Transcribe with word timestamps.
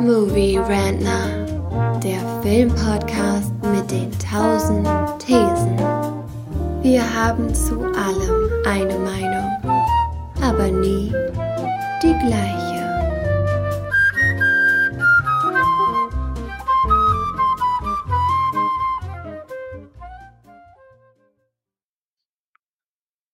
Movie 0.00 0.58
Rantner, 0.58 2.00
der 2.00 2.20
Filmpodcast 2.42 3.52
mit 3.62 3.90
den 3.90 4.10
tausend 4.18 4.86
Thesen. 5.18 5.78
Wir 6.82 7.02
haben 7.14 7.54
zu 7.54 7.80
allem 7.80 8.50
eine 8.66 8.98
Meinung, 8.98 9.50
aber 10.42 10.68
nie 10.68 11.12
die 12.02 12.14
gleiche. 12.26 12.66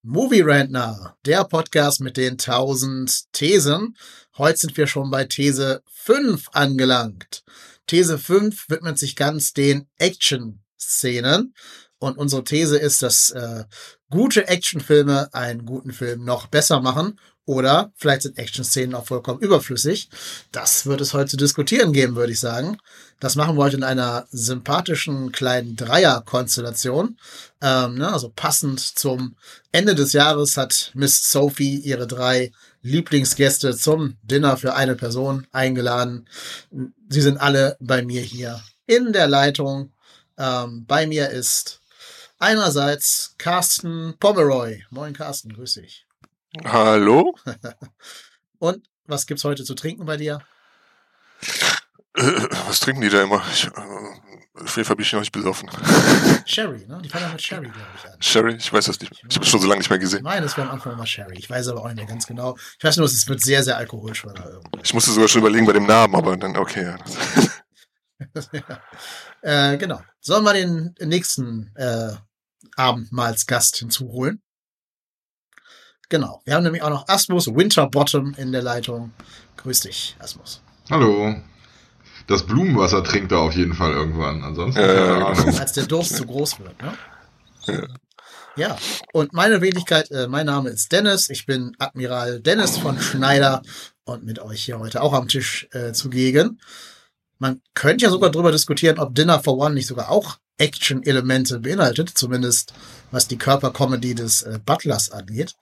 Movie 0.04 0.42
Rantner, 0.42 1.16
der 1.24 1.44
Podcast 1.44 2.00
mit 2.00 2.16
den 2.16 2.36
tausend 2.36 3.32
Thesen. 3.32 3.96
Heute 4.39 4.59
sind 4.59 4.77
wir 4.79 4.86
schon 4.86 5.11
bei 5.11 5.25
These 5.25 5.82
5 5.93 6.49
angelangt. 6.53 7.45
These 7.86 8.18
5 8.18 8.71
widmet 8.71 8.99
sich 8.99 9.14
ganz 9.14 9.53
den 9.53 9.89
Action-Szenen. 9.99 11.55
Und 11.99 12.17
unsere 12.17 12.43
These 12.43 12.79
ist, 12.79 13.03
dass 13.03 13.31
äh, 13.31 13.64
gute 14.08 14.49
Actionfilme 14.49 15.29
einen 15.35 15.67
guten 15.67 15.93
Film 15.93 16.25
noch 16.25 16.46
besser 16.46 16.81
machen. 16.81 17.21
Oder 17.45 17.93
vielleicht 17.96 18.22
sind 18.22 18.39
Action-Szenen 18.39 18.95
auch 18.95 19.05
vollkommen 19.07 19.41
überflüssig. 19.41 20.08
Das 20.50 20.86
wird 20.86 21.03
es 21.03 21.13
heute 21.13 21.33
zu 21.33 21.36
diskutieren 21.36 21.93
geben, 21.93 22.17
würde 22.17 22.33
ich 22.33 22.41
sagen. 22.41 22.79
Das 23.21 23.36
machen 23.36 23.57
wir 23.57 23.64
heute 23.64 23.77
in 23.77 23.83
einer 23.83 24.27
sympathischen 24.30 25.30
kleinen 25.33 25.77
Dreier-Konstellation. 25.77 27.19
Ähm, 27.61 27.94
ne, 27.96 28.11
also 28.11 28.33
passend 28.35 28.80
zum 28.80 29.36
Ende 29.72 29.94
des 29.94 30.14
Jahres 30.14 30.57
hat 30.57 30.93
Miss 30.94 31.30
Sophie 31.30 31.79
ihre 31.80 32.06
drei 32.06 32.53
Lieblingsgäste 32.83 33.77
zum 33.77 34.17
Dinner 34.22 34.56
für 34.56 34.75
eine 34.75 34.97
Person 34.97 35.47
eingeladen. 35.53 36.28
Sie 37.08 37.20
sind 37.20 37.39
alle 37.39 37.77
bei 37.80 38.02
mir 38.02 38.20
hier 38.20 38.62
in 38.86 39.12
der 39.12 39.28
Leitung. 39.28 39.92
Ähm, 40.36 40.84
bei 40.86 41.06
mir 41.06 41.30
ist 41.30 41.80
einerseits 42.39 43.36
Carsten 43.39 44.16
Pomeroy. 44.19 44.84
Moin 44.91 45.14
Carsten, 45.14 45.52
grüß 45.52 45.74
dich. 45.74 46.06
Hallo? 46.64 47.36
Und 48.58 48.84
was 49.06 49.27
gibt's 49.27 49.44
heute 49.44 49.64
zu 49.64 49.74
trinken 49.74 50.05
bei 50.05 50.17
dir? 50.17 50.42
Was 52.66 52.80
trinken 52.80 53.00
die 53.00 53.08
da 53.08 53.22
immer? 53.22 53.42
Ich, 53.52 53.66
äh, 53.66 53.70
auf 54.55 54.77
jeden 54.77 54.86
Fall 54.86 54.96
bin 54.96 55.05
ich 55.05 55.12
noch 55.12 55.20
nicht 55.20 55.32
besoffen. 55.32 55.70
Sherry, 56.46 56.86
ne? 56.86 57.00
Die 57.02 57.08
fangen 57.08 57.24
ja 57.24 57.32
mit 57.32 57.41
Sherry, 57.41 57.68
glaube 57.68 57.86
ich, 57.96 58.10
an. 58.10 58.20
Sherry? 58.20 58.55
Ich 58.56 58.70
weiß 58.70 58.84
das 58.84 59.00
nicht. 59.00 59.12
Ich 59.12 59.34
habe 59.34 59.44
es 59.44 59.50
schon 59.50 59.60
so 59.60 59.66
lange 59.66 59.78
nicht 59.78 59.88
mehr 59.88 59.98
gesehen. 59.98 60.22
Nein, 60.22 60.42
das 60.42 60.56
wäre 60.58 60.68
am 60.68 60.74
Anfang 60.74 60.92
immer 60.92 61.06
Sherry. 61.06 61.36
Ich 61.38 61.48
weiß 61.48 61.68
aber 61.68 61.80
auch 61.80 61.86
nicht 61.86 61.96
mehr 61.96 62.06
ganz 62.06 62.27
genau. 62.27 62.56
Ich 62.78 62.84
weiß 62.84 62.98
nur, 62.98 63.06
es 63.06 63.27
wird 63.28 63.40
sehr, 63.40 63.62
sehr 63.62 63.78
alkoholschwanger 63.78 64.44
irgendwie. 64.44 64.80
Ich 64.83 64.92
musste 64.92 65.10
sogar 65.10 65.28
schon 65.28 65.40
überlegen 65.40 65.64
bei 65.64 65.72
dem 65.72 65.86
Namen, 65.86 66.14
aber 66.14 66.36
dann, 66.36 66.56
okay. 66.58 66.94
ja. 68.52 69.72
äh, 69.72 69.78
genau. 69.78 70.02
Sollen 70.20 70.44
wir 70.44 70.52
den 70.52 70.94
nächsten 71.00 71.74
äh, 71.77 72.12
Abendmahlsgast 72.77 73.77
hinzuholen? 73.77 74.42
Genau. 76.10 76.42
Wir 76.44 76.55
haben 76.55 76.64
nämlich 76.64 76.83
auch 76.83 76.90
noch 76.90 77.08
Asmus 77.08 77.46
Winterbottom 77.46 78.34
in 78.34 78.52
der 78.52 78.62
Leitung. 78.62 79.12
Grüß 79.56 79.80
dich, 79.80 80.14
Asmus. 80.18 80.62
Hallo. 80.90 81.42
Das 82.26 82.44
Blumenwasser 82.44 83.02
trinkt 83.04 83.32
er 83.32 83.38
auf 83.40 83.54
jeden 83.54 83.74
Fall 83.74 83.92
irgendwann. 83.92 84.42
Ansonsten. 84.42 84.80
Ja, 84.80 85.26
Als 85.26 85.72
der 85.72 85.84
Durst 85.86 86.16
zu 86.16 86.24
groß 86.26 86.58
wird, 86.60 86.82
ne? 86.82 86.92
Ja. 87.66 87.86
Ja, 88.54 88.76
und 89.14 89.32
meine 89.32 89.62
Wenigkeit, 89.62 90.10
äh, 90.10 90.28
mein 90.28 90.44
Name 90.44 90.68
ist 90.68 90.92
Dennis. 90.92 91.30
Ich 91.30 91.46
bin 91.46 91.74
Admiral 91.78 92.40
Dennis 92.40 92.76
von 92.76 93.00
Schneider 93.00 93.62
und 94.04 94.24
mit 94.24 94.40
euch 94.40 94.64
hier 94.64 94.78
heute 94.78 95.00
auch 95.00 95.14
am 95.14 95.26
Tisch 95.26 95.68
äh, 95.72 95.92
zugegen. 95.92 96.60
Man 97.38 97.62
könnte 97.72 98.04
ja 98.04 98.10
sogar 98.10 98.30
drüber 98.30 98.52
diskutieren, 98.52 98.98
ob 98.98 99.14
Dinner 99.14 99.42
for 99.42 99.56
One 99.56 99.74
nicht 99.74 99.86
sogar 99.86 100.11
auch 100.11 100.36
Action-Elemente 100.58 101.61
beinhaltet, 101.61 102.11
zumindest 102.11 102.74
was 103.11 103.27
die 103.27 103.38
Körpercomedy 103.38 104.14
des 104.14 104.42
äh, 104.42 104.58
Butlers 104.64 105.11
angeht. 105.11 105.55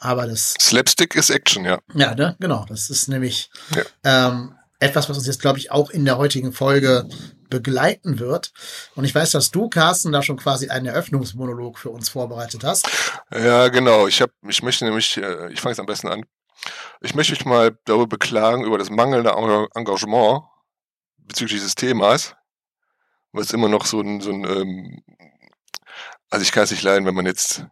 Aber 0.00 0.26
das. 0.26 0.54
Slapstick 0.58 1.16
ist 1.16 1.28
Action, 1.28 1.66
ja. 1.66 1.78
Ja, 1.94 2.14
ne? 2.14 2.34
genau. 2.40 2.64
Das 2.66 2.88
ist 2.88 3.08
nämlich 3.08 3.50
Ja. 3.76 4.28
ähm, 4.28 4.54
etwas, 4.80 5.08
was 5.08 5.16
uns 5.16 5.26
jetzt, 5.26 5.40
glaube 5.40 5.58
ich, 5.58 5.70
auch 5.70 5.90
in 5.90 6.04
der 6.04 6.18
heutigen 6.18 6.52
Folge 6.52 7.08
begleiten 7.50 8.18
wird. 8.18 8.52
Und 8.94 9.04
ich 9.04 9.14
weiß, 9.14 9.30
dass 9.32 9.50
du, 9.50 9.68
Carsten, 9.68 10.12
da 10.12 10.22
schon 10.22 10.36
quasi 10.36 10.68
einen 10.68 10.86
Eröffnungsmonolog 10.86 11.78
für 11.78 11.90
uns 11.90 12.08
vorbereitet 12.08 12.62
hast. 12.64 12.88
Ja, 13.32 13.68
genau. 13.68 14.06
Ich 14.06 14.20
hab, 14.20 14.30
ich 14.46 14.62
möchte 14.62 14.84
nämlich, 14.84 15.16
äh, 15.16 15.52
ich 15.52 15.60
fange 15.60 15.72
jetzt 15.72 15.80
am 15.80 15.86
besten 15.86 16.08
an. 16.08 16.24
Ich 17.00 17.14
möchte 17.14 17.32
mich 17.32 17.44
mal 17.44 17.78
darüber 17.84 18.06
beklagen, 18.06 18.64
über 18.64 18.78
das 18.78 18.90
mangelnde 18.90 19.32
Enga- 19.32 19.68
Engagement 19.74 20.42
bezüglich 21.16 21.60
des 21.60 21.74
Themas. 21.74 22.34
Es 23.34 23.52
immer 23.52 23.68
noch 23.68 23.86
so 23.86 24.00
ein, 24.00 24.20
so 24.20 24.30
ein 24.30 24.44
ähm, 24.44 25.02
also 26.28 26.42
ich 26.42 26.50
kann 26.50 26.64
es 26.64 26.72
nicht 26.72 26.82
leiden, 26.82 27.06
wenn 27.06 27.14
man 27.14 27.26
jetzt 27.26 27.64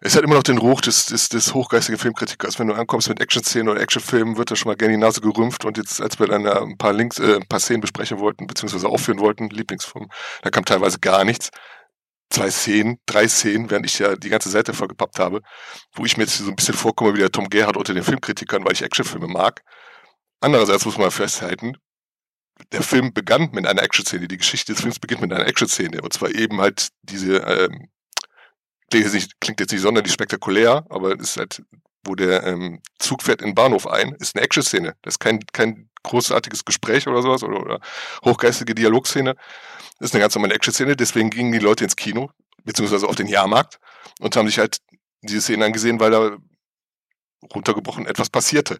es 0.00 0.16
hat 0.16 0.24
immer 0.24 0.34
noch 0.34 0.42
den 0.42 0.58
Ruch 0.58 0.80
des, 0.80 1.06
des, 1.06 1.28
des 1.28 1.54
hochgeistigen 1.54 1.98
Filmkritikers. 1.98 2.58
Wenn 2.58 2.68
du 2.68 2.74
ankommst 2.74 3.08
mit 3.08 3.20
Action-Szenen 3.20 3.68
oder 3.68 3.80
Actionfilmen, 3.80 4.36
wird 4.36 4.50
da 4.50 4.56
schon 4.56 4.70
mal 4.70 4.76
gerne 4.76 4.94
die 4.94 5.00
Nase 5.00 5.20
gerümpft. 5.20 5.64
Und 5.64 5.78
jetzt, 5.78 6.00
als 6.00 6.18
wir 6.18 6.26
dann 6.26 6.44
da 6.44 6.62
ein 6.62 6.76
paar 6.76 6.92
Links, 6.92 7.18
äh, 7.18 7.36
ein 7.36 7.46
paar 7.46 7.60
Szenen 7.60 7.80
besprechen 7.80 8.18
wollten, 8.18 8.46
beziehungsweise 8.46 8.88
aufführen 8.88 9.20
wollten, 9.20 9.48
Lieblingsfilm, 9.48 10.08
da 10.42 10.50
kam 10.50 10.64
teilweise 10.64 10.98
gar 10.98 11.24
nichts. 11.24 11.50
Zwei 12.30 12.50
Szenen, 12.50 12.98
drei 13.06 13.28
Szenen, 13.28 13.70
während 13.70 13.86
ich 13.86 13.98
ja 13.98 14.16
die 14.16 14.28
ganze 14.28 14.50
Seite 14.50 14.74
vollgepappt 14.74 15.18
habe, 15.18 15.42
wo 15.92 16.04
ich 16.04 16.16
mir 16.16 16.24
jetzt 16.24 16.38
so 16.38 16.50
ein 16.50 16.56
bisschen 16.56 16.74
vorkomme 16.74 17.14
wie 17.14 17.20
der 17.20 17.30
Tom 17.30 17.48
Gerhardt 17.48 17.76
unter 17.76 17.94
den 17.94 18.02
Filmkritikern, 18.02 18.64
weil 18.64 18.72
ich 18.72 18.82
Actionfilme 18.82 19.28
mag. 19.28 19.62
Andererseits 20.40 20.84
muss 20.84 20.98
man 20.98 21.10
festhalten, 21.10 21.76
der 22.72 22.82
Film 22.82 23.12
begann 23.12 23.50
mit 23.52 23.66
einer 23.66 23.82
Action-Szene. 23.82 24.28
Die 24.28 24.38
Geschichte 24.38 24.72
des 24.72 24.82
Films 24.82 24.98
beginnt 24.98 25.20
mit 25.20 25.32
einer 25.32 25.46
Action-Szene. 25.46 26.02
Und 26.02 26.12
zwar 26.12 26.30
eben 26.34 26.60
halt 26.60 26.88
diese, 27.02 27.36
ähm, 27.38 27.88
klingt 28.90 29.04
jetzt 29.04 29.14
nicht, 29.14 29.40
klingt 29.40 29.60
jetzt 29.60 29.72
nicht 29.72 29.82
sonderlich 29.82 30.12
spektakulär, 30.12 30.84
aber 30.88 31.14
es 31.14 31.30
ist 31.30 31.36
halt, 31.36 31.62
wo 32.04 32.14
der 32.14 32.44
ähm, 32.44 32.80
Zug 32.98 33.22
fährt 33.22 33.40
in 33.40 33.48
den 33.48 33.54
Bahnhof 33.54 33.86
ein, 33.86 34.12
ist 34.14 34.36
eine 34.36 34.44
Action-Szene. 34.44 34.94
Das 35.02 35.14
ist 35.14 35.18
kein, 35.18 35.40
kein 35.52 35.88
großartiges 36.02 36.64
Gespräch 36.64 37.06
oder 37.08 37.22
sowas 37.22 37.42
oder, 37.42 37.60
oder 37.60 37.80
hochgeistige 38.24 38.74
Dialogszene. 38.74 39.34
Das 39.98 40.10
ist 40.10 40.14
eine 40.14 40.22
ganz 40.22 40.34
normale 40.34 40.54
Action-Szene. 40.54 40.96
Deswegen 40.96 41.30
gingen 41.30 41.52
die 41.52 41.58
Leute 41.58 41.84
ins 41.84 41.96
Kino, 41.96 42.30
beziehungsweise 42.64 43.08
auf 43.08 43.16
den 43.16 43.26
Jahrmarkt 43.26 43.80
und 44.20 44.36
haben 44.36 44.46
sich 44.46 44.58
halt 44.58 44.78
diese 45.22 45.40
Szene 45.40 45.64
angesehen, 45.64 45.98
weil 45.98 46.10
da 46.10 46.36
runtergebrochen 47.54 48.06
etwas 48.06 48.30
passierte. 48.30 48.78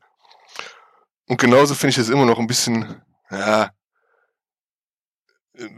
Und 1.27 1.41
genauso 1.41 1.75
finde 1.75 1.91
ich 1.91 1.99
es 1.99 2.09
immer 2.09 2.25
noch 2.25 2.39
ein 2.39 2.47
bisschen, 2.47 3.03
ja, 3.31 3.73
äh, 5.55 5.69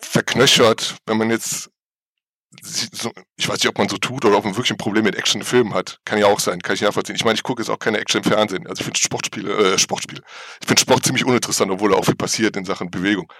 verknöchert, 0.00 0.96
wenn 1.06 1.18
man 1.18 1.30
jetzt 1.30 1.70
so, 2.62 3.12
ich 3.36 3.48
weiß 3.48 3.58
nicht, 3.58 3.68
ob 3.68 3.78
man 3.78 3.88
so 3.88 3.96
tut 3.96 4.24
oder 4.24 4.36
ob 4.36 4.44
man 4.44 4.54
wirklich 4.56 4.72
ein 4.72 4.76
Problem 4.76 5.04
mit 5.04 5.14
Actionfilmen 5.14 5.72
hat. 5.72 6.00
Kann 6.04 6.18
ja 6.18 6.26
auch 6.26 6.40
sein, 6.40 6.60
kann 6.60 6.74
ich 6.74 6.82
nachvollziehen. 6.82 7.14
Ich 7.14 7.24
meine, 7.24 7.36
ich 7.36 7.42
gucke 7.42 7.62
jetzt 7.62 7.70
auch 7.70 7.78
keine 7.78 7.98
Action 7.98 8.22
im 8.22 8.30
Fernsehen. 8.30 8.66
Also 8.66 8.80
ich 8.80 8.84
finde 8.84 8.98
Sportspiele, 8.98 9.74
äh, 9.74 9.78
Sportspiele. 9.78 10.22
Ich 10.60 10.66
finde 10.66 10.80
Sport 10.80 11.04
ziemlich 11.04 11.24
uninteressant, 11.24 11.70
obwohl 11.70 11.90
da 11.90 11.96
auch 11.96 12.04
viel 12.04 12.16
passiert 12.16 12.56
in 12.56 12.64
Sachen 12.64 12.90
Bewegung. 12.90 13.32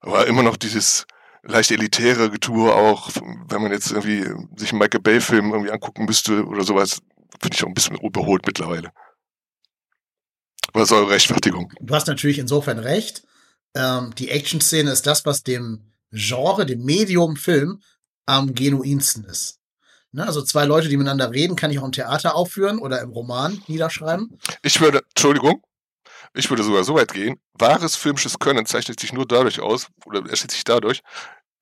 Aber 0.00 0.26
immer 0.26 0.42
noch 0.42 0.56
dieses 0.56 1.06
leicht 1.42 1.70
elitäre 1.70 2.30
Getue 2.30 2.74
auch, 2.74 3.10
wenn 3.48 3.62
man 3.62 3.72
jetzt 3.72 3.90
irgendwie 3.90 4.24
sich 4.56 4.70
einen 4.70 4.78
Michael 4.78 5.00
Bay-Film 5.00 5.52
irgendwie 5.52 5.70
angucken 5.70 6.04
müsste 6.04 6.44
oder 6.44 6.64
sowas, 6.64 7.00
finde 7.40 7.56
ich 7.56 7.64
auch 7.64 7.68
ein 7.68 7.74
bisschen 7.74 7.96
überholt 7.96 8.46
mittlerweile. 8.46 8.92
Was 10.72 10.90
ist 10.90 10.92
eure 10.92 11.10
Rechtfertigung? 11.10 11.72
Du 11.80 11.94
hast 11.94 12.08
natürlich 12.08 12.38
insofern 12.38 12.78
recht. 12.78 13.22
Ähm, 13.74 14.14
die 14.16 14.30
Action-Szene 14.30 14.90
ist 14.90 15.06
das, 15.06 15.24
was 15.24 15.42
dem 15.42 15.92
Genre, 16.10 16.64
dem 16.66 16.84
Medium 16.84 17.36
Film 17.36 17.80
am 18.26 18.54
genuinsten 18.54 19.24
ist. 19.24 19.58
Ne, 20.12 20.24
also 20.24 20.42
zwei 20.42 20.64
Leute, 20.64 20.88
die 20.88 20.96
miteinander 20.96 21.32
reden, 21.32 21.56
kann 21.56 21.72
ich 21.72 21.78
auch 21.80 21.84
im 21.84 21.92
Theater 21.92 22.36
aufführen 22.36 22.78
oder 22.78 23.00
im 23.00 23.10
Roman 23.10 23.60
niederschreiben. 23.66 24.38
Ich 24.62 24.80
würde, 24.80 25.02
Entschuldigung, 25.08 25.60
ich 26.34 26.48
würde 26.50 26.62
sogar 26.62 26.84
so 26.84 26.94
weit 26.94 27.12
gehen, 27.12 27.40
wahres 27.54 27.96
filmisches 27.96 28.38
Können 28.38 28.64
zeichnet 28.64 29.00
sich 29.00 29.12
nur 29.12 29.26
dadurch 29.26 29.58
aus, 29.60 29.88
oder 30.06 30.20
erschließt 30.20 30.52
sich 30.52 30.64
dadurch, 30.64 31.00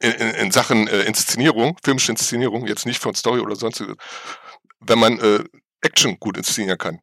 in, 0.00 0.12
in, 0.12 0.30
in 0.34 0.50
Sachen 0.50 0.86
äh, 0.86 1.02
Inszenierung, 1.02 1.78
filmische 1.82 2.12
Inszenierung, 2.12 2.66
jetzt 2.66 2.84
nicht 2.84 3.00
von 3.00 3.14
Story 3.14 3.40
oder 3.40 3.56
sonst, 3.56 3.82
wenn 4.80 4.98
man 4.98 5.18
äh, 5.18 5.44
Action 5.80 6.18
gut 6.20 6.36
inszenieren 6.36 6.78
kann. 6.78 7.00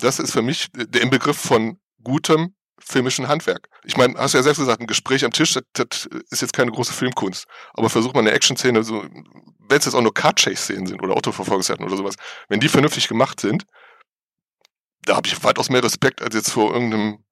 Das 0.00 0.18
ist 0.18 0.32
für 0.32 0.42
mich 0.42 0.68
der 0.74 1.02
Inbegriff 1.02 1.36
von 1.36 1.78
gutem 2.02 2.54
filmischen 2.78 3.28
Handwerk. 3.28 3.68
Ich 3.84 3.96
meine, 3.96 4.18
hast 4.18 4.34
du 4.34 4.38
ja 4.38 4.42
selbst 4.42 4.58
gesagt, 4.58 4.80
ein 4.80 4.86
Gespräch 4.86 5.24
am 5.24 5.32
Tisch, 5.32 5.54
das, 5.54 5.64
das 5.72 6.08
ist 6.30 6.42
jetzt 6.42 6.52
keine 6.52 6.70
große 6.70 6.92
Filmkunst. 6.92 7.46
Aber 7.74 7.88
versucht 7.90 8.14
man 8.14 8.26
eine 8.26 8.34
Action-Szene, 8.34 8.82
so, 8.82 9.02
wenn 9.02 9.78
es 9.78 9.86
jetzt 9.86 9.94
auch 9.94 10.02
nur 10.02 10.14
Car-Chase-Szenen 10.14 10.86
sind 10.86 11.02
oder 11.02 11.14
Autoverfolgungsjagden 11.14 11.86
oder 11.86 11.96
sowas, 11.96 12.16
wenn 12.48 12.60
die 12.60 12.68
vernünftig 12.68 13.08
gemacht 13.08 13.40
sind, 13.40 13.64
da 15.02 15.16
habe 15.16 15.26
ich 15.26 15.42
weitaus 15.42 15.70
mehr 15.70 15.82
Respekt 15.82 16.20
als 16.20 16.34
jetzt 16.34 16.50
vor 16.50 16.72
irgendeinem, 16.72 17.24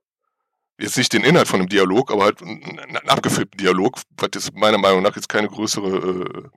jetzt 0.78 0.96
nicht 0.96 1.12
den 1.12 1.24
Inhalt 1.24 1.48
von 1.48 1.60
einem 1.60 1.68
Dialog, 1.68 2.10
aber 2.10 2.24
halt 2.24 2.40
einen, 2.40 2.78
einen 2.78 3.08
abgefilmten 3.08 3.58
Dialog, 3.58 4.00
was 4.16 4.30
jetzt 4.34 4.54
meiner 4.54 4.78
Meinung 4.78 5.02
nach 5.02 5.16
jetzt 5.16 5.28
keine 5.28 5.48
größere 5.48 5.96
äh, 6.24 6.48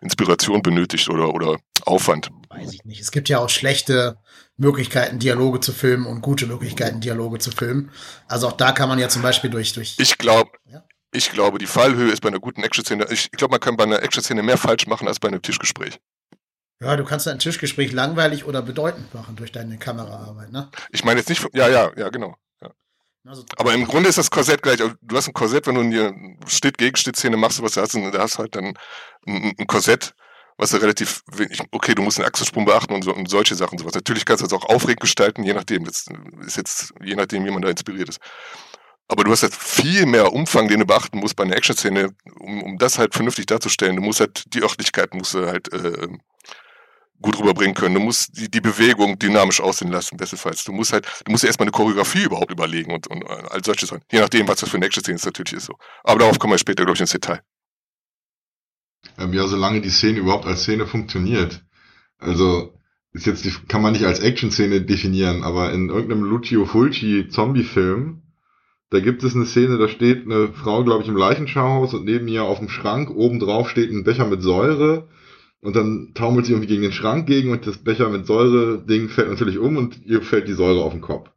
Inspiration 0.00 0.62
benötigt 0.62 1.08
oder, 1.10 1.34
oder 1.34 1.58
Aufwand. 1.84 2.30
Weiß 2.50 2.72
ich 2.72 2.84
nicht. 2.84 3.00
Es 3.00 3.10
gibt 3.10 3.28
ja 3.28 3.38
auch 3.38 3.48
schlechte 3.48 4.16
Möglichkeiten, 4.56 5.18
Dialoge 5.18 5.60
zu 5.60 5.72
filmen 5.72 6.06
und 6.06 6.20
gute 6.20 6.46
Möglichkeiten, 6.46 7.00
Dialoge 7.00 7.38
zu 7.38 7.50
filmen. 7.50 7.90
Also 8.26 8.48
auch 8.48 8.52
da 8.52 8.72
kann 8.72 8.88
man 8.88 8.98
ja 8.98 9.08
zum 9.08 9.22
Beispiel 9.22 9.50
durch, 9.50 9.72
durch. 9.72 9.96
Ich 9.98 10.18
glaube, 10.18 10.50
Ja. 10.66 10.84
ich 11.12 11.30
glaube, 11.30 11.58
die 11.58 11.66
Fallhöhe 11.66 12.10
ist 12.10 12.20
bei 12.20 12.28
einer 12.28 12.40
guten 12.40 12.62
Action-Szene. 12.62 13.06
Ich, 13.10 13.26
ich 13.26 13.30
glaube, 13.38 13.52
man 13.52 13.60
kann 13.60 13.76
bei 13.76 13.84
einer 13.84 14.02
Action-Szene 14.02 14.42
mehr 14.42 14.58
falsch 14.58 14.86
machen 14.86 15.08
als 15.08 15.20
bei 15.20 15.28
einem 15.28 15.42
Tischgespräch. 15.42 15.98
Ja, 16.80 16.94
du 16.96 17.04
kannst 17.04 17.26
ein 17.26 17.40
Tischgespräch 17.40 17.92
langweilig 17.92 18.44
oder 18.44 18.62
bedeutend 18.62 19.12
machen 19.12 19.34
durch 19.34 19.50
deine 19.50 19.78
Kameraarbeit, 19.78 20.52
ne? 20.52 20.70
Ich 20.90 21.04
meine 21.04 21.18
jetzt 21.18 21.28
nicht, 21.28 21.44
ja, 21.52 21.68
ja, 21.68 21.90
ja, 21.96 22.08
genau. 22.08 22.36
Also, 23.28 23.44
Aber 23.58 23.74
im 23.74 23.84
Grunde 23.84 24.08
ist 24.08 24.16
das 24.16 24.30
Korsett 24.30 24.62
gleich. 24.62 24.80
Also, 24.80 24.94
Du 25.02 25.16
hast 25.16 25.28
ein 25.28 25.34
Korsett, 25.34 25.66
wenn 25.66 25.74
du 25.74 25.82
eine 25.82 26.36
Steht-Gegensteht-Szene 26.46 27.36
machst, 27.36 27.62
was 27.62 27.72
du 27.72 27.82
hast, 27.82 27.94
und 27.94 28.10
da 28.10 28.20
hast 28.20 28.38
halt 28.38 28.56
dann 28.56 28.74
ein, 29.26 29.54
ein 29.58 29.66
Korsett, 29.66 30.14
was 30.56 30.70
du 30.70 30.78
relativ 30.78 31.22
wenig, 31.30 31.60
okay, 31.70 31.94
du 31.94 32.02
musst 32.02 32.18
einen 32.18 32.26
Achsensprung 32.26 32.64
beachten 32.64 32.94
und, 32.94 33.04
so, 33.04 33.14
und 33.14 33.28
solche 33.28 33.54
Sachen 33.54 33.78
sowas. 33.78 33.94
Natürlich 33.94 34.24
kannst 34.24 34.42
du 34.42 34.46
das 34.48 34.58
auch 34.58 34.64
aufregend 34.64 35.00
gestalten, 35.00 35.44
je 35.44 35.52
nachdem. 35.52 35.84
Das 35.84 36.06
ist 36.46 36.56
jetzt, 36.56 36.94
je 37.04 37.14
nachdem, 37.14 37.44
wie 37.44 37.50
man 37.50 37.62
da 37.62 37.68
inspiriert 37.68 38.08
ist. 38.08 38.18
Aber 39.08 39.24
du 39.24 39.30
hast 39.30 39.42
halt 39.42 39.54
viel 39.54 40.06
mehr 40.06 40.32
Umfang, 40.32 40.68
den 40.68 40.80
du 40.80 40.86
beachten 40.86 41.18
musst 41.18 41.36
bei 41.36 41.44
einer 41.44 41.56
Action-Szene, 41.56 42.10
um, 42.40 42.62
um 42.62 42.78
das 42.78 42.98
halt 42.98 43.14
vernünftig 43.14 43.46
darzustellen. 43.46 43.96
Du 43.96 44.02
musst 44.02 44.20
halt 44.20 44.44
die 44.54 44.62
Örtlichkeit 44.62 45.14
musst 45.14 45.34
du 45.34 45.46
halt 45.46 45.72
äh, 45.72 46.08
gut 47.20 47.38
rüberbringen 47.38 47.74
können. 47.74 47.94
Du 47.94 48.00
musst 48.00 48.38
die, 48.38 48.50
die 48.50 48.60
Bewegung 48.60 49.18
dynamisch 49.18 49.60
aussehen 49.60 49.90
lassen, 49.90 50.16
bestenfalls. 50.16 50.64
Du 50.64 50.72
musst 50.72 50.92
halt, 50.92 51.06
du 51.24 51.32
musst 51.32 51.44
erstmal 51.44 51.64
eine 51.64 51.72
Choreografie 51.72 52.24
überhaupt 52.24 52.50
überlegen 52.50 52.92
und, 52.92 53.06
und 53.08 53.22
äh, 53.22 53.42
all 53.50 53.64
solche 53.64 53.86
Sachen. 53.86 54.02
Je 54.10 54.20
nachdem, 54.20 54.46
was 54.48 54.60
das 54.60 54.70
für 54.70 54.76
eine 54.76 54.86
Action-Szene 54.86 55.16
ist, 55.16 55.26
natürlich 55.26 55.54
ist 55.54 55.66
so. 55.66 55.74
Aber 56.04 56.20
darauf 56.20 56.38
kommen 56.38 56.52
wir 56.52 56.58
später, 56.58 56.84
glaube 56.84 56.96
ich, 56.96 57.00
ins 57.00 57.12
Detail. 57.12 57.40
Ja, 59.18 59.46
solange 59.46 59.80
die 59.80 59.90
Szene 59.90 60.20
überhaupt 60.20 60.46
als 60.46 60.62
Szene 60.62 60.86
funktioniert. 60.86 61.64
Also, 62.18 62.74
ist 63.12 63.26
jetzt 63.26 63.44
die, 63.44 63.52
kann 63.68 63.82
man 63.82 63.92
nicht 63.92 64.04
als 64.04 64.20
Action-Szene 64.20 64.82
definieren, 64.82 65.42
aber 65.42 65.72
in 65.72 65.88
irgendeinem 65.88 66.24
Lucio 66.24 66.66
Fulci 66.66 67.28
Zombie-Film, 67.28 68.22
da 68.90 69.00
gibt 69.00 69.22
es 69.22 69.34
eine 69.34 69.46
Szene, 69.46 69.78
da 69.78 69.88
steht 69.88 70.24
eine 70.24 70.52
Frau, 70.52 70.84
glaube 70.84 71.02
ich, 71.02 71.08
im 71.08 71.16
Leichenschauhaus 71.16 71.94
und 71.94 72.04
neben 72.04 72.28
ihr 72.28 72.44
auf 72.44 72.58
dem 72.58 72.68
Schrank, 72.68 73.10
oben 73.10 73.38
drauf 73.38 73.68
steht 73.68 73.90
ein 73.90 74.04
Becher 74.04 74.26
mit 74.26 74.42
Säure 74.42 75.08
und 75.60 75.76
dann 75.76 76.12
taumelt 76.14 76.46
sie 76.46 76.52
irgendwie 76.52 76.68
gegen 76.68 76.82
den 76.82 76.92
Schrank 76.92 77.26
gegen 77.26 77.50
und 77.50 77.66
das 77.66 77.78
Becher 77.78 78.08
mit 78.08 78.26
Säure-Ding 78.26 79.08
fällt 79.08 79.28
natürlich 79.28 79.58
um 79.58 79.76
und 79.76 80.04
ihr 80.04 80.22
fällt 80.22 80.48
die 80.48 80.54
Säure 80.54 80.82
auf 80.82 80.92
den 80.92 81.00
Kopf. 81.00 81.30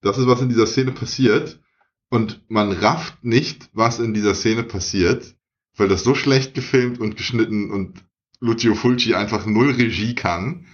Das 0.00 0.18
ist, 0.18 0.26
was 0.26 0.40
in 0.40 0.48
dieser 0.48 0.66
Szene 0.66 0.92
passiert 0.92 1.60
und 2.08 2.40
man 2.48 2.72
rafft 2.72 3.24
nicht, 3.24 3.68
was 3.72 3.98
in 3.98 4.14
dieser 4.14 4.34
Szene 4.34 4.62
passiert, 4.62 5.34
weil 5.76 5.88
das 5.88 6.04
so 6.04 6.14
schlecht 6.14 6.54
gefilmt 6.54 7.00
und 7.00 7.16
geschnitten 7.16 7.70
und 7.70 8.04
Lucio 8.40 8.74
Fulci 8.74 9.14
einfach 9.14 9.46
null 9.46 9.70
Regie 9.72 10.14
kann. 10.14 10.66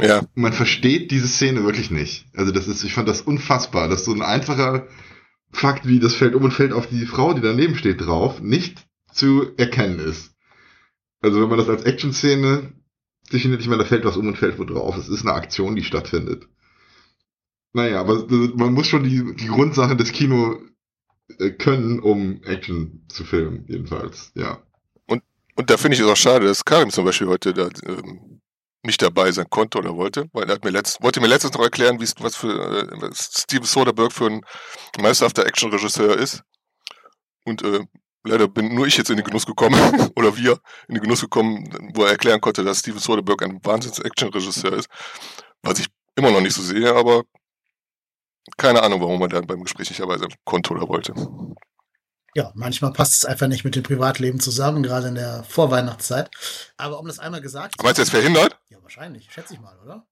Ja, 0.00 0.26
Man 0.34 0.52
versteht 0.52 1.10
diese 1.10 1.28
Szene 1.28 1.64
wirklich 1.64 1.90
nicht. 1.90 2.26
Also 2.34 2.50
das 2.50 2.66
ist, 2.66 2.82
ich 2.82 2.94
fand 2.94 3.08
das 3.08 3.20
unfassbar, 3.20 3.88
dass 3.88 4.04
so 4.04 4.12
ein 4.12 4.22
einfacher 4.22 4.86
Fakt 5.52 5.86
wie 5.86 6.00
das 6.00 6.14
fällt 6.14 6.34
um 6.34 6.44
und 6.44 6.52
fällt 6.52 6.72
auf 6.72 6.86
die 6.86 7.06
Frau, 7.06 7.34
die 7.34 7.42
daneben 7.42 7.76
steht, 7.76 8.00
drauf, 8.00 8.40
nicht 8.40 8.86
zu 9.12 9.52
erkennen 9.58 9.98
ist. 9.98 10.31
Also 11.22 11.40
wenn 11.40 11.48
man 11.48 11.58
das 11.58 11.68
als 11.68 11.84
Action-Szene 11.84 12.72
definiert, 13.32 13.60
ich 13.60 13.68
meine, 13.68 13.82
da 13.82 13.88
fällt 13.88 14.04
was 14.04 14.16
um 14.16 14.26
und 14.26 14.36
fällt 14.36 14.58
wo 14.58 14.64
drauf. 14.64 14.96
Es 14.96 15.08
ist 15.08 15.22
eine 15.22 15.34
Aktion, 15.34 15.76
die 15.76 15.84
stattfindet. 15.84 16.48
Naja, 17.72 18.00
aber 18.00 18.26
man 18.56 18.74
muss 18.74 18.88
schon 18.88 19.04
die, 19.04 19.34
die 19.36 19.46
Grundsachen 19.46 19.96
des 19.96 20.12
Kino 20.12 20.58
äh, 21.38 21.50
können, 21.50 22.00
um 22.00 22.42
Action 22.42 23.06
zu 23.08 23.24
filmen, 23.24 23.64
jedenfalls, 23.66 24.32
ja. 24.34 24.62
und 25.06 25.70
da 25.70 25.76
finde 25.76 25.94
ich 25.94 26.00
es 26.00 26.06
auch 26.06 26.16
schade, 26.16 26.46
dass 26.46 26.64
Karim 26.64 26.90
zum 26.90 27.04
Beispiel 27.04 27.28
heute 27.28 27.54
da 27.54 27.68
ähm, 27.86 28.40
nicht 28.82 29.00
dabei 29.00 29.30
sein 29.32 29.48
konnte 29.48 29.78
oder 29.78 29.96
wollte, 29.96 30.28
weil 30.32 30.50
er 30.50 30.58
mir 30.62 30.70
letzt, 30.70 31.02
wollte 31.02 31.20
mir 31.20 31.28
letztens 31.28 31.54
noch 31.54 31.62
erklären, 31.62 32.00
wie 32.00 32.04
es 32.04 32.14
was 32.18 32.36
für 32.36 32.82
äh, 32.90 33.10
Steven 33.14 33.64
Soderbergh 33.64 34.12
für 34.12 34.26
ein 34.26 34.42
meisterhafter 35.00 35.46
Action-Regisseur 35.46 36.18
ist. 36.18 36.42
Und 37.44 37.62
äh, 37.62 37.80
leider 38.24 38.48
bin 38.48 38.74
nur 38.74 38.86
ich 38.86 38.96
jetzt 38.96 39.10
in 39.10 39.16
den 39.16 39.24
Genuss 39.24 39.46
gekommen, 39.46 39.76
oder 40.16 40.36
wir 40.36 40.58
in 40.88 40.94
den 40.94 41.02
Genuss 41.02 41.20
gekommen, 41.20 41.68
wo 41.94 42.04
er 42.04 42.12
erklären 42.12 42.40
konnte, 42.40 42.64
dass 42.64 42.80
Steven 42.80 42.98
Soderbergh 42.98 43.44
ein 43.44 43.64
Wahnsinns-Action-Regisseur 43.64 44.72
ist. 44.74 44.88
Was 45.62 45.78
ich 45.78 45.86
immer 46.16 46.30
noch 46.30 46.40
nicht 46.40 46.54
so 46.54 46.62
sehe, 46.62 46.94
aber 46.94 47.22
keine 48.56 48.82
Ahnung, 48.82 49.00
warum 49.00 49.20
er 49.22 49.28
dann 49.28 49.46
beim 49.46 49.62
Gespräch 49.62 49.88
nicht 49.90 50.00
dabei 50.00 50.18
sein 50.18 50.34
konnte 50.44 50.72
oder 50.72 50.88
wollte. 50.88 51.14
ja, 52.34 52.50
manchmal 52.54 52.92
passt 52.92 53.16
es 53.18 53.24
einfach 53.24 53.46
nicht 53.46 53.64
mit 53.64 53.76
dem 53.76 53.82
Privatleben 53.82 54.40
zusammen, 54.40 54.82
gerade 54.82 55.08
in 55.08 55.14
der 55.14 55.44
Vorweihnachtszeit. 55.44 56.30
Aber 56.76 56.98
um 56.98 57.06
das 57.06 57.18
einmal 57.18 57.40
gesagt 57.40 57.74
meinst 57.82 57.98
du 57.98 58.02
jetzt 58.02 58.10
verhindert? 58.10 58.58
Ja, 58.72 58.78
wahrscheinlich, 58.82 59.30
schätze 59.30 59.52
ich 59.52 59.60
mal, 59.60 59.78
oder? 59.84 60.06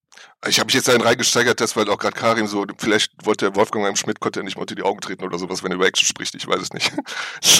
Ich 0.46 0.58
habe 0.58 0.66
mich 0.66 0.74
jetzt 0.74 0.86
dahin 0.86 1.00
reingesteigert, 1.00 1.62
dass 1.62 1.76
weil 1.76 1.88
auch 1.88 1.96
gerade 1.96 2.14
Karim 2.14 2.46
so, 2.46 2.66
vielleicht 2.76 3.24
wollte 3.24 3.56
Wolfgang 3.56 3.86
einem 3.86 3.96
Schmidt, 3.96 4.20
konnte 4.20 4.40
er 4.40 4.42
nicht 4.42 4.56
mal 4.56 4.62
unter 4.62 4.74
die 4.74 4.82
Augen 4.82 5.00
treten 5.00 5.24
oder 5.24 5.38
sowas, 5.38 5.62
wenn 5.62 5.72
er 5.72 5.76
über 5.76 5.86
Action 5.86 6.06
spricht, 6.06 6.34
ich 6.34 6.46
weiß 6.46 6.60
es 6.60 6.72
nicht. 6.74 6.92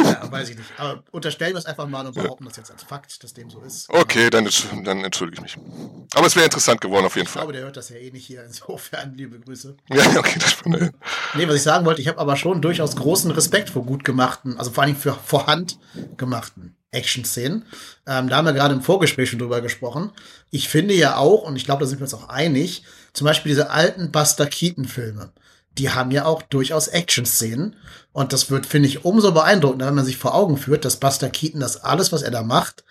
Ja, 0.00 0.30
weiß 0.30 0.50
ich 0.50 0.58
nicht. 0.58 0.68
Aber 0.76 1.02
unterstellen 1.10 1.54
wir 1.54 1.58
es 1.58 1.64
einfach 1.64 1.88
mal 1.88 2.06
und 2.06 2.14
behaupten 2.14 2.44
das 2.44 2.58
jetzt 2.58 2.70
als 2.70 2.82
Fakt, 2.82 3.24
dass 3.24 3.32
dem 3.32 3.48
so 3.48 3.60
ist. 3.60 3.88
Okay, 3.88 4.28
dann, 4.28 4.46
dann 4.84 5.02
entschuldige 5.04 5.42
ich 5.46 5.56
mich. 5.56 5.66
Aber 6.14 6.26
es 6.26 6.36
wäre 6.36 6.44
interessant 6.44 6.82
geworden 6.82 7.06
auf 7.06 7.16
jeden 7.16 7.28
Ich 7.28 7.32
glaube, 7.32 7.46
Fall. 7.46 7.52
der 7.54 7.62
hört 7.62 7.78
das 7.78 7.88
ja 7.88 7.96
eh 7.96 8.10
nicht 8.10 8.26
hier. 8.26 8.44
Insofern 8.44 9.14
liebe 9.14 9.40
Grüße. 9.40 9.78
Ja, 9.88 10.18
okay, 10.18 10.38
das 10.38 10.52
von 10.52 10.72
der, 10.72 10.90
Nee, 11.32 11.48
was 11.48 11.54
ich 11.54 11.62
sagen 11.62 11.86
wollte, 11.86 12.02
ich 12.02 12.08
habe 12.08 12.18
aber 12.18 12.36
schon 12.36 12.60
durchaus 12.60 12.94
großen 12.94 13.30
Respekt 13.30 13.70
vor 13.70 13.86
gut 13.86 14.04
gemachten, 14.04 14.58
also 14.58 14.70
vor 14.70 14.84
allem 14.84 14.96
für 14.96 15.14
vorhand 15.14 15.78
gemachten 16.18 16.76
Action-Szenen. 16.92 17.64
Ähm, 18.06 18.28
da 18.28 18.36
haben 18.36 18.46
wir 18.46 18.52
gerade 18.52 18.74
im 18.74 18.82
Vorgespräch 18.82 19.30
schon 19.30 19.38
drüber 19.38 19.60
gesprochen. 19.60 20.10
Ich 20.50 20.68
finde 20.68 20.94
ja 20.94 21.16
auch, 21.16 21.42
und 21.42 21.56
ich 21.56 21.64
glaube, 21.64 21.84
da 21.84 21.86
sind 21.86 22.00
wir 22.00 22.04
uns 22.04 22.14
auch 22.14 22.28
einig, 22.28 22.84
zum 23.12 23.26
Beispiel 23.26 23.50
diese 23.50 23.70
alten 23.70 24.10
Buster 24.10 24.46
Keaton-Filme, 24.46 25.32
die 25.78 25.90
haben 25.90 26.10
ja 26.10 26.24
auch 26.24 26.42
durchaus 26.42 26.88
Action-Szenen. 26.88 27.76
Und 28.12 28.32
das 28.32 28.50
wird, 28.50 28.66
finde 28.66 28.88
ich, 28.88 29.04
umso 29.04 29.32
beeindruckender, 29.32 29.86
wenn 29.86 29.94
man 29.94 30.04
sich 30.04 30.16
vor 30.16 30.34
Augen 30.34 30.56
führt, 30.56 30.84
dass 30.84 30.98
Buster 30.98 31.30
Keaton 31.30 31.60
das 31.60 31.82
alles, 31.82 32.12
was 32.12 32.22
er 32.22 32.30
da 32.30 32.42
macht, 32.42 32.84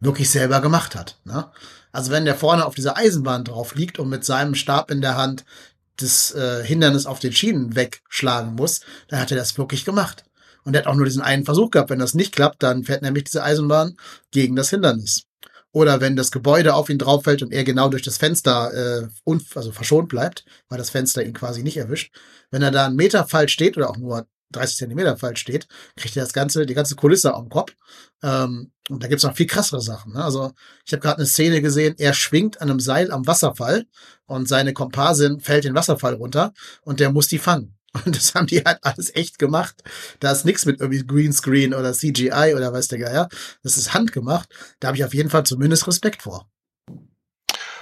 wirklich 0.00 0.28
selber 0.30 0.60
gemacht 0.60 0.94
hat. 0.94 1.18
Ne? 1.24 1.50
Also 1.92 2.10
wenn 2.10 2.24
der 2.24 2.34
vorne 2.34 2.66
auf 2.66 2.74
dieser 2.74 2.96
Eisenbahn 2.96 3.44
drauf 3.44 3.76
liegt 3.76 3.98
und 3.98 4.08
mit 4.08 4.24
seinem 4.24 4.56
Stab 4.56 4.90
in 4.90 5.00
der 5.00 5.16
Hand 5.16 5.44
das 5.96 6.34
äh, 6.34 6.64
Hindernis 6.64 7.06
auf 7.06 7.20
den 7.20 7.32
Schienen 7.32 7.76
wegschlagen 7.76 8.54
muss, 8.56 8.80
dann 9.08 9.20
hat 9.20 9.30
er 9.30 9.36
das 9.36 9.56
wirklich 9.58 9.84
gemacht. 9.84 10.24
Und 10.64 10.74
er 10.74 10.80
hat 10.80 10.86
auch 10.86 10.94
nur 10.94 11.04
diesen 11.04 11.22
einen 11.22 11.44
Versuch 11.44 11.70
gehabt. 11.70 11.90
Wenn 11.90 11.98
das 11.98 12.14
nicht 12.14 12.34
klappt, 12.34 12.62
dann 12.62 12.84
fährt 12.84 13.02
nämlich 13.02 13.24
diese 13.24 13.42
Eisenbahn 13.42 13.96
gegen 14.30 14.56
das 14.56 14.70
Hindernis. 14.70 15.24
Oder 15.72 16.00
wenn 16.00 16.14
das 16.14 16.30
Gebäude 16.30 16.74
auf 16.74 16.88
ihn 16.88 16.98
drauf 16.98 17.24
fällt 17.24 17.42
und 17.42 17.52
er 17.52 17.64
genau 17.64 17.88
durch 17.88 18.02
das 18.02 18.16
Fenster 18.16 18.72
äh, 19.02 19.08
also 19.54 19.72
verschont 19.72 20.08
bleibt, 20.08 20.44
weil 20.68 20.78
das 20.78 20.90
Fenster 20.90 21.24
ihn 21.24 21.32
quasi 21.32 21.62
nicht 21.62 21.76
erwischt. 21.76 22.14
Wenn 22.50 22.62
er 22.62 22.70
da 22.70 22.86
einen 22.86 22.96
Meter 22.96 23.26
falsch 23.26 23.52
steht 23.52 23.76
oder 23.76 23.90
auch 23.90 23.96
nur 23.96 24.26
30 24.52 24.76
Zentimeter 24.76 25.16
falsch 25.16 25.40
steht, 25.40 25.66
kriegt 25.96 26.16
er 26.16 26.22
das 26.22 26.32
ganze, 26.32 26.64
die 26.64 26.74
ganze 26.74 26.94
Kulisse 26.94 27.34
am 27.34 27.48
Kopf. 27.48 27.72
Ähm, 28.22 28.70
und 28.88 29.02
da 29.02 29.08
gibt's 29.08 29.24
noch 29.24 29.34
viel 29.34 29.46
krassere 29.46 29.80
Sachen. 29.80 30.12
Ne? 30.12 30.22
Also 30.22 30.52
ich 30.86 30.92
habe 30.92 31.00
gerade 31.00 31.18
eine 31.18 31.26
Szene 31.26 31.60
gesehen, 31.60 31.94
er 31.98 32.14
schwingt 32.14 32.60
an 32.60 32.70
einem 32.70 32.80
Seil 32.80 33.10
am 33.10 33.26
Wasserfall 33.26 33.86
und 34.26 34.48
seine 34.48 34.72
Komparsin 34.72 35.40
fällt 35.40 35.64
den 35.64 35.74
Wasserfall 35.74 36.14
runter 36.14 36.52
und 36.82 37.00
der 37.00 37.10
muss 37.10 37.28
die 37.28 37.38
fangen. 37.38 37.76
Und 38.04 38.16
das 38.16 38.34
haben 38.34 38.46
die 38.46 38.62
halt 38.64 38.78
alles 38.82 39.14
echt 39.14 39.38
gemacht. 39.38 39.82
Da 40.20 40.32
ist 40.32 40.44
nichts 40.44 40.66
mit 40.66 40.80
irgendwie 40.80 41.06
Greenscreen 41.06 41.74
oder 41.74 41.92
CGI 41.92 42.54
oder 42.56 42.72
weiß 42.72 42.88
der 42.88 42.98
Geier. 42.98 43.28
Das 43.62 43.76
ist 43.76 43.94
handgemacht. 43.94 44.48
Da 44.80 44.88
habe 44.88 44.96
ich 44.96 45.04
auf 45.04 45.14
jeden 45.14 45.30
Fall 45.30 45.44
zumindest 45.44 45.86
Respekt 45.86 46.22
vor. 46.22 46.48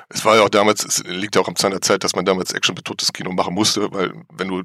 es 0.09 0.25
war 0.25 0.37
ja 0.37 0.43
auch 0.43 0.51
damals, 0.51 0.85
es 0.85 1.03
liegt 1.05 1.37
ja 1.37 1.43
auch 1.43 1.49
am 1.49 1.57
Zahn 1.57 1.71
der 1.71 1.81
Zeit, 1.81 2.05
dass 2.05 2.15
man 2.15 2.25
damals 2.25 2.53
actionbetontes 2.53 3.13
Kino 3.13 3.33
machen 3.33 3.55
musste, 3.55 3.91
weil 3.93 4.13
wenn 4.33 4.49
du, 4.49 4.63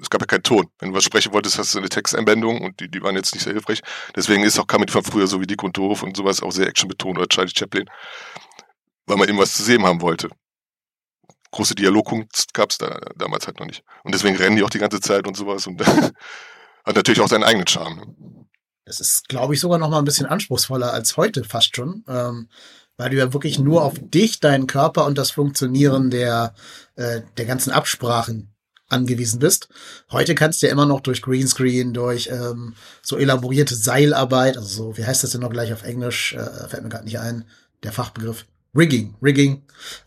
es 0.00 0.10
gab 0.10 0.20
ja 0.22 0.26
keinen 0.26 0.42
Ton. 0.42 0.66
Wenn 0.78 0.90
du 0.90 0.96
was 0.96 1.04
sprechen 1.04 1.32
wolltest, 1.32 1.58
hast 1.58 1.74
du 1.74 1.78
eine 1.78 1.88
Texteinbindung 1.88 2.60
und 2.62 2.80
die, 2.80 2.90
die 2.90 3.02
waren 3.02 3.14
jetzt 3.14 3.34
nicht 3.34 3.44
sehr 3.44 3.52
hilfreich. 3.52 3.80
Deswegen 4.16 4.42
ist 4.42 4.58
auch 4.58 4.66
Comedy 4.66 4.92
von 4.92 5.04
früher 5.04 5.26
so 5.26 5.40
wie 5.40 5.46
Dick 5.46 5.62
und 5.62 5.76
Doof 5.76 6.02
und 6.02 6.16
sowas 6.16 6.42
auch 6.42 6.50
sehr 6.52 6.66
actionbetont 6.66 7.18
oder 7.18 7.28
Charlie 7.28 7.52
Chaplin, 7.54 7.88
weil 9.06 9.16
man 9.16 9.28
eben 9.28 9.38
was 9.38 9.52
zu 9.52 9.62
sehen 9.62 9.84
haben 9.84 10.00
wollte. 10.00 10.28
Große 11.52 11.74
Dialogkunst 11.74 12.52
gab 12.54 12.70
es 12.70 12.78
da 12.78 12.98
damals 13.16 13.46
halt 13.46 13.60
noch 13.60 13.66
nicht. 13.66 13.84
Und 14.02 14.14
deswegen 14.14 14.36
rennen 14.36 14.56
die 14.56 14.62
auch 14.62 14.70
die 14.70 14.78
ganze 14.78 15.00
Zeit 15.00 15.26
und 15.26 15.36
sowas 15.36 15.66
und 15.66 15.80
hat 16.84 16.96
natürlich 16.96 17.20
auch 17.20 17.28
seinen 17.28 17.44
eigenen 17.44 17.66
Charme. 17.66 17.96
Ne? 17.96 18.46
Das 18.84 19.00
ist, 19.00 19.28
glaube 19.28 19.54
ich, 19.54 19.60
sogar 19.60 19.78
noch 19.78 19.90
mal 19.90 19.98
ein 19.98 20.04
bisschen 20.04 20.26
anspruchsvoller 20.26 20.92
als 20.92 21.16
heute 21.16 21.44
fast 21.44 21.76
schon, 21.76 22.04
ähm, 22.08 22.48
weil 22.96 23.10
du 23.10 23.16
ja 23.16 23.32
wirklich 23.32 23.58
nur 23.58 23.84
auf 23.84 23.94
dich, 23.98 24.40
deinen 24.40 24.66
Körper 24.66 25.06
und 25.06 25.16
das 25.18 25.30
Funktionieren 25.30 26.10
der, 26.10 26.54
äh, 26.96 27.22
der 27.36 27.44
ganzen 27.44 27.70
Absprachen 27.70 28.52
angewiesen 28.88 29.38
bist. 29.38 29.68
Heute 30.10 30.34
kannst 30.34 30.62
du 30.62 30.66
ja 30.66 30.72
immer 30.72 30.86
noch 30.86 31.00
durch 31.00 31.22
Greenscreen, 31.22 31.94
durch 31.94 32.28
ähm, 32.30 32.74
so 33.02 33.16
elaborierte 33.16 33.74
Seilarbeit, 33.74 34.56
also 34.56 34.68
so, 34.68 34.96
wie 34.96 35.04
heißt 35.04 35.22
das 35.22 35.30
denn 35.30 35.40
noch 35.40 35.50
gleich 35.50 35.72
auf 35.72 35.84
Englisch, 35.84 36.34
äh, 36.34 36.68
fällt 36.68 36.82
mir 36.82 36.90
gerade 36.90 37.04
nicht 37.04 37.18
ein, 37.18 37.44
der 37.82 37.92
Fachbegriff. 37.92 38.44
Rigging, 38.74 39.14
Rigging, 39.22 39.62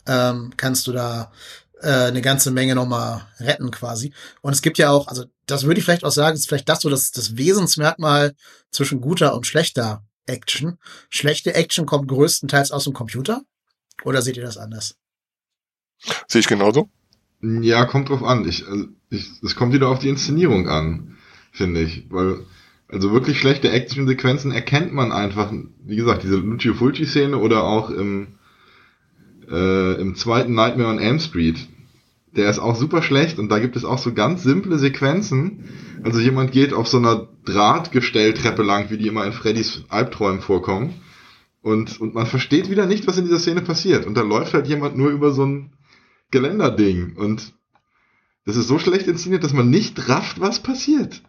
ähm, 0.06 0.52
kannst 0.56 0.86
du 0.86 0.92
da 0.92 1.32
äh, 1.80 1.88
eine 1.88 2.22
ganze 2.22 2.50
Menge 2.50 2.74
nochmal 2.74 3.26
retten 3.38 3.70
quasi. 3.70 4.12
Und 4.42 4.52
es 4.52 4.62
gibt 4.62 4.78
ja 4.78 4.90
auch, 4.90 5.06
also 5.08 5.24
das 5.46 5.64
würde 5.64 5.78
ich 5.78 5.84
vielleicht 5.84 6.04
auch 6.04 6.10
sagen, 6.10 6.36
ist 6.36 6.48
vielleicht 6.48 6.68
das 6.68 6.80
so 6.80 6.90
das, 6.90 7.12
das 7.12 7.36
Wesensmerkmal 7.36 8.34
zwischen 8.70 9.00
guter 9.00 9.34
und 9.34 9.46
schlechter 9.46 10.04
Action. 10.26 10.78
Schlechte 11.08 11.54
Action 11.54 11.86
kommt 11.86 12.08
größtenteils 12.08 12.72
aus 12.72 12.84
dem 12.84 12.92
Computer? 12.92 13.42
Oder 14.04 14.22
seht 14.22 14.36
ihr 14.36 14.42
das 14.42 14.58
anders? 14.58 14.96
Sehe 16.26 16.40
ich 16.40 16.48
genauso. 16.48 16.88
Ja, 17.40 17.84
kommt 17.84 18.08
drauf 18.08 18.22
an. 18.22 18.46
Ich, 18.48 18.66
also 18.66 18.86
ich, 19.10 19.30
es 19.42 19.54
kommt 19.54 19.72
wieder 19.72 19.88
auf 19.88 20.00
die 20.00 20.08
Inszenierung 20.08 20.68
an, 20.68 21.16
finde 21.52 21.82
ich. 21.82 22.06
Weil, 22.10 22.44
also 22.88 23.12
wirklich 23.12 23.38
schlechte 23.38 23.70
Action-Sequenzen 23.70 24.52
erkennt 24.52 24.92
man 24.92 25.12
einfach, 25.12 25.52
wie 25.84 25.96
gesagt, 25.96 26.24
diese 26.24 26.36
Lucio 26.36 26.74
Fulci-Szene 26.74 27.38
oder 27.38 27.64
auch 27.64 27.90
im, 27.90 28.38
äh, 29.50 30.00
im 30.00 30.14
zweiten 30.14 30.54
Nightmare 30.54 30.90
on 30.90 30.98
Elm 30.98 31.18
Street. 31.18 31.68
Der 32.36 32.50
ist 32.50 32.58
auch 32.58 32.76
super 32.76 33.02
schlecht 33.02 33.38
und 33.38 33.48
da 33.48 33.58
gibt 33.58 33.76
es 33.76 33.84
auch 33.84 33.98
so 33.98 34.12
ganz 34.12 34.42
simple 34.42 34.78
Sequenzen. 34.78 35.64
Also 36.02 36.20
jemand 36.20 36.52
geht 36.52 36.74
auf 36.74 36.86
so 36.86 36.98
einer 36.98 37.28
Drahtgestelltreppe 37.46 38.62
lang, 38.62 38.90
wie 38.90 38.98
die 38.98 39.06
immer 39.06 39.24
in 39.24 39.32
Freddys 39.32 39.84
Albträumen 39.88 40.42
vorkommen. 40.42 40.94
Und, 41.62 42.00
und 42.00 42.14
man 42.14 42.26
versteht 42.26 42.70
wieder 42.70 42.86
nicht, 42.86 43.06
was 43.06 43.18
in 43.18 43.24
dieser 43.24 43.40
Szene 43.40 43.62
passiert. 43.62 44.06
Und 44.06 44.14
da 44.14 44.22
läuft 44.22 44.54
halt 44.54 44.66
jemand 44.66 44.96
nur 44.96 45.10
über 45.10 45.32
so 45.32 45.44
ein 45.44 45.72
Geländerding. 46.30 47.16
Und 47.16 47.54
das 48.44 48.56
ist 48.56 48.68
so 48.68 48.78
schlecht 48.78 49.08
inszeniert, 49.08 49.42
dass 49.42 49.52
man 49.52 49.70
nicht 49.70 50.08
rafft, 50.08 50.40
was 50.40 50.62
passiert. 50.62 51.22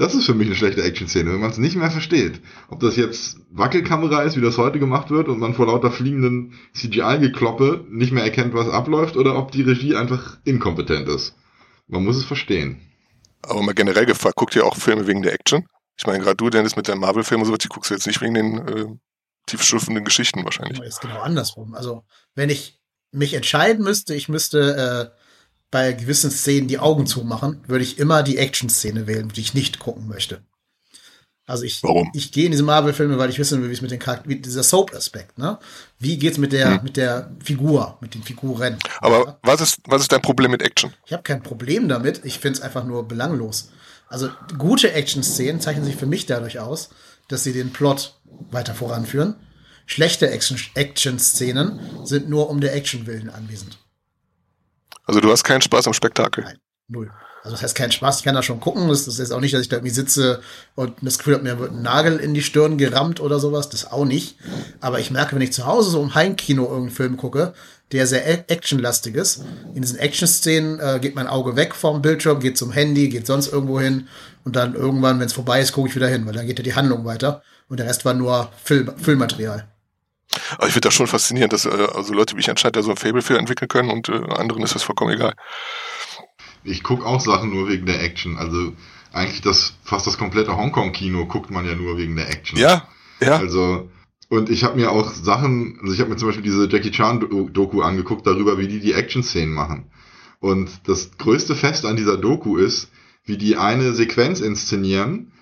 Das 0.00 0.14
ist 0.14 0.24
für 0.24 0.32
mich 0.32 0.46
eine 0.46 0.56
schlechte 0.56 0.82
Action-Szene, 0.82 1.30
wenn 1.30 1.40
man 1.40 1.50
es 1.50 1.58
nicht 1.58 1.76
mehr 1.76 1.90
versteht. 1.90 2.40
Ob 2.70 2.80
das 2.80 2.96
jetzt 2.96 3.36
Wackelkamera 3.50 4.22
ist, 4.22 4.34
wie 4.34 4.40
das 4.40 4.56
heute 4.56 4.78
gemacht 4.78 5.10
wird, 5.10 5.28
und 5.28 5.38
man 5.38 5.52
vor 5.52 5.66
lauter 5.66 5.90
fliegenden 5.90 6.54
CGI-Gekloppe 6.72 7.84
nicht 7.90 8.10
mehr 8.10 8.24
erkennt, 8.24 8.54
was 8.54 8.70
abläuft, 8.70 9.18
oder 9.18 9.36
ob 9.36 9.52
die 9.52 9.60
Regie 9.60 9.96
einfach 9.96 10.38
inkompetent 10.44 11.06
ist. 11.06 11.34
Man 11.86 12.02
muss 12.02 12.16
es 12.16 12.24
verstehen. 12.24 12.80
Aber 13.42 13.60
mal 13.60 13.74
generell 13.74 14.06
gefragt, 14.06 14.36
guckt 14.36 14.56
ihr 14.56 14.64
auch 14.64 14.74
Filme 14.74 15.06
wegen 15.06 15.20
der 15.20 15.34
Action? 15.34 15.66
Ich 15.98 16.06
meine, 16.06 16.20
gerade 16.20 16.36
du, 16.36 16.48
Dennis, 16.48 16.76
mit 16.76 16.88
deinem 16.88 17.00
Marvel-Film 17.00 17.42
und 17.42 17.46
so, 17.48 17.56
die 17.58 17.68
guckst 17.68 17.90
du 17.90 17.94
jetzt 17.94 18.06
nicht 18.06 18.22
wegen 18.22 18.32
den 18.32 18.68
äh, 18.68 18.86
tiefschürfenden 19.44 20.06
Geschichten 20.06 20.42
wahrscheinlich. 20.44 20.78
Das 20.78 20.88
ist 20.88 21.00
genau 21.02 21.20
andersrum. 21.20 21.74
Also, 21.74 22.04
wenn 22.34 22.48
ich 22.48 22.80
mich 23.12 23.34
entscheiden 23.34 23.84
müsste, 23.84 24.14
ich 24.14 24.30
müsste 24.30 25.12
äh, 25.12 25.19
bei 25.70 25.92
gewissen 25.92 26.30
Szenen 26.30 26.68
die 26.68 26.78
Augen 26.78 27.06
zumachen, 27.06 27.62
würde 27.66 27.84
ich 27.84 27.98
immer 27.98 28.22
die 28.22 28.38
Action-Szene 28.38 29.06
wählen, 29.06 29.28
die 29.28 29.40
ich 29.40 29.54
nicht 29.54 29.78
gucken 29.78 30.08
möchte. 30.08 30.42
Also 31.46 31.64
ich, 31.64 31.82
Warum? 31.82 32.10
ich 32.14 32.30
gehe 32.30 32.44
in 32.44 32.52
diese 32.52 32.62
Marvel-Filme, 32.62 33.18
weil 33.18 33.28
ich 33.30 33.38
wissen 33.38 33.60
will, 33.60 33.70
wie 33.70 33.72
es 33.74 33.80
mit 33.82 33.90
den 33.90 33.98
Charakteren, 33.98 34.30
wie 34.30 34.40
dieser 34.40 34.62
Soap-Aspekt, 34.62 35.36
ne? 35.36 35.58
Wie 35.98 36.16
geht's 36.16 36.38
mit 36.38 36.52
der, 36.52 36.76
Hm. 36.76 36.84
mit 36.84 36.96
der 36.96 37.32
Figur, 37.42 37.98
mit 38.00 38.14
den 38.14 38.22
Figuren? 38.22 38.78
Aber 39.00 39.18
Ja? 39.26 39.38
was 39.42 39.60
ist, 39.60 39.78
was 39.86 40.02
ist 40.02 40.12
dein 40.12 40.22
Problem 40.22 40.52
mit 40.52 40.62
Action? 40.62 40.92
Ich 41.06 41.12
habe 41.12 41.24
kein 41.24 41.42
Problem 41.42 41.88
damit. 41.88 42.20
Ich 42.24 42.38
finde 42.38 42.58
es 42.58 42.62
einfach 42.64 42.84
nur 42.84 43.08
belanglos. 43.08 43.70
Also 44.06 44.30
gute 44.58 44.92
Action-Szenen 44.92 45.60
zeichnen 45.60 45.84
sich 45.84 45.96
für 45.96 46.06
mich 46.06 46.26
dadurch 46.26 46.60
aus, 46.60 46.90
dass 47.28 47.42
sie 47.42 47.52
den 47.52 47.72
Plot 47.72 48.20
weiter 48.52 48.74
voranführen. 48.74 49.34
Schlechte 49.86 50.30
Action- 50.30 50.58
Action-Szenen 50.74 51.80
sind 52.04 52.28
nur 52.28 52.48
um 52.48 52.60
der 52.60 52.74
Action 52.76 53.06
willen 53.06 53.28
anwesend. 53.28 53.78
Also 55.10 55.18
du 55.18 55.32
hast 55.32 55.42
keinen 55.42 55.60
Spaß 55.60 55.88
am 55.88 55.92
Spektakel. 55.92 56.44
Nein. 56.44 56.58
Null. 56.86 57.10
Also 57.42 57.56
das 57.56 57.64
heißt 57.64 57.74
kein 57.74 57.90
Spaß, 57.90 58.18
ich 58.18 58.24
kann 58.24 58.36
da 58.36 58.44
schon 58.44 58.60
gucken. 58.60 58.86
Das, 58.86 59.06
das 59.06 59.18
ist 59.18 59.32
auch 59.32 59.40
nicht, 59.40 59.52
dass 59.52 59.62
ich 59.62 59.68
da 59.68 59.78
irgendwie 59.78 59.92
sitze 59.92 60.40
und 60.76 60.98
das 61.02 61.18
Gefühl 61.18 61.34
habe, 61.34 61.42
mir 61.42 61.58
wird 61.58 61.72
ein 61.72 61.82
Nagel 61.82 62.18
in 62.18 62.32
die 62.32 62.42
Stirn 62.42 62.78
gerammt 62.78 63.18
oder 63.18 63.40
sowas. 63.40 63.68
Das 63.68 63.90
auch 63.90 64.04
nicht. 64.04 64.36
Aber 64.80 65.00
ich 65.00 65.10
merke, 65.10 65.34
wenn 65.34 65.42
ich 65.42 65.52
zu 65.52 65.66
Hause 65.66 65.90
so 65.90 66.00
im 66.00 66.14
Heimkino 66.14 66.62
irgendeinen 66.62 66.90
Film 66.90 67.16
gucke, 67.16 67.54
der 67.90 68.06
sehr 68.06 68.48
actionlastig 68.48 69.16
ist, 69.16 69.42
in 69.74 69.82
diesen 69.82 69.98
Action-Szenen 69.98 70.78
äh, 70.78 71.00
geht 71.00 71.16
mein 71.16 71.26
Auge 71.26 71.56
weg 71.56 71.74
vom 71.74 72.02
Bildschirm, 72.02 72.38
geht 72.38 72.56
zum 72.56 72.70
Handy, 72.70 73.08
geht 73.08 73.26
sonst 73.26 73.52
irgendwo 73.52 73.80
hin 73.80 74.06
und 74.44 74.54
dann 74.54 74.76
irgendwann, 74.76 75.18
wenn 75.18 75.26
es 75.26 75.32
vorbei 75.32 75.60
ist, 75.60 75.72
gucke 75.72 75.88
ich 75.88 75.96
wieder 75.96 76.06
hin, 76.06 76.24
weil 76.24 76.34
dann 76.34 76.46
geht 76.46 76.60
ja 76.60 76.62
die 76.62 76.76
Handlung 76.76 77.04
weiter 77.04 77.42
und 77.68 77.80
der 77.80 77.86
Rest 77.86 78.04
war 78.04 78.14
nur 78.14 78.52
Film, 78.62 78.92
Filmmaterial. 78.96 79.66
Aber 80.56 80.66
ich 80.66 80.72
finde 80.72 80.88
das 80.88 80.94
schon 80.94 81.06
faszinierend, 81.06 81.52
dass 81.52 81.64
äh, 81.64 81.88
also 81.94 82.12
Leute 82.12 82.36
wie 82.36 82.40
ich 82.40 82.50
anscheinend 82.50 82.76
da 82.76 82.82
so 82.82 82.90
ein 82.90 82.96
Fable 82.96 83.22
für 83.22 83.38
entwickeln 83.38 83.68
können 83.68 83.90
und 83.90 84.08
äh, 84.08 84.22
anderen 84.34 84.62
ist 84.62 84.74
das 84.74 84.82
vollkommen 84.82 85.12
egal. 85.12 85.34
Ich 86.62 86.82
gucke 86.82 87.04
auch 87.04 87.20
Sachen 87.20 87.50
nur 87.50 87.68
wegen 87.68 87.86
der 87.86 88.02
Action. 88.02 88.36
Also 88.36 88.72
eigentlich 89.12 89.40
das 89.40 89.74
fast 89.82 90.06
das 90.06 90.18
komplette 90.18 90.56
Hongkong-Kino 90.56 91.26
guckt 91.26 91.50
man 91.50 91.66
ja 91.66 91.74
nur 91.74 91.96
wegen 91.96 92.16
der 92.16 92.28
Action. 92.28 92.58
Ja, 92.58 92.88
ja. 93.20 93.36
Also 93.36 93.88
und 94.30 94.48
ich 94.48 94.62
habe 94.62 94.76
mir 94.76 94.92
auch 94.92 95.12
Sachen, 95.12 95.78
also 95.82 95.92
ich 95.92 95.98
habe 95.98 96.10
mir 96.10 96.16
zum 96.16 96.28
Beispiel 96.28 96.44
diese 96.44 96.68
Jackie 96.70 96.92
Chan-Doku 96.92 97.82
angeguckt 97.82 98.24
darüber, 98.28 98.58
wie 98.58 98.68
die 98.68 98.78
die 98.78 98.92
Action-Szenen 98.92 99.52
machen. 99.52 99.90
Und 100.38 100.70
das 100.86 101.18
größte 101.18 101.56
Fest 101.56 101.84
an 101.84 101.96
dieser 101.96 102.16
Doku 102.16 102.56
ist, 102.56 102.90
wie 103.24 103.36
die 103.36 103.56
eine 103.56 103.92
Sequenz 103.92 104.40
inszenieren 104.40 105.32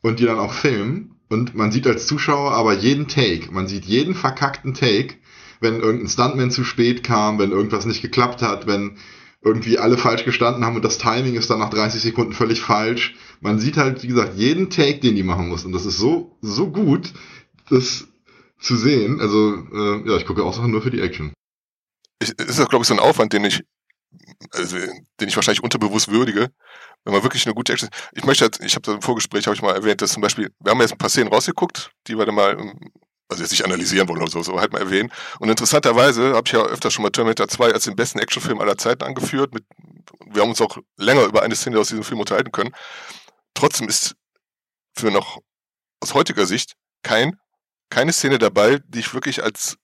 und 0.00 0.20
die 0.20 0.26
dann 0.26 0.38
auch 0.38 0.52
filmen. 0.52 1.15
Und 1.28 1.54
man 1.54 1.72
sieht 1.72 1.86
als 1.86 2.06
Zuschauer 2.06 2.52
aber 2.52 2.74
jeden 2.74 3.08
Take. 3.08 3.52
Man 3.52 3.66
sieht 3.66 3.84
jeden 3.84 4.14
verkackten 4.14 4.74
Take, 4.74 5.14
wenn 5.60 5.80
irgendein 5.80 6.08
Stuntman 6.08 6.50
zu 6.50 6.64
spät 6.64 7.02
kam, 7.02 7.38
wenn 7.38 7.50
irgendwas 7.50 7.86
nicht 7.86 8.02
geklappt 8.02 8.42
hat, 8.42 8.66
wenn 8.66 8.96
irgendwie 9.42 9.78
alle 9.78 9.96
falsch 9.96 10.24
gestanden 10.24 10.64
haben 10.64 10.76
und 10.76 10.84
das 10.84 10.98
Timing 10.98 11.34
ist 11.34 11.50
dann 11.50 11.60
nach 11.60 11.70
30 11.70 12.00
Sekunden 12.00 12.32
völlig 12.32 12.60
falsch. 12.60 13.14
Man 13.40 13.58
sieht 13.58 13.76
halt, 13.76 14.02
wie 14.02 14.08
gesagt, 14.08 14.36
jeden 14.36 14.70
Take, 14.70 14.98
den 15.00 15.14
die 15.14 15.22
machen 15.22 15.48
muss. 15.48 15.64
Und 15.64 15.72
das 15.72 15.86
ist 15.86 15.98
so, 15.98 16.36
so 16.42 16.70
gut, 16.70 17.12
das 17.70 18.08
zu 18.58 18.76
sehen. 18.76 19.20
Also, 19.20 19.54
äh, 19.72 20.08
ja, 20.08 20.16
ich 20.16 20.26
gucke 20.26 20.42
auch 20.42 20.54
Sachen 20.54 20.70
nur 20.70 20.82
für 20.82 20.90
die 20.90 21.00
Action. 21.00 21.32
Ich, 22.20 22.30
ist 22.30 22.58
das, 22.58 22.68
glaube 22.68 22.82
ich, 22.82 22.88
so 22.88 22.94
ein 22.94 23.00
Aufwand, 23.00 23.32
den 23.32 23.44
ich, 23.44 23.62
also, 24.50 24.76
den 25.20 25.28
ich 25.28 25.36
wahrscheinlich 25.36 25.62
unterbewusst 25.62 26.10
würdige, 26.10 26.50
wenn 27.06 27.12
man 27.12 27.22
wirklich 27.22 27.46
eine 27.46 27.54
gute 27.54 27.72
Action. 27.72 27.88
Ich 28.12 28.24
möchte, 28.24 28.44
halt- 28.44 28.58
ich 28.60 28.74
habe 28.74 28.90
im 28.92 29.00
Vorgespräch 29.00 29.46
habe 29.46 29.54
ich 29.54 29.62
mal 29.62 29.74
erwähnt, 29.74 30.02
dass 30.02 30.10
zum 30.12 30.22
Beispiel, 30.22 30.50
wir 30.58 30.72
haben 30.72 30.80
jetzt 30.80 30.92
ein 30.92 30.98
paar 30.98 31.08
Szenen 31.08 31.32
rausgeguckt, 31.32 31.92
die 32.08 32.18
wir 32.18 32.26
dann 32.26 32.34
mal, 32.34 32.56
also 33.28 33.42
jetzt 33.44 33.52
nicht 33.52 33.64
analysieren 33.64 34.08
wollen 34.08 34.20
oder 34.20 34.30
so, 34.30 34.42
so 34.42 34.60
halt 34.60 34.72
mal 34.72 34.80
erwähnen. 34.80 35.12
Und 35.38 35.48
interessanterweise 35.48 36.34
habe 36.34 36.42
ich 36.46 36.52
ja 36.52 36.62
öfter 36.62 36.90
schon 36.90 37.04
mal 37.04 37.10
Terminator 37.10 37.46
2 37.46 37.72
als 37.72 37.84
den 37.84 37.94
besten 37.94 38.18
Actionfilm 38.18 38.60
aller 38.60 38.76
Zeiten 38.76 39.04
angeführt. 39.04 39.54
Mit, 39.54 39.64
wir 40.26 40.42
haben 40.42 40.50
uns 40.50 40.60
auch 40.60 40.78
länger 40.96 41.22
über 41.24 41.42
eine 41.42 41.54
Szene 41.54 41.78
aus 41.78 41.88
diesem 41.88 42.02
Film 42.02 42.18
unterhalten 42.18 42.50
können. 42.50 42.74
Trotzdem 43.54 43.88
ist 43.88 44.16
für 44.96 45.12
noch 45.12 45.38
aus 46.00 46.12
heutiger 46.14 46.44
Sicht 46.44 46.72
kein, 47.04 47.38
keine 47.88 48.12
Szene 48.12 48.38
dabei, 48.38 48.80
die 48.88 48.98
ich 48.98 49.14
wirklich 49.14 49.44
als 49.44 49.76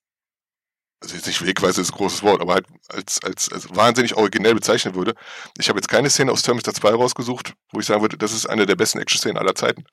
also 1.03 1.17
jetzt 1.17 1.27
nicht 1.27 1.45
Wegweise 1.45 1.81
ist 1.81 1.91
ein 1.93 1.97
großes 1.97 2.23
Wort, 2.23 2.41
aber 2.41 2.55
halt 2.55 2.67
als, 2.89 3.23
als, 3.25 3.53
als 3.53 3.69
wahnsinnig 3.75 4.15
originell 4.17 4.55
bezeichnen 4.55 4.95
würde. 4.95 5.15
Ich 5.59 5.69
habe 5.69 5.79
jetzt 5.79 5.89
keine 5.89 6.09
Szene 6.09 6.31
aus 6.31 6.43
Terminator 6.43 6.75
2 6.75 6.91
rausgesucht, 6.91 7.55
wo 7.73 7.81
ich 7.81 7.87
sagen 7.87 8.03
würde, 8.03 8.17
das 8.17 8.33
ist 8.33 8.47
eine 8.47 8.67
der 8.67 8.77
besten 8.77 8.99
Action-Szenen 8.99 9.37
aller 9.37 9.55
Zeiten. 9.55 9.85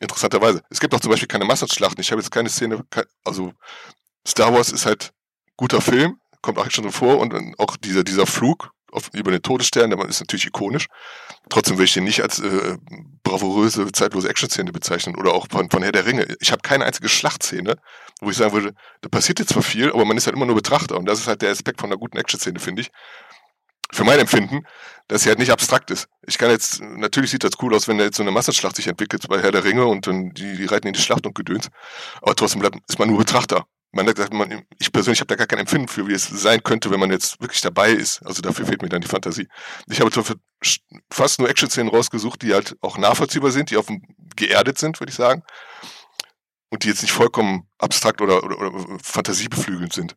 Interessanterweise. 0.00 0.62
Es 0.70 0.80
gibt 0.80 0.94
auch 0.94 1.00
zum 1.00 1.10
Beispiel 1.10 1.28
keine 1.28 1.44
Massenschlachten. 1.44 2.00
Ich 2.00 2.10
habe 2.10 2.20
jetzt 2.20 2.30
keine 2.30 2.48
Szene, 2.48 2.84
also 3.24 3.52
Star 4.26 4.52
Wars 4.52 4.70
ist 4.70 4.86
halt 4.86 5.12
guter 5.56 5.80
Film, 5.80 6.20
kommt 6.42 6.58
auch 6.58 6.70
schon 6.70 6.84
so 6.84 6.90
vor 6.90 7.18
und 7.18 7.34
auch 7.58 7.76
dieser, 7.76 8.04
dieser 8.04 8.26
Flug 8.26 8.70
auf, 8.92 9.10
über 9.12 9.30
den 9.30 9.42
Todesstern, 9.42 9.90
der 9.90 10.04
ist 10.06 10.20
natürlich 10.20 10.46
ikonisch. 10.46 10.86
Trotzdem 11.48 11.78
will 11.78 11.84
ich 11.84 11.94
den 11.94 12.04
nicht 12.04 12.22
als 12.22 12.38
äh, 12.40 12.76
bravouröse, 13.22 13.90
zeitlose 13.92 14.28
Action-Szene 14.28 14.72
bezeichnen 14.72 15.16
oder 15.16 15.32
auch 15.32 15.46
von, 15.50 15.70
von 15.70 15.82
Herr 15.82 15.92
der 15.92 16.06
Ringe. 16.06 16.36
Ich 16.40 16.52
habe 16.52 16.62
keine 16.62 16.84
einzige 16.84 17.08
Schlachtszene, 17.08 17.76
wo 18.20 18.30
ich 18.30 18.36
sagen 18.36 18.52
würde, 18.52 18.74
da 19.00 19.08
passiert 19.08 19.38
jetzt 19.38 19.52
zwar 19.52 19.62
viel, 19.62 19.90
aber 19.90 20.04
man 20.04 20.16
ist 20.16 20.26
halt 20.26 20.36
immer 20.36 20.46
nur 20.46 20.56
Betrachter. 20.56 20.96
Und 20.96 21.06
das 21.06 21.20
ist 21.20 21.28
halt 21.28 21.42
der 21.42 21.50
Aspekt 21.50 21.80
von 21.80 21.90
einer 21.90 21.98
guten 21.98 22.16
Action-Szene, 22.16 22.58
finde 22.58 22.82
ich. 22.82 22.90
Für 23.90 24.04
mein 24.04 24.18
Empfinden, 24.18 24.66
dass 25.08 25.22
sie 25.22 25.30
halt 25.30 25.38
nicht 25.38 25.50
abstrakt 25.50 25.90
ist. 25.90 26.08
Ich 26.26 26.36
kann 26.36 26.50
jetzt, 26.50 26.82
natürlich 26.82 27.30
sieht 27.30 27.42
das 27.42 27.52
cool 27.62 27.74
aus, 27.74 27.88
wenn 27.88 27.96
da 27.96 28.04
jetzt 28.04 28.18
so 28.18 28.22
eine 28.22 28.30
Massenschlacht 28.30 28.76
sich 28.76 28.86
entwickelt 28.86 29.26
bei 29.28 29.40
Herr 29.40 29.50
der 29.50 29.64
Ringe 29.64 29.86
und 29.86 30.06
dann 30.06 30.30
die, 30.30 30.56
die 30.56 30.66
reiten 30.66 30.88
in 30.88 30.92
die 30.92 31.00
Schlacht 31.00 31.26
und 31.26 31.34
gedöns. 31.34 31.70
Aber 32.20 32.36
trotzdem 32.36 32.60
bleibt, 32.60 32.78
ist 32.86 32.98
man 32.98 33.08
nur 33.08 33.18
Betrachter. 33.18 33.66
Man 33.90 34.06
hat 34.06 34.16
gesagt, 34.16 34.34
man, 34.34 34.64
ich 34.78 34.92
persönlich 34.92 35.20
habe 35.20 35.28
da 35.28 35.34
gar 35.36 35.46
kein 35.46 35.60
Empfinden 35.60 35.88
für, 35.88 36.06
wie 36.06 36.12
es 36.12 36.26
sein 36.26 36.62
könnte, 36.62 36.90
wenn 36.90 37.00
man 37.00 37.10
jetzt 37.10 37.40
wirklich 37.40 37.62
dabei 37.62 37.90
ist. 37.90 38.24
Also 38.24 38.42
dafür 38.42 38.66
fehlt 38.66 38.82
mir 38.82 38.88
dann 38.88 39.00
die 39.00 39.08
Fantasie. 39.08 39.48
Ich 39.88 40.00
habe 40.00 40.10
fast 41.10 41.38
nur 41.38 41.48
Action-Szenen 41.48 41.88
rausgesucht, 41.88 42.42
die 42.42 42.52
halt 42.52 42.76
auch 42.82 42.98
nachvollziehbar 42.98 43.50
sind, 43.50 43.70
die 43.70 43.78
auf 43.78 43.86
dem 43.86 44.02
geerdet 44.36 44.78
sind, 44.78 45.00
würde 45.00 45.10
ich 45.10 45.16
sagen. 45.16 45.42
Und 46.70 46.84
die 46.84 46.88
jetzt 46.88 47.02
nicht 47.02 47.12
vollkommen 47.12 47.66
abstrakt 47.78 48.20
oder, 48.20 48.44
oder, 48.44 48.58
oder 48.58 48.98
fantasiebeflügelt 49.02 49.94
sind. 49.94 50.16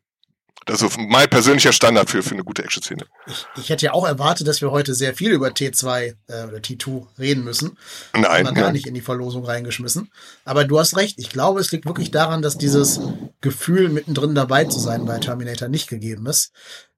Das 0.65 0.81
ist 0.81 0.93
so 0.93 1.01
mein 1.01 1.27
persönlicher 1.27 1.73
Standard 1.73 2.09
für, 2.09 2.21
für 2.21 2.33
eine 2.33 2.43
gute 2.43 2.63
Action-Szene. 2.63 3.05
Ich, 3.25 3.45
ich 3.57 3.69
hätte 3.69 3.85
ja 3.87 3.93
auch 3.93 4.05
erwartet, 4.05 4.47
dass 4.47 4.61
wir 4.61 4.71
heute 4.71 4.93
sehr 4.93 5.15
viel 5.15 5.31
über 5.31 5.47
T2 5.47 6.13
äh, 6.27 6.43
oder 6.45 6.57
T2 6.57 7.07
reden 7.17 7.43
müssen. 7.43 7.77
Nein, 8.13 8.45
wir 8.45 8.53
gar 8.53 8.71
nicht 8.71 8.85
in 8.85 8.93
die 8.93 9.01
Verlosung 9.01 9.43
reingeschmissen. 9.43 10.11
Aber 10.45 10.65
du 10.65 10.79
hast 10.79 10.95
recht. 10.97 11.17
Ich 11.17 11.29
glaube, 11.29 11.59
es 11.59 11.71
liegt 11.71 11.85
wirklich 11.85 12.11
daran, 12.11 12.41
dass 12.43 12.57
dieses 12.57 12.99
Gefühl, 13.41 13.89
mittendrin 13.89 14.35
dabei 14.35 14.65
zu 14.65 14.79
sein 14.79 15.05
bei 15.05 15.17
Terminator 15.17 15.67
nicht 15.67 15.89
gegeben 15.89 16.27
ist. 16.27 16.51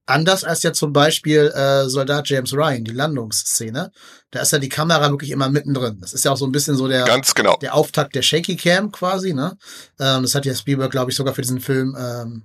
Anders 0.06 0.44
als 0.44 0.62
ja 0.62 0.74
zum 0.74 0.92
Beispiel 0.92 1.50
äh, 1.54 1.88
Soldat 1.88 2.28
James 2.28 2.52
Ryan, 2.52 2.84
die 2.84 2.92
Landungsszene. 2.92 3.90
Da 4.30 4.40
ist 4.40 4.52
ja 4.52 4.58
die 4.58 4.68
Kamera 4.68 5.08
wirklich 5.10 5.30
immer 5.30 5.48
mittendrin. 5.48 5.98
Das 6.00 6.12
ist 6.12 6.26
ja 6.26 6.32
auch 6.32 6.36
so 6.36 6.44
ein 6.44 6.52
bisschen 6.52 6.76
so 6.76 6.88
der, 6.88 7.04
Ganz 7.04 7.34
genau. 7.34 7.56
der 7.62 7.74
Auftakt 7.74 8.14
der 8.14 8.20
Shaky 8.20 8.56
Cam 8.56 8.92
quasi. 8.92 9.32
Ne? 9.32 9.56
Ähm, 9.98 10.22
das 10.22 10.34
hat 10.34 10.44
ja 10.44 10.54
Spielberg, 10.54 10.90
glaube 10.90 11.10
ich, 11.10 11.16
sogar 11.16 11.32
für 11.34 11.40
diesen 11.40 11.60
Film 11.60 11.96
ähm, 11.98 12.44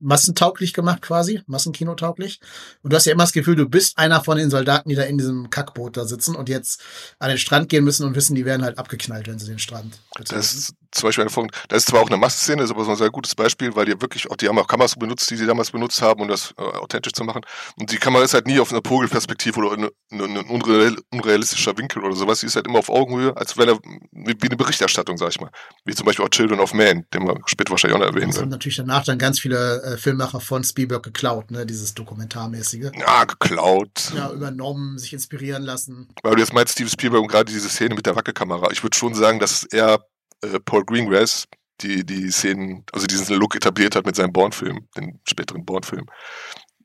massentauglich 0.00 0.72
gemacht 0.72 1.02
quasi, 1.02 1.42
massenkinotauglich. 1.46 2.40
Und 2.82 2.92
du 2.92 2.96
hast 2.96 3.06
ja 3.06 3.12
immer 3.12 3.24
das 3.24 3.32
Gefühl, 3.32 3.56
du 3.56 3.68
bist 3.68 3.98
einer 3.98 4.22
von 4.22 4.38
den 4.38 4.50
Soldaten, 4.50 4.88
die 4.88 4.94
da 4.94 5.02
in 5.02 5.18
diesem 5.18 5.50
Kackboot 5.50 5.96
da 5.96 6.04
sitzen 6.06 6.34
und 6.34 6.48
jetzt 6.48 6.82
an 7.18 7.28
den 7.28 7.38
Strand 7.38 7.68
gehen 7.68 7.84
müssen 7.84 8.06
und 8.06 8.16
wissen, 8.16 8.34
die 8.34 8.44
werden 8.44 8.64
halt 8.64 8.78
abgeknallt, 8.78 9.28
wenn 9.28 9.38
sie 9.38 9.46
den 9.46 9.58
Strand. 9.58 9.98
Das, 10.28 10.72
zum 10.92 11.08
Beispiel 11.08 11.22
eine 11.22 11.30
Folge, 11.30 11.50
das 11.68 11.78
ist 11.80 11.88
zwar 11.88 12.00
auch 12.00 12.08
eine 12.08 12.16
Massenszene, 12.16 12.62
ist 12.62 12.70
aber 12.70 12.84
so 12.84 12.90
ein 12.90 12.96
sehr 12.96 13.10
gutes 13.10 13.34
Beispiel, 13.34 13.74
weil 13.74 13.86
die 13.86 14.00
wirklich 14.00 14.30
auch, 14.30 14.36
die 14.36 14.48
haben 14.48 14.58
auch 14.58 14.66
Kameras 14.66 14.96
benutzt, 14.96 15.30
die 15.30 15.36
sie 15.36 15.46
damals 15.46 15.70
benutzt 15.70 16.02
haben, 16.02 16.22
um 16.22 16.28
das 16.28 16.54
äh, 16.58 16.62
authentisch 16.62 17.12
zu 17.12 17.24
machen. 17.24 17.42
Und 17.78 17.92
die 17.92 17.96
Kamera 17.96 18.24
ist 18.24 18.34
halt 18.34 18.46
nie 18.46 18.58
auf 18.58 18.72
einer 18.72 18.82
Vogelperspektive 18.84 19.60
oder 19.60 19.88
ein 20.10 20.36
unreal, 20.48 20.96
unrealistischer 21.12 21.76
Winkel 21.78 22.02
oder 22.02 22.14
sowas. 22.14 22.40
Die 22.40 22.46
ist 22.46 22.56
halt 22.56 22.66
immer 22.66 22.80
auf 22.80 22.88
Augenhöhe, 22.88 23.36
als 23.36 23.56
wenn 23.56 23.68
er, 23.68 23.78
wie 24.12 24.36
eine 24.40 24.56
Berichterstattung, 24.56 25.16
sag 25.16 25.30
ich 25.30 25.40
mal. 25.40 25.50
Wie 25.84 25.94
zum 25.94 26.06
Beispiel 26.06 26.24
auch 26.24 26.30
Children 26.30 26.60
of 26.60 26.74
Man, 26.74 27.04
den 27.14 27.24
wir 27.24 27.38
später 27.46 27.70
wahrscheinlich 27.70 27.96
auch 27.96 28.00
noch 28.00 28.14
erwähnen 28.14 28.32
Das 28.32 28.40
haben 28.40 28.48
natürlich 28.48 28.76
danach 28.76 29.04
dann 29.04 29.18
ganz 29.18 29.38
viele 29.40 29.82
äh, 29.82 29.96
Filmmacher 29.96 30.40
von 30.40 30.64
Spielberg 30.64 31.02
geklaut, 31.02 31.50
ne, 31.50 31.66
dieses 31.66 31.94
Dokumentarmäßige. 31.94 32.90
Ja, 32.98 33.24
geklaut. 33.24 34.12
Ja, 34.14 34.30
übernommen, 34.32 34.98
sich 34.98 35.12
inspirieren 35.12 35.62
lassen. 35.62 36.08
Weil 36.22 36.34
du 36.34 36.40
jetzt 36.40 36.52
meinst, 36.52 36.72
Steven 36.72 36.90
Spielberg 36.90 37.22
und 37.22 37.28
gerade 37.28 37.50
diese 37.52 37.68
Szene 37.68 37.94
mit 37.94 38.06
der 38.06 38.16
Wackelkamera. 38.16 38.70
Ich 38.72 38.82
würde 38.82 38.96
schon 38.96 39.14
sagen, 39.14 39.38
dass 39.38 39.64
er 39.64 40.04
äh, 40.42 40.60
Paul 40.60 40.84
Greengrass 40.84 41.46
die, 41.82 42.04
die 42.04 42.30
Szenen, 42.30 42.84
also 42.92 43.06
diesen 43.06 43.36
Look 43.36 43.56
etabliert 43.56 43.96
hat 43.96 44.06
mit 44.06 44.16
seinem 44.16 44.32
Bourne-Film, 44.32 44.88
den 44.96 45.20
späteren 45.28 45.64
Bourne-Film, 45.64 46.06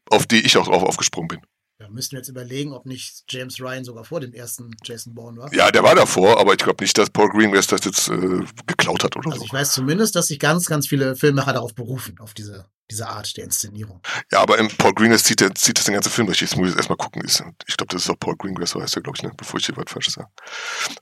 auf 0.09 0.25
die 0.25 0.45
ich 0.45 0.57
auch 0.57 0.67
drauf 0.67 0.83
aufgesprungen 0.83 1.27
bin. 1.27 1.41
Ja, 1.79 1.89
müssen 1.89 2.11
wir 2.13 2.19
jetzt 2.19 2.29
überlegen, 2.29 2.71
ob 2.71 2.85
nicht 2.85 3.25
James 3.27 3.59
Ryan 3.59 3.83
sogar 3.83 4.05
vor 4.05 4.21
dem 4.21 4.33
ersten 4.33 4.71
Jason 4.85 5.13
Bourne 5.13 5.37
war. 5.37 5.53
Ja, 5.53 5.71
der 5.71 5.83
war 5.83 5.93
davor, 5.93 6.39
aber 6.39 6.53
ich 6.53 6.59
glaube 6.59 6.81
nicht, 6.81 6.97
dass 6.97 7.09
Paul 7.09 7.27
Greengrass 7.27 7.67
das 7.67 7.83
jetzt 7.83 8.07
äh, 8.07 8.45
geklaut 8.65 9.03
hat 9.03 9.17
oder 9.17 9.27
also 9.27 9.39
so. 9.39 9.45
ich 9.45 9.51
weiß 9.51 9.73
zumindest, 9.73 10.15
dass 10.15 10.27
sich 10.27 10.39
ganz, 10.39 10.67
ganz 10.67 10.87
viele 10.87 11.17
Filmemacher 11.17 11.51
darauf 11.51 11.75
berufen, 11.75 12.17
auf 12.19 12.33
diese 12.33 12.65
diese 12.91 13.07
Art 13.07 13.35
der 13.37 13.45
Inszenierung. 13.45 14.01
Ja, 14.31 14.41
aber 14.41 14.57
im 14.57 14.67
Paul 14.67 14.93
Greengrass 14.93 15.23
zieht, 15.23 15.39
der, 15.39 15.53
zieht 15.55 15.77
das 15.77 15.85
den 15.85 15.95
ganzen 15.95 16.11
Film 16.11 16.27
durch. 16.27 16.41
Jetzt 16.41 16.55
muss 16.55 16.69
ich 16.69 16.75
erstmal 16.75 16.97
gucken. 16.97 17.23
Ich 17.25 17.77
glaube, 17.77 17.93
das 17.93 18.03
ist 18.03 18.09
auch 18.09 18.19
Paul 18.19 18.35
Greengrass, 18.37 18.71
so 18.71 18.81
heißt 18.81 18.95
er, 18.95 19.01
glaube 19.01 19.17
ich, 19.17 19.23
ne? 19.23 19.31
bevor 19.35 19.59
ich 19.59 19.65
hier 19.65 19.75
was 19.75 19.85
Falsches 19.87 20.13
sage. 20.13 20.27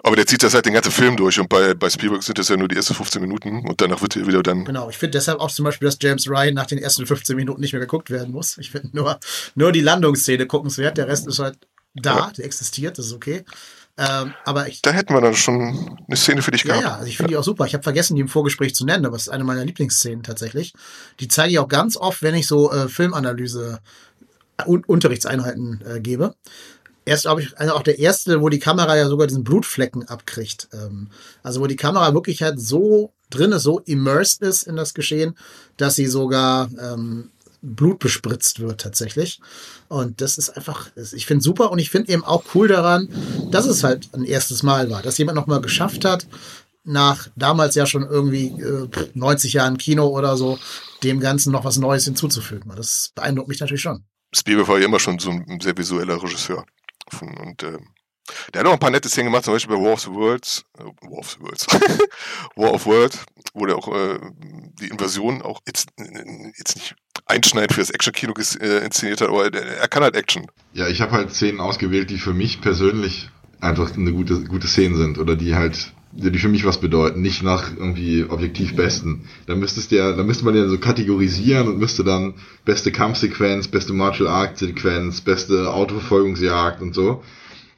Aber 0.02 0.16
der 0.16 0.26
zieht 0.26 0.44
das 0.44 0.54
halt 0.54 0.66
den 0.66 0.74
ganzen 0.74 0.92
Film 0.92 1.18
durch 1.18 1.40
und 1.40 1.50
bei, 1.50 1.74
bei 1.74 1.90
Spielberg 1.90 2.24
sind 2.24 2.38
das 2.38 2.48
ja 2.50 2.58
nur 2.58 2.68
die 2.68 2.76
ersten 2.76 2.94
15 2.94 3.22
Minuten 3.22 3.68
und 3.68 3.82
danach 3.82 4.02
wird 4.02 4.16
er 4.16 4.28
wieder 4.28 4.44
dann. 4.44 4.66
Genau, 4.66 4.90
ich 4.90 4.98
finde 4.98 5.18
deshalb 5.18 5.40
auch 5.40 5.52
zum 5.52 5.66
Beispiel, 5.66 5.88
dass 5.88 5.98
James 6.02 6.28
Ryan 6.30 6.54
nach 6.54 6.68
den 6.68 6.78
ersten 6.78 7.06
15 7.06 7.36
Minuten 7.36 7.62
nicht 7.62 7.74
mehr 7.74 7.82
geguckt 7.82 8.10
werden 8.10 8.32
muss. 8.32 8.58
Ich 8.58 8.72
finde 8.72 8.90
nur, 8.94 9.20
nur 9.56 9.72
die 9.72 9.82
Landungsszene 9.82 10.48
guckenswert, 10.48 10.98
der 10.98 11.08
Rest 11.08 11.28
ist 11.28 11.40
halt 11.40 11.58
da, 11.96 12.16
ja. 12.16 12.32
der 12.32 12.46
existiert, 12.46 12.98
das 12.98 13.08
ist 13.08 13.14
okay. 13.14 13.44
Ähm, 13.96 14.34
aber 14.44 14.68
ich, 14.68 14.82
da 14.82 14.92
hätten 14.92 15.14
wir 15.14 15.22
dann 15.22 15.36
schon 15.36 15.98
eine 16.08 16.18
Szene 16.18 16.42
für 16.42 16.52
dich 16.52 16.64
ja, 16.64 16.70
gehabt. 16.70 16.84
Ja, 16.84 16.96
also 16.96 17.08
ich 17.08 17.18
finde 17.18 17.32
die 17.32 17.38
auch 17.38 17.44
super. 17.44 17.66
Ich 17.66 17.74
habe 17.74 17.84
vergessen, 17.84 18.16
die 18.16 18.22
im 18.22 18.28
Vorgespräch 18.28 18.74
zu 18.74 18.86
nennen, 18.86 19.06
aber 19.06 19.16
es 19.16 19.24
ist 19.24 19.30
eine 19.30 19.44
meiner 19.44 19.64
Lieblingsszenen 19.64 20.24
tatsächlich. 20.24 20.74
Die 21.20 21.28
zeige 21.28 21.52
ich 21.52 21.60
auch 21.60 21.68
ganz 21.68 21.96
oft, 21.96 22.24
wenn 22.24 22.34
ich 22.34 22.48
so 22.48 22.72
äh, 22.72 22.90
Filmanalyse 22.90 23.80
und 24.66 24.90
Unterrichtseinheiten 24.90 25.84
äh, 25.86 26.00
gebe. 26.00 26.36
Er 27.06 27.16
ist, 27.16 27.24
glaube 27.24 27.42
ich, 27.42 27.58
also 27.58 27.74
auch 27.74 27.84
der 27.84 28.00
erste, 28.00 28.42
wo 28.42 28.50
die 28.50 28.60
Kamera 28.60 28.96
ja 28.96 29.08
sogar 29.08 29.28
diesen 29.28 29.44
Blutflecken 29.44 30.08
abkriegt. 30.08 30.70
Ähm, 30.74 31.10
also 31.44 31.62
wo 31.62 31.68
die 31.68 31.76
Kamera 31.76 32.14
wirklich 32.14 32.42
halt 32.42 32.60
so 32.60 33.14
drin 33.30 33.52
ist, 33.52 33.64
so 33.64 33.80
immersed 33.80 34.42
ist 34.42 34.64
in 34.64 34.76
das 34.76 34.94
Geschehen, 34.94 35.38
dass 35.78 35.96
sie 35.96 36.08
sogar 36.08 36.70
ähm, 36.80 37.30
Blut 37.64 38.00
bespritzt 38.00 38.60
wird 38.60 38.82
tatsächlich. 38.82 39.40
Und 39.88 40.22
das 40.22 40.38
ist 40.38 40.50
einfach, 40.50 40.90
ich 40.96 41.26
finde 41.26 41.44
super 41.44 41.72
und 41.72 41.80
ich 41.80 41.90
finde 41.90 42.12
eben 42.12 42.24
auch 42.24 42.44
cool 42.54 42.68
daran, 42.68 43.10
dass 43.52 43.66
es 43.66 43.84
halt 43.84 44.10
ein 44.14 44.26
erstes 44.26 44.62
Mal 44.62 44.90
war, 44.90 45.02
dass 45.02 45.18
jemand 45.18 45.38
nochmal 45.38 45.62
geschafft 45.62 46.06
hat, 46.06 46.28
nach 46.84 47.30
damals 47.38 47.76
ja 47.76 47.86
schon 47.86 48.04
irgendwie 48.04 48.48
äh, 48.48 48.90
90 49.14 49.54
Jahren 49.54 49.78
Kino 49.78 50.08
oder 50.08 50.36
so, 50.36 50.60
dem 51.02 51.22
Ganzen 51.22 51.54
noch 51.54 51.64
was 51.64 51.78
Neues 51.78 52.04
hinzuzufügen. 52.04 52.70
Und 52.70 52.78
das 52.78 53.12
beeindruckt 53.16 53.48
mich 53.48 53.62
natürlich 53.62 53.82
schon. 53.82 54.04
Spielberg 54.36 54.68
war 54.68 54.80
ja 54.80 54.86
immer 54.86 55.00
schon 55.00 55.20
so 55.20 55.32
ein 55.32 55.60
sehr 55.62 55.78
visueller 55.78 56.22
Regisseur. 56.22 56.66
Und 57.22 57.64
äh, 57.64 57.78
der 58.54 58.62
hat 58.62 58.68
auch 58.68 58.74
ein 58.74 58.80
paar 58.80 58.90
nette 58.90 59.10
Szenen 59.10 59.28
gemacht, 59.28 59.46
zum 59.46 59.54
Beispiel 59.54 59.76
bei 59.76 59.82
War 59.84 59.94
of 59.94 60.02
the 60.02 60.12
Worlds, 60.12 60.66
äh, 60.78 60.84
War 60.84 61.20
of 61.20 61.30
the 61.32 61.40
Worlds, 61.42 61.68
War 62.56 62.74
of 62.74 62.86
World, 62.86 63.20
wo 63.54 63.66
der 63.66 63.78
auch 63.78 63.88
äh, 63.94 64.20
die 64.80 64.88
Invasion 64.88 65.42
auch 65.42 65.62
jetzt, 65.68 65.90
jetzt 66.58 66.76
nicht 66.76 66.96
einschneidend 67.26 67.74
für 67.74 67.82
das 67.82 67.90
Action-Kino 67.90 68.34
äh, 68.60 68.86
inszeniert 68.86 69.22
hat, 69.22 69.30
aber 69.30 69.46
er, 69.46 69.54
er, 69.54 69.88
kann 69.88 70.04
halt 70.04 70.16
Action. 70.16 70.48
Ja, 70.74 70.88
ich 70.88 71.02
habe 71.02 71.12
halt 71.12 71.34
Szenen 71.34 71.60
ausgewählt, 71.60 72.10
die 72.10 72.18
für 72.18 72.34
mich 72.34 72.62
persönlich 72.62 73.30
einfach 73.60 73.96
eine 73.96 74.12
gute, 74.12 74.44
gute 74.44 74.68
Szene 74.68 74.98
sind 74.98 75.18
oder 75.18 75.36
die 75.36 75.56
halt 75.56 75.94
die 76.16 76.38
für 76.38 76.48
mich 76.48 76.64
was 76.64 76.80
bedeuten, 76.80 77.22
nicht 77.22 77.42
nach 77.42 77.72
irgendwie 77.76 78.24
objektiv 78.24 78.76
besten. 78.76 79.28
Da 79.48 79.56
müsstest 79.56 79.92
ja, 79.92 80.12
da 80.12 80.24
müsste 80.24 80.46
man 80.46 80.56
ja 80.56 80.68
so 80.68 80.78
kategorisieren 80.78 81.68
und 81.68 81.80
müsste 81.80 82.04
dann 82.04 82.36
beste 82.66 82.92
Kampfsequenz, 82.92 83.68
beste 83.68 83.94
Martial 83.94 84.30
Art 84.30 84.58
Sequenz, 84.60 85.22
beste 85.22 85.74
Autoverfolgungsjagd 85.74 86.82
und 86.82 86.94
so. 86.94 87.24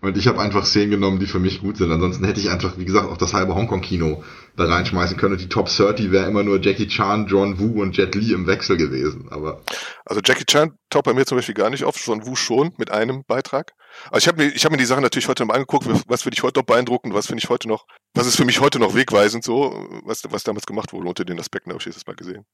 Und 0.06 0.18
ich 0.18 0.28
habe 0.28 0.40
einfach 0.40 0.66
Szenen 0.66 0.92
genommen, 0.92 1.20
die 1.20 1.26
für 1.26 1.40
mich 1.40 1.62
gut 1.62 1.78
sind. 1.78 1.92
Ansonsten 1.92 2.26
hätte 2.26 2.40
ich 2.40 2.50
einfach, 2.50 2.78
wie 2.78 2.86
gesagt, 2.86 3.08
auch 3.08 3.18
das 3.18 3.34
halbe 3.34 3.56
Hongkong-Kino 3.56 4.24
da 4.56 4.66
reinschmeißen 4.66 5.18
können. 5.18 5.34
Und 5.34 5.42
die 5.42 5.50
Top 5.50 5.68
30 5.68 6.12
wäre 6.12 6.28
immer 6.28 6.44
nur 6.44 6.62
Jackie 6.62 6.88
Chan, 6.88 7.28
John 7.28 7.60
Woo 7.60 7.82
und 7.82 7.98
Jet 7.98 8.16
Li 8.16 8.34
im 8.34 8.48
Wechsel 8.48 8.78
gewesen. 8.78 9.28
Aber 9.30 9.62
also 10.06 10.22
Jackie 10.24 10.46
Chan 10.46 10.78
taucht 10.90 11.06
bei 11.06 11.14
mir 11.14 11.26
zum 11.26 11.38
Beispiel 11.38 11.56
gar 11.56 11.70
nicht 11.70 11.84
auf, 11.84 11.98
John 12.04 12.26
Woo 12.26 12.36
schon 12.36 12.74
mit 12.78 12.92
einem 12.92 13.24
Beitrag. 13.28 13.74
Also 14.12 14.18
ich 14.18 14.28
habe 14.28 14.44
mir, 14.44 14.52
hab 14.52 14.72
mir 14.72 14.78
die 14.78 14.86
Sachen 14.86 15.04
natürlich 15.04 15.28
heute 15.28 15.46
mal 15.46 15.56
angeguckt, 15.56 15.88
was 16.08 16.24
finde 16.24 16.36
ich 16.36 16.44
heute 16.44 16.60
noch 16.60 16.66
beeindruckend, 16.66 17.14
was 17.14 17.28
finde 17.28 17.44
ich 17.44 17.50
heute 17.50 17.68
noch, 17.68 17.86
was 18.14 18.28
ist 18.28 18.36
für 18.36 18.46
mich 18.46 18.60
heute 18.60 18.80
noch 18.80 18.96
wegweisend 18.96 19.44
so, 19.44 19.88
was, 20.04 20.24
was 20.30 20.44
damals 20.44 20.66
gemacht 20.66 20.94
wurde 20.94 21.08
unter 21.08 21.26
den 21.26 21.40
Aspekten, 21.40 21.72
habe 21.72 21.80
ich 21.80 21.86
jetzt 21.86 22.08
mal 22.08 22.16
gesehen. 22.16 22.46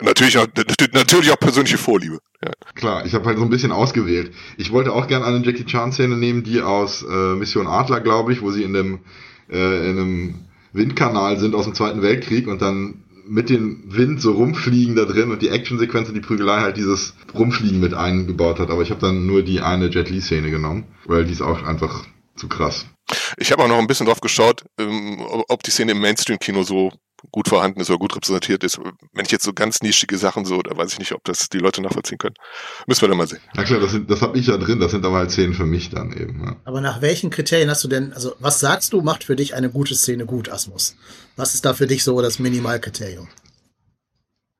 Natürlich 0.00 0.38
auch, 0.38 0.46
natürlich 0.92 1.30
auch 1.30 1.38
persönliche 1.38 1.78
Vorliebe. 1.78 2.18
Ja. 2.44 2.50
Klar, 2.74 3.06
ich 3.06 3.14
habe 3.14 3.26
halt 3.26 3.38
so 3.38 3.44
ein 3.44 3.50
bisschen 3.50 3.72
ausgewählt. 3.72 4.32
Ich 4.56 4.72
wollte 4.72 4.92
auch 4.92 5.06
gerne 5.06 5.24
eine 5.24 5.44
Jackie 5.44 5.64
Chan-Szene 5.64 6.16
nehmen, 6.16 6.42
die 6.42 6.60
aus 6.60 7.02
äh, 7.02 7.34
Mission 7.34 7.66
Adler, 7.66 8.00
glaube 8.00 8.32
ich, 8.32 8.42
wo 8.42 8.50
sie 8.50 8.64
in 8.64 8.72
dem 8.72 9.00
äh, 9.50 9.90
in 9.90 9.98
einem 9.98 10.34
Windkanal 10.72 11.38
sind 11.38 11.54
aus 11.54 11.64
dem 11.64 11.74
Zweiten 11.74 12.02
Weltkrieg 12.02 12.48
und 12.48 12.60
dann 12.60 13.04
mit 13.26 13.48
dem 13.48 13.84
Wind 13.86 14.20
so 14.20 14.32
rumfliegen 14.32 14.96
da 14.96 15.04
drin 15.04 15.30
und 15.30 15.40
die 15.40 15.48
Actionsequenz 15.48 16.08
und 16.08 16.14
die 16.14 16.20
Prügelei 16.20 16.60
halt 16.60 16.76
dieses 16.76 17.14
Rumfliegen 17.32 17.80
mit 17.80 17.94
eingebaut 17.94 18.58
hat. 18.58 18.70
Aber 18.70 18.82
ich 18.82 18.90
habe 18.90 19.00
dann 19.00 19.26
nur 19.26 19.42
die 19.42 19.60
eine 19.60 19.88
Jet 19.88 20.10
Li-Szene 20.10 20.50
genommen, 20.50 20.84
weil 21.06 21.24
die 21.24 21.32
ist 21.32 21.40
auch 21.40 21.62
einfach 21.64 22.04
zu 22.36 22.48
krass. 22.48 22.86
Ich 23.36 23.52
habe 23.52 23.62
auch 23.62 23.68
noch 23.68 23.78
ein 23.78 23.86
bisschen 23.86 24.06
drauf 24.06 24.20
geschaut, 24.20 24.64
ähm, 24.78 25.20
ob 25.48 25.62
die 25.62 25.70
Szene 25.70 25.92
im 25.92 26.00
Mainstream-Kino 26.00 26.64
so 26.64 26.92
gut 27.30 27.48
vorhanden 27.48 27.80
ist 27.80 27.90
oder 27.90 27.98
gut 27.98 28.14
repräsentiert 28.14 28.64
ist. 28.64 28.78
Wenn 29.12 29.24
ich 29.24 29.30
jetzt 29.30 29.44
so 29.44 29.52
ganz 29.52 29.80
nischige 29.80 30.18
Sachen 30.18 30.44
so, 30.44 30.62
da 30.62 30.76
weiß 30.76 30.92
ich 30.92 30.98
nicht, 30.98 31.12
ob 31.12 31.24
das 31.24 31.48
die 31.48 31.58
Leute 31.58 31.82
nachvollziehen 31.82 32.18
können. 32.18 32.34
Müssen 32.86 33.02
wir 33.02 33.08
dann 33.08 33.18
mal 33.18 33.26
sehen. 33.26 33.40
Na 33.54 33.64
klar, 33.64 33.80
das, 33.80 33.96
das 34.06 34.22
habe 34.22 34.38
ich 34.38 34.46
ja 34.46 34.56
drin, 34.56 34.80
das 34.80 34.90
sind 34.90 35.04
aber 35.04 35.16
halt 35.16 35.30
Szenen 35.30 35.54
für 35.54 35.66
mich 35.66 35.90
dann 35.90 36.12
eben. 36.12 36.44
Ja. 36.44 36.56
Aber 36.64 36.80
nach 36.80 37.00
welchen 37.00 37.30
Kriterien 37.30 37.70
hast 37.70 37.84
du 37.84 37.88
denn, 37.88 38.12
also 38.12 38.34
was 38.38 38.60
sagst 38.60 38.92
du, 38.92 39.00
macht 39.02 39.24
für 39.24 39.36
dich 39.36 39.54
eine 39.54 39.70
gute 39.70 39.94
Szene 39.94 40.26
gut, 40.26 40.48
Asmus? 40.48 40.96
Was 41.36 41.54
ist 41.54 41.64
da 41.64 41.74
für 41.74 41.86
dich 41.86 42.04
so 42.04 42.20
das 42.20 42.38
Minimalkriterium? 42.38 43.28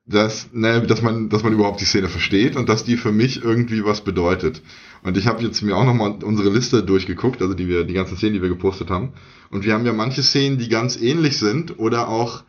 dass, 0.07 0.49
ne, 0.53 0.81
dass 0.83 1.01
man, 1.01 1.29
dass 1.29 1.43
man 1.43 1.53
überhaupt 1.53 1.81
die 1.81 1.85
Szene 1.85 2.09
versteht 2.09 2.55
und 2.55 2.69
dass 2.69 2.83
die 2.83 2.97
für 2.97 3.11
mich 3.11 3.43
irgendwie 3.43 3.83
was 3.83 4.01
bedeutet. 4.01 4.61
Und 5.03 5.17
ich 5.17 5.27
habe 5.27 5.43
jetzt 5.43 5.61
mir 5.61 5.75
auch 5.75 5.85
nochmal 5.85 6.23
unsere 6.23 6.49
Liste 6.49 6.83
durchgeguckt, 6.83 7.41
also 7.41 7.53
die 7.53 7.67
wir, 7.67 7.83
die 7.85 7.93
ganzen 7.93 8.17
Szenen, 8.17 8.33
die 8.33 8.41
wir 8.41 8.49
gepostet 8.49 8.89
haben. 8.89 9.13
Und 9.49 9.65
wir 9.65 9.73
haben 9.73 9.85
ja 9.85 9.93
manche 9.93 10.21
Szenen, 10.21 10.57
die 10.57 10.69
ganz 10.69 10.99
ähnlich 10.99 11.37
sind 11.37 11.79
oder 11.79 12.07
auch 12.07 12.43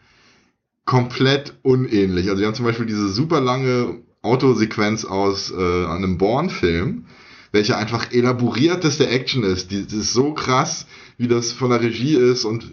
komplett 0.86 1.58
unähnlich. 1.62 2.30
Also 2.30 2.40
wir 2.40 2.46
haben 2.46 2.54
zum 2.54 2.64
Beispiel 2.64 2.86
diese 2.86 3.08
super 3.08 3.40
lange 3.40 4.02
Autosequenz 4.22 5.04
aus 5.04 5.50
äh, 5.50 5.86
einem 5.86 6.16
Born-Film, 6.16 7.06
welche 7.52 7.76
einfach 7.76 8.12
elaborierteste 8.12 9.08
Action 9.08 9.42
ist. 9.42 9.70
Die, 9.70 9.86
die 9.86 9.96
ist 9.96 10.12
so 10.12 10.32
krass, 10.32 10.86
wie 11.18 11.28
das 11.28 11.52
von 11.52 11.70
der 11.70 11.82
Regie 11.82 12.14
ist 12.14 12.44
und 12.44 12.72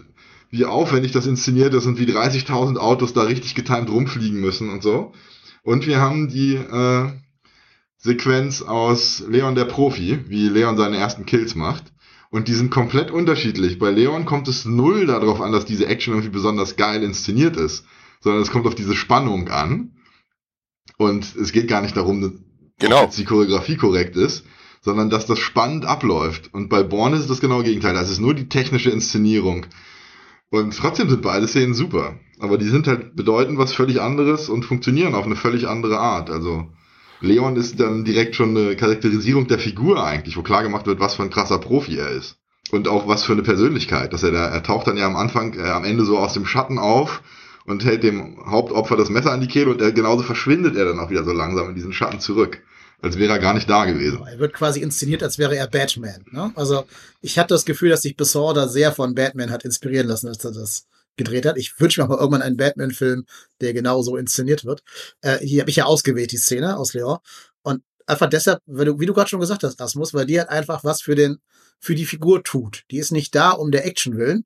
wie 0.50 0.64
aufwendig 0.64 1.10
das 1.10 1.26
inszeniert 1.26 1.74
ist 1.74 1.86
und 1.86 1.98
wie 1.98 2.06
30.000 2.06 2.76
Autos 2.76 3.12
da 3.12 3.22
richtig 3.22 3.56
getimt 3.56 3.90
rumfliegen 3.90 4.40
müssen 4.40 4.70
und 4.70 4.82
so. 4.82 5.12
Und 5.62 5.86
wir 5.86 6.00
haben 6.00 6.28
die 6.28 6.54
äh, 6.54 7.10
Sequenz 7.98 8.62
aus 8.62 9.24
Leon 9.28 9.56
der 9.56 9.64
Profi, 9.64 10.20
wie 10.28 10.48
Leon 10.48 10.76
seine 10.76 10.98
ersten 10.98 11.26
Kills 11.26 11.56
macht. 11.56 11.92
Und 12.30 12.46
die 12.46 12.54
sind 12.54 12.70
komplett 12.70 13.10
unterschiedlich. 13.10 13.78
Bei 13.78 13.90
Leon 13.90 14.24
kommt 14.24 14.46
es 14.46 14.64
null 14.64 15.06
darauf 15.06 15.40
an, 15.40 15.52
dass 15.52 15.64
diese 15.64 15.86
Action 15.86 16.14
irgendwie 16.14 16.32
besonders 16.32 16.76
geil 16.76 17.02
inszeniert 17.02 17.56
ist 17.56 17.84
sondern 18.24 18.42
es 18.42 18.50
kommt 18.50 18.66
auf 18.66 18.74
diese 18.74 18.96
Spannung 18.96 19.48
an. 19.48 19.92
Und 20.96 21.36
es 21.36 21.52
geht 21.52 21.68
gar 21.68 21.82
nicht 21.82 21.96
darum, 21.96 22.40
genau. 22.78 23.04
dass 23.04 23.16
die 23.16 23.24
Choreografie 23.24 23.76
korrekt 23.76 24.16
ist, 24.16 24.46
sondern 24.80 25.10
dass 25.10 25.26
das 25.26 25.38
spannend 25.38 25.84
abläuft. 25.84 26.52
Und 26.52 26.70
bei 26.70 26.82
Born 26.82 27.12
ist 27.12 27.20
es 27.20 27.26
das 27.26 27.40
genaue 27.40 27.64
Gegenteil. 27.64 27.92
Das 27.92 28.10
ist 28.10 28.20
nur 28.20 28.32
die 28.32 28.48
technische 28.48 28.90
Inszenierung. 28.90 29.66
Und 30.50 30.74
trotzdem 30.76 31.10
sind 31.10 31.20
beide 31.20 31.46
Szenen 31.46 31.74
super. 31.74 32.18
Aber 32.38 32.56
die 32.56 32.68
sind 32.68 32.86
halt 32.86 33.14
bedeuten 33.14 33.58
was 33.58 33.74
völlig 33.74 34.00
anderes 34.00 34.48
und 34.48 34.64
funktionieren 34.64 35.14
auf 35.14 35.26
eine 35.26 35.36
völlig 35.36 35.68
andere 35.68 35.98
Art. 35.98 36.30
Also 36.30 36.68
Leon 37.20 37.56
ist 37.56 37.78
dann 37.78 38.04
direkt 38.04 38.36
schon 38.36 38.56
eine 38.56 38.74
Charakterisierung 38.74 39.48
der 39.48 39.58
Figur 39.58 40.02
eigentlich, 40.02 40.36
wo 40.38 40.42
klar 40.42 40.62
gemacht 40.62 40.86
wird, 40.86 40.98
was 40.98 41.16
für 41.16 41.24
ein 41.24 41.30
krasser 41.30 41.58
Profi 41.58 41.98
er 41.98 42.08
ist. 42.08 42.38
Und 42.70 42.88
auch 42.88 43.06
was 43.06 43.24
für 43.24 43.32
eine 43.34 43.42
Persönlichkeit. 43.42 44.14
Dass 44.14 44.22
er 44.22 44.30
da, 44.30 44.46
er 44.46 44.62
taucht 44.62 44.86
dann 44.86 44.96
ja 44.96 45.06
am 45.06 45.16
Anfang, 45.16 45.52
äh, 45.58 45.68
am 45.68 45.84
Ende 45.84 46.06
so 46.06 46.16
aus 46.18 46.32
dem 46.32 46.46
Schatten 46.46 46.78
auf 46.78 47.22
und 47.66 47.84
hält 47.84 48.02
dem 48.02 48.44
Hauptopfer 48.46 48.96
das 48.96 49.10
Messer 49.10 49.32
an 49.32 49.40
die 49.40 49.48
Kehle 49.48 49.70
und 49.70 49.80
er, 49.80 49.92
genauso 49.92 50.22
verschwindet 50.22 50.76
er 50.76 50.84
dann 50.84 50.98
auch 50.98 51.10
wieder 51.10 51.24
so 51.24 51.32
langsam 51.32 51.68
in 51.68 51.74
diesen 51.74 51.92
Schatten 51.92 52.20
zurück. 52.20 52.62
Als 53.00 53.18
wäre 53.18 53.32
er 53.32 53.38
gar 53.38 53.52
nicht 53.52 53.68
da 53.68 53.84
gewesen. 53.84 54.24
Er 54.26 54.38
wird 54.38 54.54
quasi 54.54 54.80
inszeniert, 54.80 55.22
als 55.22 55.38
wäre 55.38 55.56
er 55.56 55.66
Batman. 55.66 56.24
Ne? 56.30 56.52
Also 56.54 56.84
ich 57.20 57.38
hatte 57.38 57.52
das 57.52 57.66
Gefühl, 57.66 57.90
dass 57.90 58.00
sich 58.00 58.16
Besor 58.16 58.68
sehr 58.68 58.92
von 58.92 59.14
Batman 59.14 59.50
hat 59.50 59.64
inspirieren 59.64 60.06
lassen, 60.06 60.28
als 60.28 60.42
er 60.42 60.52
das 60.52 60.86
gedreht 61.16 61.44
hat. 61.44 61.58
Ich 61.58 61.78
wünsche 61.78 62.00
mir 62.00 62.06
aber 62.06 62.18
irgendwann 62.18 62.42
einen 62.42 62.56
Batman-Film, 62.56 63.26
der 63.60 63.74
genau 63.74 64.00
so 64.02 64.16
inszeniert 64.16 64.64
wird. 64.64 64.82
Äh, 65.20 65.38
hier 65.38 65.60
habe 65.60 65.70
ich 65.70 65.76
ja 65.76 65.84
ausgewählt, 65.84 66.32
die 66.32 66.38
Szene 66.38 66.78
aus 66.78 66.94
Leon. 66.94 67.18
Und 67.62 67.82
einfach 68.06 68.28
deshalb, 68.28 68.60
weil 68.66 68.86
du, 68.86 68.98
wie 69.00 69.06
du 69.06 69.12
gerade 69.12 69.28
schon 69.28 69.40
gesagt 69.40 69.64
hast, 69.64 69.80
Asmus, 69.80 70.14
weil 70.14 70.26
die 70.26 70.38
halt 70.38 70.48
einfach 70.48 70.82
was 70.82 71.02
für 71.02 71.14
den, 71.14 71.38
für 71.78 71.94
die 71.94 72.06
Figur 72.06 72.42
tut. 72.42 72.84
Die 72.90 72.98
ist 72.98 73.12
nicht 73.12 73.34
da 73.34 73.50
um 73.50 73.70
der 73.70 73.86
Action 73.86 74.16
willen, 74.16 74.44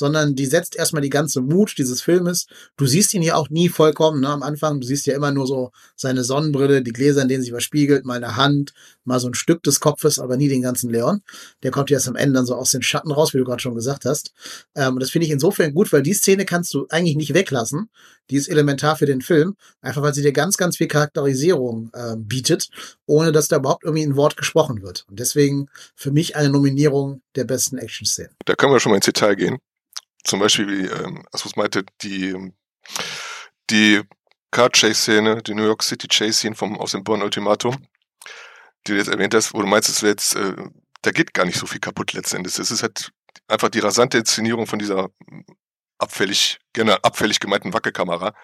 sondern 0.00 0.34
die 0.34 0.46
setzt 0.46 0.76
erstmal 0.76 1.02
die 1.02 1.10
ganze 1.10 1.42
Mut 1.42 1.74
dieses 1.76 2.00
Filmes. 2.00 2.46
Du 2.78 2.86
siehst 2.86 3.12
ihn 3.12 3.22
ja 3.22 3.34
auch 3.34 3.50
nie 3.50 3.68
vollkommen 3.68 4.22
ne, 4.22 4.28
am 4.30 4.42
Anfang. 4.42 4.80
Du 4.80 4.86
siehst 4.86 5.06
ja 5.06 5.14
immer 5.14 5.30
nur 5.30 5.46
so 5.46 5.72
seine 5.94 6.24
Sonnenbrille, 6.24 6.80
die 6.82 6.92
Gläser, 6.92 7.20
in 7.20 7.28
denen 7.28 7.42
sich 7.42 7.52
spiegelt, 7.62 8.06
mal 8.06 8.16
eine 8.16 8.36
Hand, 8.36 8.72
mal 9.04 9.20
so 9.20 9.28
ein 9.28 9.34
Stück 9.34 9.62
des 9.62 9.78
Kopfes, 9.78 10.18
aber 10.18 10.38
nie 10.38 10.48
den 10.48 10.62
ganzen 10.62 10.88
Leon. 10.88 11.20
Der 11.62 11.70
kommt 11.70 11.90
ja 11.90 11.98
erst 11.98 12.08
am 12.08 12.16
Ende 12.16 12.32
dann 12.32 12.46
so 12.46 12.54
aus 12.54 12.70
den 12.70 12.82
Schatten 12.82 13.12
raus, 13.12 13.34
wie 13.34 13.38
du 13.38 13.44
gerade 13.44 13.60
schon 13.60 13.74
gesagt 13.74 14.06
hast. 14.06 14.32
Ähm, 14.74 14.94
und 14.94 15.00
das 15.00 15.10
finde 15.10 15.26
ich 15.26 15.32
insofern 15.32 15.74
gut, 15.74 15.92
weil 15.92 16.02
die 16.02 16.14
Szene 16.14 16.46
kannst 16.46 16.72
du 16.72 16.86
eigentlich 16.88 17.16
nicht 17.16 17.34
weglassen. 17.34 17.90
Die 18.30 18.36
ist 18.36 18.48
elementar 18.48 18.96
für 18.96 19.06
den 19.06 19.20
Film, 19.20 19.54
einfach 19.82 20.00
weil 20.00 20.14
sie 20.14 20.22
dir 20.22 20.32
ganz, 20.32 20.56
ganz 20.56 20.78
viel 20.78 20.88
Charakterisierung 20.88 21.90
äh, 21.92 22.16
bietet, 22.16 22.70
ohne 23.04 23.32
dass 23.32 23.48
da 23.48 23.56
überhaupt 23.56 23.84
irgendwie 23.84 24.04
ein 24.04 24.16
Wort 24.16 24.38
gesprochen 24.38 24.80
wird. 24.80 25.04
Und 25.10 25.20
deswegen 25.20 25.68
für 25.94 26.10
mich 26.10 26.36
eine 26.36 26.48
Nominierung 26.48 27.20
der 27.36 27.44
besten 27.44 27.76
Action-Szenen. 27.76 28.34
Da 28.46 28.54
können 28.54 28.72
wir 28.72 28.80
schon 28.80 28.90
mal 28.90 28.96
ins 28.96 29.04
Detail 29.04 29.34
gehen 29.34 29.58
zum 30.24 30.40
Beispiel, 30.40 30.68
wie 30.68 30.86
ähm, 30.86 31.24
Asmus 31.32 31.56
meinte, 31.56 31.84
die, 32.02 32.52
die 33.70 34.02
Car-Chase-Szene, 34.50 35.42
die 35.42 35.54
New 35.54 35.64
York 35.64 35.82
City 35.82 36.08
Chase-Szene 36.08 36.54
vom, 36.54 36.78
aus 36.78 36.92
dem 36.92 37.04
Born-Ultimatum, 37.04 37.76
die 38.86 38.92
du 38.92 38.98
jetzt 38.98 39.08
erwähnt 39.08 39.34
hast, 39.34 39.54
wo 39.54 39.60
du 39.60 39.66
meinst, 39.66 39.88
es 39.88 40.02
wäre 40.02 40.12
jetzt, 40.12 40.34
äh, 40.34 40.56
da 41.02 41.10
geht 41.10 41.34
gar 41.34 41.44
nicht 41.46 41.58
so 41.58 41.66
viel 41.66 41.80
kaputt 41.80 42.12
letztendlich. 42.12 42.58
Es 42.58 42.70
ist 42.70 42.82
halt 42.82 43.12
einfach 43.48 43.68
die 43.68 43.78
rasante 43.78 44.18
Inszenierung 44.18 44.66
von 44.66 44.78
dieser 44.78 45.10
abfällig, 45.98 46.58
gerne 46.72 47.02
abfällig 47.04 47.40
gemeinten 47.40 47.72
Wackelkamera, 47.72 48.34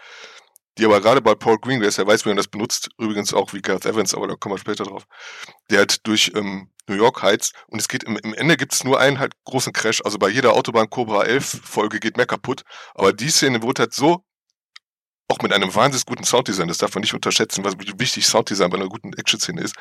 die 0.79 0.85
aber 0.85 1.01
gerade 1.01 1.23
bei 1.23 1.35
Paul 1.35 1.59
Greengrass, 1.59 1.99
er 1.99 2.07
weiß, 2.07 2.25
wie 2.25 2.31
man 2.31 2.37
das 2.37 2.49
benutzt, 2.49 2.91
übrigens 2.99 3.33
auch 3.33 3.53
wie 3.53 3.63
Gareth 3.63 3.87
Evans, 3.87 4.15
aber 4.15 4.29
da 4.29 4.35
kommen 4.35 4.55
wir 4.55 4.59
später 4.59 4.85
drauf, 4.85 5.07
der 5.71 5.79
halt 5.79 6.07
durch 6.07 6.33
ähm, 6.35 6.71
New 6.89 6.97
York 6.97 7.23
heizt 7.23 7.55
und 7.69 7.81
es 7.81 7.89
geht 7.89 8.05
im, 8.05 8.17
im 8.19 8.35
Ende 8.35 8.57
gibt 8.57 8.75
es 8.75 8.85
nur 8.85 9.01
einen 9.01 9.19
halt 9.19 9.33
großen 9.45 9.73
Crash, 9.73 10.03
also 10.05 10.19
bei 10.19 10.29
jeder 10.29 10.53
Autobahn 10.53 10.91
Cobra 10.91 11.25
11 11.25 11.61
Folge 11.65 12.01
geht 12.01 12.17
mehr 12.17 12.27
kaputt, 12.27 12.63
aber 12.95 13.13
die 13.13 13.31
Szene 13.31 13.63
wurde 13.63 13.83
halt 13.83 13.95
so 13.95 14.25
auch 15.29 15.41
mit 15.43 15.53
einem 15.53 15.75
wahnsinnig 15.75 16.07
guten 16.07 16.25
Sounddesign, 16.25 16.69
das 16.69 16.79
darf 16.79 16.95
man 16.95 17.01
nicht 17.01 17.15
unterschätzen, 17.15 17.65
was 17.65 17.75
wichtig 17.79 18.27
Sounddesign 18.27 18.71
bei 18.71 18.77
einer 18.77 18.89
guten 18.89 19.13
Action-Szene 19.13 19.61
ist, 19.61 19.75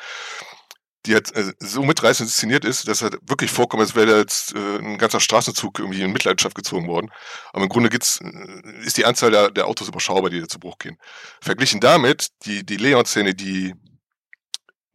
die 1.05 1.13
halt 1.13 1.31
so 1.59 1.83
mitreißend 1.83 2.29
inszeniert 2.29 2.65
ist, 2.65 2.87
dass 2.87 3.01
halt 3.01 3.17
wirklich 3.27 3.51
vorkommt, 3.51 3.81
als 3.81 3.95
wäre 3.95 4.17
jetzt 4.17 4.55
äh, 4.55 4.77
ein 4.77 4.97
ganzer 4.97 5.19
Straßenzug 5.19 5.79
irgendwie 5.79 6.01
in 6.01 6.11
Mitleidenschaft 6.11 6.55
gezogen 6.55 6.87
worden. 6.87 7.11
Aber 7.53 7.63
im 7.63 7.69
Grunde 7.69 7.89
gibt's, 7.89 8.19
äh, 8.21 8.85
ist 8.85 8.97
die 8.97 9.05
Anzahl 9.05 9.31
der, 9.31 9.51
der 9.51 9.67
Autos 9.67 9.87
überschaubar, 9.87 10.29
die 10.29 10.41
da 10.41 10.47
zu 10.47 10.59
Bruch 10.59 10.77
gehen. 10.79 10.97
Verglichen 11.41 11.79
damit, 11.79 12.29
die, 12.45 12.65
die 12.65 12.77
Leon-Szene, 12.77 13.35
die, 13.35 13.73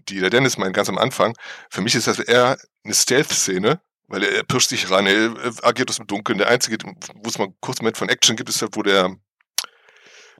die 0.08 0.20
der 0.20 0.30
Dennis 0.30 0.58
meint 0.58 0.74
ganz 0.74 0.88
am 0.88 0.98
Anfang, 0.98 1.34
für 1.70 1.80
mich 1.80 1.94
ist 1.94 2.06
das 2.06 2.18
eher 2.18 2.58
eine 2.84 2.94
Stealth-Szene, 2.94 3.80
weil 4.08 4.24
er, 4.24 4.32
er 4.32 4.42
pirscht 4.42 4.70
sich 4.70 4.90
rein, 4.90 5.06
er, 5.06 5.36
er 5.36 5.64
agiert 5.64 5.90
aus 5.90 5.96
dem 5.96 6.06
Dunkeln. 6.06 6.38
Der 6.38 6.48
einzige, 6.48 6.78
wo 7.14 7.28
es 7.28 7.38
mal 7.38 7.48
kurz 7.60 7.80
Moment 7.80 7.96
von 7.96 8.08
Action 8.08 8.36
gibt, 8.36 8.48
ist 8.48 8.62
halt, 8.62 8.76
wo 8.76 8.82
der 8.82 9.14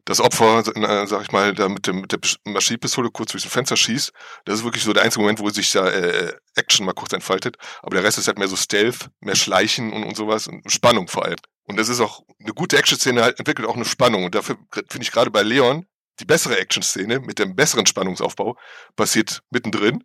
das 0.04 0.20
Opfer, 0.20 0.64
äh, 0.74 1.06
sag 1.06 1.22
ich 1.22 1.32
mal, 1.32 1.54
da 1.54 1.68
mit, 1.68 1.86
dem, 1.86 2.02
mit 2.02 2.12
der 2.12 2.18
Maschinenpistole 2.44 3.10
kurz 3.10 3.32
durchs 3.32 3.46
Fenster 3.46 3.76
schießt. 3.76 4.12
Das 4.44 4.58
ist 4.58 4.64
wirklich 4.64 4.84
so 4.84 4.92
der 4.92 5.02
einzige 5.02 5.22
Moment, 5.22 5.40
wo 5.40 5.48
sich 5.50 5.72
da 5.72 5.88
äh, 5.88 6.32
Action 6.54 6.86
mal 6.86 6.92
kurz 6.92 7.12
entfaltet. 7.12 7.56
Aber 7.82 7.94
der 7.94 8.04
Rest 8.04 8.18
ist 8.18 8.26
halt 8.26 8.38
mehr 8.38 8.48
so 8.48 8.56
Stealth, 8.56 9.10
mehr 9.20 9.36
Schleichen 9.36 9.92
und, 9.92 10.04
und 10.04 10.16
sowas 10.16 10.46
und 10.46 10.70
Spannung 10.70 11.08
vor 11.08 11.24
allem. 11.24 11.38
Und 11.64 11.76
das 11.76 11.88
ist 11.88 12.00
auch 12.00 12.22
eine 12.40 12.52
gute 12.52 12.76
Action-Szene, 12.78 13.22
halt, 13.22 13.38
entwickelt 13.38 13.68
auch 13.68 13.76
eine 13.76 13.84
Spannung. 13.84 14.24
Und 14.24 14.34
dafür 14.34 14.56
finde 14.72 15.02
ich 15.02 15.12
gerade 15.12 15.30
bei 15.30 15.42
Leon 15.42 15.86
die 16.20 16.24
bessere 16.24 16.58
Action-Szene 16.58 17.20
mit 17.20 17.38
dem 17.38 17.56
besseren 17.56 17.86
Spannungsaufbau 17.86 18.56
passiert 18.94 19.42
mittendrin, 19.50 20.04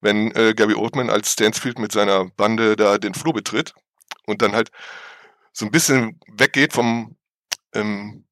wenn 0.00 0.34
äh, 0.34 0.54
Gary 0.54 0.74
Oldman 0.74 1.10
als 1.10 1.32
Stansfield 1.32 1.78
mit 1.78 1.92
seiner 1.92 2.30
Bande 2.30 2.76
da 2.76 2.98
den 2.98 3.14
Flur 3.14 3.34
betritt 3.34 3.74
und 4.26 4.42
dann 4.42 4.52
halt 4.52 4.70
so 5.52 5.66
ein 5.66 5.70
bisschen 5.70 6.18
weggeht 6.28 6.72
vom 6.72 7.16
ähm, 7.74 8.24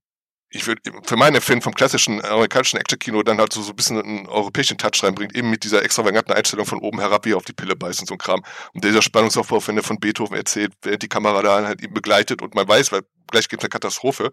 ich 0.51 0.67
würde 0.67 0.81
für 1.05 1.17
mein 1.17 1.35
Empfinden 1.35 1.63
vom 1.63 1.75
klassischen 1.75 2.25
amerikanischen 2.25 2.79
Action-Kino 2.79 3.23
dann 3.23 3.39
halt 3.39 3.53
so, 3.53 3.61
so 3.61 3.71
ein 3.71 3.77
bisschen 3.77 4.01
einen 4.01 4.27
europäischen 4.27 4.79
Touch 4.79 5.03
reinbringt, 5.03 5.37
eben 5.37 5.51
mit 5.51 5.63
dieser 5.63 5.83
extravaganten 5.83 6.33
Einstellung 6.33 6.65
von 6.65 6.79
oben 6.81 7.01
herab, 7.01 7.27
wie 7.27 7.35
auf 7.35 7.45
die 7.45 7.53
Pille 7.53 7.77
beißt 7.77 8.01
und 8.01 8.07
so 8.07 8.15
ein 8.15 8.19
Kram. 8.19 8.43
Und 8.73 8.83
dieser 8.83 9.03
Spannungsaufbau, 9.03 9.67
wenn 9.67 9.77
er 9.77 9.83
von 9.83 9.99
Beethoven 10.01 10.37
erzählt, 10.37 10.73
während 10.83 11.03
die 11.03 11.09
Kamera 11.09 11.43
da 11.43 11.67
halt 11.67 11.83
ihn 11.83 11.93
begleitet 11.93 12.41
und 12.41 12.55
man 12.55 12.67
weiß, 12.67 12.93
weil 12.93 13.03
gleich 13.31 13.49
gibt 13.49 13.63
es 13.63 13.65
eine 13.65 13.71
Katastrophe 13.71 14.31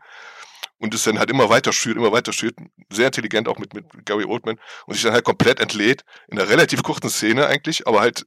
und 0.78 0.93
es 0.93 1.04
dann 1.04 1.19
halt 1.19 1.30
immer 1.30 1.49
weiter 1.49 1.73
schürt, 1.73 1.97
immer 1.97 2.13
weiter 2.13 2.32
schürt, 2.32 2.56
sehr 2.89 3.08
intelligent 3.08 3.49
auch 3.49 3.58
mit, 3.58 3.73
mit 3.73 3.86
Gary 4.06 4.23
Oldman 4.23 4.58
und 4.86 4.93
sich 4.93 5.04
dann 5.04 5.13
halt 5.13 5.25
komplett 5.25 5.60
entlädt, 5.60 6.04
in 6.30 6.39
einer 6.39 6.49
relativ 6.49 6.82
kurzen 6.84 7.10
Szene 7.10 7.47
eigentlich, 7.47 7.88
aber 7.88 7.99
halt 7.99 8.25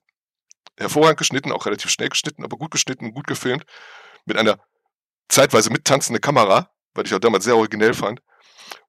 hervorragend 0.77 1.19
geschnitten, 1.19 1.53
auch 1.53 1.65
relativ 1.65 1.91
schnell 1.91 2.11
geschnitten, 2.11 2.45
aber 2.45 2.59
gut 2.59 2.71
geschnitten, 2.71 3.13
gut 3.13 3.27
gefilmt, 3.27 3.65
mit 4.27 4.37
einer 4.37 4.59
zeitweise 5.29 5.71
mittanzende 5.71 6.21
Kamera, 6.21 6.71
weil 6.99 7.07
ich 7.07 7.15
auch 7.15 7.21
damals 7.21 7.45
sehr 7.45 7.57
originell 7.57 7.95
fand. 7.95 8.21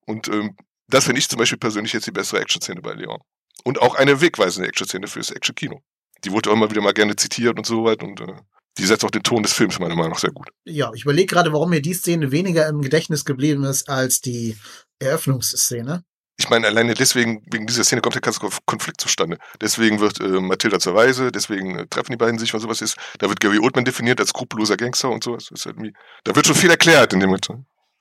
Und 0.06 0.28
ähm, 0.28 0.58
das 0.88 1.06
finde 1.06 1.20
ich 1.20 1.30
zum 1.30 1.40
Beispiel 1.40 1.60
persönlich 1.60 1.94
jetzt 1.94 2.08
die 2.08 2.12
bessere 2.12 2.42
Action-Szene 2.42 2.82
bei 2.82 2.94
Leon. 2.94 3.20
Und 3.64 3.82
auch 3.82 3.96
eine 3.96 4.20
wegweisende 4.20 4.68
Action-Szene 4.68 5.08
fürs 5.08 5.32
Action-Kino. 5.32 5.82
Die 6.24 6.32
wurde 6.32 6.50
auch 6.50 6.54
immer 6.54 6.70
wieder 6.70 6.82
mal 6.82 6.94
gerne 6.94 7.16
zitiert 7.16 7.58
und 7.58 7.66
so 7.66 7.86
weiter 7.86 8.06
und 8.06 8.20
äh, 8.20 8.34
die 8.78 8.86
setzt 8.86 9.06
auch 9.06 9.12
den 9.12 9.24
Ton 9.24 9.44
des 9.44 9.54
Films 9.54 9.80
meiner 9.80 9.96
Meinung 9.96 10.12
nach 10.12 10.20
sehr 10.20 10.32
gut. 10.32 10.50
Ja, 10.66 10.92
ich 10.94 11.04
überlege 11.04 11.28
gerade, 11.28 11.54
warum 11.54 11.70
mir 11.70 11.82
die 11.82 11.94
Szene 11.94 12.32
weniger 12.32 12.68
im 12.68 12.82
Gedächtnis 12.82 13.24
geblieben 13.26 13.64
ist 13.64 13.88
als 13.88 14.22
die 14.22 14.58
Eröffnungsszene 15.00 16.04
ich 16.40 16.50
meine, 16.50 16.68
alleine 16.68 16.94
deswegen, 16.94 17.44
wegen 17.52 17.68
dieser 17.68 17.84
Szene 17.84 18.00
kommt 18.02 18.16
der 18.16 18.22
ganze 18.22 18.40
Konflikt 18.66 19.02
zustande. 19.02 19.38
Deswegen 19.60 20.00
wird 20.00 20.22
äh, 20.22 20.40
Mathilda 20.40 20.80
zur 20.80 20.96
Weise, 20.96 21.34
deswegen 21.34 21.78
äh, 21.78 21.88
treffen 21.88 22.14
die 22.14 22.18
beiden 22.18 22.40
sich, 22.40 22.54
was 22.54 22.62
sowas 22.62 22.82
ist. 22.82 22.96
Da 23.18 23.28
wird 23.28 23.42
Gary 23.42 23.60
Oldman 23.60 23.84
definiert 23.84 24.22
als 24.22 24.30
skrupelloser 24.30 24.78
Gangster 24.78 25.10
und 25.10 25.22
sowas. 25.22 25.52
Ist 25.52 25.66
halt 25.66 25.76
da 26.24 26.34
wird 26.34 26.48
schon 26.48 26.56
viel 26.56 26.70
erklärt 26.70 27.12
in 27.12 27.20
dem 27.20 27.28
Moment. 27.28 27.50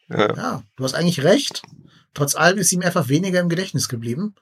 Ja. 0.08 0.34
ja, 0.34 0.62
du 0.76 0.84
hast 0.84 0.94
eigentlich 0.94 1.22
recht. 1.22 1.62
Trotz 2.14 2.34
allem 2.34 2.58
ist 2.58 2.72
ihm 2.72 2.82
einfach 2.82 3.08
weniger 3.08 3.40
im 3.40 3.48
Gedächtnis 3.48 3.88
geblieben. 3.88 4.34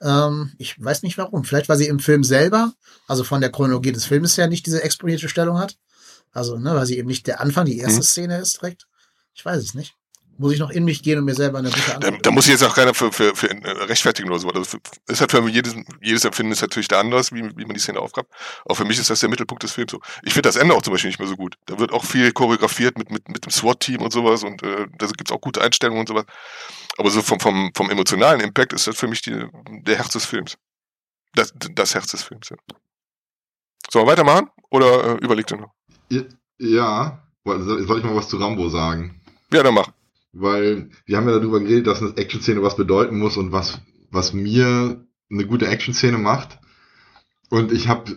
Ähm, 0.00 0.52
ich 0.58 0.82
weiß 0.82 1.02
nicht 1.02 1.18
warum. 1.18 1.44
Vielleicht, 1.44 1.68
weil 1.68 1.78
sie 1.78 1.88
im 1.88 1.98
Film 1.98 2.24
selber, 2.24 2.72
also 3.06 3.24
von 3.24 3.40
der 3.40 3.50
Chronologie 3.50 3.92
des 3.92 4.04
Films 4.04 4.36
her, 4.38 4.46
nicht 4.46 4.66
diese 4.66 4.82
exponierte 4.82 5.28
Stellung 5.28 5.58
hat. 5.58 5.76
Also, 6.32 6.58
ne, 6.58 6.74
weil 6.74 6.86
sie 6.86 6.98
eben 6.98 7.08
nicht 7.08 7.26
der 7.26 7.40
Anfang, 7.40 7.66
die 7.66 7.78
erste 7.78 8.00
mhm. 8.00 8.04
Szene 8.04 8.38
ist 8.38 8.60
direkt. 8.60 8.86
Ich 9.34 9.44
weiß 9.44 9.62
es 9.62 9.74
nicht 9.74 9.94
muss 10.38 10.52
ich 10.52 10.60
noch 10.60 10.70
in 10.70 10.84
mich 10.84 11.02
gehen 11.02 11.18
und 11.18 11.24
mir 11.24 11.34
selber 11.34 11.58
eine 11.58 11.68
gute 11.68 11.94
Antwort. 11.94 12.14
Da, 12.14 12.18
da 12.22 12.30
muss 12.30 12.46
ich 12.46 12.52
jetzt 12.52 12.62
auch 12.62 12.74
keiner 12.74 12.94
für, 12.94 13.12
für, 13.12 13.34
für 13.34 13.48
rechtfertigen 13.88 14.30
oder 14.30 14.38
so. 14.38 14.50
Das 14.50 14.76
ist 15.08 15.20
halt 15.20 15.30
für 15.30 15.46
jedes, 15.48 15.74
jedes 16.00 16.24
Empfinden 16.24 16.52
ist 16.52 16.62
natürlich 16.62 16.88
da 16.88 17.00
anders, 17.00 17.32
wie, 17.32 17.44
wie 17.56 17.64
man 17.64 17.74
die 17.74 17.80
Szene 17.80 18.00
aufgab. 18.00 18.28
Auch 18.64 18.76
für 18.76 18.84
mich 18.84 18.98
ist 18.98 19.10
das 19.10 19.20
der 19.20 19.28
Mittelpunkt 19.28 19.64
des 19.64 19.72
Films 19.72 19.92
so. 19.92 20.00
Ich 20.22 20.32
finde 20.32 20.48
das 20.48 20.56
Ende 20.56 20.74
auch 20.74 20.82
zum 20.82 20.92
Beispiel 20.92 21.08
nicht 21.08 21.18
mehr 21.18 21.28
so 21.28 21.36
gut. 21.36 21.56
Da 21.66 21.78
wird 21.78 21.92
auch 21.92 22.04
viel 22.04 22.32
choreografiert 22.32 22.96
mit, 22.98 23.10
mit, 23.10 23.28
mit 23.28 23.44
dem 23.44 23.50
SWAT-Team 23.50 24.00
und 24.00 24.12
sowas 24.12 24.44
und 24.44 24.62
äh, 24.62 24.86
da 24.96 25.06
gibt's 25.06 25.32
auch 25.32 25.40
gute 25.40 25.60
Einstellungen 25.60 26.00
und 26.00 26.08
sowas. 26.08 26.24
Aber 26.96 27.10
so 27.10 27.20
vom, 27.20 27.40
vom, 27.40 27.72
vom 27.74 27.90
emotionalen 27.90 28.40
Impact 28.40 28.72
ist 28.72 28.86
das 28.86 28.96
für 28.96 29.08
mich 29.08 29.22
die, 29.22 29.44
der 29.82 29.96
Herz 29.96 30.10
des 30.10 30.24
Films. 30.24 30.56
Das, 31.34 31.52
das 31.54 31.94
Herz 31.94 32.06
des 32.08 32.22
Films, 32.22 32.48
ja. 32.48 32.56
Sollen 33.90 34.06
wir 34.06 34.12
weitermachen? 34.12 34.48
Oder 34.70 35.16
äh, 35.16 35.24
überlegt 35.24 35.50
ihr 35.50 35.58
noch? 35.58 35.72
Ja, 36.58 37.22
soll 37.44 37.98
ich 37.98 38.04
mal 38.04 38.14
was 38.14 38.28
zu 38.28 38.36
Rambo 38.36 38.68
sagen? 38.68 39.20
Ja, 39.52 39.62
dann 39.62 39.74
mach 39.74 39.88
weil 40.40 40.90
wir 41.06 41.16
haben 41.16 41.28
ja 41.28 41.38
darüber 41.38 41.60
geredet, 41.60 41.86
dass 41.86 42.02
eine 42.02 42.16
Action-Szene 42.16 42.62
was 42.62 42.76
bedeuten 42.76 43.18
muss 43.18 43.36
und 43.36 43.52
was, 43.52 43.80
was 44.10 44.32
mir 44.32 45.04
eine 45.30 45.46
gute 45.46 45.66
Action-Szene 45.66 46.18
macht. 46.18 46.58
Und 47.50 47.72
ich 47.72 47.88
habe 47.88 48.16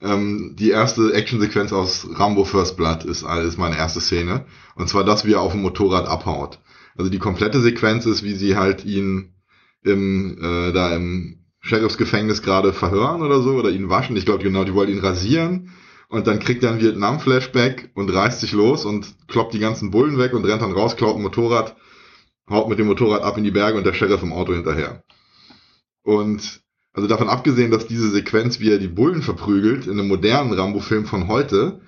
ähm, 0.00 0.56
die 0.58 0.70
erste 0.70 1.12
Action-Sequenz 1.12 1.72
aus 1.72 2.06
Rambo 2.12 2.44
First 2.44 2.76
Blood 2.76 3.04
ist, 3.04 3.22
ist 3.22 3.58
meine 3.58 3.76
erste 3.76 4.00
Szene. 4.00 4.46
Und 4.74 4.88
zwar 4.88 5.04
das, 5.04 5.24
wie 5.24 5.32
er 5.32 5.40
auf 5.40 5.52
dem 5.52 5.62
Motorrad 5.62 6.06
abhaut. 6.06 6.60
Also 6.96 7.10
die 7.10 7.18
komplette 7.18 7.60
Sequenz 7.60 8.06
ist, 8.06 8.22
wie 8.22 8.34
sie 8.34 8.56
halt 8.56 8.84
ihn 8.84 9.34
im, 9.82 10.38
äh, 10.40 10.72
da 10.72 10.94
im 10.94 11.44
Sheriffsgefängnis 11.60 12.42
gerade 12.42 12.72
verhören 12.72 13.22
oder 13.22 13.42
so, 13.42 13.52
oder 13.52 13.70
ihn 13.70 13.90
waschen. 13.90 14.16
Ich 14.16 14.24
glaube 14.24 14.42
genau, 14.42 14.64
die 14.64 14.74
wollen 14.74 14.90
ihn 14.90 15.00
rasieren 15.00 15.72
und 16.10 16.26
dann 16.26 16.40
kriegt 16.40 16.62
er 16.64 16.72
ein 16.72 16.80
Vietnam-Flashback 16.80 17.92
und 17.94 18.12
reißt 18.12 18.40
sich 18.40 18.52
los 18.52 18.84
und 18.84 19.14
kloppt 19.28 19.54
die 19.54 19.60
ganzen 19.60 19.92
Bullen 19.92 20.18
weg 20.18 20.34
und 20.34 20.44
rennt 20.44 20.60
dann 20.60 20.72
raus, 20.72 20.96
klaut 20.96 21.16
ein 21.16 21.22
Motorrad, 21.22 21.76
haut 22.50 22.68
mit 22.68 22.80
dem 22.80 22.88
Motorrad 22.88 23.22
ab 23.22 23.38
in 23.38 23.44
die 23.44 23.52
Berge 23.52 23.78
und 23.78 23.86
der 23.86 23.94
Sheriff 23.94 24.22
im 24.22 24.32
Auto 24.32 24.52
hinterher. 24.52 25.04
Und 26.02 26.62
also 26.92 27.06
davon 27.06 27.28
abgesehen, 27.28 27.70
dass 27.70 27.86
diese 27.86 28.10
Sequenz, 28.10 28.58
wie 28.58 28.72
er 28.72 28.78
die 28.78 28.88
Bullen 28.88 29.22
verprügelt, 29.22 29.86
in 29.86 29.92
einem 29.92 30.08
modernen 30.08 30.52
Rambo-Film 30.52 31.06
von 31.06 31.28
heute, 31.28 31.80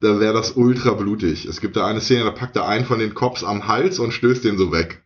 da 0.00 0.18
wäre 0.18 0.34
das 0.34 0.56
ultra 0.56 0.94
blutig. 0.94 1.44
Es 1.44 1.60
gibt 1.60 1.76
da 1.76 1.86
eine 1.86 2.00
Szene, 2.00 2.24
da 2.24 2.32
packt 2.32 2.56
er 2.56 2.66
einen 2.66 2.84
von 2.84 2.98
den 2.98 3.14
Cops 3.14 3.44
am 3.44 3.68
Hals 3.68 4.00
und 4.00 4.10
stößt 4.10 4.44
den 4.44 4.58
so 4.58 4.72
weg. 4.72 5.04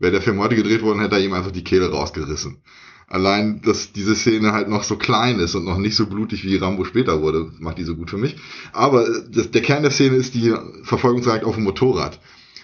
Wäre 0.00 0.10
der 0.10 0.22
Film 0.22 0.40
heute 0.40 0.56
gedreht 0.56 0.82
worden, 0.82 0.98
hätte 0.98 1.14
er 1.14 1.22
ihm 1.22 1.32
einfach 1.32 1.52
die 1.52 1.62
Kehle 1.62 1.92
rausgerissen. 1.92 2.60
Allein, 3.06 3.60
dass 3.62 3.92
diese 3.92 4.14
Szene 4.14 4.52
halt 4.52 4.68
noch 4.68 4.82
so 4.82 4.96
klein 4.96 5.38
ist 5.38 5.54
und 5.54 5.64
noch 5.64 5.78
nicht 5.78 5.94
so 5.94 6.06
blutig 6.06 6.44
wie 6.44 6.56
Rambo 6.56 6.84
später 6.84 7.20
wurde, 7.20 7.52
macht 7.58 7.78
die 7.78 7.84
so 7.84 7.96
gut 7.96 8.10
für 8.10 8.18
mich. 8.18 8.36
Aber 8.72 9.06
das, 9.30 9.50
der 9.50 9.62
Kern 9.62 9.82
der 9.82 9.90
Szene 9.90 10.16
ist 10.16 10.34
die 10.34 10.54
Verfolgungsjagd 10.82 11.44
auf 11.44 11.56
dem 11.56 11.64
Motorrad. 11.64 12.20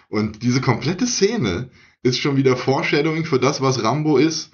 Und 0.09 0.42
diese 0.42 0.61
komplette 0.61 1.07
Szene 1.07 1.70
ist 2.03 2.18
schon 2.18 2.37
wieder 2.37 2.57
Foreshadowing 2.57 3.24
für 3.24 3.38
das, 3.38 3.61
was 3.61 3.83
Rambo 3.83 4.16
ist. 4.16 4.50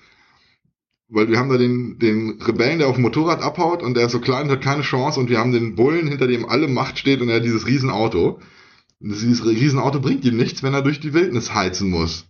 Weil 1.09 1.29
wir 1.29 1.39
haben 1.39 1.51
da 1.51 1.57
den, 1.57 2.01
den 2.01 2.43
Rebellen, 2.43 2.81
der 2.81 2.89
auf 2.89 2.97
dem 2.97 3.03
Motorrad 3.03 3.41
abhaut 3.41 3.81
und 3.81 3.95
der 3.95 4.07
ist 4.07 4.13
so 4.13 4.21
klein 4.21 4.47
und 4.47 4.51
hat 4.51 4.63
keine 4.63 4.83
Chance 4.83 5.21
und 5.21 5.31
wir 5.31 5.39
haben 5.39 5.53
den 5.53 5.77
Bullen, 5.77 6.09
hinter 6.09 6.27
dem 6.27 6.47
alle 6.47 6.67
Macht 6.67 6.99
steht 6.99 7.21
und 7.21 7.29
er 7.29 7.37
hat 7.37 7.45
dieses 7.45 7.67
Riesenauto. 7.67 8.41
Und 9.01 9.11
dieses 9.11 9.47
Riesenauto 9.47 10.01
bringt 10.01 10.25
ihm 10.25 10.37
nichts, 10.37 10.65
wenn 10.65 10.75
er 10.75 10.83
durch 10.83 10.99
die 10.99 11.15
Wildnis 11.15 11.55
heizen 11.55 11.91
muss. 11.91 12.27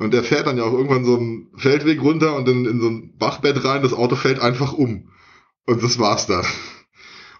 Und 0.00 0.14
der 0.14 0.24
fährt 0.24 0.46
dann 0.46 0.56
ja 0.56 0.64
auch 0.64 0.72
irgendwann 0.72 1.04
so 1.04 1.18
einen 1.18 1.48
Feldweg 1.56 2.00
runter 2.00 2.34
und 2.34 2.48
dann 2.48 2.64
in 2.64 2.80
so 2.80 2.88
ein 2.88 3.18
Bachbett 3.18 3.62
rein, 3.66 3.82
das 3.82 3.92
Auto 3.92 4.16
fällt 4.16 4.40
einfach 4.40 4.72
um. 4.72 5.10
Und 5.66 5.82
das 5.82 5.98
war's 5.98 6.26
dann. 6.26 6.46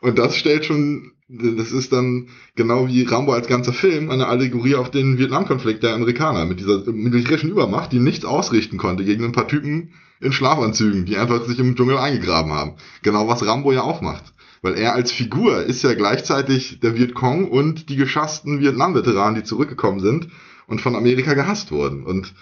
Und 0.03 0.18
das 0.18 0.37
stellt 0.37 0.66
schon, 0.66 1.12
das 1.27 1.73
ist 1.73 1.90
dann 1.90 2.29
genau 2.57 2.87
wie 2.87 3.05
Rambo 3.05 3.33
als 3.33 3.46
ganzer 3.46 3.73
Film 3.73 4.11
eine 4.11 4.27
Allegorie 4.27 4.75
auf 4.75 4.90
den 4.90 5.16
Vietnamkonflikt 5.16 5.83
der 5.83 5.94
Amerikaner 5.94 6.44
mit 6.44 6.61
dieser 6.61 6.85
militärischen 6.92 7.49
Übermacht, 7.49 7.92
die 7.92 7.99
nichts 7.99 8.27
ausrichten 8.27 8.77
konnte 8.77 9.07
gegen 9.07 9.25
ein 9.25 9.33
paar 9.33 9.49
Typen 9.49 9.94
in 10.20 10.33
Schlafanzügen, 10.33 11.07
die 11.07 11.16
einfach 11.16 11.42
sich 11.46 11.59
im 11.59 11.77
Dschungel 11.77 11.96
eingegraben 11.96 12.53
haben. 12.53 12.75
Genau 13.03 13.27
was 13.27 13.46
Rambo 13.46 13.73
ja 13.73 13.85
auch 13.85 14.03
macht. 14.03 14.35
Weil 14.61 14.75
er 14.75 14.92
als 14.94 15.12
Figur 15.12 15.62
ist 15.62 15.83
ja 15.83 15.94
gleichzeitig 15.94 16.81
der 16.81 16.94
Vietcong 16.94 17.49
und 17.49 17.88
die 17.88 17.96
geschassten 17.96 18.61
Vietnam-Veteranen, 18.61 19.37
die 19.37 19.44
zurückgekommen 19.44 20.01
sind 20.01 20.29
und 20.70 20.80
von 20.80 20.94
Amerika 20.94 21.35
gehasst 21.35 21.72
wurden. 21.72 22.04
Und 22.04 22.33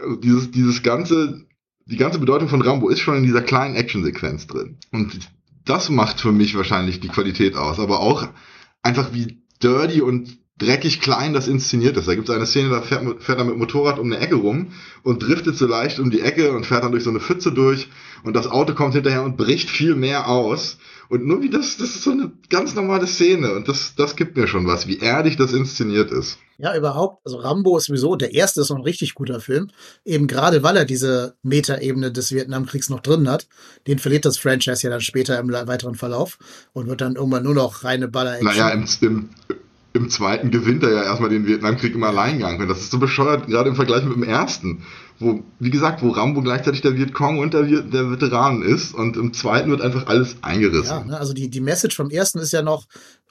also 0.00 0.16
dieses, 0.16 0.50
dieses 0.52 0.82
ganze, 0.82 1.44
die 1.84 1.96
ganze 1.96 2.20
Bedeutung 2.20 2.48
von 2.48 2.62
Rambo 2.62 2.88
ist 2.88 3.00
schon 3.00 3.16
in 3.16 3.24
dieser 3.24 3.42
kleinen 3.42 3.74
Actionsequenz 3.74 4.46
drin. 4.46 4.78
Und 4.92 5.18
das 5.64 5.90
macht 5.90 6.20
für 6.20 6.32
mich 6.32 6.56
wahrscheinlich 6.56 7.00
die 7.00 7.08
Qualität 7.08 7.56
aus. 7.56 7.80
Aber 7.80 8.00
auch 8.00 8.28
einfach 8.82 9.12
wie 9.12 9.42
dirty 9.62 10.00
und 10.00 10.38
dreckig 10.58 11.00
klein 11.00 11.32
das 11.32 11.48
inszeniert 11.48 11.96
ist. 11.96 12.06
Da 12.06 12.14
gibt 12.14 12.28
es 12.28 12.34
eine 12.34 12.46
Szene, 12.46 12.68
da 12.68 12.82
fährt, 12.82 13.22
fährt 13.22 13.38
er 13.38 13.44
mit 13.44 13.56
Motorrad 13.56 13.98
um 13.98 14.06
eine 14.06 14.20
Ecke 14.20 14.36
rum 14.36 14.68
und 15.02 15.22
driftet 15.22 15.56
so 15.56 15.66
leicht 15.66 15.98
um 15.98 16.10
die 16.10 16.20
Ecke 16.20 16.52
und 16.52 16.66
fährt 16.66 16.84
dann 16.84 16.92
durch 16.92 17.04
so 17.04 17.10
eine 17.10 17.20
Pfütze 17.20 17.50
durch 17.50 17.88
und 18.22 18.36
das 18.36 18.46
Auto 18.46 18.74
kommt 18.74 18.94
hinterher 18.94 19.24
und 19.24 19.36
bricht 19.36 19.70
viel 19.70 19.96
mehr 19.96 20.28
aus. 20.28 20.78
Und 21.10 21.26
nur 21.26 21.42
wie 21.42 21.50
das, 21.50 21.76
das 21.76 21.96
ist 21.96 22.04
so 22.04 22.12
eine 22.12 22.30
ganz 22.50 22.76
normale 22.76 23.08
Szene 23.08 23.52
und 23.54 23.66
das, 23.66 23.96
das 23.96 24.14
gibt 24.14 24.36
mir 24.36 24.46
schon 24.46 24.68
was, 24.68 24.86
wie 24.86 25.00
erdig 25.00 25.36
das 25.36 25.52
inszeniert 25.52 26.12
ist. 26.12 26.38
Ja, 26.56 26.76
überhaupt. 26.76 27.26
Also 27.26 27.38
Rambo 27.38 27.76
ist 27.78 27.86
sowieso, 27.86 28.14
der 28.14 28.32
erste 28.32 28.60
ist 28.60 28.70
noch 28.70 28.76
ein 28.76 28.84
richtig 28.84 29.14
guter 29.14 29.40
Film. 29.40 29.70
Eben 30.04 30.28
gerade, 30.28 30.62
weil 30.62 30.76
er 30.76 30.84
diese 30.84 31.34
Metaebene 31.42 32.12
des 32.12 32.30
Vietnamkriegs 32.30 32.90
noch 32.90 33.00
drin 33.00 33.28
hat. 33.28 33.48
Den 33.88 33.98
verliert 33.98 34.24
das 34.24 34.38
Franchise 34.38 34.84
ja 34.84 34.90
dann 34.90 35.00
später 35.00 35.36
im 35.40 35.50
weiteren 35.50 35.96
Verlauf 35.96 36.38
und 36.74 36.86
wird 36.86 37.00
dann 37.00 37.16
irgendwann 37.16 37.42
nur 37.42 37.54
noch 37.54 37.82
reine 37.82 38.06
Baller-Action. 38.06 38.46
Naja, 38.46 38.70
im, 38.70 38.84
im, 39.00 39.28
im 39.94 40.10
zweiten 40.10 40.52
gewinnt 40.52 40.84
er 40.84 40.92
ja 40.92 41.02
erstmal 41.02 41.30
den 41.30 41.44
Vietnamkrieg 41.44 41.92
im 41.92 42.04
Alleingang. 42.04 42.60
Und 42.60 42.68
das 42.68 42.82
ist 42.82 42.92
so 42.92 43.00
bescheuert, 43.00 43.48
gerade 43.48 43.70
im 43.70 43.74
Vergleich 43.74 44.04
mit 44.04 44.14
dem 44.14 44.22
ersten. 44.22 44.84
Wo, 45.20 45.42
wie 45.58 45.70
gesagt, 45.70 46.02
wo 46.02 46.08
Rambo 46.08 46.40
gleichzeitig 46.40 46.80
der 46.80 46.96
Vietcong 46.96 47.38
und 47.38 47.52
der, 47.52 47.62
der 47.62 48.10
Veteran 48.10 48.62
ist. 48.62 48.94
Und 48.94 49.16
im 49.16 49.32
zweiten 49.34 49.70
wird 49.70 49.82
einfach 49.82 50.06
alles 50.06 50.36
eingerissen. 50.42 50.96
Ja, 50.96 51.04
ne, 51.04 51.18
also 51.18 51.34
die, 51.34 51.50
die 51.50 51.60
Message 51.60 51.94
vom 51.94 52.10
ersten 52.10 52.38
ist 52.38 52.52
ja 52.52 52.62
noch, 52.62 52.86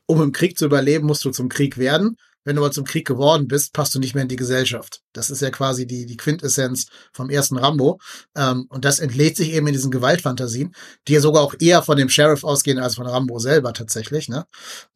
um 0.06 0.21
im 0.21 0.32
Krieg 0.32 0.58
zu 0.58 0.65
überleben, 0.65 1.08
musst 1.08 1.25
du 1.25 1.32
zum 1.32 1.49
Krieg 1.49 1.78
werden. 1.78 2.15
Wenn 2.43 2.56
du 2.56 2.63
aber 2.63 2.71
zum 2.71 2.86
Krieg 2.86 3.06
geworden 3.06 3.47
bist, 3.47 3.73
passt 3.73 3.93
du 3.95 3.99
nicht 3.99 4.15
mehr 4.15 4.23
in 4.23 4.30
die 4.30 4.36
Gesellschaft. 4.36 5.02
Das 5.13 5.30
ist 5.30 5.41
ja 5.41 5.49
quasi 5.49 5.86
die, 5.86 6.06
die 6.06 6.17
Quintessenz 6.17 6.88
vom 7.12 7.30
ersten 7.30 7.58
Rambo. 7.58 7.99
Ähm, 8.36 8.65
und 8.69 8.86
das 8.86 8.99
entlädt 8.99 9.38
sich 9.38 9.54
eben 9.54 9.67
in 9.67 9.73
diesen 9.73 9.91
Gewaltfantasien, 9.91 10.73
die 11.08 11.13
ja 11.13 11.21
sogar 11.21 11.43
auch 11.43 11.56
eher 11.60 11.82
von 11.84 11.97
dem 11.97 12.10
Sheriff 12.10 12.43
ausgehen 12.43 12.80
als 12.80 12.95
von 12.95 13.08
Rambo 13.08 13.39
selber 13.39 13.73
tatsächlich. 13.73 14.30
Ne? 14.30 14.45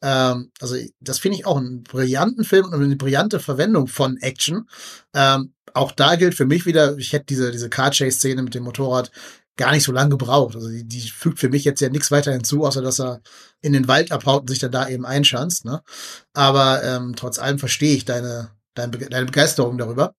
Ähm, 0.02 0.50
also 0.60 0.76
das 1.00 1.18
finde 1.18 1.38
ich 1.38 1.46
auch 1.46 1.58
einen 1.58 1.82
brillanten 1.82 2.44
Film 2.44 2.66
und 2.66 2.74
eine 2.74 2.96
brillante 2.96 3.40
Verwendung 3.40 3.86
von 3.86 4.16
Action. 4.18 4.68
Ähm, 5.14 5.52
auch 5.74 5.92
da 5.92 6.16
gilt 6.16 6.34
für 6.34 6.46
mich 6.46 6.66
wieder, 6.66 6.96
ich 6.98 7.12
hätte 7.12 7.26
diese, 7.26 7.50
diese 7.50 7.68
Car-Chase-Szene 7.68 8.42
mit 8.42 8.54
dem 8.54 8.62
Motorrad 8.62 9.10
gar 9.56 9.72
nicht 9.72 9.84
so 9.84 9.92
lange 9.92 10.10
gebraucht. 10.10 10.56
Also 10.56 10.68
die, 10.68 10.84
die 10.84 11.08
fügt 11.10 11.38
für 11.38 11.48
mich 11.48 11.64
jetzt 11.64 11.80
ja 11.80 11.88
nichts 11.88 12.10
weiter 12.10 12.32
hinzu, 12.32 12.64
außer 12.64 12.82
dass 12.82 13.00
er 13.00 13.20
in 13.60 13.72
den 13.72 13.88
Wald 13.88 14.12
abhaut 14.12 14.42
und 14.42 14.50
sich 14.50 14.58
dann 14.58 14.72
da 14.72 14.88
eben 14.88 15.06
einschanzt. 15.06 15.64
Ne? 15.64 15.82
Aber 16.32 16.82
ähm, 16.82 17.14
trotz 17.16 17.38
allem 17.38 17.58
verstehe 17.58 17.94
ich 17.96 18.04
deine, 18.04 18.50
deine, 18.74 18.90
deine 18.98 19.26
Begeisterung 19.26 19.78
darüber. 19.78 20.14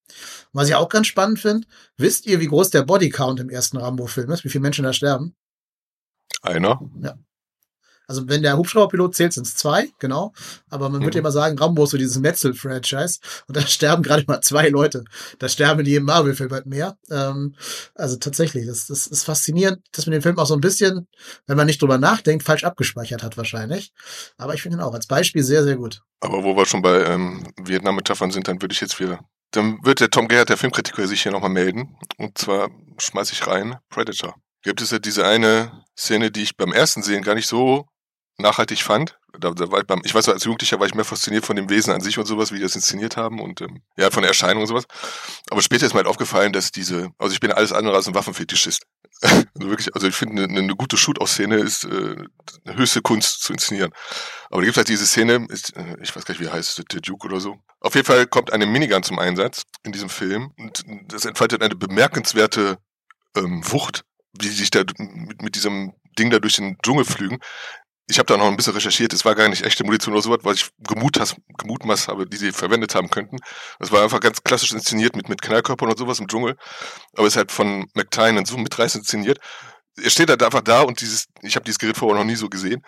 Was 0.53 0.69
ich 0.69 0.75
auch 0.75 0.89
ganz 0.89 1.07
spannend 1.07 1.39
finde, 1.39 1.67
wisst 1.97 2.25
ihr, 2.25 2.39
wie 2.39 2.47
groß 2.47 2.69
der 2.69 2.83
Bodycount 2.83 3.39
im 3.39 3.49
ersten 3.49 3.77
Rambo-Film 3.77 4.31
ist? 4.31 4.45
Wie 4.45 4.49
viele 4.49 4.61
Menschen 4.61 4.85
da 4.85 4.93
sterben? 4.93 5.35
Einer. 6.41 6.79
Ja. 7.01 7.15
Also 8.07 8.27
wenn 8.27 8.41
der 8.41 8.57
Hubschrauberpilot 8.57 9.15
zählt, 9.15 9.33
sind 9.33 9.47
es 9.47 9.55
zwei, 9.55 9.89
genau. 9.99 10.33
Aber 10.69 10.89
man 10.89 10.99
mhm. 10.99 11.05
würde 11.05 11.17
ja 11.17 11.19
immer 11.19 11.31
sagen, 11.31 11.57
Rambo 11.57 11.83
ist 11.83 11.91
so 11.91 11.97
dieses 11.97 12.19
Metzel-Franchise. 12.19 13.19
Und 13.47 13.57
da 13.57 13.61
sterben 13.67 14.03
gerade 14.03 14.23
mal 14.27 14.41
zwei 14.41 14.69
Leute. 14.69 15.05
Da 15.39 15.49
sterben 15.49 15.83
die 15.83 15.95
im 15.95 16.03
Marvel-Film 16.03 16.51
halt 16.51 16.65
mehr. 16.65 16.97
Ähm, 17.09 17.55
also 17.95 18.17
tatsächlich, 18.17 18.67
das, 18.67 18.87
das 18.87 19.07
ist 19.07 19.23
faszinierend, 19.23 19.81
dass 19.91 20.05
man 20.05 20.13
den 20.13 20.21
Film 20.21 20.37
auch 20.37 20.47
so 20.47 20.53
ein 20.53 20.61
bisschen, 20.61 21.07
wenn 21.47 21.57
man 21.57 21.67
nicht 21.67 21.81
drüber 21.81 21.97
nachdenkt, 21.97 22.43
falsch 22.43 22.63
abgespeichert 22.63 23.23
hat 23.23 23.37
wahrscheinlich. 23.37 23.91
Aber 24.37 24.53
ich 24.53 24.61
finde 24.61 24.77
ihn 24.77 24.81
auch 24.81 24.93
als 24.93 25.07
Beispiel 25.07 25.43
sehr, 25.43 25.63
sehr 25.63 25.75
gut. 25.75 26.01
Aber 26.21 26.43
wo 26.43 26.55
wir 26.55 26.65
schon 26.65 26.81
bei 26.81 27.03
ähm, 27.05 27.47
Vietnam-Metaphern 27.61 28.31
sind, 28.31 28.47
dann 28.47 28.61
würde 28.61 28.73
ich 28.73 28.81
jetzt 28.81 28.99
wieder 28.99 29.19
dann 29.55 29.79
wird 29.83 29.99
der 29.99 30.09
Tom 30.09 30.27
Gerhardt, 30.27 30.49
der 30.49 30.57
Filmkritiker, 30.57 31.07
sich 31.07 31.23
hier 31.23 31.31
nochmal 31.31 31.49
melden. 31.49 31.97
Und 32.17 32.37
zwar 32.37 32.69
schmeiße 32.97 33.33
ich 33.33 33.47
rein 33.47 33.77
Predator. 33.89 34.35
Gibt 34.63 34.81
es 34.81 34.91
ja 34.91 34.99
diese 34.99 35.25
eine 35.25 35.83
Szene, 35.97 36.31
die 36.31 36.41
ich 36.41 36.57
beim 36.57 36.73
ersten 36.73 37.03
Sehen 37.03 37.23
gar 37.23 37.35
nicht 37.35 37.47
so 37.47 37.87
nachhaltig 38.37 38.81
fand. 38.81 39.17
Da, 39.37 39.51
da 39.51 39.71
war 39.71 39.79
ich, 39.79 39.87
beim, 39.87 40.01
ich 40.03 40.13
weiß, 40.13 40.29
als 40.29 40.45
Jugendlicher 40.45 40.79
war 40.79 40.87
ich 40.87 40.93
mehr 40.93 41.05
fasziniert 41.05 41.45
von 41.45 41.55
dem 41.55 41.69
Wesen 41.69 41.93
an 41.93 42.01
sich 42.01 42.17
und 42.17 42.25
sowas, 42.25 42.51
wie 42.51 42.57
die 42.57 42.61
das 42.61 42.75
inszeniert 42.75 43.17
haben 43.17 43.41
und 43.41 43.61
ähm, 43.61 43.81
ja, 43.97 44.09
von 44.09 44.21
der 44.21 44.29
Erscheinung 44.29 44.61
und 44.63 44.67
sowas. 44.67 44.85
Aber 45.49 45.61
später 45.61 45.85
ist 45.85 45.93
mir 45.93 45.99
halt 45.99 46.07
aufgefallen, 46.07 46.53
dass 46.53 46.71
diese, 46.71 47.09
also 47.17 47.33
ich 47.33 47.39
bin 47.39 47.51
alles 47.51 47.73
andere 47.73 47.95
als 47.95 48.07
ein 48.07 48.15
Waffenfetischist. 48.15 48.83
also 49.21 49.69
wirklich, 49.69 49.93
also 49.93 50.07
ich 50.07 50.15
finde, 50.15 50.43
eine, 50.43 50.59
eine 50.59 50.75
gute 50.75 50.97
Shoot-Aus-Szene 50.97 51.57
ist 51.57 51.85
äh, 51.85 52.15
eine 52.65 52.77
höchste 52.77 53.01
Kunst 53.01 53.41
zu 53.41 53.53
inszenieren. 53.53 53.91
Aber 54.49 54.61
da 54.61 54.65
gibt 54.65 54.77
halt 54.77 54.89
diese 54.89 55.05
Szene, 55.05 55.45
ist, 55.49 55.75
äh, 55.75 55.97
ich 56.01 56.15
weiß 56.15 56.25
gar 56.25 56.33
nicht, 56.33 56.41
wie 56.41 56.49
heißt, 56.49 56.83
der 56.91 57.01
Duke 57.01 57.27
oder 57.27 57.39
so. 57.39 57.57
Auf 57.79 57.95
jeden 57.95 58.05
Fall 58.05 58.27
kommt 58.27 58.51
eine 58.51 58.65
Minigun 58.65 59.03
zum 59.03 59.19
Einsatz 59.19 59.63
in 59.83 59.91
diesem 59.91 60.09
Film 60.09 60.51
und 60.57 60.83
das 61.07 61.25
entfaltet 61.25 61.61
eine 61.61 61.75
bemerkenswerte 61.75 62.77
ähm, 63.35 63.61
Wucht, 63.71 64.03
wie 64.39 64.47
sich 64.47 64.71
da 64.71 64.83
mit, 64.97 65.41
mit 65.41 65.55
diesem 65.55 65.93
Ding 66.17 66.29
da 66.29 66.39
durch 66.39 66.55
den 66.55 66.77
Dschungel 66.81 67.05
flügen 67.05 67.39
ich 68.07 68.19
habe 68.19 68.27
da 68.27 68.37
noch 68.37 68.45
ein 68.45 68.55
bisschen 68.55 68.73
recherchiert, 68.73 69.13
es 69.13 69.25
war 69.25 69.33
gar 69.33 69.49
nicht 69.49 69.63
echte 69.63 69.83
Munition 69.83 70.13
oder 70.13 70.21
sowas, 70.21 70.39
was 70.43 70.57
ich 70.57 70.69
gemutmaßt, 70.79 71.37
gemutmaßt 71.57 72.07
habe, 72.07 72.27
die 72.27 72.37
sie 72.37 72.51
verwendet 72.51 72.93
haben 72.93 73.09
könnten. 73.09 73.37
Das 73.79 73.91
war 73.91 74.03
einfach 74.03 74.19
ganz 74.19 74.43
klassisch 74.43 74.73
inszeniert 74.73 75.15
mit, 75.15 75.27
mit 75.27 75.41
Knallkörpern 75.41 75.89
und 75.89 75.97
sowas 75.97 76.19
im 76.19 76.27
Dschungel. 76.27 76.55
Aber 77.13 77.25
es 77.25 77.33
ist 77.33 77.37
halt 77.37 77.51
von 77.51 77.87
McTyne 77.95 78.45
so 78.45 78.57
mitreißend 78.57 79.03
inszeniert. 79.03 79.39
Er 79.97 80.09
steht 80.09 80.29
halt 80.29 80.43
einfach 80.43 80.61
da 80.61 80.81
und 80.81 81.01
dieses, 81.01 81.27
ich 81.41 81.55
habe 81.55 81.63
dieses 81.63 81.79
Gerät 81.79 81.97
vorher 81.97 82.17
noch 82.17 82.25
nie 82.25 82.35
so 82.35 82.47
gesehen. 82.47 82.83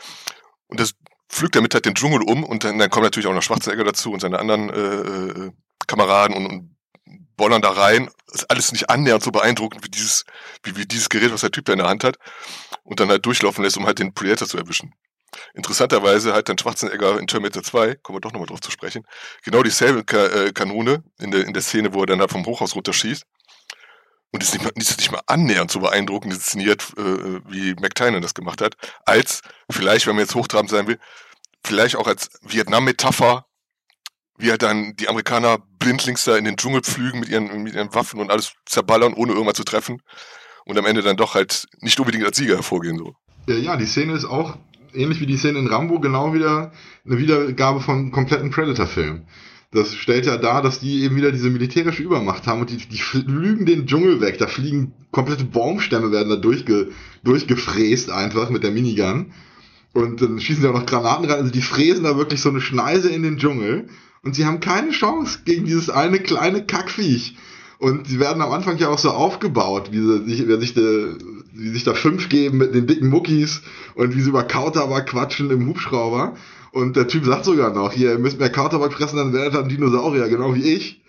Und 0.68 0.80
das 0.80 0.94
pflügt 1.30 1.56
damit 1.56 1.74
halt 1.74 1.86
den 1.86 1.96
Dschungel 1.96 2.22
um 2.22 2.44
und 2.44 2.64
dann, 2.64 2.78
dann 2.78 2.90
kommen 2.90 3.06
natürlich 3.06 3.28
auch 3.28 3.34
noch 3.34 3.42
Schwarzenegger 3.42 3.84
dazu 3.84 4.12
und 4.12 4.20
seine 4.20 4.38
anderen 4.38 4.70
äh, 4.70 5.46
äh, 5.46 5.52
Kameraden 5.88 6.36
und, 6.36 6.46
und 6.46 6.78
bollern 7.36 7.62
da 7.62 7.72
rein. 7.72 8.10
Ist 8.32 8.50
alles 8.52 8.72
nicht 8.72 8.90
annähernd 8.90 9.24
so 9.24 9.32
beeindruckend 9.32 9.84
wie 9.84 9.90
dieses, 9.90 10.26
wie, 10.64 10.76
wie 10.76 10.86
dieses 10.86 11.10
Gerät, 11.10 11.32
was 11.32 11.42
der 11.42 11.52
Typ 11.52 11.66
da 11.66 11.74
in 11.74 11.80
der 11.80 11.88
Hand 11.88 12.04
hat. 12.04 12.18
Und 12.84 13.00
dann 13.00 13.10
halt 13.10 13.26
durchlaufen 13.26 13.64
lässt, 13.64 13.78
um 13.78 13.86
halt 13.86 14.00
den 14.00 14.14
Predator 14.14 14.48
zu 14.48 14.58
erwischen. 14.58 14.94
Interessanterweise 15.54 16.34
hat 16.34 16.50
dann 16.50 16.58
Schwarzenegger 16.58 17.20
in 17.20 17.28
Terminator 17.28 17.64
2, 17.64 17.96
kommen 17.96 18.18
wir 18.18 18.22
doch 18.22 18.32
nochmal 18.32 18.48
drauf 18.48 18.62
zu 18.62 18.72
sprechen, 18.72 19.06
genau 19.44 19.64
dieselbe 19.64 20.04
Ka 20.04 20.26
äh, 20.28 20.52
Kanone 20.52 21.04
in 21.20 21.32
der, 21.32 21.46
in 21.46 21.54
der 21.54 21.62
Szene, 21.62 21.94
wo 21.94 22.02
er 22.02 22.08
dann 22.08 22.20
halt 22.20 22.32
vom 22.32 22.46
Hochhaus 22.46 22.76
runterschießt. 22.76 23.24
Und 24.32 24.44
ist 24.44 24.54
nicht 24.54 24.64
mal, 24.64 24.72
ist 24.76 24.98
nicht 24.98 25.12
mal 25.12 25.22
annähernd 25.26 25.72
so 25.72 25.80
beeindruckend 25.80 26.34
inszeniert, 26.34 26.94
äh, 26.98 27.40
wie 27.50 27.76
McTynan 27.76 28.22
das 28.22 28.34
gemacht 28.34 28.62
hat, 28.62 28.76
als 29.06 29.42
vielleicht, 29.72 30.06
wenn 30.06 30.16
man 30.16 30.26
jetzt 30.26 30.36
hochtrabend 30.36 30.70
sein 30.70 30.88
will, 30.88 31.00
vielleicht 31.64 31.96
auch 31.96 32.08
als 32.08 32.30
Vietnam-Metapher, 32.42 33.46
wie 34.38 34.52
halt 34.52 34.62
dann 34.62 34.96
die 34.96 35.08
Amerikaner 35.08 35.60
blindlings 35.80 36.24
da 36.26 36.38
in 36.38 36.46
den 36.46 36.58
Dschungel 36.58 36.82
pflügen 36.82 37.20
mit 37.20 37.30
ihren, 37.30 37.64
mit 37.64 37.74
ihren 37.74 37.94
Waffen 37.94 38.20
und 38.20 38.32
alles 38.32 38.54
zerballern, 38.66 39.14
ohne 39.14 39.32
irgendwas 39.32 39.56
zu 39.56 39.64
treffen. 39.64 40.02
Und 40.66 40.78
am 40.78 40.86
Ende 40.86 41.02
dann 41.02 41.18
doch 41.18 41.34
halt 41.34 41.66
nicht 41.80 42.00
unbedingt 42.00 42.26
als 42.26 42.38
Sieger 42.38 42.56
hervorgehen, 42.56 42.98
so. 42.98 43.16
Ja, 43.48 43.56
ja, 43.56 43.78
die 43.78 43.86
Szene 43.86 44.14
ist 44.14 44.26
auch 44.26 44.58
ähnlich 44.98 45.22
wie 45.22 45.26
die 45.26 45.38
Szene 45.38 45.60
in 45.60 45.68
Rambo, 45.68 46.00
genau 46.00 46.34
wieder 46.34 46.72
eine 47.06 47.18
Wiedergabe 47.18 47.80
von 47.80 48.12
kompletten 48.12 48.50
Predator-Film. 48.50 49.24
Das 49.72 49.94
stellt 49.96 50.26
ja 50.26 50.38
dar, 50.38 50.62
dass 50.62 50.80
die 50.80 51.04
eben 51.04 51.18
wieder 51.18 51.32
diese 51.32 51.50
militärische 51.50 52.02
Übermacht 52.02 52.48
haben 52.48 52.62
und 52.62 52.70
die, 52.70 52.78
die 52.78 52.98
flügen 52.98 53.66
den 53.66 53.86
Dschungel 53.86 54.22
weg. 54.22 54.38
Da 54.38 54.48
fliegen 54.48 54.94
komplette 55.12 55.44
Baumstämme, 55.44 56.12
werden 56.12 56.30
da 56.30 56.38
durchge, 56.38 56.90
durchgefräst 57.24 58.10
einfach 58.10 58.50
mit 58.50 58.64
der 58.64 58.72
Minigun. 58.72 59.34
Und 59.94 60.22
dann 60.22 60.40
schießen 60.40 60.62
sie 60.62 60.70
auch 60.70 60.74
noch 60.74 60.86
Granaten 60.86 61.26
rein. 61.26 61.40
Also 61.40 61.52
die 61.52 61.62
fräsen 61.62 62.04
da 62.04 62.18
wirklich 62.18 62.42
so 62.42 62.50
eine 62.50 62.62
Schneise 62.62 63.10
in 63.10 63.24
den 63.24 63.38
Dschungel. 63.38 63.90
Und 64.24 64.36
sie 64.36 64.46
haben 64.46 64.62
keine 64.62 64.92
Chance 64.92 65.40
gegen 65.44 65.66
dieses 65.66 65.90
eine 65.90 66.20
kleine 66.20 66.66
Kackviech. 66.66 67.36
Und 67.80 68.08
sie 68.08 68.20
werden 68.20 68.42
am 68.42 68.52
Anfang 68.52 68.78
ja 68.78 68.90
auch 68.90 68.98
so 68.98 69.12
aufgebaut, 69.12 69.90
wie 69.92 70.00
sie 70.00 70.26
sich, 70.26 70.48
wie 70.48 70.60
sich, 70.60 70.74
de, 70.74 71.16
wie 71.54 71.70
sich 71.70 71.84
da 71.84 71.94
fünf 71.94 72.30
geben 72.30 72.58
mit 72.58 72.74
den 72.74 72.88
dicken 72.88 73.10
Muckis 73.10 73.62
und 73.96 74.16
wie 74.16 74.22
sie 74.22 74.30
über 74.30 74.44
Kautabak 74.44 75.08
quatschen 75.08 75.50
im 75.52 75.68
Hubschrauber. 75.68 76.36
Und 76.72 76.96
der 76.96 77.08
Typ 77.08 77.26
sagt 77.26 77.46
sogar 77.46 77.74
noch, 77.74 77.94
hier, 77.94 78.12
ihr 78.12 78.20
müsst 78.20 78.40
mehr 78.40 78.52
Kautabak 78.52 78.94
fressen, 78.94 79.18
dann 79.18 79.34
werdet 79.34 79.54
ihr 79.54 79.60
ein 79.60 79.70
Dinosaurier, 79.70 80.28
genau 80.28 80.54
wie 80.54 80.74
ich. 80.74 81.02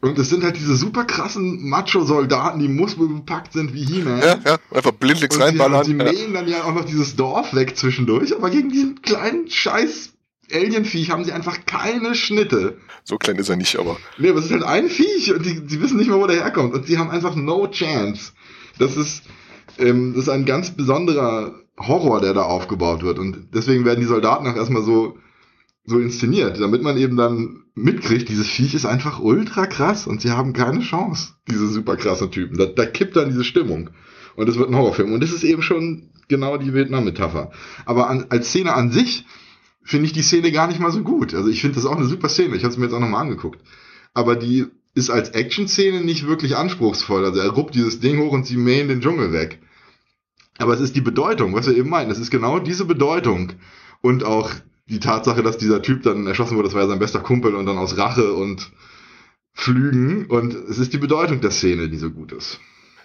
Und 0.00 0.18
es 0.18 0.28
sind 0.28 0.44
halt 0.44 0.56
diese 0.56 0.76
super 0.76 1.04
krassen 1.04 1.68
Macho-Soldaten, 1.68 2.60
die 2.60 2.68
muskelbepackt 2.68 3.52
sind 3.52 3.72
wie 3.72 3.84
He-Man. 3.84 4.20
Ja, 4.20 4.38
ja, 4.44 4.58
einfach 4.70 4.92
blindlings 4.92 5.40
reinballern. 5.40 5.80
und 5.80 5.84
sie 5.86 5.96
ja. 5.96 6.04
mähen 6.04 6.34
dann 6.34 6.48
ja 6.48 6.64
auch 6.64 6.74
noch 6.74 6.84
dieses 6.84 7.16
Dorf 7.16 7.54
weg 7.54 7.76
zwischendurch, 7.76 8.34
aber 8.34 8.50
gegen 8.50 8.70
diesen 8.70 9.00
kleinen 9.02 9.48
scheiß 9.48 10.12
Alienviech 10.52 11.10
haben 11.10 11.24
sie 11.24 11.32
einfach 11.32 11.66
keine 11.66 12.14
Schnitte. 12.14 12.78
So 13.04 13.16
klein 13.18 13.36
ist 13.36 13.48
er 13.48 13.56
nicht, 13.56 13.78
aber 13.78 13.96
Nee, 14.18 14.30
aber 14.30 14.38
es 14.38 14.46
ist 14.46 14.52
halt 14.52 14.62
ein 14.62 14.88
Viech 14.88 15.32
und 15.32 15.44
die, 15.44 15.60
die 15.60 15.80
wissen 15.80 15.96
nicht 15.96 16.08
mal, 16.08 16.20
wo 16.20 16.26
der 16.26 16.36
herkommt. 16.36 16.74
Und 16.74 16.86
sie 16.86 16.98
haben 16.98 17.10
einfach 17.10 17.34
no 17.34 17.68
chance. 17.68 18.32
Das 18.78 18.96
ist, 18.96 19.22
ähm, 19.78 20.14
das 20.14 20.24
ist 20.24 20.28
ein 20.28 20.44
ganz 20.44 20.70
besonderer 20.70 21.54
Horror, 21.78 22.20
der 22.20 22.34
da 22.34 22.42
aufgebaut 22.42 23.02
wird. 23.02 23.18
Und 23.18 23.48
deswegen 23.54 23.84
werden 23.84 24.00
die 24.00 24.06
Soldaten 24.06 24.46
auch 24.46 24.56
erstmal 24.56 24.82
so, 24.82 25.16
so 25.84 25.98
inszeniert, 25.98 26.60
damit 26.60 26.82
man 26.82 26.96
eben 26.96 27.16
dann 27.16 27.64
mitkriegt, 27.74 28.28
dieses 28.28 28.48
Viech 28.48 28.74
ist 28.74 28.86
einfach 28.86 29.20
ultra 29.20 29.66
krass 29.66 30.06
und 30.06 30.22
sie 30.22 30.30
haben 30.30 30.54
keine 30.54 30.80
Chance, 30.80 31.34
diese 31.48 31.68
super 31.68 31.96
krassen 31.96 32.30
Typen. 32.30 32.56
Da, 32.56 32.66
da 32.66 32.86
kippt 32.86 33.16
dann 33.16 33.28
diese 33.28 33.44
Stimmung. 33.44 33.90
Und 34.34 34.48
es 34.48 34.58
wird 34.58 34.68
ein 34.68 34.76
Horrorfilm. 34.76 35.12
Und 35.12 35.22
das 35.22 35.32
ist 35.32 35.44
eben 35.44 35.62
schon 35.62 36.10
genau 36.28 36.56
die 36.56 36.74
Vietnam-Metapher. 36.74 37.50
Aber 37.84 38.08
an, 38.08 38.26
als 38.28 38.48
Szene 38.48 38.74
an 38.74 38.90
sich 38.90 39.24
finde 39.82 40.06
ich 40.06 40.12
die 40.12 40.22
Szene 40.22 40.52
gar 40.52 40.66
nicht 40.66 40.80
mal 40.80 40.90
so 40.90 41.02
gut. 41.02 41.34
Also 41.34 41.48
ich 41.48 41.60
finde 41.60 41.76
das 41.76 41.86
auch 41.86 41.96
eine 41.96 42.06
super 42.06 42.28
Szene. 42.28 42.56
Ich 42.56 42.64
habe 42.64 42.72
es 42.72 42.78
mir 42.78 42.84
jetzt 42.84 42.94
auch 42.94 43.00
nochmal 43.00 43.22
angeguckt. 43.22 43.60
Aber 44.14 44.36
die 44.36 44.66
ist 44.94 45.10
als 45.10 45.30
Action-Szene 45.30 46.00
nicht 46.00 46.26
wirklich 46.26 46.56
anspruchsvoll. 46.56 47.24
Also 47.24 47.40
er 47.40 47.50
ruppt 47.50 47.74
dieses 47.74 48.00
Ding 48.00 48.18
hoch 48.18 48.32
und 48.32 48.46
sie 48.46 48.56
mähen 48.56 48.88
den 48.88 49.00
Dschungel 49.00 49.32
weg. 49.32 49.60
Aber 50.58 50.72
es 50.74 50.80
ist 50.80 50.96
die 50.96 51.00
Bedeutung, 51.00 51.54
was 51.54 51.66
wir 51.66 51.76
eben 51.76 51.90
meinen. 51.90 52.10
Es 52.10 52.18
ist 52.18 52.30
genau 52.30 52.58
diese 52.58 52.84
Bedeutung. 52.84 53.52
Und 54.00 54.24
auch 54.24 54.50
die 54.88 55.00
Tatsache, 55.00 55.42
dass 55.42 55.58
dieser 55.58 55.82
Typ 55.82 56.02
dann 56.02 56.26
erschossen 56.26 56.56
wurde, 56.56 56.68
das 56.68 56.74
war 56.74 56.82
ja 56.82 56.88
sein 56.88 56.98
bester 56.98 57.20
Kumpel 57.20 57.54
und 57.54 57.66
dann 57.66 57.78
aus 57.78 57.96
Rache 57.96 58.32
und 58.32 58.72
Flügen. 59.52 60.26
Und 60.26 60.54
es 60.54 60.78
ist 60.78 60.92
die 60.92 60.98
Bedeutung 60.98 61.40
der 61.40 61.50
Szene, 61.50 61.88
die 61.88 61.98
so 61.98 62.10
gut 62.10 62.32
ist. 62.32 62.60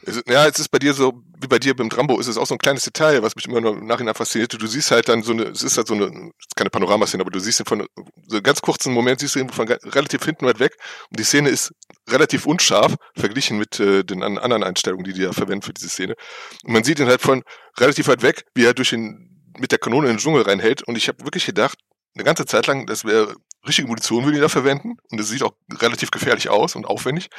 Es 0.05 0.21
ja, 0.27 0.47
es 0.47 0.59
ist 0.59 0.69
bei 0.69 0.79
dir 0.79 0.93
so, 0.93 1.13
wie 1.39 1.47
bei 1.47 1.59
dir 1.59 1.75
beim 1.75 1.89
Drambo, 1.89 2.19
ist 2.19 2.27
es 2.27 2.37
auch 2.37 2.45
so 2.45 2.55
ein 2.55 2.59
kleines 2.59 2.83
Detail, 2.83 3.21
was 3.23 3.35
mich 3.35 3.45
immer 3.45 3.61
noch 3.61 3.73
im 3.73 3.85
Nachhinein 3.85 4.15
fasziniert. 4.15 4.59
Du 4.59 4.67
siehst 4.67 4.91
halt 4.91 5.09
dann 5.09 5.23
so 5.23 5.31
eine, 5.31 5.43
es 5.43 5.63
ist 5.63 5.77
halt 5.77 5.87
so 5.87 5.93
eine, 5.93 6.31
keine 6.55 6.69
Panoramaszene, 6.69 7.21
aber 7.21 7.31
du 7.31 7.39
siehst 7.39 7.59
ihn 7.59 7.65
von 7.65 7.85
so 8.27 8.35
einem 8.35 8.43
ganz 8.43 8.61
kurzen 8.61 8.93
Moment, 8.93 9.19
siehst 9.19 9.35
du 9.35 9.39
ihn 9.39 9.49
von 9.49 9.67
relativ 9.67 10.23
hinten 10.23 10.45
weit 10.45 10.59
weg 10.59 10.75
und 11.09 11.19
die 11.19 11.23
Szene 11.23 11.49
ist 11.49 11.71
relativ 12.09 12.45
unscharf 12.45 12.95
verglichen 13.15 13.57
mit 13.57 13.79
äh, 13.79 14.03
den 14.03 14.23
an- 14.23 14.37
anderen 14.37 14.63
Einstellungen, 14.63 15.03
die 15.03 15.13
die 15.13 15.21
ja 15.21 15.33
verwenden 15.33 15.63
für 15.63 15.73
diese 15.73 15.89
Szene. 15.89 16.15
Und 16.63 16.73
man 16.73 16.83
sieht 16.83 16.99
ihn 16.99 17.07
halt 17.07 17.21
von 17.21 17.43
relativ 17.77 18.07
weit 18.07 18.21
weg, 18.23 18.45
wie 18.55 18.65
er 18.65 18.73
durch 18.73 18.89
den, 18.89 19.53
mit 19.57 19.71
der 19.71 19.79
Kanone 19.79 20.07
in 20.07 20.13
den 20.15 20.19
Dschungel 20.19 20.43
reinhält 20.43 20.83
und 20.83 20.95
ich 20.95 21.07
habe 21.07 21.23
wirklich 21.23 21.45
gedacht, 21.45 21.77
eine 22.15 22.23
ganze 22.23 22.45
Zeit 22.45 22.67
lang, 22.67 22.87
das 22.87 23.05
wäre 23.05 23.35
richtige 23.67 23.87
Munition, 23.87 24.23
würde 24.25 24.35
die 24.35 24.41
da 24.41 24.49
verwenden 24.49 24.97
und 25.11 25.19
es 25.19 25.29
sieht 25.29 25.43
auch 25.43 25.53
relativ 25.79 26.11
gefährlich 26.11 26.49
aus 26.49 26.75
und 26.75 26.85
aufwendig 26.85 27.29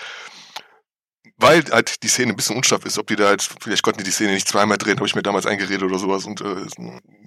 weil 1.43 1.65
halt 1.71 2.03
die 2.03 2.09
Szene 2.09 2.33
ein 2.33 2.37
bisschen 2.37 2.57
unscharf 2.57 2.85
ist, 2.85 2.99
ob 2.99 3.09
die 3.09 3.17
da 3.17 3.27
halt, 3.27 3.43
vielleicht 3.61 3.83
konnten 3.83 3.99
die 3.99 4.05
die 4.05 4.13
Szene 4.13 4.33
nicht 4.33 4.49
zweimal 4.49 4.79
drehen, 4.79 4.97
habe 4.97 5.07
ich 5.07 5.15
mir 5.15 5.23
damals 5.23 5.45
eingeredet 5.45 5.83
oder 5.83 5.99
sowas 5.99 6.25
und 6.25 6.41
äh, 6.41 6.67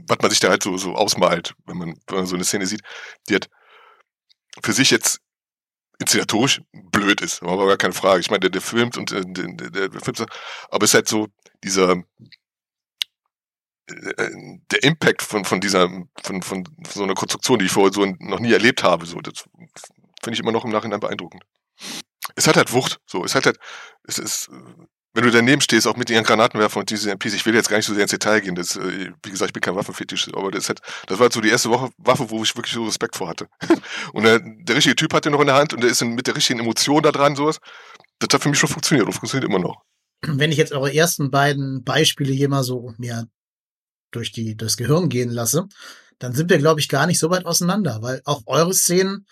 was 0.07 0.17
man 0.21 0.31
sich 0.31 0.39
da 0.39 0.49
halt 0.49 0.63
so, 0.63 0.77
so 0.77 0.95
ausmalt, 0.95 1.53
wenn 1.65 1.77
man, 1.77 1.99
wenn 2.07 2.17
man 2.17 2.25
so 2.25 2.35
eine 2.35 2.45
Szene 2.45 2.65
sieht, 2.65 2.81
die 3.27 3.33
halt 3.33 3.49
für 4.63 4.73
sich 4.73 4.89
jetzt 4.89 5.19
inszenatorisch 5.99 6.61
blöd 6.71 7.21
ist, 7.21 7.43
aber 7.43 7.67
gar 7.67 7.77
keine 7.77 7.93
Frage. 7.93 8.21
Ich 8.21 8.29
meine, 8.29 8.41
der, 8.41 8.49
der 8.49 8.61
filmt 8.61 8.97
und 8.97 9.11
äh, 9.11 9.21
der, 9.25 9.69
der, 9.69 9.89
der 9.89 10.01
filmt, 10.01 10.25
aber 10.69 10.83
es 10.83 10.91
ist 10.91 10.95
halt 10.95 11.07
so 11.07 11.27
dieser 11.63 12.03
äh, 13.87 14.29
der 14.71 14.83
Impact 14.83 15.21
von, 15.21 15.45
von 15.45 15.61
dieser, 15.61 15.89
von, 16.23 16.41
von 16.41 16.63
so 16.87 17.03
einer 17.03 17.13
Konstruktion, 17.13 17.59
die 17.59 17.65
ich 17.65 17.71
vorher 17.71 17.93
so 17.93 18.05
noch 18.19 18.39
nie 18.39 18.53
erlebt 18.53 18.83
habe, 18.83 19.05
so, 19.05 19.19
das 19.21 19.43
finde 20.23 20.33
ich 20.33 20.39
immer 20.39 20.51
noch 20.51 20.65
im 20.65 20.71
Nachhinein 20.71 20.99
beeindruckend. 20.99 21.43
Es 22.35 22.47
hat 22.47 22.57
halt 22.57 22.73
Wucht, 22.73 22.99
so, 23.05 23.23
es 23.23 23.35
hat 23.35 23.45
halt, 23.45 23.57
es 24.03 24.19
ist, 24.19 24.49
wenn 25.15 25.23
du 25.23 25.31
daneben 25.31 25.61
stehst, 25.61 25.87
auch 25.87 25.95
mit 25.95 26.09
ihren 26.09 26.25
Granatenwerfern 26.25 26.81
und 26.81 26.89
diese 26.89 27.09
MPs, 27.09 27.33
ich 27.33 27.45
will 27.45 27.55
jetzt 27.55 27.69
gar 27.69 27.77
nicht 27.77 27.85
so 27.85 27.93
sehr 27.93 28.03
ins 28.03 28.11
Detail 28.11 28.41
gehen, 28.41 28.55
das, 28.55 28.75
äh, 28.75 29.11
wie 29.23 29.31
gesagt, 29.31 29.49
ich 29.49 29.53
bin 29.53 29.61
kein 29.61 29.75
Waffenfetisch, 29.75 30.27
aber 30.33 30.51
das 30.51 30.67
hat, 30.67 30.81
das 31.07 31.19
war 31.19 31.31
so 31.31 31.39
die 31.39 31.49
erste 31.49 31.69
Woche 31.69 31.89
Waffe, 31.97 32.29
wo 32.29 32.43
ich 32.43 32.55
wirklich 32.55 32.73
so 32.73 32.83
Respekt 32.83 33.15
vor 33.15 33.29
hatte. 33.29 33.47
Und 34.13 34.23
der, 34.23 34.39
der 34.39 34.75
richtige 34.75 34.95
Typ 34.95 35.13
hat 35.13 35.23
den 35.23 35.31
noch 35.31 35.39
in 35.39 35.47
der 35.47 35.55
Hand 35.55 35.73
und 35.73 35.81
der 35.81 35.89
ist 35.89 36.03
mit 36.03 36.27
der 36.27 36.35
richtigen 36.35 36.59
Emotion 36.59 37.01
da 37.01 37.11
dran, 37.11 37.35
sowas. 37.35 37.59
Das 38.19 38.27
hat 38.33 38.43
für 38.43 38.49
mich 38.49 38.59
schon 38.59 38.69
funktioniert 38.69 39.07
und 39.07 39.13
funktioniert 39.13 39.49
immer 39.49 39.59
noch. 39.59 39.81
Wenn 40.21 40.51
ich 40.51 40.57
jetzt 40.57 40.73
eure 40.73 40.93
ersten 40.93 41.31
beiden 41.31 41.83
Beispiele 41.83 42.33
hier 42.33 42.49
mal 42.49 42.63
so 42.63 42.93
mir 42.97 43.27
durch 44.11 44.31
die, 44.31 44.55
durchs 44.55 44.77
Gehirn 44.77 45.09
gehen 45.09 45.29
lasse, 45.29 45.67
dann 46.19 46.33
sind 46.33 46.49
wir, 46.49 46.57
glaube 46.57 46.79
ich, 46.79 46.89
gar 46.89 47.07
nicht 47.07 47.19
so 47.19 47.29
weit 47.29 47.45
auseinander, 47.45 48.01
weil 48.01 48.21
auch 48.25 48.41
eure 48.45 48.73
Szenen 48.73 49.25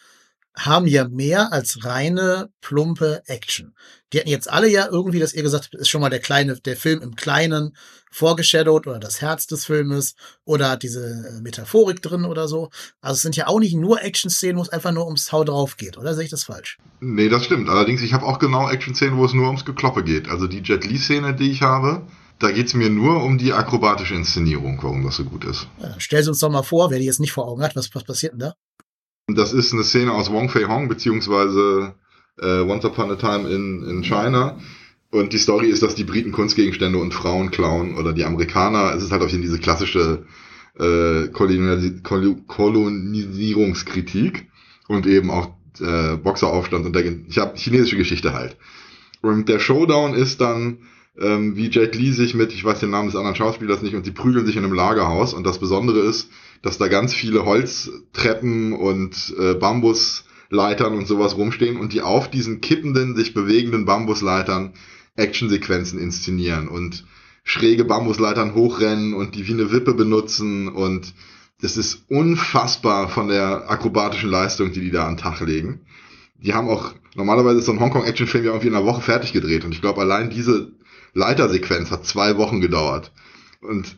haben 0.56 0.88
ja 0.88 1.08
mehr 1.08 1.52
als 1.52 1.84
reine 1.84 2.50
plumpe 2.62 3.24
Action. 3.26 3.74
Die 4.12 4.20
hatten 4.20 4.30
jetzt 4.30 4.50
alle 4.50 4.70
ja 4.70 4.88
irgendwie, 4.90 5.20
dass 5.20 5.34
ihr 5.34 5.42
gesagt 5.42 5.66
habt, 5.66 5.76
ist 5.76 5.90
schon 5.90 6.02
mal 6.02 6.10
der 6.10 6.20
kleine, 6.20 6.56
der 6.60 6.78
Film 6.78 7.02
im 7.02 7.16
Kleinen 7.16 7.76
vorgeshadowed 8.12 8.86
oder 8.86 9.00
das 9.00 9.22
Herz 9.22 9.48
des 9.48 9.66
Filmes 9.66 10.16
oder 10.46 10.70
hat 10.70 10.84
diese 10.84 11.04
äh, 11.04 11.42
Metaphorik 11.42 12.02
drin 12.02 12.26
oder 12.26 12.48
so. 12.48 12.70
Also 13.02 13.16
es 13.16 13.22
sind 13.22 13.36
ja 13.36 13.48
auch 13.48 13.60
nicht 13.60 13.76
nur 13.76 14.04
Action-Szenen, 14.04 14.58
wo 14.58 14.62
es 14.62 14.70
einfach 14.70 14.92
nur 14.92 15.06
ums 15.06 15.32
Hau 15.32 15.44
drauf 15.44 15.78
geht, 15.78 15.98
oder 15.98 16.14
sehe 16.14 16.26
ich 16.26 16.30
das 16.30 16.44
falsch? 16.44 16.78
Nee, 17.00 17.30
das 17.30 17.46
stimmt. 17.46 17.70
Allerdings, 17.70 18.04
ich 18.04 18.14
habe 18.14 18.26
auch 18.26 18.38
genau 18.38 18.70
Action-Szenen, 18.70 19.18
wo 19.18 19.26
es 19.26 19.34
nur 19.34 19.48
ums 19.48 19.66
Gekloppe 19.66 20.04
geht. 20.04 20.30
Also 20.30 20.46
die 20.48 20.62
Jet 20.62 20.86
Li-Szene, 20.86 21.34
die 21.34 21.50
ich 21.50 21.64
habe, 21.64 22.06
da 22.38 22.52
geht's 22.52 22.76
mir 22.76 22.90
nur 22.90 23.24
um 23.24 23.40
die 23.40 23.54
akrobatische 23.54 24.14
Inszenierung, 24.14 24.78
warum 24.84 25.04
das 25.04 25.16
so 25.16 25.24
gut 25.24 25.46
ist. 25.46 25.68
Ja, 25.80 25.90
dann 25.90 26.00
stell 26.00 26.22
sie 26.22 26.30
uns 26.30 26.40
doch 26.40 26.52
mal 26.52 26.62
vor, 26.62 26.92
wer 26.92 27.00
die 27.00 27.06
jetzt 27.06 27.20
nicht 27.20 27.32
vor 27.32 27.48
Augen 27.48 27.64
hat, 27.64 27.76
was, 27.76 27.90
was 27.96 28.04
passiert 28.04 28.34
denn 28.34 28.40
da? 28.40 28.54
Das 29.28 29.54
ist 29.54 29.74
eine 29.74 29.84
Szene 29.84 30.12
aus 30.12 30.32
Wong 30.32 30.50
Fei 30.50 30.66
Hong, 30.66 30.90
beziehungsweise 30.90 31.96
äh, 32.42 32.60
Once 32.60 32.84
Upon 32.84 33.12
a 33.12 33.16
Time 33.16 33.50
in, 33.50 33.84
in 33.84 34.04
China. 34.04 34.58
Und 35.12 35.32
die 35.32 35.38
Story 35.38 35.70
ist, 35.70 35.82
dass 35.82 35.96
die 35.96 36.04
Briten 36.04 36.34
Kunstgegenstände 36.34 36.98
und 36.98 37.14
Frauen 37.14 37.52
klauen 37.52 37.96
oder 37.96 38.12
die 38.12 38.26
Amerikaner. 38.26 38.94
Es 38.96 39.04
ist 39.04 39.12
halt 39.12 39.22
auch 39.22 39.30
hier 39.30 39.40
diese 39.40 39.60
klassische 39.60 40.26
äh, 40.78 41.30
Kolonialis 41.30 42.04
Kol 42.04 42.36
Kolonisierungskritik 42.48 44.48
und 44.88 45.08
eben 45.08 45.32
auch 45.32 45.52
äh, 45.80 46.18
Boxeraufstand 46.18 46.86
und 46.86 46.96
der, 46.96 47.06
ich 47.28 47.38
habe 47.38 47.56
chinesische 47.56 47.98
Geschichte 47.98 48.34
halt. 48.34 48.58
Und 49.22 49.48
der 49.48 49.60
Showdown 49.60 50.16
ist 50.16 50.42
dann, 50.42 50.80
ähm, 51.18 51.56
wie 51.56 51.70
Jet 51.70 51.96
Li 51.96 52.12
sich 52.12 52.34
mit, 52.34 52.52
ich 52.52 52.66
weiß 52.66 52.80
den 52.80 52.90
Namen 52.90 53.08
des 53.08 53.16
anderen 53.16 53.36
Schauspielers 53.36 53.82
nicht, 53.82 53.96
und 53.96 54.04
sie 54.04 54.12
prügeln 54.12 54.46
sich 54.46 54.58
in 54.58 54.66
einem 54.66 54.74
Lagerhaus. 54.74 55.34
Und 55.34 55.46
das 55.46 55.60
Besondere 55.60 56.00
ist, 56.00 56.30
dass 56.64 56.80
da 56.80 56.88
ganz 56.88 57.14
viele 57.14 57.46
Holztreppen 57.46 58.74
und 58.74 59.36
äh, 59.38 59.54
Bambusleitern 59.54 60.96
und 60.96 61.08
sowas 61.08 61.38
rumstehen 61.38 61.78
und 61.78 61.94
die 61.94 62.02
auf 62.02 62.32
diesen 62.32 62.62
kippenden, 62.62 63.16
sich 63.16 63.36
bewegenden 63.36 63.86
Bambusleitern 63.86 64.74
Actionsequenzen 65.16 66.00
inszenieren 66.00 66.68
und 66.68 67.06
schräge 67.44 67.84
Bambusleitern 67.84 68.56
hochrennen 68.56 69.14
und 69.14 69.36
die 69.36 69.48
wie 69.48 69.54
eine 69.54 69.72
Wippe 69.72 69.94
benutzen 69.94 70.70
und 70.70 71.14
das 71.62 71.78
ist 71.78 72.06
unfassbar 72.08 73.10
von 73.10 73.28
der 73.28 73.70
akrobatischen 73.70 74.30
Leistung, 74.30 74.72
die 74.72 74.82
die 74.82 74.92
da 74.92 75.06
an 75.06 75.16
den 75.16 75.22
Tag 75.22 75.40
legen. 75.42 75.82
Die 76.38 76.54
haben 76.54 76.70
auch, 76.70 76.94
normalerweise 77.16 77.60
ist 77.60 77.66
so 77.66 77.72
ein 77.74 77.80
Hongkong-Actionfilm 77.80 78.46
ja 78.46 78.52
irgendwie 78.52 78.68
in 78.68 78.76
einer 78.76 78.86
Woche 78.86 79.02
fertig 79.02 79.34
gedreht 79.34 79.66
und 79.66 79.74
ich 79.74 79.82
glaube, 79.82 80.02
allein 80.02 80.30
diese 80.30 80.72
Leitersequenz 81.14 81.92
hat 81.92 82.06
zwei 82.06 82.38
Wochen 82.38 82.60
gedauert. 82.60 83.12
Und 83.62 83.98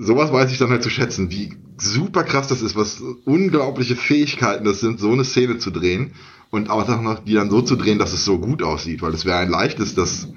sowas 0.00 0.32
weiß 0.32 0.50
ich 0.50 0.58
dann 0.58 0.70
halt 0.70 0.82
zu 0.82 0.90
schätzen, 0.90 1.30
wie 1.30 1.52
super 1.76 2.24
krass 2.24 2.48
das 2.48 2.62
ist, 2.62 2.74
was 2.74 3.02
unglaubliche 3.24 3.96
Fähigkeiten 3.96 4.64
das 4.64 4.80
sind, 4.80 4.98
so 4.98 5.12
eine 5.12 5.24
Szene 5.24 5.58
zu 5.58 5.70
drehen 5.70 6.12
und 6.50 6.70
auch 6.70 6.88
noch 7.02 7.24
die 7.24 7.34
dann 7.34 7.50
so 7.50 7.60
zu 7.62 7.76
drehen, 7.76 7.98
dass 7.98 8.12
es 8.12 8.24
so 8.24 8.38
gut 8.38 8.62
aussieht, 8.62 9.02
weil 9.02 9.12
es 9.12 9.24
wäre 9.24 9.38
ein 9.38 9.50
leichtes, 9.50 9.94
das 9.94 10.28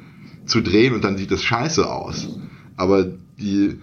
zu 0.46 0.62
drehen 0.62 0.94
und 0.94 1.04
dann 1.04 1.18
sieht 1.18 1.32
es 1.32 1.44
scheiße 1.44 1.90
aus. 1.90 2.28
Aber 2.76 3.06
die, 3.40 3.80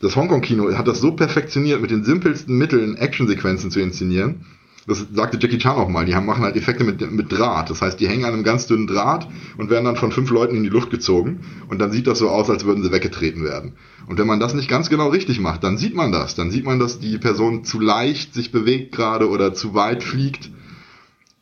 das 0.00 0.14
Hongkong-Kino 0.14 0.76
hat 0.76 0.86
das 0.86 1.00
so 1.00 1.12
perfektioniert, 1.12 1.80
mit 1.80 1.90
den 1.90 2.04
simpelsten 2.04 2.58
Mitteln 2.58 2.96
Actionsequenzen 2.96 3.70
zu 3.70 3.80
inszenieren. 3.80 4.44
Das 4.86 5.06
sagte 5.12 5.38
Jackie 5.40 5.58
Chan 5.58 5.76
auch 5.76 5.88
mal. 5.88 6.04
Die 6.04 6.14
haben, 6.14 6.26
machen 6.26 6.44
halt 6.44 6.56
Effekte 6.56 6.84
mit, 6.84 7.00
mit 7.10 7.32
Draht. 7.32 7.70
Das 7.70 7.80
heißt, 7.80 7.98
die 8.00 8.08
hängen 8.08 8.24
an 8.24 8.34
einem 8.34 8.44
ganz 8.44 8.66
dünnen 8.66 8.86
Draht 8.86 9.28
und 9.56 9.70
werden 9.70 9.86
dann 9.86 9.96
von 9.96 10.12
fünf 10.12 10.30
Leuten 10.30 10.56
in 10.56 10.62
die 10.62 10.68
Luft 10.68 10.90
gezogen. 10.90 11.40
Und 11.68 11.78
dann 11.78 11.90
sieht 11.90 12.06
das 12.06 12.18
so 12.18 12.28
aus, 12.28 12.50
als 12.50 12.64
würden 12.64 12.82
sie 12.82 12.92
weggetreten 12.92 13.44
werden. 13.44 13.76
Und 14.06 14.18
wenn 14.18 14.26
man 14.26 14.40
das 14.40 14.52
nicht 14.52 14.68
ganz 14.68 14.90
genau 14.90 15.08
richtig 15.08 15.40
macht, 15.40 15.64
dann 15.64 15.78
sieht 15.78 15.94
man 15.94 16.12
das. 16.12 16.34
Dann 16.34 16.50
sieht 16.50 16.64
man, 16.64 16.78
dass 16.78 16.98
die 16.98 17.16
Person 17.18 17.64
zu 17.64 17.80
leicht 17.80 18.34
sich 18.34 18.52
bewegt 18.52 18.94
gerade 18.94 19.30
oder 19.30 19.54
zu 19.54 19.74
weit 19.74 20.02
fliegt. 20.02 20.50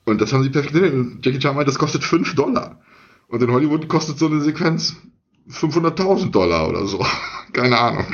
Und 0.04 0.20
das 0.20 0.32
haben 0.32 0.44
sie 0.44 0.50
perfektioniert. 0.50 0.94
Und 0.94 1.26
Jackie 1.26 1.40
Chan 1.40 1.56
meint, 1.56 1.68
das 1.68 1.78
kostet 1.78 2.04
fünf 2.04 2.34
Dollar. 2.36 2.80
Und 3.26 3.42
in 3.42 3.50
Hollywood 3.50 3.88
kostet 3.88 4.18
so 4.18 4.26
eine 4.26 4.40
Sequenz 4.40 4.96
500.000 5.50 6.30
Dollar 6.30 6.68
oder 6.68 6.86
so. 6.86 7.04
Keine 7.52 7.78
Ahnung. 7.78 8.06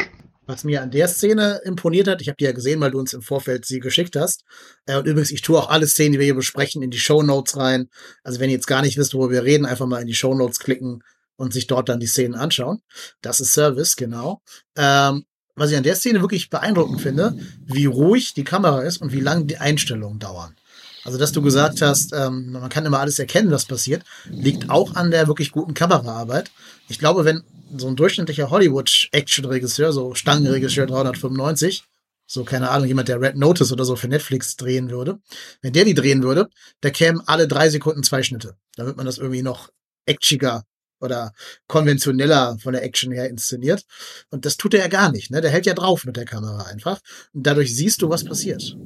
Was 0.48 0.64
mir 0.64 0.80
an 0.80 0.90
der 0.90 1.08
Szene 1.08 1.60
imponiert 1.64 2.08
hat, 2.08 2.22
ich 2.22 2.28
habe 2.28 2.38
die 2.38 2.44
ja 2.44 2.52
gesehen, 2.52 2.80
weil 2.80 2.90
du 2.90 2.98
uns 2.98 3.12
im 3.12 3.20
Vorfeld 3.20 3.66
sie 3.66 3.80
geschickt 3.80 4.16
hast. 4.16 4.44
Äh, 4.86 4.96
und 4.96 5.06
übrigens, 5.06 5.30
ich 5.30 5.42
tue 5.42 5.58
auch 5.58 5.68
alle 5.68 5.86
Szenen, 5.86 6.12
die 6.12 6.18
wir 6.18 6.24
hier 6.24 6.34
besprechen, 6.34 6.82
in 6.82 6.90
die 6.90 6.98
Show 6.98 7.22
Notes 7.22 7.58
rein. 7.58 7.90
Also 8.24 8.40
wenn 8.40 8.48
ihr 8.48 8.56
jetzt 8.56 8.66
gar 8.66 8.80
nicht 8.80 8.96
wisst, 8.96 9.12
worüber 9.12 9.34
wir 9.34 9.44
reden, 9.44 9.66
einfach 9.66 9.86
mal 9.86 10.00
in 10.00 10.06
die 10.06 10.14
Show 10.14 10.34
Notes 10.34 10.58
klicken 10.58 11.04
und 11.36 11.52
sich 11.52 11.66
dort 11.66 11.90
dann 11.90 12.00
die 12.00 12.06
Szenen 12.06 12.34
anschauen. 12.34 12.80
Das 13.20 13.40
ist 13.40 13.52
Service, 13.52 13.94
genau. 13.94 14.40
Ähm, 14.74 15.26
was 15.54 15.70
ich 15.70 15.76
an 15.76 15.82
der 15.82 15.96
Szene 15.96 16.22
wirklich 16.22 16.48
beeindruckend 16.48 17.02
finde, 17.02 17.36
wie 17.66 17.84
ruhig 17.84 18.32
die 18.32 18.44
Kamera 18.44 18.80
ist 18.80 19.02
und 19.02 19.12
wie 19.12 19.20
lang 19.20 19.46
die 19.48 19.58
Einstellungen 19.58 20.18
dauern. 20.18 20.56
Also, 21.04 21.18
dass 21.18 21.32
du 21.32 21.42
gesagt 21.42 21.82
hast, 21.82 22.14
ähm, 22.14 22.52
man 22.52 22.70
kann 22.70 22.86
immer 22.86 23.00
alles 23.00 23.18
erkennen, 23.18 23.50
was 23.50 23.66
passiert, 23.66 24.02
liegt 24.30 24.70
auch 24.70 24.94
an 24.94 25.10
der 25.10 25.26
wirklich 25.28 25.52
guten 25.52 25.74
Kameraarbeit. 25.74 26.50
Ich 26.88 26.98
glaube, 26.98 27.26
wenn 27.26 27.42
so 27.76 27.88
ein 27.88 27.96
durchschnittlicher 27.96 28.50
Hollywood-Action-Regisseur, 28.50 29.92
so 29.92 30.14
Stangenregisseur 30.14 30.86
395, 30.86 31.84
so 32.26 32.44
keine 32.44 32.70
Ahnung, 32.70 32.88
jemand, 32.88 33.08
der 33.08 33.20
Red 33.20 33.36
Notice 33.36 33.72
oder 33.72 33.84
so 33.84 33.96
für 33.96 34.08
Netflix 34.08 34.56
drehen 34.56 34.90
würde, 34.90 35.18
wenn 35.62 35.72
der 35.72 35.84
die 35.84 35.94
drehen 35.94 36.22
würde, 36.22 36.48
da 36.80 36.90
kämen 36.90 37.22
alle 37.26 37.48
drei 37.48 37.70
Sekunden 37.70 38.02
zwei 38.02 38.22
Schnitte, 38.22 38.56
damit 38.76 38.96
man 38.96 39.06
das 39.06 39.18
irgendwie 39.18 39.42
noch 39.42 39.70
actiger 40.06 40.64
oder 41.00 41.32
konventioneller 41.68 42.58
von 42.60 42.72
der 42.72 42.82
Action 42.82 43.12
her 43.12 43.28
inszeniert. 43.28 43.84
Und 44.30 44.44
das 44.44 44.56
tut 44.56 44.74
er 44.74 44.80
ja 44.80 44.88
gar 44.88 45.12
nicht. 45.12 45.30
Ne? 45.30 45.40
Der 45.40 45.50
hält 45.50 45.66
ja 45.66 45.74
drauf 45.74 46.04
mit 46.04 46.16
der 46.16 46.24
Kamera 46.24 46.64
einfach. 46.64 47.00
Und 47.32 47.46
dadurch 47.46 47.74
siehst 47.74 48.02
du, 48.02 48.10
was 48.10 48.24
passiert. 48.24 48.76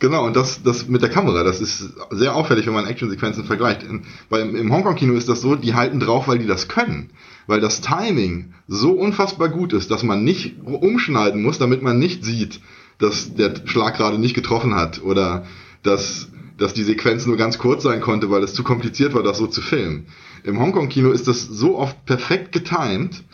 Genau, 0.00 0.24
und 0.24 0.34
das, 0.34 0.62
das 0.62 0.88
mit 0.88 1.02
der 1.02 1.10
Kamera, 1.10 1.44
das 1.44 1.60
ist 1.60 1.84
sehr 2.10 2.34
auffällig, 2.34 2.66
wenn 2.66 2.72
man 2.72 2.86
Actionsequenzen 2.86 3.44
vergleicht. 3.44 3.82
In, 3.82 4.06
weil 4.30 4.40
im, 4.40 4.56
im 4.56 4.72
Hongkong-Kino 4.72 5.12
ist 5.12 5.28
das 5.28 5.42
so, 5.42 5.56
die 5.56 5.74
halten 5.74 6.00
drauf, 6.00 6.26
weil 6.26 6.38
die 6.38 6.46
das 6.46 6.68
können. 6.68 7.12
Weil 7.50 7.60
das 7.60 7.80
Timing 7.80 8.54
so 8.68 8.92
unfassbar 8.92 9.48
gut 9.48 9.72
ist, 9.72 9.90
dass 9.90 10.04
man 10.04 10.22
nicht 10.22 10.62
umschneiden 10.62 11.42
muss, 11.42 11.58
damit 11.58 11.82
man 11.82 11.98
nicht 11.98 12.24
sieht, 12.24 12.60
dass 12.98 13.34
der 13.34 13.52
Schlag 13.64 13.96
gerade 13.96 14.20
nicht 14.20 14.34
getroffen 14.34 14.76
hat 14.76 15.02
oder 15.02 15.44
dass, 15.82 16.28
dass 16.58 16.74
die 16.74 16.84
Sequenz 16.84 17.26
nur 17.26 17.36
ganz 17.36 17.58
kurz 17.58 17.82
sein 17.82 18.00
konnte, 18.00 18.30
weil 18.30 18.44
es 18.44 18.54
zu 18.54 18.62
kompliziert 18.62 19.14
war, 19.14 19.24
das 19.24 19.38
so 19.38 19.48
zu 19.48 19.62
filmen. 19.62 20.06
Im 20.44 20.60
Hongkong-Kino 20.60 21.10
ist 21.10 21.26
das 21.26 21.42
so 21.42 21.76
oft 21.76 22.06
perfekt 22.06 22.52
getimed, 22.52 23.24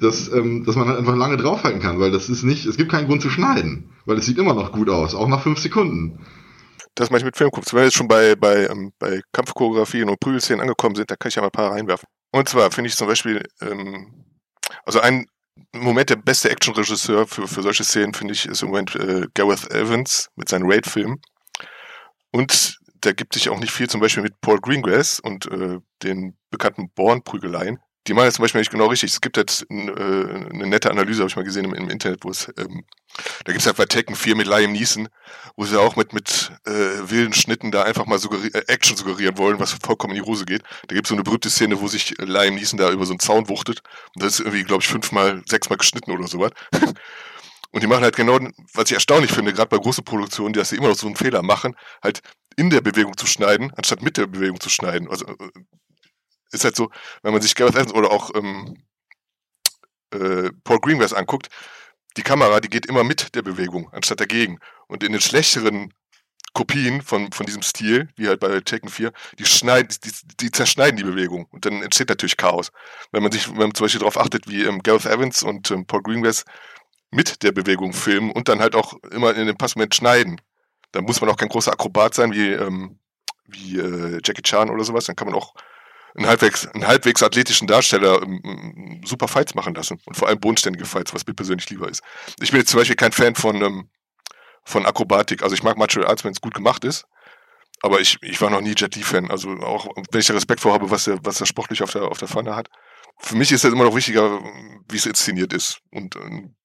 dass, 0.00 0.30
ähm, 0.30 0.66
dass 0.66 0.76
man 0.76 0.88
halt 0.88 0.98
einfach 0.98 1.16
lange 1.16 1.38
draufhalten 1.38 1.80
kann, 1.80 1.98
weil 1.98 2.10
das 2.10 2.28
ist 2.28 2.42
nicht, 2.42 2.66
es 2.66 2.76
gibt 2.76 2.90
keinen 2.90 3.06
Grund 3.06 3.22
zu 3.22 3.30
schneiden, 3.30 3.88
weil 4.04 4.18
es 4.18 4.26
sieht 4.26 4.36
immer 4.36 4.52
noch 4.52 4.70
gut 4.70 4.90
aus, 4.90 5.14
auch 5.14 5.28
nach 5.28 5.42
fünf 5.42 5.60
Sekunden. 5.60 6.18
Das 6.94 7.08
mache 7.08 7.20
ich 7.20 7.24
mit 7.24 7.38
Filmkups. 7.38 7.72
Wenn 7.72 7.80
wir 7.80 7.84
jetzt 7.84 7.96
schon 7.96 8.06
bei, 8.06 8.36
bei, 8.36 8.66
ähm, 8.66 8.92
bei 8.98 9.22
Kampfchoreografien 9.32 10.10
und 10.10 10.20
Prügelszenen 10.20 10.60
angekommen 10.60 10.94
sind, 10.94 11.10
da 11.10 11.16
kann 11.16 11.30
ich 11.30 11.36
ja 11.36 11.40
mal 11.40 11.48
ein 11.48 11.52
paar 11.52 11.72
reinwerfen. 11.72 12.06
Und 12.36 12.50
zwar 12.50 12.70
finde 12.70 12.88
ich 12.88 12.96
zum 12.96 13.06
Beispiel, 13.06 13.48
ähm, 13.62 14.26
also 14.84 15.00
ein 15.00 15.24
Moment 15.72 16.10
der 16.10 16.16
beste 16.16 16.50
Actionregisseur 16.50 17.26
für, 17.26 17.48
für 17.48 17.62
solche 17.62 17.82
Szenen, 17.82 18.12
finde 18.12 18.34
ich, 18.34 18.44
ist 18.44 18.60
im 18.60 18.68
Moment 18.68 18.94
äh, 18.94 19.26
Gareth 19.32 19.70
Evans 19.70 20.28
mit 20.36 20.50
seinen 20.50 20.70
Raid-Filmen. 20.70 21.22
Und 22.32 22.78
da 23.00 23.12
gibt 23.12 23.32
sich 23.32 23.48
auch 23.48 23.58
nicht 23.58 23.72
viel, 23.72 23.88
zum 23.88 24.02
Beispiel 24.02 24.22
mit 24.22 24.38
Paul 24.42 24.60
Greengrass 24.60 25.18
und 25.18 25.46
äh, 25.50 25.78
den 26.02 26.36
bekannten 26.50 26.90
Born-Prügeleien 26.90 27.78
die 28.06 28.14
machen 28.14 28.26
das 28.26 28.34
zum 28.34 28.44
Beispiel 28.44 28.60
nicht 28.60 28.70
genau 28.70 28.86
richtig. 28.86 29.12
Es 29.12 29.20
gibt 29.20 29.36
jetzt 29.36 29.66
äh, 29.68 29.74
eine 29.74 30.66
nette 30.66 30.90
Analyse, 30.90 31.20
habe 31.20 31.28
ich 31.28 31.36
mal 31.36 31.44
gesehen 31.44 31.64
im, 31.64 31.74
im 31.74 31.90
Internet, 31.90 32.24
wo 32.24 32.30
es, 32.30 32.52
ähm, 32.56 32.84
da 33.44 33.52
gibt 33.52 33.60
es 33.60 33.66
halt 33.66 33.76
bei 33.76 33.86
Tekken 33.86 34.14
4 34.14 34.36
mit 34.36 34.46
Liam 34.46 34.72
Neeson, 34.72 35.08
wo 35.56 35.64
sie 35.64 35.80
auch 35.80 35.96
mit, 35.96 36.12
mit 36.12 36.52
äh, 36.66 36.70
wilden 36.70 37.32
Schnitten 37.32 37.70
da 37.70 37.82
einfach 37.82 38.06
mal 38.06 38.18
suggeri 38.18 38.48
äh, 38.48 38.64
Action 38.68 38.96
suggerieren 38.96 39.38
wollen, 39.38 39.58
was 39.58 39.72
vollkommen 39.72 40.14
in 40.14 40.22
die 40.22 40.28
Hose 40.28 40.44
geht. 40.44 40.62
Da 40.88 40.94
gibt 40.94 41.06
es 41.06 41.08
so 41.08 41.14
eine 41.14 41.24
berühmte 41.24 41.50
Szene, 41.50 41.80
wo 41.80 41.88
sich 41.88 42.14
Liam 42.18 42.54
Neeson 42.54 42.78
da 42.78 42.90
über 42.90 43.06
so 43.06 43.12
einen 43.12 43.20
Zaun 43.20 43.48
wuchtet 43.48 43.82
und 44.14 44.22
das 44.22 44.34
ist 44.34 44.40
irgendwie, 44.40 44.64
glaube 44.64 44.82
ich, 44.82 44.88
fünfmal, 44.88 45.42
sechsmal 45.46 45.78
geschnitten 45.78 46.10
oder 46.10 46.26
sowas. 46.28 46.52
Und 47.72 47.82
die 47.82 47.88
machen 47.88 48.04
halt 48.04 48.16
genau, 48.16 48.38
was 48.72 48.86
ich 48.86 48.94
erstaunlich 48.94 49.32
finde, 49.32 49.52
gerade 49.52 49.68
bei 49.68 49.76
großen 49.76 50.02
Produktionen, 50.02 50.54
dass 50.54 50.70
sie 50.70 50.76
immer 50.76 50.88
noch 50.88 50.96
so 50.96 51.06
einen 51.08 51.16
Fehler 51.16 51.42
machen, 51.42 51.76
halt 52.02 52.22
in 52.56 52.70
der 52.70 52.80
Bewegung 52.80 53.18
zu 53.18 53.26
schneiden, 53.26 53.70
anstatt 53.76 54.00
mit 54.00 54.16
der 54.16 54.26
Bewegung 54.26 54.60
zu 54.60 54.70
schneiden. 54.70 55.10
Also 55.10 55.26
äh, 55.26 55.50
ist 56.52 56.64
halt 56.64 56.74
so, 56.74 56.90
wenn 57.22 57.32
man 57.32 57.42
sich 57.42 57.54
Gareth 57.54 57.74
Evans 57.74 57.92
oder 57.92 58.10
auch 58.10 58.30
ähm, 58.34 58.82
äh, 60.10 60.50
Paul 60.64 60.80
Greengrass 60.80 61.12
anguckt, 61.12 61.48
die 62.16 62.22
Kamera, 62.22 62.60
die 62.60 62.68
geht 62.68 62.86
immer 62.86 63.04
mit 63.04 63.34
der 63.34 63.42
Bewegung, 63.42 63.92
anstatt 63.92 64.20
dagegen. 64.20 64.58
Und 64.86 65.02
in 65.02 65.12
den 65.12 65.20
schlechteren 65.20 65.92
Kopien 66.56 67.02
von, 67.02 67.30
von 67.32 67.44
diesem 67.44 67.60
Stil, 67.60 68.08
wie 68.16 68.28
halt 68.28 68.40
bei 68.40 68.60
Taken 68.60 68.88
4, 68.88 69.12
die 69.38 69.44
schneiden, 69.44 69.94
die, 70.02 70.10
die 70.40 70.50
zerschneiden 70.50 70.96
die 70.96 71.04
Bewegung. 71.04 71.46
Und 71.50 71.66
dann 71.66 71.82
entsteht 71.82 72.08
natürlich 72.08 72.38
Chaos. 72.38 72.72
Wenn 73.12 73.22
man 73.22 73.30
sich, 73.30 73.50
wenn 73.50 73.58
man 73.58 73.74
zum 73.74 73.84
Beispiel 73.84 73.98
darauf 73.98 74.18
achtet, 74.18 74.48
wie 74.48 74.64
ähm, 74.64 74.82
Gareth 74.82 75.04
Evans 75.04 75.42
und 75.42 75.70
ähm, 75.70 75.86
Paul 75.86 76.02
Greengrass 76.02 76.44
mit 77.10 77.42
der 77.42 77.52
Bewegung 77.52 77.92
filmen 77.92 78.30
und 78.30 78.48
dann 78.48 78.60
halt 78.60 78.74
auch 78.74 78.94
immer 79.10 79.34
in 79.34 79.46
dem 79.46 79.58
Passmoment 79.58 79.94
schneiden, 79.94 80.40
dann 80.92 81.04
muss 81.04 81.20
man 81.20 81.28
auch 81.28 81.36
kein 81.36 81.50
großer 81.50 81.72
Akrobat 81.72 82.14
sein 82.14 82.32
wie, 82.32 82.52
ähm, 82.52 82.98
wie 83.44 83.78
äh, 83.78 84.20
Jackie 84.24 84.42
Chan 84.42 84.70
oder 84.70 84.82
sowas. 84.82 85.04
Dann 85.04 85.16
kann 85.16 85.28
man 85.28 85.36
auch 85.36 85.52
einen 86.16 86.26
halbwegs, 86.26 86.66
einen 86.66 86.86
halbwegs 86.86 87.22
athletischen 87.22 87.66
Darsteller 87.66 88.22
ähm, 88.22 89.02
super 89.04 89.28
Fights 89.28 89.54
machen 89.54 89.74
lassen. 89.74 90.00
Und 90.06 90.16
vor 90.16 90.28
allem 90.28 90.40
bodenständige 90.40 90.86
Fights, 90.86 91.14
was 91.14 91.26
mir 91.26 91.34
persönlich 91.34 91.68
lieber 91.70 91.88
ist. 91.88 92.02
Ich 92.40 92.50
bin 92.50 92.60
jetzt 92.60 92.70
zum 92.70 92.80
Beispiel 92.80 92.96
kein 92.96 93.12
Fan 93.12 93.34
von, 93.34 93.62
ähm, 93.62 93.90
von 94.64 94.86
Akrobatik. 94.86 95.42
Also 95.42 95.54
ich 95.54 95.62
mag 95.62 95.76
Martial 95.76 96.06
Arts, 96.06 96.24
wenn 96.24 96.32
es 96.32 96.40
gut 96.40 96.54
gemacht 96.54 96.84
ist. 96.84 97.06
Aber 97.82 98.00
ich, 98.00 98.18
ich 98.22 98.40
war 98.40 98.50
noch 98.50 98.62
nie 98.62 98.74
Jet 98.74 98.96
Li-Fan. 98.96 99.30
Also 99.30 99.50
auch 99.60 99.86
wenn 100.10 100.20
ich 100.20 100.26
da 100.26 100.34
Respekt 100.34 100.60
vor 100.60 100.72
habe, 100.72 100.90
was 100.90 101.06
er, 101.06 101.18
was 101.22 101.40
er 101.40 101.46
sportlich 101.46 101.82
auf 101.82 101.92
der, 101.92 102.04
auf 102.04 102.18
der 102.18 102.28
Pfanne 102.28 102.56
hat. 102.56 102.68
Für 103.18 103.36
mich 103.36 103.52
ist 103.52 103.64
das 103.64 103.72
immer 103.72 103.84
noch 103.84 103.94
wichtiger, 103.94 104.40
wie 104.88 104.96
es 104.96 105.06
inszeniert 105.06 105.52
ist. 105.52 105.80
Und 105.90 106.16
ähm, 106.16 106.56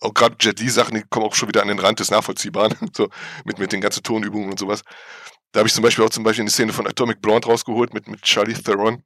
auch 0.00 0.14
gerade 0.14 0.36
Jet 0.40 0.60
Li-Sachen, 0.60 0.94
die 0.94 1.02
kommen 1.08 1.26
auch 1.26 1.34
schon 1.34 1.48
wieder 1.48 1.62
an 1.62 1.68
den 1.68 1.78
Rand 1.78 1.98
des 1.98 2.10
Nachvollziehbaren. 2.10 2.76
so 2.96 3.08
mit, 3.44 3.58
mit 3.58 3.72
den 3.72 3.80
ganzen 3.80 4.02
Tonübungen 4.04 4.50
und 4.50 4.58
sowas. 4.58 4.82
Da 5.54 5.60
habe 5.60 5.68
ich 5.68 5.74
zum 5.74 5.84
Beispiel 5.84 6.04
auch 6.04 6.10
zum 6.10 6.24
Beispiel 6.24 6.42
eine 6.42 6.50
Szene 6.50 6.72
von 6.72 6.84
Atomic 6.84 7.22
Blonde 7.22 7.46
rausgeholt 7.46 7.94
mit, 7.94 8.08
mit 8.08 8.22
Charlie 8.22 8.54
Theron. 8.54 9.04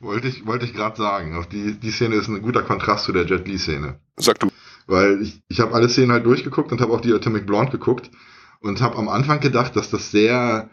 Wollte 0.00 0.28
ich, 0.28 0.44
wollte 0.44 0.66
ich 0.66 0.74
gerade 0.74 0.98
sagen. 0.98 1.34
Auch 1.34 1.46
die, 1.46 1.80
die 1.80 1.90
Szene 1.90 2.16
ist 2.16 2.28
ein 2.28 2.42
guter 2.42 2.62
Kontrast 2.62 3.06
zu 3.06 3.12
der 3.12 3.24
Jet 3.24 3.48
Li-Szene. 3.48 3.98
Sag 4.18 4.38
du. 4.38 4.50
Weil 4.86 5.22
ich, 5.22 5.40
ich 5.48 5.60
habe 5.60 5.72
alle 5.72 5.88
Szenen 5.88 6.12
halt 6.12 6.26
durchgeguckt 6.26 6.72
und 6.72 6.82
habe 6.82 6.92
auch 6.92 7.00
die 7.00 7.10
Atomic 7.10 7.46
Blonde 7.46 7.72
geguckt 7.72 8.10
und 8.60 8.82
habe 8.82 8.98
am 8.98 9.08
Anfang 9.08 9.40
gedacht, 9.40 9.74
dass 9.76 9.88
das 9.88 10.10
sehr 10.10 10.68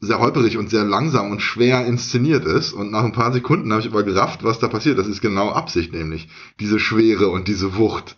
sehr 0.00 0.18
holperig 0.18 0.56
und 0.56 0.70
sehr 0.70 0.84
langsam 0.84 1.30
und 1.30 1.40
schwer 1.40 1.84
inszeniert 1.84 2.46
ist. 2.46 2.72
Und 2.72 2.90
nach 2.90 3.04
ein 3.04 3.12
paar 3.12 3.34
Sekunden 3.34 3.70
habe 3.70 3.82
ich 3.82 3.88
aber 3.88 4.02
gerafft, 4.02 4.44
was 4.44 4.58
da 4.58 4.68
passiert. 4.68 4.98
Das 4.98 5.08
ist 5.08 5.20
genau 5.20 5.50
Absicht, 5.50 5.92
nämlich 5.92 6.28
diese 6.58 6.78
Schwere 6.80 7.28
und 7.28 7.48
diese 7.48 7.76
Wucht. 7.76 8.16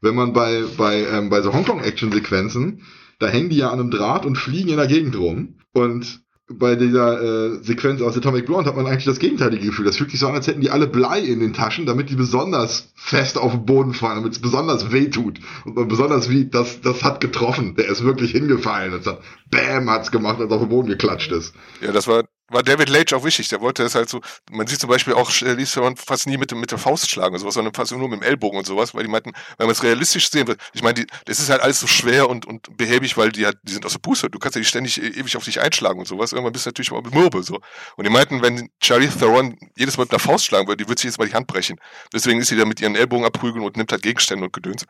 Wenn 0.00 0.14
man 0.14 0.32
bei, 0.32 0.62
bei, 0.76 1.06
ähm, 1.06 1.28
bei 1.28 1.42
so 1.42 1.52
Hongkong-Action-Sequenzen 1.52 2.82
da 3.20 3.28
hängen 3.28 3.50
die 3.50 3.58
ja 3.58 3.70
an 3.70 3.78
einem 3.78 3.90
Draht 3.90 4.26
und 4.26 4.36
fliegen 4.36 4.70
in 4.70 4.76
der 4.78 4.88
Gegend 4.88 5.16
rum. 5.16 5.58
Und 5.72 6.22
bei 6.52 6.74
dieser 6.74 7.22
äh, 7.22 7.62
Sequenz 7.62 8.02
aus 8.02 8.16
Atomic 8.16 8.46
Blonde 8.46 8.68
hat 8.68 8.76
man 8.76 8.86
eigentlich 8.86 9.04
das 9.04 9.20
gegenteilige 9.20 9.66
Gefühl. 9.66 9.84
Das 9.84 9.98
fühlt 9.98 10.10
sich 10.10 10.18
so 10.18 10.26
an, 10.26 10.34
als 10.34 10.48
hätten 10.48 10.60
die 10.60 10.70
alle 10.70 10.88
Blei 10.88 11.20
in 11.20 11.38
den 11.38 11.52
Taschen, 11.52 11.86
damit 11.86 12.10
die 12.10 12.16
besonders 12.16 12.92
fest 12.96 13.38
auf 13.38 13.52
den 13.52 13.66
Boden 13.66 13.94
fallen, 13.94 14.16
damit 14.16 14.32
es 14.32 14.40
besonders 14.40 14.90
weh 14.90 15.10
tut. 15.10 15.38
Und 15.64 15.76
man 15.76 15.86
besonders 15.86 16.28
wie, 16.28 16.46
das, 16.46 16.80
das 16.80 17.04
hat 17.04 17.20
getroffen. 17.20 17.76
Der 17.76 17.88
ist 17.88 18.02
wirklich 18.02 18.32
hingefallen. 18.32 18.94
Und 18.94 19.06
hat, 19.06 19.20
Bäm 19.48 19.88
hat's 19.88 20.10
gemacht, 20.10 20.40
als 20.40 20.50
auf 20.50 20.60
den 20.60 20.70
Boden 20.70 20.88
geklatscht 20.88 21.30
ist. 21.30 21.54
Ja, 21.80 21.92
das 21.92 22.08
war 22.08 22.24
war 22.50 22.62
David 22.62 22.88
Lage 22.88 23.16
auch 23.16 23.24
wichtig. 23.24 23.48
Der 23.48 23.60
wollte 23.60 23.82
es 23.82 23.94
halt 23.94 24.08
so, 24.08 24.20
man 24.50 24.66
sieht 24.66 24.80
zum 24.80 24.90
Beispiel 24.90 25.14
auch 25.14 25.30
äh, 25.42 25.52
Lee 25.54 25.64
Theron 25.64 25.96
fast 25.96 26.26
nie 26.26 26.36
mit, 26.36 26.54
mit 26.54 26.70
der 26.70 26.78
Faust 26.78 27.08
schlagen 27.08 27.34
und 27.34 27.40
sowas, 27.40 27.54
sondern 27.54 27.72
fast 27.72 27.92
nur 27.92 28.08
mit 28.08 28.20
dem 28.20 28.22
Ellbogen 28.22 28.58
und 28.58 28.66
sowas, 28.66 28.94
weil 28.94 29.04
die 29.04 29.08
meinten, 29.08 29.32
wenn 29.56 29.66
man 29.66 29.72
es 29.72 29.82
realistisch 29.82 30.30
sehen 30.30 30.48
will, 30.48 30.56
ich 30.72 30.82
meine, 30.82 30.94
die, 30.94 31.06
das 31.24 31.38
ist 31.38 31.48
halt 31.48 31.62
alles 31.62 31.80
so 31.80 31.86
schwer 31.86 32.28
und, 32.28 32.46
und 32.46 32.76
behäbig, 32.76 33.16
weil 33.16 33.32
die 33.32 33.46
halt, 33.46 33.58
die 33.62 33.72
sind 33.72 33.86
aus 33.86 33.92
der 33.92 34.00
Puste. 34.00 34.28
Du 34.28 34.38
kannst 34.38 34.56
ja 34.56 34.60
nicht 34.60 34.68
ständig 34.68 35.00
e, 35.00 35.06
ewig 35.06 35.36
auf 35.36 35.44
dich 35.44 35.60
einschlagen 35.60 36.00
und 36.00 36.06
sowas. 36.06 36.32
Irgendwann 36.32 36.52
bist 36.52 36.66
du 36.66 36.70
natürlich 36.70 36.90
mal 36.90 37.02
mürbe, 37.02 37.42
so. 37.42 37.60
Und 37.96 38.04
die 38.04 38.10
meinten, 38.10 38.42
wenn 38.42 38.70
Charlie 38.80 39.08
Theron 39.08 39.56
jedes 39.76 39.96
Mal 39.96 40.04
mit 40.04 40.12
der 40.12 40.18
Faust 40.18 40.44
schlagen 40.44 40.66
würde, 40.66 40.82
die 40.82 40.88
würde 40.88 41.00
sich 41.00 41.08
jetzt 41.08 41.18
mal 41.18 41.28
die 41.28 41.34
Hand 41.34 41.46
brechen. 41.46 41.78
Deswegen 42.12 42.40
ist 42.40 42.48
sie 42.48 42.56
da 42.56 42.64
mit 42.64 42.80
ihren 42.80 42.96
Ellbogen 42.96 43.24
abprügeln 43.24 43.64
und 43.64 43.76
nimmt 43.76 43.92
halt 43.92 44.02
Gegenstände 44.02 44.44
und 44.44 44.52
Gedöns. 44.52 44.86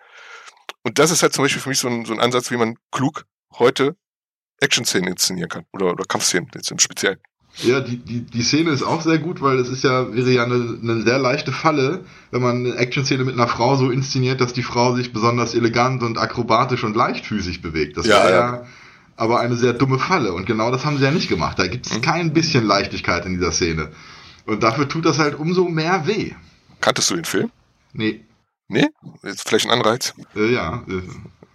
Und 0.83 0.99
das 0.99 1.11
ist 1.11 1.23
halt 1.23 1.33
zum 1.33 1.45
Beispiel 1.45 1.61
für 1.61 1.69
mich 1.69 1.79
so 1.79 1.89
ein, 1.89 2.05
so 2.05 2.13
ein 2.13 2.21
Ansatz, 2.21 2.51
wie 2.51 2.57
man 2.57 2.77
klug 2.91 3.27
heute 3.59 3.97
Action-Szenen 4.61 5.09
inszenieren 5.09 5.49
kann. 5.49 5.67
Oder, 5.73 5.93
oder 5.93 6.05
Kampfszenen 6.05 6.51
jetzt 6.55 6.71
im 6.71 6.79
Speziellen. 6.79 7.21
Ja, 7.57 7.81
die, 7.81 7.97
die, 7.97 8.21
die 8.23 8.43
Szene 8.43 8.71
ist 8.71 8.83
auch 8.83 9.03
sehr 9.03 9.19
gut, 9.19 9.43
weil 9.43 9.59
es 9.59 9.69
ist 9.69 9.85
ja, 9.85 10.15
wäre 10.15 10.31
ja 10.31 10.45
eine, 10.45 10.79
eine 10.83 11.03
sehr 11.03 11.19
leichte 11.19 11.53
Falle, 11.53 12.05
wenn 12.31 12.41
man 12.41 12.65
eine 12.65 12.77
Action-Szene 12.77 13.25
mit 13.25 13.35
einer 13.35 13.49
Frau 13.49 13.77
so 13.77 13.91
inszeniert, 13.91 14.41
dass 14.41 14.53
die 14.53 14.63
Frau 14.63 14.95
sich 14.95 15.13
besonders 15.13 15.55
elegant 15.55 16.03
und 16.03 16.17
akrobatisch 16.17 16.85
und 16.85 16.95
leichtfüßig 16.95 17.61
bewegt. 17.61 17.97
Das 17.97 18.07
ja, 18.07 18.25
wäre 18.25 18.31
ja, 18.31 18.53
ja 18.55 18.67
aber 19.21 19.41
eine 19.41 19.55
sehr 19.55 19.75
dumme 19.75 19.99
Falle. 19.99 20.33
Und 20.33 20.47
genau 20.47 20.71
das 20.71 20.87
haben 20.87 20.97
sie 20.97 21.05
ja 21.05 21.11
nicht 21.11 21.29
gemacht. 21.29 21.59
Da 21.59 21.67
gibt 21.67 21.87
es 21.87 21.93
mhm. 21.93 22.01
kein 22.01 22.33
bisschen 22.33 22.65
Leichtigkeit 22.65 23.27
in 23.27 23.35
dieser 23.35 23.53
Szene. 23.53 23.91
Und 24.47 24.63
dafür 24.63 24.89
tut 24.89 25.05
das 25.05 25.19
halt 25.19 25.39
umso 25.39 25.69
mehr 25.69 26.07
weh. 26.07 26.33
Kanntest 26.81 27.11
du 27.11 27.17
den 27.17 27.27
Film? 27.27 27.51
Nee. 27.93 28.25
Nee? 28.69 28.89
Jetzt 29.23 29.47
vielleicht 29.47 29.67
ein 29.67 29.73
Anreiz? 29.73 30.15
Äh, 30.35 30.55
ja. 30.55 30.83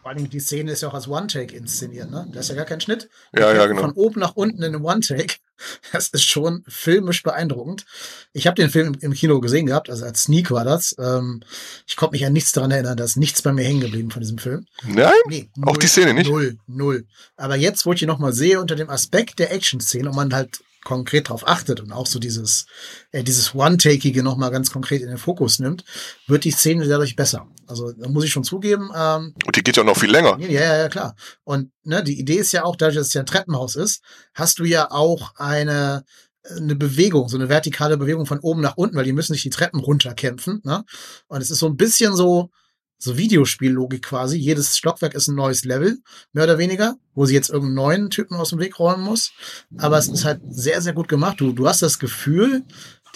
Vor 0.03 0.11
allem 0.11 0.29
die 0.29 0.39
Szene 0.39 0.73
ist 0.73 0.81
ja 0.81 0.89
auch 0.89 0.93
als 0.93 1.07
One-Take 1.07 1.55
inszeniert, 1.55 2.11
ne? 2.11 2.27
Da 2.31 2.41
ist 2.41 2.49
ja 2.49 2.55
gar 2.55 2.65
kein 2.65 2.81
Schnitt. 2.81 3.09
Ja, 3.33 3.51
ja, 3.51 3.65
genau. 3.65 3.81
Von 3.81 3.93
oben 3.93 4.19
nach 4.19 4.35
unten 4.35 4.61
in 4.61 4.75
einem 4.75 4.85
One-Take. 4.85 5.37
Das 5.91 6.09
ist 6.09 6.23
schon 6.23 6.63
filmisch 6.67 7.23
beeindruckend. 7.23 7.85
Ich 8.33 8.47
habe 8.47 8.55
den 8.55 8.69
Film 8.69 8.97
im 8.99 9.13
Kino 9.13 9.39
gesehen 9.39 9.65
gehabt, 9.65 9.89
also 9.89 10.05
als 10.05 10.23
Sneak 10.23 10.51
war 10.51 10.65
das. 10.65 10.95
Ähm, 10.99 11.41
ich 11.87 11.95
konnte 11.95 12.13
mich 12.13 12.25
an 12.25 12.33
nichts 12.33 12.51
daran 12.51 12.71
erinnern, 12.71 12.97
da 12.97 13.03
ist 13.03 13.17
nichts 13.17 13.41
bei 13.41 13.53
mir 13.53 13.63
hängen 13.63 13.81
geblieben 13.81 14.11
von 14.11 14.21
diesem 14.21 14.37
Film. 14.37 14.65
Nein? 14.83 15.13
Nee, 15.27 15.49
Auch 15.63 15.77
die 15.77 15.87
Szene 15.87 16.13
nicht? 16.13 16.29
Null, 16.29 16.57
null. 16.67 17.05
Aber 17.37 17.55
jetzt, 17.55 17.85
wo 17.85 17.93
ich 17.93 18.01
ihn 18.01 18.07
nochmal 18.07 18.33
sehe, 18.33 18.59
unter 18.59 18.75
dem 18.75 18.89
Aspekt 18.89 19.39
der 19.39 19.53
Action-Szene 19.53 20.09
und 20.09 20.15
man 20.15 20.33
halt 20.33 20.59
konkret 20.85 21.27
darauf 21.27 21.45
achtet 21.45 21.81
und 21.81 21.91
auch 21.91 22.07
so 22.07 22.19
dieses, 22.19 22.65
äh, 23.11 23.23
dieses 23.23 23.53
One-Takige 23.53 24.23
nochmal 24.23 24.51
ganz 24.51 24.71
konkret 24.71 25.01
in 25.01 25.09
den 25.09 25.17
Fokus 25.17 25.59
nimmt, 25.59 25.83
wird 26.27 26.45
die 26.45 26.51
Szene 26.51 26.87
dadurch 26.87 27.17
besser. 27.17 27.47
Also 27.67 27.91
da 27.91 28.07
muss 28.07 28.23
ich 28.23 28.31
schon 28.31 28.45
zugeben. 28.45 28.91
Ähm, 28.95 29.33
Und 29.45 29.55
die 29.57 29.63
geht 29.63 29.75
ja 29.75 29.83
noch 29.83 29.97
viel 29.97 30.11
länger. 30.11 30.37
ja, 30.39 30.47
ja, 30.47 30.77
ja, 30.77 30.87
klar. 30.89 31.15
Und 31.43 31.71
ne, 31.83 32.03
die 32.03 32.17
Idee 32.17 32.35
ist 32.35 32.53
ja 32.53 32.63
auch, 32.63 32.77
dadurch, 32.77 32.95
dass 32.95 33.07
es 33.07 33.13
ja 33.13 33.21
ein 33.21 33.25
Treppenhaus 33.25 33.75
ist, 33.75 34.01
hast 34.33 34.59
du 34.59 34.63
ja 34.63 34.91
auch 34.91 35.35
eine 35.35 36.05
eine 36.47 36.75
Bewegung, 36.75 37.27
so 37.27 37.37
eine 37.37 37.49
vertikale 37.49 37.97
Bewegung 37.97 38.27
von 38.27 38.37
oben 38.37 38.61
nach 38.61 38.77
unten, 38.77 38.95
weil 38.95 39.03
die 39.03 39.13
müssen 39.13 39.33
sich 39.33 39.41
die 39.41 39.49
Treppen 39.49 39.79
runterkämpfen. 39.79 40.61
Ne? 40.63 40.85
Und 41.25 41.41
es 41.41 41.49
ist 41.49 41.57
so 41.57 41.65
ein 41.65 41.75
bisschen 41.75 42.15
so, 42.15 42.51
so 42.97 43.17
Videospiellogik 43.17 44.03
quasi. 44.03 44.37
Jedes 44.37 44.77
Stockwerk 44.77 45.13
ist 45.13 45.27
ein 45.27 45.35
neues 45.35 45.65
Level, 45.65 45.97
mehr 46.33 46.45
oder 46.45 46.57
weniger, 46.57 46.95
wo 47.13 47.25
sie 47.25 47.33
jetzt 47.33 47.49
irgendeinen 47.49 47.75
neuen 47.75 48.09
Typen 48.09 48.35
aus 48.37 48.49
dem 48.49 48.59
Weg 48.59 48.79
räumen 48.79 49.03
muss. 49.03 49.31
Aber 49.77 49.97
es 49.97 50.07
ist 50.07 50.25
halt 50.25 50.41
sehr, 50.49 50.81
sehr 50.81 50.93
gut 50.93 51.07
gemacht. 51.07 51.39
Du, 51.39 51.51
du 51.51 51.67
hast 51.67 51.81
das 51.81 51.99
Gefühl, 51.99 52.63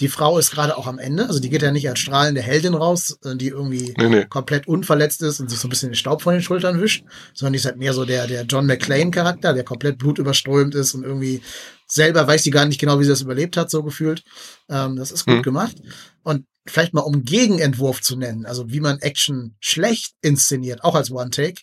die 0.00 0.08
Frau 0.08 0.38
ist 0.38 0.50
gerade 0.50 0.76
auch 0.78 0.86
am 0.86 0.98
Ende. 0.98 1.26
Also 1.26 1.40
die 1.40 1.50
geht 1.50 1.62
ja 1.62 1.72
nicht 1.72 1.88
als 1.88 1.98
strahlende 1.98 2.40
Heldin 2.40 2.74
raus, 2.74 3.18
äh, 3.24 3.36
die 3.36 3.48
irgendwie 3.48 3.94
Nee, 3.98 4.08
nee. 4.08 4.24
komplett 4.26 4.66
unverletzt 4.66 5.22
ist 5.22 5.40
und 5.40 5.50
sich 5.50 5.58
so 5.58 5.68
ein 5.68 5.70
bisschen 5.70 5.90
den 5.90 5.94
Staub 5.94 6.22
von 6.22 6.32
den 6.32 6.42
Schultern 6.42 6.80
wischt, 6.80 7.04
sondern 7.34 7.52
die 7.52 7.58
ist 7.58 7.66
halt 7.66 7.76
mehr 7.76 7.92
so 7.92 8.04
der, 8.06 8.26
der 8.26 8.44
John 8.44 8.66
McClane-Charakter, 8.66 9.52
der 9.52 9.64
komplett 9.64 9.98
blutüberströmt 9.98 10.74
ist 10.74 10.94
und 10.94 11.04
irgendwie 11.04 11.42
selber 11.90 12.26
weiß 12.26 12.42
sie 12.42 12.50
gar 12.50 12.64
nicht 12.66 12.80
genau, 12.80 12.98
wie 12.98 13.04
sie 13.04 13.10
das 13.10 13.22
überlebt 13.22 13.56
hat, 13.56 13.70
so 13.70 13.82
gefühlt. 13.82 14.22
Ähm, 14.68 14.96
das 14.96 15.10
ist 15.12 15.26
gut 15.26 15.36
Hm. 15.36 15.42
gemacht. 15.42 15.76
Und 16.22 16.46
vielleicht 16.66 16.94
mal 16.94 17.00
um 17.02 17.24
Gegenentwurf 17.24 18.00
zu 18.02 18.16
nennen, 18.16 18.46
also 18.46 18.70
wie 18.70 18.80
man 18.80 18.98
Action 19.00 19.56
schlecht 19.60 20.14
inszeniert, 20.22 20.84
auch 20.84 20.94
als 20.94 21.10
One-Take, 21.10 21.62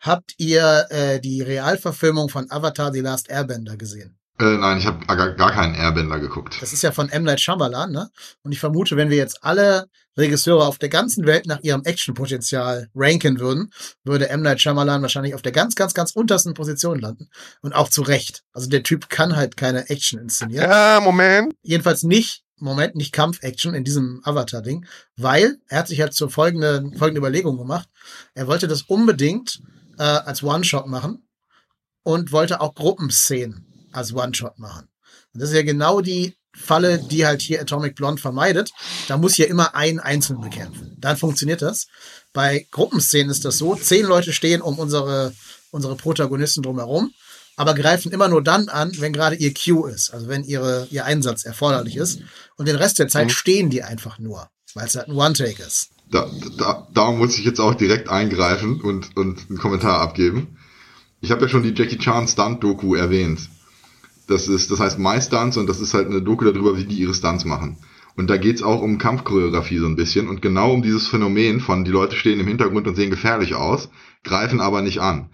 habt 0.00 0.34
ihr 0.38 0.86
äh, 0.90 1.20
die 1.20 1.40
Realverfilmung 1.42 2.28
von 2.28 2.50
Avatar 2.50 2.92
The 2.92 3.00
Last 3.00 3.30
Airbender 3.30 3.76
gesehen? 3.76 4.18
Äh, 4.40 4.56
nein, 4.56 4.78
ich 4.78 4.86
habe 4.86 5.06
gar, 5.06 5.32
gar 5.32 5.52
keinen 5.52 5.76
Airbender 5.76 6.18
geguckt. 6.18 6.56
Das 6.60 6.72
ist 6.72 6.82
ja 6.82 6.90
von 6.90 7.08
M. 7.08 7.22
Night 7.22 7.40
Shyamalan, 7.40 7.92
ne? 7.92 8.10
Und 8.42 8.50
ich 8.50 8.58
vermute, 8.58 8.96
wenn 8.96 9.08
wir 9.08 9.16
jetzt 9.16 9.44
alle 9.44 9.86
Regisseure 10.16 10.66
auf 10.66 10.78
der 10.78 10.88
ganzen 10.88 11.24
Welt 11.24 11.46
nach 11.46 11.60
ihrem 11.62 11.84
Actionpotenzial 11.84 12.88
ranken 12.96 13.38
würden, 13.38 13.70
würde 14.02 14.28
M. 14.28 14.42
Night 14.42 14.60
Shyamalan 14.60 15.02
wahrscheinlich 15.02 15.34
auf 15.34 15.42
der 15.42 15.52
ganz, 15.52 15.76
ganz, 15.76 15.94
ganz 15.94 16.12
untersten 16.12 16.54
Position 16.54 16.98
landen. 16.98 17.28
Und 17.62 17.74
auch 17.74 17.88
zu 17.88 18.02
Recht. 18.02 18.42
Also 18.52 18.68
der 18.68 18.82
Typ 18.82 19.08
kann 19.08 19.36
halt 19.36 19.56
keine 19.56 19.88
Action 19.88 20.18
inszenieren. 20.18 20.68
Ja, 20.68 21.00
Moment. 21.00 21.54
Jedenfalls 21.62 22.02
nicht, 22.02 22.42
Moment, 22.58 22.96
nicht 22.96 23.12
Kampf-Action 23.12 23.74
in 23.74 23.84
diesem 23.84 24.20
Avatar-Ding, 24.24 24.84
weil 25.16 25.58
er 25.68 25.78
hat 25.78 25.88
sich 25.88 26.00
halt 26.00 26.12
zur 26.12 26.30
folgenden, 26.30 26.96
folgende 26.96 27.20
Überlegung 27.20 27.56
gemacht. 27.56 27.88
Er 28.34 28.48
wollte 28.48 28.66
das 28.66 28.82
unbedingt 28.82 29.60
äh, 29.98 30.02
als 30.02 30.42
One-Shot 30.42 30.88
machen 30.88 31.28
und 32.02 32.32
wollte 32.32 32.60
auch 32.60 32.74
Gruppenszenen 32.74 33.73
als 33.94 34.14
One-Shot 34.14 34.58
machen. 34.58 34.88
Und 35.32 35.40
das 35.40 35.50
ist 35.50 35.56
ja 35.56 35.62
genau 35.62 36.00
die 36.00 36.36
Falle, 36.54 36.98
die 36.98 37.26
halt 37.26 37.42
hier 37.42 37.60
Atomic 37.60 37.96
Blonde 37.96 38.20
vermeidet. 38.20 38.72
Da 39.08 39.18
muss 39.18 39.36
ja 39.36 39.46
immer 39.46 39.74
ein 39.74 39.98
Einzelnen 39.98 40.40
bekämpfen. 40.40 40.96
Dann 40.98 41.16
funktioniert 41.16 41.62
das. 41.62 41.88
Bei 42.32 42.66
Gruppenszenen 42.70 43.30
ist 43.30 43.44
das 43.44 43.58
so, 43.58 43.74
zehn 43.74 44.06
Leute 44.06 44.32
stehen 44.32 44.62
um 44.62 44.78
unsere, 44.78 45.32
unsere 45.70 45.96
Protagonisten 45.96 46.62
drumherum, 46.62 47.12
aber 47.56 47.74
greifen 47.74 48.12
immer 48.12 48.28
nur 48.28 48.42
dann 48.42 48.68
an, 48.68 48.92
wenn 49.00 49.12
gerade 49.12 49.36
ihr 49.36 49.52
Cue 49.52 49.90
ist, 49.90 50.12
also 50.12 50.28
wenn 50.28 50.44
ihre, 50.44 50.86
ihr 50.90 51.04
Einsatz 51.04 51.44
erforderlich 51.44 51.96
ist. 51.96 52.20
Und 52.56 52.66
den 52.66 52.76
Rest 52.76 52.98
der 52.98 53.08
Zeit 53.08 53.32
stehen 53.32 53.70
die 53.70 53.82
einfach 53.82 54.18
nur, 54.18 54.48
weil 54.74 54.86
es 54.86 54.96
halt 54.96 55.08
ein 55.08 55.16
One-Take 55.16 55.62
ist. 55.62 55.90
Da, 56.10 56.30
da, 56.58 56.86
darum 56.92 57.18
muss 57.18 57.38
ich 57.38 57.44
jetzt 57.44 57.60
auch 57.60 57.74
direkt 57.74 58.08
eingreifen 58.08 58.80
und, 58.80 59.16
und 59.16 59.48
einen 59.48 59.58
Kommentar 59.58 60.00
abgeben. 60.00 60.58
Ich 61.20 61.30
habe 61.30 61.42
ja 61.42 61.48
schon 61.48 61.62
die 61.62 61.74
Jackie 61.74 61.98
Chan 61.98 62.28
Stunt-Doku 62.28 62.94
erwähnt. 62.94 63.48
Das 64.26 64.48
ist, 64.48 64.70
das 64.70 64.80
heißt 64.80 64.98
My 64.98 65.20
Stunts 65.20 65.56
und 65.56 65.68
das 65.68 65.80
ist 65.80 65.94
halt 65.94 66.08
eine 66.08 66.22
Doku 66.22 66.44
darüber, 66.44 66.76
wie 66.76 66.84
die 66.84 66.96
ihre 66.96 67.14
Stunts 67.14 67.44
machen. 67.44 67.76
Und 68.16 68.30
da 68.30 68.36
geht's 68.36 68.62
auch 68.62 68.80
um 68.80 68.98
Kampfchoreografie 68.98 69.78
so 69.78 69.86
ein 69.86 69.96
bisschen 69.96 70.28
und 70.28 70.40
genau 70.40 70.72
um 70.72 70.82
dieses 70.82 71.08
Phänomen 71.08 71.60
von 71.60 71.84
die 71.84 71.90
Leute 71.90 72.16
stehen 72.16 72.40
im 72.40 72.46
Hintergrund 72.46 72.86
und 72.86 72.94
sehen 72.94 73.10
gefährlich 73.10 73.54
aus, 73.54 73.88
greifen 74.22 74.60
aber 74.60 74.82
nicht 74.82 75.00
an. 75.00 75.30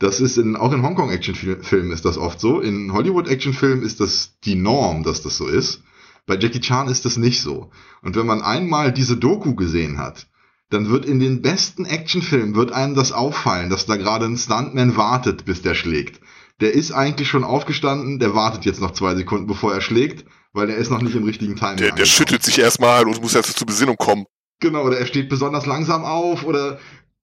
Das 0.00 0.20
ist 0.20 0.36
in, 0.38 0.56
auch 0.56 0.72
in 0.72 0.82
Hongkong-Actionfilmen 0.82 1.92
ist 1.92 2.04
das 2.04 2.18
oft 2.18 2.40
so. 2.40 2.60
In 2.60 2.92
Hollywood-Actionfilmen 2.92 3.84
ist 3.84 4.00
das 4.00 4.34
die 4.44 4.56
Norm, 4.56 5.04
dass 5.04 5.22
das 5.22 5.36
so 5.36 5.46
ist. 5.46 5.82
Bei 6.26 6.36
Jackie 6.36 6.60
Chan 6.60 6.88
ist 6.88 7.04
das 7.04 7.16
nicht 7.16 7.40
so. 7.40 7.70
Und 8.02 8.16
wenn 8.16 8.26
man 8.26 8.42
einmal 8.42 8.92
diese 8.92 9.16
Doku 9.16 9.54
gesehen 9.54 9.98
hat, 9.98 10.26
dann 10.70 10.90
wird 10.90 11.04
in 11.04 11.20
den 11.20 11.42
besten 11.42 11.84
Actionfilmen 11.84 12.56
wird 12.56 12.72
einem 12.72 12.94
das 12.94 13.12
auffallen, 13.12 13.70
dass 13.70 13.86
da 13.86 13.96
gerade 13.96 14.26
ein 14.26 14.36
Stuntman 14.36 14.96
wartet, 14.96 15.44
bis 15.44 15.62
der 15.62 15.74
schlägt. 15.74 16.20
Der 16.60 16.72
ist 16.72 16.92
eigentlich 16.92 17.28
schon 17.28 17.44
aufgestanden, 17.44 18.18
der 18.18 18.34
wartet 18.34 18.64
jetzt 18.64 18.80
noch 18.80 18.92
zwei 18.92 19.14
Sekunden, 19.14 19.46
bevor 19.46 19.74
er 19.74 19.80
schlägt, 19.80 20.24
weil 20.52 20.70
er 20.70 20.76
ist 20.76 20.90
noch 20.90 21.02
nicht 21.02 21.16
im 21.16 21.24
richtigen 21.24 21.56
Timing. 21.56 21.76
Der, 21.76 21.92
der 21.92 22.04
schüttelt 22.04 22.42
sich 22.42 22.58
erstmal 22.58 23.06
und 23.06 23.20
muss 23.20 23.34
erst 23.34 23.56
zur 23.56 23.66
Besinnung 23.66 23.96
kommen. 23.96 24.24
Genau, 24.60 24.84
oder 24.84 24.98
er 24.98 25.06
steht 25.06 25.28
besonders 25.28 25.66
langsam 25.66 26.04
auf 26.04 26.44
oder 26.44 26.78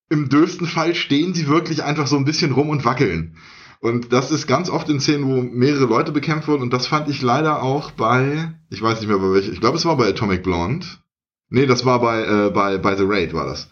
im 0.10 0.28
dürfsten 0.28 0.68
Fall 0.68 0.94
stehen 0.94 1.34
sie 1.34 1.48
wirklich 1.48 1.84
einfach 1.84 2.08
so 2.08 2.18
ein 2.18 2.26
bisschen 2.26 2.52
rum 2.52 2.70
und 2.70 2.84
wackeln. 2.84 3.38
Und 3.80 4.14
das 4.14 4.30
ist 4.30 4.46
ganz 4.46 4.70
oft 4.70 4.90
in 4.90 5.00
Szenen, 5.00 5.26
wo 5.26 5.42
mehrere 5.42 5.86
Leute 5.86 6.12
bekämpft 6.12 6.48
wurden. 6.48 6.62
Und 6.62 6.74
das 6.74 6.86
fand 6.86 7.10
ich 7.10 7.22
leider 7.22 7.64
auch 7.64 7.92
bei, 7.92 8.54
ich 8.70 8.82
weiß 8.82 9.00
nicht 9.00 9.10
mehr 9.10 9.18
bei 9.18 9.32
welcher, 9.32 9.52
ich 9.52 9.60
glaube 9.60 9.78
es 9.78 9.86
war 9.86 9.98
bei 9.98 10.08
Atomic 10.08 10.44
Blonde. 10.44 10.86
Nee, 11.50 11.66
das 11.66 11.84
war 11.84 12.00
bei, 12.00 12.22
äh, 12.22 12.50
bei, 12.52 12.78
bei 12.78 12.96
The 12.96 13.06
Raid 13.06 13.34
war 13.34 13.46
das. 13.46 13.70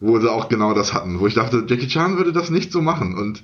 Wo 0.00 0.20
sie 0.20 0.30
auch 0.30 0.48
genau 0.48 0.74
das 0.74 0.92
hatten. 0.92 1.18
Wo 1.18 1.26
ich 1.26 1.34
dachte, 1.34 1.64
Jackie 1.66 1.88
Chan 1.88 2.18
würde 2.18 2.32
das 2.32 2.50
nicht 2.50 2.72
so 2.72 2.82
machen. 2.82 3.16
Und 3.16 3.42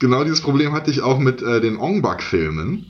genau 0.00 0.24
dieses 0.24 0.40
Problem 0.40 0.72
hatte 0.72 0.90
ich 0.90 1.02
auch 1.02 1.20
mit 1.20 1.42
äh, 1.42 1.60
den 1.60 1.76
Ong-Bak-Filmen. 1.76 2.86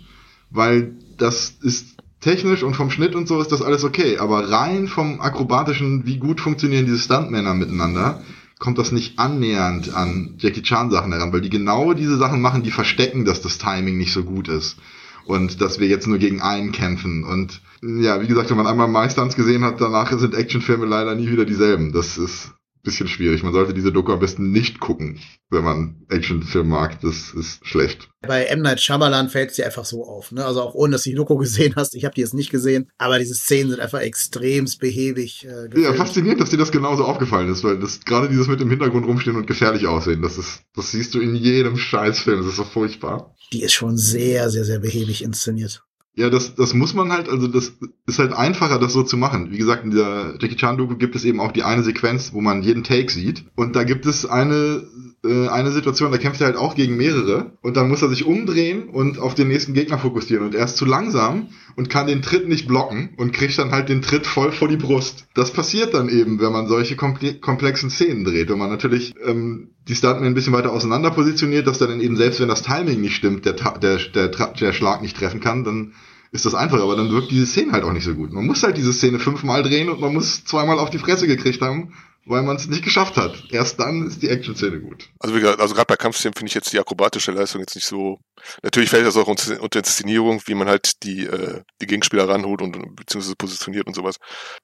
Weil 0.51 0.97
das 1.19 1.55
ist 1.63 1.97
technisch 2.21 2.63
und 2.63 2.75
vom 2.75 2.91
Schnitt 2.91 3.15
und 3.15 3.29
so 3.29 3.41
ist 3.41 3.53
das 3.53 3.63
alles 3.63 3.85
okay. 3.85 4.19
Aber 4.19 4.51
rein 4.51 4.89
vom 4.89 5.21
akrobatischen, 5.21 6.07
wie 6.07 6.19
gut 6.19 6.41
funktionieren 6.41 6.87
diese 6.87 6.99
Stuntmänner 6.99 7.55
miteinander, 7.55 8.23
kommt 8.59 8.79
das 8.79 8.93
nicht 8.93 9.19
annähernd 9.19 9.95
an 9.95 10.35
Jackie 10.39 10.63
Chan 10.63 10.91
Sachen 10.91 11.13
heran, 11.13 11.33
weil 11.33 11.41
die 11.41 11.51
genau 11.51 11.95
diese 11.95 12.17
Sachen 12.17 12.41
machen, 12.41 12.63
die 12.63 12.71
verstecken, 12.71 13.25
dass 13.25 13.41
das 13.41 13.59
Timing 13.59 13.97
nicht 13.97 14.13
so 14.13 14.25
gut 14.25 14.49
ist. 14.49 14.77
Und 15.25 15.61
dass 15.61 15.79
wir 15.79 15.87
jetzt 15.87 16.07
nur 16.07 16.19
gegen 16.19 16.41
einen 16.41 16.73
kämpfen. 16.73 17.25
Und 17.25 17.63
ja, 17.83 18.21
wie 18.21 18.27
gesagt, 18.27 18.51
wenn 18.51 18.57
man 18.57 18.67
einmal 18.67 18.89
My 18.89 19.09
Stunts 19.09 19.37
gesehen 19.37 19.65
hat, 19.65 19.81
danach 19.81 20.11
sind 20.19 20.35
Actionfilme 20.35 20.87
leider 20.87 21.15
nie 21.15 21.31
wieder 21.31 21.45
dieselben. 21.45 21.93
Das 21.93 22.19
ist 22.19 22.53
bisschen 22.83 23.09
schwierig. 23.09 23.43
Man 23.43 23.53
sollte 23.53 23.75
diese 23.75 23.93
Doku 23.93 24.13
am 24.13 24.21
besten 24.21 24.51
nicht 24.53 24.81
gucken, 24.81 25.21
wenn 25.51 25.65
man 25.65 26.07
Actionfilm 26.09 26.69
mag. 26.69 27.01
Das 27.01 27.33
ist 27.33 27.67
schlecht. 27.67 28.09
Bei 28.23 28.45
M. 28.45 28.61
Night 28.63 28.81
Shyamalan 28.81 29.29
fällt 29.29 29.51
es 29.51 29.57
dir 29.57 29.67
einfach 29.67 29.85
so 29.85 30.05
auf. 30.05 30.33
Ne? 30.33 30.45
Also 30.45 30.63
auch 30.63 30.75
ohne, 30.75 30.93
dass 30.93 31.03
du 31.03 31.11
die 31.11 31.17
Doku 31.17 31.37
gesehen 31.39 31.75
hast. 31.77 31.95
Ich 31.95 32.05
habe 32.05 32.15
die 32.15 32.21
jetzt 32.21 32.35
nicht 32.35 32.51
gesehen. 32.51 32.91
Aber 32.99 33.19
diese 33.19 33.35
Szenen 33.35 33.71
sind 33.71 33.81
einfach 33.81 34.01
extremst 34.01 34.81
behäbig. 34.81 35.47
Äh, 35.47 35.81
Ja, 35.81 35.93
faszinierend, 35.95 36.41
dass 36.41 36.51
dir 36.51 36.57
das 36.59 36.73
genauso 36.73 37.05
aufgefallen 37.05 37.51
ist, 37.51 37.65
weil 37.65 37.79
das 37.79 38.01
gerade 38.05 38.29
dieses 38.29 38.49
mit 38.49 38.61
im 38.61 38.71
Hintergrund 38.71 39.07
rumstehen 39.07 39.37
und 39.37 39.47
gefährlich 39.47 39.87
aussehen, 39.87 40.23
das 40.23 40.39
ist, 40.39 40.63
das 40.75 40.91
siehst 40.93 41.15
du 41.15 41.21
in 41.21 41.35
jedem 41.35 41.77
Scheißfilm, 41.77 42.39
das 42.39 42.47
ist 42.49 42.57
so 42.57 42.65
furchtbar. 42.65 43.35
die 43.53 43.63
ist 43.63 43.73
schon 43.75 43.97
sehr, 43.97 44.49
sehr, 44.51 44.65
sehr 44.65 44.79
behäbig 44.79 45.23
inszeniert. 45.23 45.83
Ja, 46.21 46.29
das, 46.29 46.55
das 46.55 46.75
muss 46.75 46.93
man 46.93 47.11
halt, 47.11 47.31
also 47.31 47.47
das 47.47 47.73
ist 48.07 48.19
halt 48.19 48.35
einfacher, 48.35 48.79
das 48.79 48.93
so 48.93 49.03
zu 49.03 49.17
machen. 49.17 49.51
Wie 49.53 49.57
gesagt, 49.57 49.85
in 49.85 49.91
der 49.91 50.35
Jackie 50.39 50.57
Chan 50.57 50.77
Doku 50.77 50.97
gibt 50.97 51.17
es 51.17 51.25
eben 51.25 51.41
auch 51.41 51.51
die 51.51 51.63
eine 51.63 51.83
Sequenz, 51.83 52.35
wo 52.35 52.43
man 52.43 52.61
jeden 52.61 52.85
Take 52.85 53.11
sieht. 53.11 53.47
Und 53.57 53.75
da 53.75 53.85
gibt 53.85 54.05
es 54.05 54.27
eine, 54.27 54.83
äh, 55.25 55.49
eine 55.49 55.71
Situation, 55.71 56.13
da 56.13 56.19
kämpft 56.19 56.43
er 56.43 56.49
halt 56.49 56.59
auch 56.59 56.75
gegen 56.75 56.99
mehrere. 56.99 57.53
Und 57.63 57.79
dann 57.79 57.89
muss 57.89 58.03
er 58.03 58.11
sich 58.11 58.27
umdrehen 58.27 58.91
und 58.91 59.19
auf 59.19 59.35
den 59.35 59.49
nächsten 59.49 59.73
Gegner 59.73 59.99
fokussieren. 59.99 60.45
Und 60.45 60.55
er 60.55 60.67
ist 60.67 60.77
zu 60.77 60.85
langsam 60.85 61.49
und 61.75 61.89
kann 61.89 62.07
den 62.07 62.21
Tritt 62.21 62.47
nicht 62.47 62.69
blocken 62.69 63.15
und 63.17 63.33
kriegt 63.33 63.57
dann 63.59 63.71
halt 63.71 63.89
den 63.89 64.03
Tritt 64.03 64.27
voll 64.27 64.53
vor 64.53 64.69
die 64.69 64.77
Brust. 64.77 65.27
Das 65.33 65.53
passiert 65.55 65.95
dann 65.95 66.11
eben, 66.11 66.39
wenn 66.39 66.53
man 66.53 66.67
solche 66.67 66.97
komple 66.97 67.41
komplexen 67.41 67.89
Szenen 67.89 68.25
dreht. 68.25 68.51
Wenn 68.51 68.59
man 68.59 68.69
natürlich 68.69 69.15
ähm, 69.25 69.71
die 69.89 69.95
Stuntmen 69.95 70.27
ein 70.27 70.35
bisschen 70.35 70.53
weiter 70.53 70.73
auseinander 70.73 71.13
positioniert, 71.13 71.67
dass 71.67 71.79
dann 71.79 71.99
eben 71.99 72.19
selbst 72.19 72.41
wenn 72.41 72.49
das 72.49 72.61
Timing 72.61 73.01
nicht 73.01 73.17
stimmt, 73.17 73.47
der, 73.47 73.55
der, 73.55 73.97
der, 73.97 74.29
der 74.29 74.73
Schlag 74.75 75.01
nicht 75.01 75.17
treffen 75.17 75.41
kann, 75.41 75.65
dann 75.65 75.95
ist 76.33 76.47
das 76.47 76.55
einfach, 76.55 76.81
aber 76.81 76.97
dann 76.97 77.11
wirkt 77.11 77.31
diese 77.31 77.47
Szene 77.47 77.73
halt 77.73 77.85
auch 77.85 77.93
nicht 77.93 78.05
so 78.05 78.15
gut. 78.15 78.33
Man 78.33 78.47
muss 78.47 78.63
halt 78.63 78.77
diese 78.77 78.93
Szene 78.93 79.19
fünfmal 79.19 79.63
drehen 79.63 79.89
und 79.89 80.01
man 80.01 80.13
muss 80.15 80.45
zweimal 80.45 80.79
auf 80.79 80.91
die 80.91 80.99
Fresse 80.99 81.27
gekriegt 81.27 81.61
haben, 81.61 81.93
weil 82.31 82.43
man 82.43 82.57
es 82.57 82.69
nicht 82.69 82.85
geschafft 82.85 83.17
hat. 83.17 83.43
Erst 83.51 83.81
dann 83.81 84.07
ist 84.07 84.23
die 84.23 84.29
Action-Szene 84.29 84.81
gut. 84.81 85.09
Also, 85.19 85.35
wie 85.35 85.41
gesagt, 85.41 85.61
also 85.61 85.75
gerade 85.75 85.87
bei 85.87 85.97
Kampfszenen 85.97 86.35
finde 86.35 86.49
ich 86.49 86.55
jetzt 86.55 86.73
die 86.73 86.79
akrobatische 86.79 87.33
Leistung 87.33 87.61
jetzt 87.61 87.75
nicht 87.75 87.87
so. 87.87 88.21
Natürlich 88.63 88.89
fällt 88.89 89.05
das 89.05 89.17
auch 89.17 89.27
unter, 89.27 89.79
Inszenierung, 89.79 90.41
wie 90.47 90.55
man 90.55 90.69
halt 90.69 91.03
die, 91.03 91.27
äh, 91.27 91.63
die 91.83 91.87
Gegenspieler 91.87 92.29
ranholt 92.29 92.63
und 92.63 92.95
beziehungsweise 92.95 93.35
positioniert 93.37 93.87
und 93.87 93.95
sowas. 93.95 94.17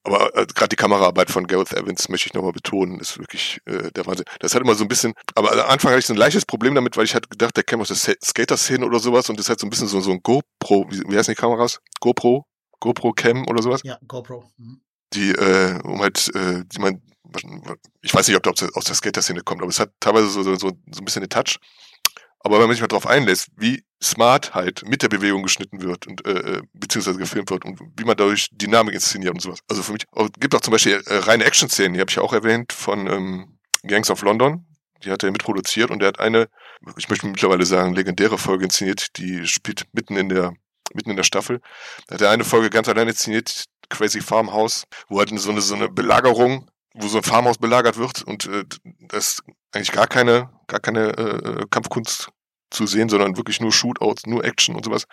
Aber 0.05 0.35
äh, 0.37 0.47
gerade 0.47 0.69
die 0.69 0.77
Kameraarbeit 0.77 1.31
von 1.31 1.47
Gareth 1.47 1.73
Evans 1.73 2.09
möchte 2.09 2.29
ich 2.29 2.35
nochmal 2.35 2.53
betonen, 2.53 3.01
ist 3.01 3.19
wirklich 3.19 3.59
äh, 3.67 3.91
der 3.91 4.07
Wahnsinn. 4.07 4.27
Das 4.39 4.55
hat 4.55 4.62
immer 4.62 4.77
so 4.77 4.85
ein 4.85 4.89
bisschen, 4.89 5.14
aber 5.35 5.53
am 5.53 5.71
Anfang 5.71 5.91
hatte 5.91 5.99
ich 5.99 6.07
so 6.07 6.14
ein 6.14 6.19
leichtes 6.19 6.47
Problem 6.47 6.75
damit, 6.75 6.97
weil 6.97 7.05
ich 7.05 7.14
halt 7.14 7.29
gedacht, 7.29 7.57
der 7.57 7.64
käme 7.64 7.83
aus 7.83 7.89
der 7.89 8.17
Skater-Szene 8.25 8.87
oder 8.87 9.01
sowas 9.01 9.29
und 9.29 9.39
das 9.41 9.51
hat 9.51 9.59
so 9.59 9.67
ein 9.67 9.71
bisschen 9.71 9.89
so, 9.89 10.01
so 10.01 10.12
ein 10.12 10.21
GoPro, 10.23 10.87
wie, 10.91 11.03
wie 11.09 11.19
heißen 11.19 11.35
die 11.35 11.41
Kameras? 11.41 11.81
GoPro? 12.01 12.47
GoPro 12.79 13.12
Cam 13.12 13.47
oder 13.49 13.62
sowas? 13.62 13.81
Ja, 13.85 13.99
GoPro. 14.07 14.45
Mhm. 14.59 14.81
Die, 15.13 15.31
äh, 15.31 15.81
um 15.83 16.01
halt, 16.01 16.35
äh, 16.35 16.65
die 16.67 16.79
man 16.79 17.03
ich 18.03 18.15
weiß 18.15 18.29
nicht, 18.29 18.37
ob 18.37 18.43
das 18.43 18.73
aus 18.75 18.85
der 18.85 18.95
Skater-Szene 18.95 19.43
kommt, 19.43 19.63
aber 19.63 19.71
es 19.71 19.81
hat 19.81 19.91
teilweise 20.01 20.29
so, 20.29 20.43
so, 20.43 20.55
so 20.57 20.69
ein 20.69 21.05
bisschen 21.05 21.23
den 21.23 21.31
Touch. 21.31 21.59
Aber 22.41 22.59
wenn 22.59 22.67
man 22.67 22.73
sich 22.73 22.81
mal 22.81 22.87
drauf 22.87 23.07
einlässt, 23.07 23.49
wie 23.57 23.85
smart 24.03 24.55
halt 24.55 24.87
mit 24.87 25.03
der 25.03 25.09
Bewegung 25.09 25.43
geschnitten 25.43 25.83
wird 25.83 26.07
und 26.07 26.25
äh, 26.27 26.59
äh 26.59 26.63
beziehungsweise 26.75 27.19
gefilmt 27.19 27.51
wird 27.51 27.65
und 27.65 27.81
wie 27.97 28.05
man 28.05 28.17
dadurch 28.17 28.49
Dynamik 28.53 28.95
inszeniert 28.95 29.35
und 29.35 29.41
sowas. 29.41 29.61
Also 29.69 29.83
für 29.83 29.93
mich 29.93 30.05
auch, 30.13 30.29
gibt 30.39 30.55
auch 30.55 30.61
zum 30.61 30.73
Beispiel 30.73 31.03
äh, 31.07 31.17
reine 31.17 31.45
Action-Szenen, 31.45 31.95
die 31.95 32.01
habe 32.01 32.11
ich 32.11 32.17
ja 32.17 32.23
auch 32.23 32.33
erwähnt 32.33 32.73
von 32.73 33.07
ähm, 33.09 33.59
Gangs 33.83 34.11
of 34.11 34.23
London. 34.23 34.67
Die 35.03 35.11
hat 35.11 35.23
er 35.25 35.31
mitproduziert 35.31 35.91
und 35.91 36.03
er 36.03 36.09
hat 36.09 36.21
eine, 36.21 36.49
ich 36.97 37.09
möchte 37.09 37.27
mittlerweile 37.27 37.67
sagen, 37.67 37.95
legendäre 37.95 38.39
Folge 38.39 38.65
inszeniert, 38.65 39.19
die 39.19 39.47
spielt 39.47 39.85
mitten 39.93 40.17
in 40.17 40.29
der 40.29 40.55
mitten 40.95 41.11
in 41.11 41.17
der 41.17 41.25
Staffel. 41.25 41.61
Da 42.07 42.15
hat 42.15 42.23
er 42.23 42.31
eine 42.31 42.45
Folge 42.45 42.71
ganz 42.71 42.89
alleine 42.89 43.11
inszeniert, 43.11 43.65
Crazy 43.89 44.20
Farmhouse, 44.20 44.84
wo 45.09 45.18
halt 45.18 45.30
so 45.39 45.51
eine, 45.51 45.61
so 45.61 45.74
eine 45.74 45.89
Belagerung 45.89 46.68
wo 46.97 47.09
so 47.09 47.18
ein 47.18 47.22
Farmhaus 47.22 47.59
belagert 47.59 47.97
wird 47.99 48.22
und 48.22 48.47
äh, 48.47 48.64
das 49.01 49.43
eigentlich 49.72 49.93
gar 49.93 50.07
keine, 50.07 50.51
gar 50.66 50.80
keine 50.80 51.11
äh, 51.11 51.66
Kampfkunst 51.70 52.30
zu 52.70 52.87
sehen, 52.87 53.09
sondern 53.09 53.37
wirklich 53.37 53.61
nur 53.61 53.72
Shootouts, 53.72 54.26
nur 54.26 54.45
Action 54.45 54.74
und 54.74 54.84
sowas. 54.84 55.05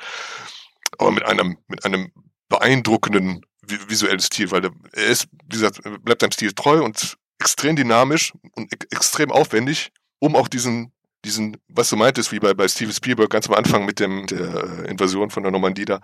Aber 0.98 1.12
mit 1.12 1.26
einem, 1.26 1.58
mit 1.68 1.86
einem 1.86 2.12
beeindruckenden 2.50 3.46
visuellen 3.62 4.20
Stil, 4.20 4.52
weil 4.52 4.66
er 4.66 5.06
ist, 5.06 5.28
wie 5.32 5.56
gesagt, 5.56 5.82
bleibt 6.04 6.22
seinem 6.22 6.32
Stil 6.32 6.54
treu 6.54 6.84
und 6.84 7.18
extrem 7.40 7.76
dynamisch 7.76 8.34
und 8.56 8.72
extrem 8.92 9.32
aufwendig, 9.32 9.92
um 10.20 10.36
auch 10.36 10.48
diesen, 10.48 10.92
diesen, 11.26 11.58
was 11.68 11.90
du 11.90 11.96
meintest, 11.96 12.32
wie 12.32 12.40
bei, 12.40 12.54
bei 12.54 12.68
Steven 12.68 12.94
Spielberg 12.94 13.30
ganz 13.30 13.48
am 13.48 13.56
Anfang 13.56 13.86
mit 13.86 14.00
dem, 14.00 14.28
der 14.28 14.86
äh, 14.86 14.92
Invasion 14.92 15.30
von 15.30 15.44
der 15.44 15.52
Normandie 15.52 15.86
da, 15.86 16.02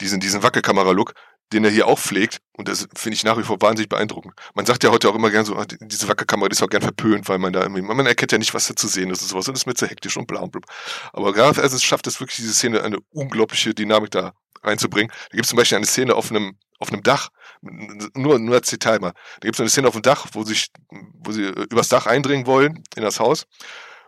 diesen, 0.00 0.20
diesen 0.20 0.42
Wackelkamera-Look, 0.42 1.14
den 1.54 1.64
er 1.64 1.70
hier 1.70 1.86
auch 1.86 1.98
pflegt. 1.98 2.40
Und 2.52 2.68
das 2.68 2.88
finde 2.94 3.14
ich 3.16 3.24
nach 3.24 3.38
wie 3.38 3.42
vor 3.42 3.60
wahnsinnig 3.60 3.88
beeindruckend. 3.88 4.34
Man 4.54 4.66
sagt 4.66 4.84
ja 4.84 4.90
heute 4.90 5.08
auch 5.08 5.14
immer 5.14 5.30
gern 5.30 5.44
so, 5.44 5.56
ah, 5.56 5.64
diese 5.80 6.08
Wackelkamera, 6.08 6.48
die 6.48 6.54
ist 6.54 6.62
auch 6.62 6.68
gern 6.68 6.82
verpönt, 6.82 7.28
weil 7.28 7.38
man 7.38 7.52
da 7.52 7.62
irgendwie, 7.62 7.82
man 7.82 8.06
erkennt 8.06 8.32
ja 8.32 8.38
nicht, 8.38 8.54
was 8.54 8.66
da 8.66 8.76
zu 8.76 8.88
sehen 8.88 9.10
ist 9.10 9.22
und 9.22 9.28
sowas. 9.28 9.48
Und 9.48 9.54
ist 9.54 9.66
mir 9.66 9.74
zu 9.74 9.86
hektisch 9.86 10.16
und 10.16 10.26
bla 10.26 10.40
und 10.40 10.52
bla. 10.52 10.60
Aber 11.12 11.32
Gareth 11.32 11.58
Evans 11.58 11.82
schafft 11.82 12.06
es 12.06 12.20
wirklich, 12.20 12.36
diese 12.36 12.52
Szene 12.52 12.82
eine 12.82 12.98
unglaubliche 13.10 13.72
Dynamik 13.74 14.10
da 14.10 14.32
reinzubringen. 14.62 15.10
Da 15.30 15.36
gibt 15.36 15.44
es 15.44 15.50
zum 15.50 15.56
Beispiel 15.56 15.76
eine 15.76 15.86
Szene 15.86 16.14
auf 16.14 16.30
einem, 16.30 16.58
auf 16.80 16.92
einem 16.92 17.02
Dach, 17.02 17.28
nur, 18.14 18.38
nur 18.38 18.56
als 18.56 18.70
Detail 18.70 18.98
mal. 18.98 19.12
Da 19.40 19.46
gibt 19.46 19.54
es 19.54 19.60
eine 19.60 19.70
Szene 19.70 19.88
auf 19.88 19.94
dem 19.94 20.02
Dach, 20.02 20.26
wo 20.32 20.42
sich, 20.42 20.68
wo 20.90 21.32
sie 21.32 21.44
äh, 21.44 21.66
übers 21.70 21.88
Dach 21.88 22.06
eindringen 22.06 22.46
wollen 22.46 22.82
in 22.96 23.02
das 23.02 23.20
Haus. 23.20 23.46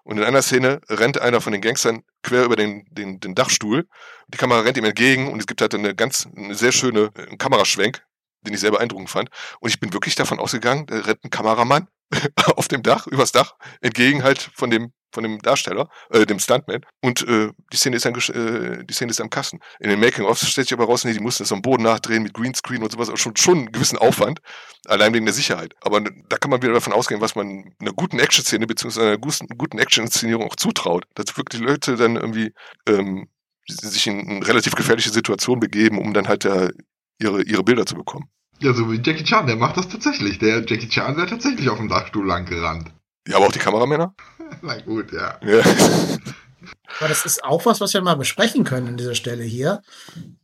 Und 0.07 0.19
in 0.19 0.23
einer 0.23 0.41
Szene 0.41 0.81
rennt 0.89 1.21
einer 1.21 1.41
von 1.41 1.53
den 1.53 1.61
Gangstern 1.61 2.05
quer 2.23 2.45
über 2.45 2.55
den, 2.55 2.85
den, 2.93 3.19
den 3.19 3.35
Dachstuhl. 3.35 3.89
Die 4.29 4.39
Kamera 4.39 4.61
rennt 4.61 4.77
ihm 4.77 4.85
entgegen 4.85 5.33
und 5.33 5.41
es 5.41 5.49
gibt 5.49 5.61
halt 5.61 5.75
eine 5.75 5.97
ganz, 5.97 6.29
eine 6.37 6.55
sehr 6.55 6.71
schöne 6.71 7.11
äh, 7.17 7.37
Kameraschwenk, 7.37 8.07
den 8.43 8.55
ich 8.55 8.61
sehr 8.61 8.71
beeindruckend 8.71 9.11
fand. 9.11 9.31
Und 9.59 9.69
ich 9.69 9.81
bin 9.81 9.93
wirklich 9.93 10.15
davon 10.15 10.39
ausgegangen, 10.39 10.87
da 10.87 11.01
rennt 11.01 11.25
ein 11.25 11.31
Kameramann 11.31 11.89
auf 12.55 12.69
dem 12.69 12.85
Dach, 12.85 13.09
übers 13.09 13.33
Dach, 13.33 13.57
entgegen 13.81 14.23
halt 14.23 14.49
von 14.55 14.71
dem 14.71 14.93
von 15.13 15.23
dem 15.23 15.39
Darsteller, 15.39 15.89
äh, 16.11 16.27
dem 16.27 16.39
Stuntman. 16.39 16.83
Und 17.03 17.27
äh, 17.27 17.51
die 17.73 17.77
Szene 17.77 17.97
ist 17.97 18.05
dann 18.05 18.15
äh, 18.15 18.85
die 18.85 18.95
Szene 18.95 19.11
ist 19.11 19.21
am 19.21 19.31
Kassen. 19.31 19.61
In 19.81 19.91
den 19.91 20.01
Making-ofs 20.01 20.49
stellt 20.49 20.69
sich 20.69 20.77
aber 20.77 20.87
raus, 20.87 21.05
nee, 21.05 21.13
die 21.13 21.21
mussten 21.21 21.45
das 21.45 21.53
am 21.53 21.63
Boden 21.63 21.83
nachdrehen 21.83 22.23
mit 22.23 22.35
Greenscreen 22.35 22.83
und 22.83 22.93
sowas, 22.93 23.11
schon 23.19 23.37
schon 23.37 23.59
einen 23.59 23.73
gewissen 23.73 23.99
Aufwand, 23.99 24.41
allein 24.87 25.15
wegen 25.15 25.27
der 25.27 25.35
Sicherheit. 25.35 25.75
Aber 25.81 26.01
da 26.01 26.37
kann 26.37 26.51
man 26.51 26.63
wieder 26.63 26.75
davon 26.75 26.93
ausgehen, 26.93 27.21
was 27.21 27.35
man 27.35 27.75
einer 27.81 27.93
guten 27.93 28.19
Action-Szene 28.19 28.67
beziehungsweise 28.67 29.09
einer 29.09 29.19
guten 29.19 29.79
Action-Inszenierung 29.79 30.45
auch 30.45 30.57
zutraut. 30.57 31.05
Dass 31.15 31.37
wirklich 31.37 31.61
die 31.61 31.67
Leute 31.67 31.97
dann 31.97 32.17
irgendwie 32.17 32.53
ähm, 32.89 33.29
sich 33.69 34.07
in 34.07 34.29
eine 34.29 34.47
relativ 34.47 34.75
gefährliche 34.75 35.11
Situation 35.11 35.61
begeben, 35.61 35.99
um 35.99 36.13
dann 36.15 36.29
halt 36.29 36.45
äh, 36.45 36.71
ihre, 37.19 37.43
ihre 37.43 37.65
Bilder 37.65 37.87
zu 37.87 37.95
bekommen. 37.95 38.29
Ja, 38.61 38.73
so 38.73 38.91
wie 38.91 39.01
Jackie 39.03 39.25
Chan, 39.25 39.47
der 39.47 39.57
macht 39.57 39.77
das 39.77 39.89
tatsächlich. 39.89 40.39
Der 40.39 40.65
Jackie 40.67 40.89
Chan 40.89 41.17
wäre 41.17 41.27
tatsächlich 41.27 41.69
auf 41.69 41.79
dem 41.79 41.89
Dachstuhl 41.89 42.27
lang 42.27 42.47
gerannt. 42.47 42.91
Ja, 43.29 43.37
aber 43.37 43.47
auch 43.47 43.53
die 43.53 43.59
Kameramänner? 43.59 44.15
Na 44.63 44.81
gut, 44.81 45.13
ja. 45.13 45.39
ja. 45.45 45.63
Aber 46.99 47.09
das 47.09 47.25
ist 47.27 47.45
auch 47.45 47.67
was, 47.67 47.81
was 47.81 47.95
wir 47.95 48.01
mal 48.01 48.17
besprechen 48.17 48.65
können 48.65 48.89
an 48.89 48.97
dieser 48.97 49.15
Stelle 49.15 49.45
hier. 49.45 49.83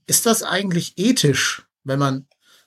Ist 0.06 0.26
das 0.26 0.42
eigentlich 0.42 0.94
ethisch, 0.96 1.62
wenn 1.84 1.98
man 1.98 2.26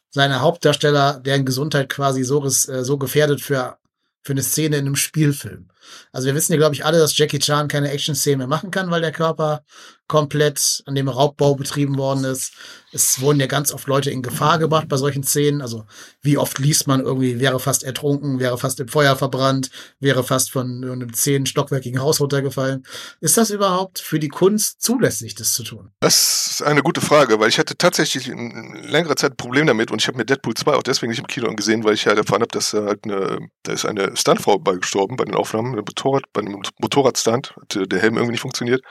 seine 0.10 0.42
Hauptdarsteller, 0.42 1.20
deren 1.20 1.46
Gesundheit 1.46 1.90
quasi 1.90 2.24
so, 2.24 2.44
äh, 2.46 2.50
so 2.50 2.98
gefährdet 2.98 3.42
für, 3.42 3.78
für 4.24 4.34
eine 4.34 4.44
Szene 4.44 4.78
in 4.78 4.86
einem 4.86 4.96
Spielfilm? 4.96 5.70
Also 6.12 6.28
wir 6.28 6.36
wissen 6.36 6.54
ja, 6.54 6.58
glaube 6.58 6.74
ich, 6.74 6.86
alle, 6.86 6.98
dass 6.98 7.18
Jackie 7.18 7.40
Chan 7.40 7.68
keine 7.68 7.92
Action-Szene 7.92 8.38
mehr 8.38 8.48
machen 8.48 8.72
kann, 8.72 8.90
weil 8.90 9.02
der 9.02 9.12
Körper 9.12 9.64
komplett 10.08 10.84
an 10.86 10.96
dem 10.96 11.08
Raubbau 11.08 11.56
betrieben 11.56 11.98
worden 11.98 12.24
ist. 12.26 12.54
Es 12.92 13.20
wurden 13.20 13.40
ja 13.40 13.48
ganz 13.48 13.74
oft 13.74 13.88
Leute 13.88 14.12
in 14.12 14.22
Gefahr 14.22 14.60
gebracht 14.60 14.88
bei 14.88 14.98
solchen 14.98 15.24
Szenen. 15.24 15.62
Also 15.62 15.86
wie 16.22 16.38
oft 16.38 16.60
liest 16.60 16.88
man 16.88 17.02
irgendwie, 17.02 17.40
wäre 17.40 17.60
fast 17.60 17.84
ertrunken, 17.84 18.40
wäre 18.40 18.58
fast 18.58 18.80
im 18.80 18.88
Feuer 18.88 19.16
verbrannt, 19.16 19.70
wäre 20.00 20.24
fast 20.24 20.52
von 20.52 20.84
einem 20.84 21.14
zehn 21.14 21.46
stockwerkigen 21.46 22.00
Haus 22.00 22.22
runtergefallen. 22.22 22.86
Ist 23.20 23.38
das 23.38 23.50
überhaupt 23.50 24.00
für 24.00 24.20
die 24.20 24.30
Kunst 24.30 24.82
zulässig, 24.82 25.36
das 25.36 25.54
zu 25.54 25.64
tun? 25.64 25.92
Das 26.00 26.48
ist 26.52 26.62
eine 26.62 26.84
gute 26.84 27.02
Frage, 27.02 27.40
weil 27.40 27.50
ich 27.50 27.60
hatte 27.60 27.78
tatsächlich 27.78 28.30
in 28.30 28.76
längerer 28.84 29.16
Zeit 29.16 29.34
ein 29.34 29.38
Problem 29.38 29.68
damit 29.68 29.92
und 29.92 30.02
ich 30.02 30.08
habe 30.08 30.18
mir 30.18 30.26
Deadpool 30.26 30.54
2 30.54 30.74
auch 30.74 30.84
deswegen 30.84 31.10
nicht 31.10 31.20
im 31.20 31.28
Kino 31.28 31.54
gesehen, 31.56 31.84
weil 31.84 31.96
ich 31.96 32.08
halt 32.08 32.18
erfahren 32.18 32.42
habe, 32.42 32.52
dass 32.52 32.74
halt 32.74 33.04
eine, 33.04 33.40
da 33.64 33.74
ist 33.74 33.86
eine 33.86 34.16
Stuntfrau 34.16 34.60
bei 34.60 34.76
gestorben 34.76 35.16
bei 35.16 35.26
den 35.26 35.36
Aufnahmen, 35.36 35.74
eine 35.74 35.82
Motorrad, 35.82 36.24
bei 36.32 36.42
einem 36.42 36.62
Motorradstand, 36.80 37.56
hat 37.60 37.92
der 37.92 38.00
Helm 38.00 38.16
irgendwie 38.16 38.32
nicht 38.32 38.42
funktioniert. 38.42 38.82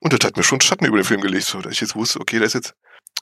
Und 0.00 0.12
das 0.12 0.26
hat 0.26 0.36
mir 0.36 0.42
schon 0.42 0.60
Schatten 0.60 0.86
über 0.86 0.98
den 0.98 1.04
Film 1.04 1.20
gelegt, 1.20 1.46
so 1.46 1.60
dass 1.60 1.72
ich 1.72 1.80
jetzt 1.80 1.96
wusste, 1.96 2.20
okay, 2.20 2.38
da 2.38 2.44
ist 2.44 2.54
jetzt 2.54 2.74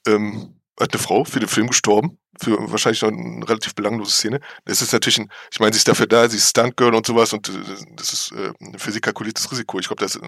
ähm, 0.07 0.61
hat 0.81 0.93
eine 0.93 1.03
Frau 1.03 1.25
für 1.25 1.41
den 1.41 1.49
Film 1.49 1.68
gestorben, 1.68 2.18
für 2.41 2.57
wahrscheinlich 2.70 3.03
noch 3.03 3.11
eine 3.11 3.49
relativ 3.49 3.75
belanglose 3.75 4.11
Szene. 4.11 4.41
Das 4.64 4.83
ist 4.83 4.93
natürlich 4.93 5.18
ein, 5.20 5.31
ich 5.53 5.61
meine, 5.61 5.72
sie 5.72 5.79
ist 5.79 5.89
dafür 5.89 6.07
da, 6.07 6.29
sie 6.29 6.37
ist 6.37 6.51
Stuntgirl 6.51 6.95
und 6.95 7.07
sowas 7.07 7.33
und 7.33 7.49
äh, 7.49 7.53
das 7.97 8.12
ist 8.12 8.33
äh, 8.33 8.53
ein 8.61 8.79
für 8.79 8.91
sie 8.91 9.01
kalkuliertes 9.01 9.51
Risiko. 9.51 9.79
Ich 9.79 9.87
glaube, 9.87 10.03
das 10.03 10.18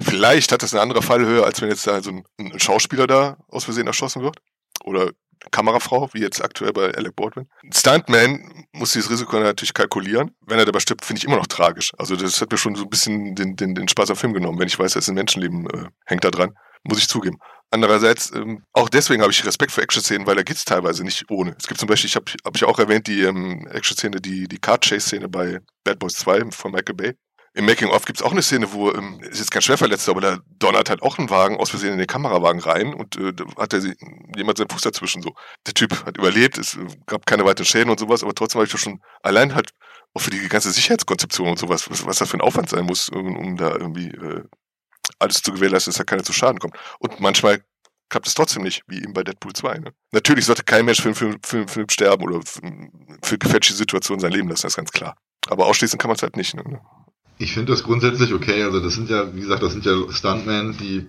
vielleicht 0.00 0.50
hat 0.50 0.62
das 0.62 0.74
eine 0.74 0.82
andere 0.82 1.02
Fallhöhe, 1.02 1.44
als 1.44 1.60
wenn 1.62 1.68
jetzt 1.68 1.86
da 1.86 2.02
so 2.02 2.10
ein, 2.10 2.24
ein 2.38 2.58
Schauspieler 2.58 3.06
da 3.06 3.36
aus 3.48 3.64
Versehen 3.64 3.86
erschossen 3.86 4.22
wird. 4.22 4.38
Oder 4.82 5.12
Kamerafrau, 5.50 6.08
wie 6.12 6.20
jetzt 6.20 6.42
aktuell 6.42 6.72
bei 6.72 6.94
Alec 6.94 7.16
Baldwin. 7.16 7.48
Stuntman 7.72 8.66
muss 8.72 8.92
dieses 8.92 9.10
Risiko 9.10 9.38
natürlich 9.38 9.74
kalkulieren. 9.74 10.32
Wenn 10.46 10.58
er 10.58 10.64
dabei 10.64 10.80
stirbt, 10.80 11.04
finde 11.04 11.18
ich 11.18 11.24
immer 11.24 11.36
noch 11.36 11.46
tragisch. 11.46 11.92
Also 11.98 12.16
das 12.16 12.40
hat 12.40 12.50
mir 12.50 12.58
schon 12.58 12.74
so 12.74 12.84
ein 12.84 12.90
bisschen 12.90 13.34
den, 13.34 13.56
den, 13.56 13.74
den 13.74 13.88
Spaß 13.88 14.10
am 14.10 14.16
Film 14.16 14.34
genommen, 14.34 14.58
wenn 14.58 14.68
ich 14.68 14.78
weiß, 14.78 14.94
dass 14.94 15.08
ein 15.08 15.14
Menschenleben 15.14 15.66
äh, 15.70 15.86
hängt 16.06 16.24
da 16.24 16.30
dran. 16.30 16.54
Muss 16.82 16.98
ich 16.98 17.08
zugeben. 17.08 17.38
Andererseits, 17.70 18.30
ähm, 18.32 18.62
auch 18.72 18.88
deswegen 18.88 19.22
habe 19.22 19.32
ich 19.32 19.44
Respekt 19.44 19.72
für 19.72 19.82
Action-Szenen, 19.82 20.26
weil 20.26 20.36
da 20.36 20.42
geht's 20.42 20.64
teilweise 20.64 21.02
nicht 21.02 21.24
ohne. 21.30 21.56
Es 21.58 21.66
gibt 21.66 21.80
zum 21.80 21.88
Beispiel, 21.88 22.08
ich 22.08 22.14
habe 22.14 22.30
hab 22.44 22.54
ich 22.54 22.64
auch 22.64 22.78
erwähnt, 22.78 23.06
die 23.06 23.22
ähm, 23.22 23.66
Action-Szene, 23.68 24.20
die, 24.20 24.46
die 24.46 24.58
Card-Chase-Szene 24.58 25.28
bei 25.28 25.60
Bad 25.82 25.98
Boys 25.98 26.14
2 26.14 26.50
von 26.50 26.72
Michael 26.72 26.94
Bay. 26.94 27.14
Im 27.56 27.66
Making-of 27.66 28.04
gibt's 28.04 28.20
auch 28.20 28.32
eine 28.32 28.42
Szene, 28.42 28.72
wo, 28.72 28.90
ähm, 28.90 29.20
ist 29.22 29.38
jetzt 29.38 29.52
kein 29.52 29.62
Schwerverletzter, 29.62 30.10
aber 30.10 30.20
da 30.20 30.38
donnert 30.58 30.90
halt 30.90 31.02
auch 31.02 31.18
ein 31.18 31.30
Wagen 31.30 31.56
aus 31.56 31.70
Versehen 31.70 31.92
in 31.92 31.98
den 31.98 32.06
Kamerawagen 32.08 32.60
rein 32.60 32.92
und 32.92 33.16
äh, 33.16 33.32
da 33.32 33.44
hat 33.56 33.72
er 33.72 33.80
jemand 34.36 34.58
seinen 34.58 34.70
Fuß 34.70 34.82
dazwischen 34.82 35.22
so. 35.22 35.34
Der 35.66 35.74
Typ 35.74 36.04
hat 36.04 36.18
überlebt, 36.18 36.58
es 36.58 36.76
gab 37.06 37.26
keine 37.26 37.44
weiteren 37.44 37.64
Schäden 37.64 37.90
und 37.90 38.00
sowas, 38.00 38.24
aber 38.24 38.34
trotzdem 38.34 38.60
habe 38.60 38.66
ich 38.66 38.80
schon 38.80 39.00
allein 39.22 39.54
halt 39.54 39.70
auch 40.14 40.20
für 40.20 40.30
die 40.30 40.48
ganze 40.48 40.72
Sicherheitskonzeption 40.72 41.48
und 41.48 41.58
sowas, 41.58 41.88
was, 41.88 42.04
was 42.04 42.18
da 42.18 42.26
für 42.26 42.36
ein 42.36 42.40
Aufwand 42.40 42.70
sein 42.70 42.84
muss, 42.84 43.08
um, 43.08 43.36
um 43.36 43.56
da 43.56 43.70
irgendwie 43.70 44.08
äh, 44.08 44.42
alles 45.20 45.40
zu 45.40 45.52
gewährleisten, 45.52 45.92
dass 45.92 45.98
da 45.98 46.04
keiner 46.04 46.24
zu 46.24 46.32
Schaden 46.32 46.58
kommt. 46.58 46.76
Und 46.98 47.20
manchmal 47.20 47.62
klappt 48.08 48.26
es 48.26 48.34
trotzdem 48.34 48.62
nicht, 48.62 48.82
wie 48.86 49.02
eben 49.02 49.12
bei 49.12 49.22
Deadpool 49.22 49.52
2. 49.52 49.78
Ne? 49.78 49.92
Natürlich 50.12 50.44
sollte 50.46 50.64
kein 50.64 50.84
Mensch 50.84 51.00
für 51.00 51.08
einen 51.08 51.14
Film, 51.14 51.38
Film, 51.44 51.68
Film 51.68 51.88
sterben 51.88 52.24
oder 52.24 52.40
für, 52.44 52.60
für 53.22 53.38
gefälschte 53.38 53.74
Situationen 53.74 54.20
sein 54.20 54.32
Leben 54.32 54.48
lassen, 54.48 54.62
das 54.62 54.72
ist 54.72 54.76
ganz 54.76 54.92
klar. 54.92 55.16
Aber 55.48 55.66
ausschließen 55.66 55.98
kann 55.98 56.08
man 56.08 56.16
es 56.16 56.22
halt 56.22 56.36
nicht. 56.36 56.54
Ne? 56.54 56.80
Ich 57.38 57.52
finde 57.52 57.72
das 57.72 57.82
grundsätzlich 57.82 58.32
okay. 58.32 58.62
Also 58.62 58.80
das 58.80 58.94
sind 58.94 59.10
ja, 59.10 59.34
wie 59.34 59.40
gesagt, 59.40 59.62
das 59.62 59.72
sind 59.72 59.84
ja 59.84 59.92
Stuntmen, 60.10 60.76
die 60.78 61.06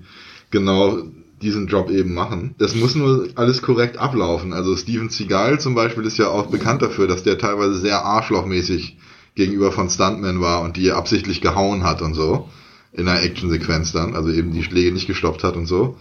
genau 0.52 1.04
diesen 1.42 1.68
Job 1.68 1.90
eben 1.90 2.14
machen. 2.14 2.56
Das 2.58 2.76
muss 2.76 2.96
nur 2.96 3.28
alles 3.36 3.62
korrekt 3.62 3.98
ablaufen. 3.98 4.54
Also 4.54 4.76
Steven 4.76 5.10
Seagal 5.10 5.60
zum 5.60 5.76
Beispiel 5.76 6.06
ist 6.06 6.18
ja 6.18 6.30
auch 6.30 6.48
bekannt 6.48 6.82
dafür, 6.82 7.08
dass 7.08 7.24
der 7.24 7.38
teilweise 7.38 7.80
sehr 7.80 8.04
arschlochmäßig 8.04 8.98
gegenüber 9.36 9.72
von 9.72 9.90
Stuntmen 9.90 10.40
war 10.40 10.62
und 10.62 10.78
die 10.78 10.92
absichtlich 10.92 11.42
gehauen 11.42 11.84
hat 11.84 12.02
und 12.02 12.14
so. 12.14 12.50
In 12.94 13.08
einer 13.08 13.22
Actionsequenz 13.22 13.92
dann. 13.92 14.16
Also 14.16 14.32
eben 14.32 14.54
die 14.54 14.64
Schläge 14.64 14.94
nicht 14.94 15.08
gestoppt 15.08 15.44
hat 15.44 15.58
und 15.58 15.66
so. 15.66 15.98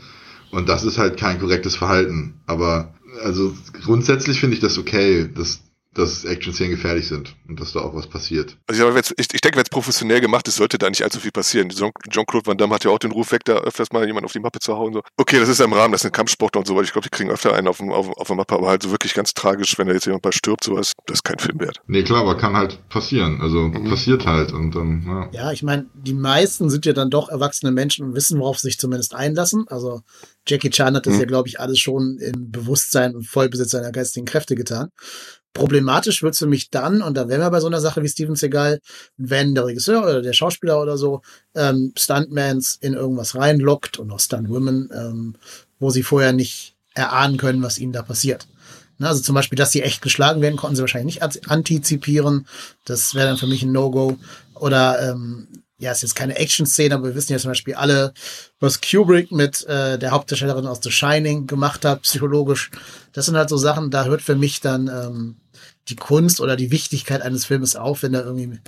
Und 0.53 0.69
das 0.69 0.85
ist 0.85 0.99
halt 0.99 1.17
kein 1.17 1.41
korrektes 1.41 1.75
Verhalten. 1.75 2.35
Aber 2.47 2.95
also 3.25 3.53
grundsätzlich 3.85 4.39
finde 4.39 4.55
ich 4.55 4.61
das 4.61 4.79
okay. 4.79 5.29
Das 5.35 5.64
dass 5.95 6.25
Action-Szenen 6.25 6.73
gefährlich 6.73 7.09
sind 7.09 7.35
und 7.49 7.61
dass 7.61 7.73
da 7.73 7.81
auch 7.81 7.95
was 7.95 8.07
passiert. 8.07 8.57
Also 8.67 8.97
ich, 8.97 9.13
ich, 9.17 9.27
ich 9.33 9.41
denke, 9.41 9.57
wenn 9.57 9.65
es 9.65 9.71
professionell 9.71 10.21
gemacht 10.21 10.47
ist, 10.49 10.57
sollte 10.57 10.79
da 10.79 10.89
nicht 10.89 11.03
allzu 11.03 11.21
viel 11.21 11.31
passieren. 11.31 11.69
Jean-Claude 11.69 12.47
Van 12.47 12.59
Damme 12.59 12.75
hat 12.75 12.85
ja 12.85 12.91
auch 12.91 12.99
den 12.99 13.13
Ruf 13.13 13.33
weg, 13.33 13.45
da 13.45 13.55
öfters 13.55 13.93
mal 13.93 14.07
jemand 14.07 14.25
auf 14.25 14.33
die 14.33 14.41
Mappe 14.41 14.59
zu 14.59 14.77
hauen. 14.77 14.93
So. 14.93 15.03
Okay, 15.17 15.39
das 15.39 15.49
ist 15.49 15.59
ja 15.59 15.65
im 15.65 15.73
Rahmen, 15.73 15.93
das 15.93 16.03
sind 16.03 16.13
Kampfsportler 16.13 16.61
und 16.61 16.67
so 16.67 16.75
weiter. 16.75 16.85
Ich 16.85 16.93
glaube, 16.93 17.09
die 17.09 17.17
kriegen 17.17 17.31
öfter 17.31 17.55
einen 17.55 17.69
auf, 17.69 17.81
auf, 17.81 18.17
auf 18.17 18.27
der 18.27 18.37
Mappe, 18.37 18.55
aber 18.55 18.69
halt 18.69 18.83
so 18.83 18.91
wirklich 18.91 19.15
ganz 19.15 19.35
tragisch, 19.35 19.79
wenn 19.79 19.87
da 19.87 19.95
jetzt 19.95 20.07
jemand 20.07 20.25
mal 20.25 20.33
stirbt, 20.33 20.65
sowas, 20.65 20.93
das 21.07 21.19
ist 21.19 21.25
kein 21.25 21.39
Film 21.39 21.61
wert. 21.61 21.79
Nee, 21.87 22.03
klar, 22.03 22.23
aber 22.23 22.37
kann 22.37 22.57
halt 22.57 22.89
passieren. 22.89 23.41
Also 23.41 23.63
mhm. 23.63 23.89
passiert 23.89 24.27
halt 24.27 24.53
und 24.53 24.75
dann, 24.75 25.05
ja. 25.07 25.45
Ja, 25.45 25.53
ich 25.53 25.63
meine, 25.63 25.87
die 25.95 26.15
meisten 26.15 26.71
sind 26.71 26.87
ja 26.87 26.93
dann 26.93 27.11
doch 27.11 27.29
erwachsene 27.29 27.73
Menschen 27.73 28.07
und 28.07 28.15
wissen, 28.15 28.39
worauf 28.41 28.59
sie 28.59 28.69
sich 28.69 28.79
zumindest 28.79 29.15
einlassen. 29.15 29.67
Also 29.69 30.03
Jackie 30.47 30.71
Chan 30.71 30.95
hat 30.97 31.07
das 31.07 31.15
mhm. 31.15 31.21
ja, 31.21 31.27
glaube 31.27 31.49
ich, 31.49 31.61
alles 31.61 31.79
schon 31.79 32.19
im 32.19 32.51
Bewusstsein 32.51 33.15
und 33.15 33.27
Vollbesitz 33.27 33.71
seiner 33.71 33.93
geistigen 33.93 34.27
Kräfte 34.27 34.55
getan. 34.55 34.91
Problematisch 35.55 36.23
wird 36.23 36.35
es 36.35 36.41
für 36.41 36.47
mich 36.47 36.71
dann, 36.71 37.01
und 37.01 37.17
da 37.17 37.29
wären 37.29 37.41
wir 37.41 37.51
bei 37.51 37.61
so 37.61 37.69
einer 37.69 37.81
Sache 37.81 38.03
wie 38.03 38.09
Steven 38.09 38.35
Seagal, 38.35 38.81
wenn 39.17 39.55
der 39.55 39.67
Regisseur 39.67 40.03
oder 40.03 40.21
der 40.21 40.33
Schauspieler 40.33 40.83
oder 40.83 40.99
so 40.99 41.23
ähm, 41.55 41.93
Stuntmans 41.97 42.77
in 42.81 42.95
irgendwas 42.95 43.37
reinlockt 43.37 44.01
und 44.01 44.11
auch 44.11 44.19
Stuntwomen, 44.19 44.91
ähm, 44.93 45.37
wo 45.79 45.91
sie 45.91 46.03
vorher 46.03 46.33
nicht 46.33 46.75
erahnen 46.95 47.37
können, 47.37 47.63
was 47.63 47.79
ihnen 47.79 47.93
da 47.93 48.03
passiert. 48.03 48.49
Na, 48.99 49.09
also 49.09 49.23
zum 49.23 49.37
Beispiel, 49.37 49.57
dass 49.57 49.71
sie 49.71 49.83
echt 49.83 50.03
geschlagen 50.03 50.41
werden, 50.41 50.57
konnten 50.57 50.77
sie 50.77 50.83
wahrscheinlich 50.83 51.21
nicht 51.21 51.51
antizipieren. 51.51 52.47
Das 52.85 53.15
wäre 53.15 53.29
dann 53.29 53.37
für 53.37 53.47
mich 53.47 53.63
ein 53.63 53.73
No-Go. 53.73 54.19
Oder 54.55 55.11
ähm, 55.11 55.49
ja, 55.79 55.93
ist 55.93 56.03
jetzt 56.03 56.15
keine 56.15 56.37
Action-Szene, 56.37 56.95
aber 56.95 57.09
wir 57.09 57.15
wissen 57.15 57.33
ja 57.33 57.39
zum 57.39 57.51
Beispiel 57.51 57.75
alle, 57.75 58.13
was 58.61 58.81
Kubrick 58.81 59.33
mit 59.33 59.65
äh, 59.67 59.99
der 59.99 60.13
Hauptdarstellerin 60.13 60.67
aus 60.67 60.81
The 60.83 60.91
Shining 60.91 61.47
gemacht 61.47 61.85
hat, 61.85 62.03
psychologisch. 62.03 62.71
Das 63.13 63.27
sind 63.27 63.37
halt 63.37 63.49
so 63.49 63.57
Sachen, 63.57 63.91
da 63.91 64.05
hört 64.05 64.23
für 64.23 64.37
mich 64.37 64.61
dann 64.61 64.89
ähm, 64.89 65.37
die 65.89 65.97
Kunst 65.97 66.41
oder 66.41 66.57
die 66.57 66.71
Wichtigkeit 66.71 67.23
eines 67.23 67.45
Filmes 67.45 67.77
auf, 67.77 68.03
wenn 68.03 68.13
da 68.13 68.23
irgendwie 68.23 68.59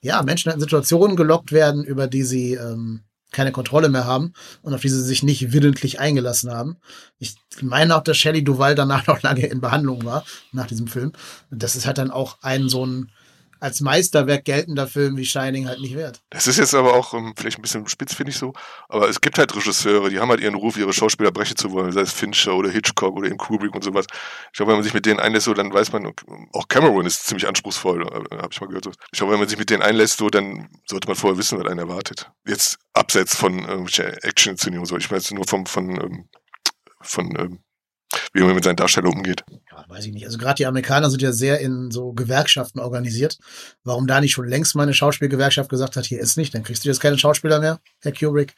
ja, 0.00 0.22
Menschen 0.22 0.52
in 0.52 0.60
Situationen 0.60 1.16
gelockt 1.16 1.52
werden, 1.52 1.84
über 1.84 2.06
die 2.06 2.22
sie 2.22 2.54
ähm, 2.54 3.00
keine 3.32 3.52
Kontrolle 3.52 3.88
mehr 3.88 4.04
haben 4.04 4.32
und 4.62 4.72
auf 4.74 4.80
die 4.80 4.88
sie 4.88 5.02
sich 5.02 5.22
nicht 5.22 5.52
willentlich 5.52 6.00
eingelassen 6.00 6.50
haben. 6.50 6.76
Ich 7.18 7.36
meine 7.60 7.96
auch, 7.96 8.02
dass 8.02 8.16
Shelley 8.16 8.44
Duval 8.44 8.74
danach 8.74 9.06
noch 9.08 9.22
lange 9.22 9.46
in 9.46 9.60
Behandlung 9.60 10.04
war, 10.04 10.24
nach 10.52 10.66
diesem 10.66 10.86
Film. 10.86 11.12
Das 11.50 11.76
ist 11.76 11.86
halt 11.86 11.98
dann 11.98 12.10
auch 12.10 12.38
ein 12.42 12.68
so 12.68 12.84
ein 12.86 13.10
als 13.60 13.80
Meisterwerk 13.80 14.44
geltender 14.44 14.86
Film 14.86 15.16
wie 15.16 15.24
Shining 15.24 15.66
halt 15.66 15.80
nicht 15.80 15.94
wert. 15.94 16.22
Das 16.30 16.46
ist 16.46 16.58
jetzt 16.58 16.74
aber 16.74 16.94
auch 16.94 17.12
um, 17.12 17.28
ähm, 17.28 17.34
vielleicht 17.36 17.58
ein 17.58 17.62
bisschen 17.62 17.88
spitz, 17.88 18.14
finde 18.14 18.30
ich 18.30 18.38
so. 18.38 18.52
Aber 18.88 19.08
es 19.08 19.20
gibt 19.20 19.38
halt 19.38 19.54
Regisseure, 19.54 20.10
die 20.10 20.20
haben 20.20 20.28
halt 20.28 20.40
ihren 20.40 20.54
Ruf, 20.54 20.76
ihre 20.76 20.92
Schauspieler 20.92 21.30
brechen 21.30 21.56
zu 21.56 21.72
wollen, 21.72 21.92
sei 21.92 22.02
es 22.02 22.12
Fincher 22.12 22.54
oder 22.54 22.70
Hitchcock 22.70 23.16
oder 23.16 23.28
eben 23.28 23.38
Kubrick 23.38 23.74
und 23.74 23.84
sowas. 23.84 24.06
Ich 24.52 24.56
glaube, 24.56 24.72
wenn 24.72 24.78
man 24.78 24.84
sich 24.84 24.94
mit 24.94 25.06
denen 25.06 25.20
einlässt, 25.20 25.46
so, 25.46 25.54
dann 25.54 25.72
weiß 25.72 25.92
man, 25.92 26.12
auch 26.52 26.68
Cameron 26.68 27.06
ist 27.06 27.26
ziemlich 27.26 27.48
anspruchsvoll, 27.48 28.02
äh, 28.02 28.36
habe 28.36 28.48
ich 28.50 28.60
mal 28.60 28.66
gehört. 28.66 28.84
So. 28.84 28.92
Ich 29.12 29.18
glaube, 29.18 29.32
wenn 29.32 29.40
man 29.40 29.48
sich 29.48 29.58
mit 29.58 29.70
denen 29.70 29.82
einlässt, 29.82 30.18
so, 30.18 30.28
dann 30.28 30.68
sollte 30.86 31.08
man 31.08 31.16
vorher 31.16 31.38
wissen, 31.38 31.58
was 31.58 31.66
einen 31.66 31.80
erwartet. 31.80 32.30
Jetzt 32.46 32.78
abseits 32.92 33.36
von 33.36 33.58
irgendwelcher 33.58 34.24
Action-Inszenierung, 34.24 34.86
so. 34.86 34.96
Ich 34.96 35.10
meine 35.10 35.20
jetzt 35.20 35.32
nur 35.32 35.46
vom, 35.46 35.66
von, 35.66 35.90
ähm, 35.90 36.28
von 37.00 37.36
ähm, 37.38 37.58
wie 38.32 38.42
man 38.42 38.54
mit 38.54 38.64
seinen 38.64 38.76
Darstellungen 38.76 39.18
umgeht. 39.18 39.44
Ja, 39.70 39.84
weiß 39.88 40.06
ich 40.06 40.12
nicht. 40.12 40.26
Also 40.26 40.38
gerade 40.38 40.56
die 40.56 40.66
Amerikaner 40.66 41.10
sind 41.10 41.22
ja 41.22 41.32
sehr 41.32 41.60
in 41.60 41.90
so 41.90 42.12
Gewerkschaften 42.12 42.80
organisiert. 42.80 43.38
Warum 43.84 44.06
da 44.06 44.20
nicht 44.20 44.32
schon 44.32 44.48
längst 44.48 44.74
mal 44.74 44.84
eine 44.84 44.94
Schauspielgewerkschaft 44.94 45.68
gesagt 45.68 45.96
hat, 45.96 46.06
hier 46.06 46.20
ist 46.20 46.36
nicht, 46.36 46.54
dann 46.54 46.62
kriegst 46.62 46.84
du 46.84 46.88
jetzt 46.88 47.00
keine 47.00 47.18
Schauspieler 47.18 47.60
mehr, 47.60 47.80
Herr 48.02 48.12
Kubrick. 48.12 48.54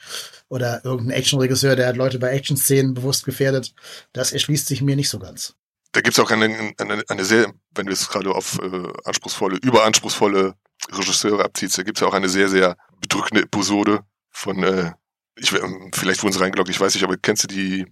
Oder 0.49 0.85
irgendein 0.85 1.19
Actionregisseur, 1.19 1.77
der 1.77 1.89
hat 1.89 1.97
Leute 1.97 2.19
bei 2.19 2.31
Action-Szenen 2.31 2.95
bewusst 2.95 3.25
gefährdet. 3.25 3.75
Das 4.13 4.33
erschließt 4.33 4.67
sich 4.67 4.83
mir 4.83 4.97
nicht 4.97 5.11
so 5.11 5.19
ganz. 5.19 5.55
Da 5.93 6.01
gibt 6.01 6.19
es 6.19 6.25
auch 6.25 6.31
eine, 6.31 6.75
eine, 6.79 7.03
eine 7.09 7.25
sehr, 7.25 7.53
wenn 7.75 7.87
du 7.87 7.93
es 7.93 8.09
gerade 8.09 8.31
auf 8.31 8.59
äh, 8.63 8.93
anspruchsvolle, 9.05 9.57
überanspruchsvolle 9.57 10.55
Regisseure 10.93 11.45
abziehst, 11.45 11.79
da 11.79 11.83
gibt 11.83 11.99
es 11.99 12.03
ja 12.03 12.09
auch 12.09 12.15
eine 12.15 12.29
sehr, 12.29 12.49
sehr 12.49 12.77
bedrückende 13.01 13.43
Episode 13.43 14.01
von, 14.31 14.63
äh, 14.63 14.93
ich, 15.37 15.51
vielleicht 15.93 16.23
wurden 16.23 16.33
sie 16.33 16.41
reingeloggt, 16.41 16.71
ich 16.71 16.81
weiß 16.81 16.95
nicht, 16.95 17.05
aber 17.05 17.17
kennst 17.17 17.45
du 17.45 17.47
die 17.49 17.87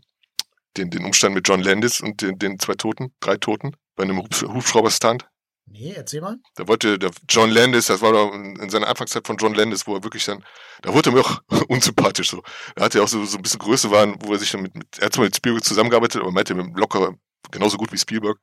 den, 0.76 0.90
den 0.90 1.04
Umstand 1.04 1.34
mit 1.34 1.48
John 1.48 1.62
Landis 1.62 2.00
und 2.00 2.22
den, 2.22 2.38
den 2.38 2.58
zwei 2.58 2.74
Toten, 2.74 3.12
drei 3.20 3.36
Toten, 3.36 3.76
bei 3.96 4.04
einem 4.04 4.18
Hubschrauber-Stunt. 4.18 5.26
Nee, 5.68 5.94
erzähl 5.96 6.20
mal. 6.20 6.36
Da 6.54 6.68
wollte 6.68 6.98
der 6.98 7.10
John 7.28 7.50
Landis, 7.50 7.86
das 7.86 8.00
war 8.00 8.12
doch 8.12 8.32
in 8.32 8.70
seiner 8.70 8.86
Anfangszeit 8.86 9.26
von 9.26 9.36
John 9.36 9.54
Landis, 9.54 9.86
wo 9.86 9.96
er 9.96 10.04
wirklich 10.04 10.24
dann, 10.24 10.44
da 10.82 10.94
wurde 10.94 11.10
er 11.10 11.14
mir 11.14 11.20
auch 11.20 11.40
unsympathisch 11.68 12.30
so. 12.30 12.42
Da 12.76 12.84
hatte 12.84 12.98
er 12.98 13.04
auch 13.04 13.08
so, 13.08 13.24
so 13.24 13.36
ein 13.36 13.42
bisschen 13.42 13.58
Größe 13.58 13.90
waren, 13.90 14.16
wo 14.20 14.32
er 14.32 14.38
sich 14.38 14.50
dann 14.52 14.62
mit, 14.62 14.76
mit 14.76 14.86
er 14.98 15.06
hat 15.06 15.14
zwar 15.14 15.24
mit 15.24 15.36
Spielberg 15.36 15.64
zusammengearbeitet, 15.64 16.22
aber 16.22 16.30
meinte 16.30 16.54
mit 16.54 16.78
locker 16.78 17.14
genauso 17.50 17.76
gut 17.76 17.92
wie 17.92 17.98
Spielberg. 17.98 18.38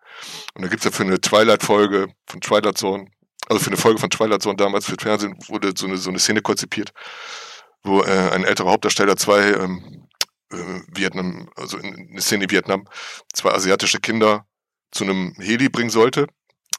Und 0.54 0.64
da 0.64 0.68
gibt's 0.68 0.86
ja 0.86 0.92
für 0.92 1.04
eine 1.04 1.20
Twilight-Folge 1.20 2.08
von 2.28 2.42
Twilight 2.42 2.78
Zone, 2.78 3.08
also 3.48 3.62
für 3.62 3.68
eine 3.68 3.78
Folge 3.78 4.00
von 4.00 4.10
Twilight 4.10 4.42
Zone 4.42 4.56
damals 4.56 4.86
für 4.86 4.96
Fernsehen 5.00 5.38
wurde 5.48 5.74
so 5.78 5.88
eine, 5.88 5.98
so 5.98 6.10
eine 6.10 6.20
Szene 6.20 6.42
konzipiert, 6.42 6.92
wo 7.84 8.02
äh, 8.02 8.30
ein 8.32 8.44
älterer 8.44 8.72
Hauptdarsteller 8.72 9.16
zwei 9.18 9.54
ähm, 9.54 9.84
äh, 9.84 10.13
Vietnam, 10.94 11.50
also 11.56 11.78
in 11.78 12.10
eine 12.12 12.22
Szene 12.22 12.50
Vietnam, 12.50 12.88
zwei 13.34 13.52
asiatische 13.52 14.00
Kinder 14.00 14.46
zu 14.92 15.04
einem 15.04 15.34
Heli 15.40 15.70
bringen 15.70 15.90
sollte. 15.90 16.28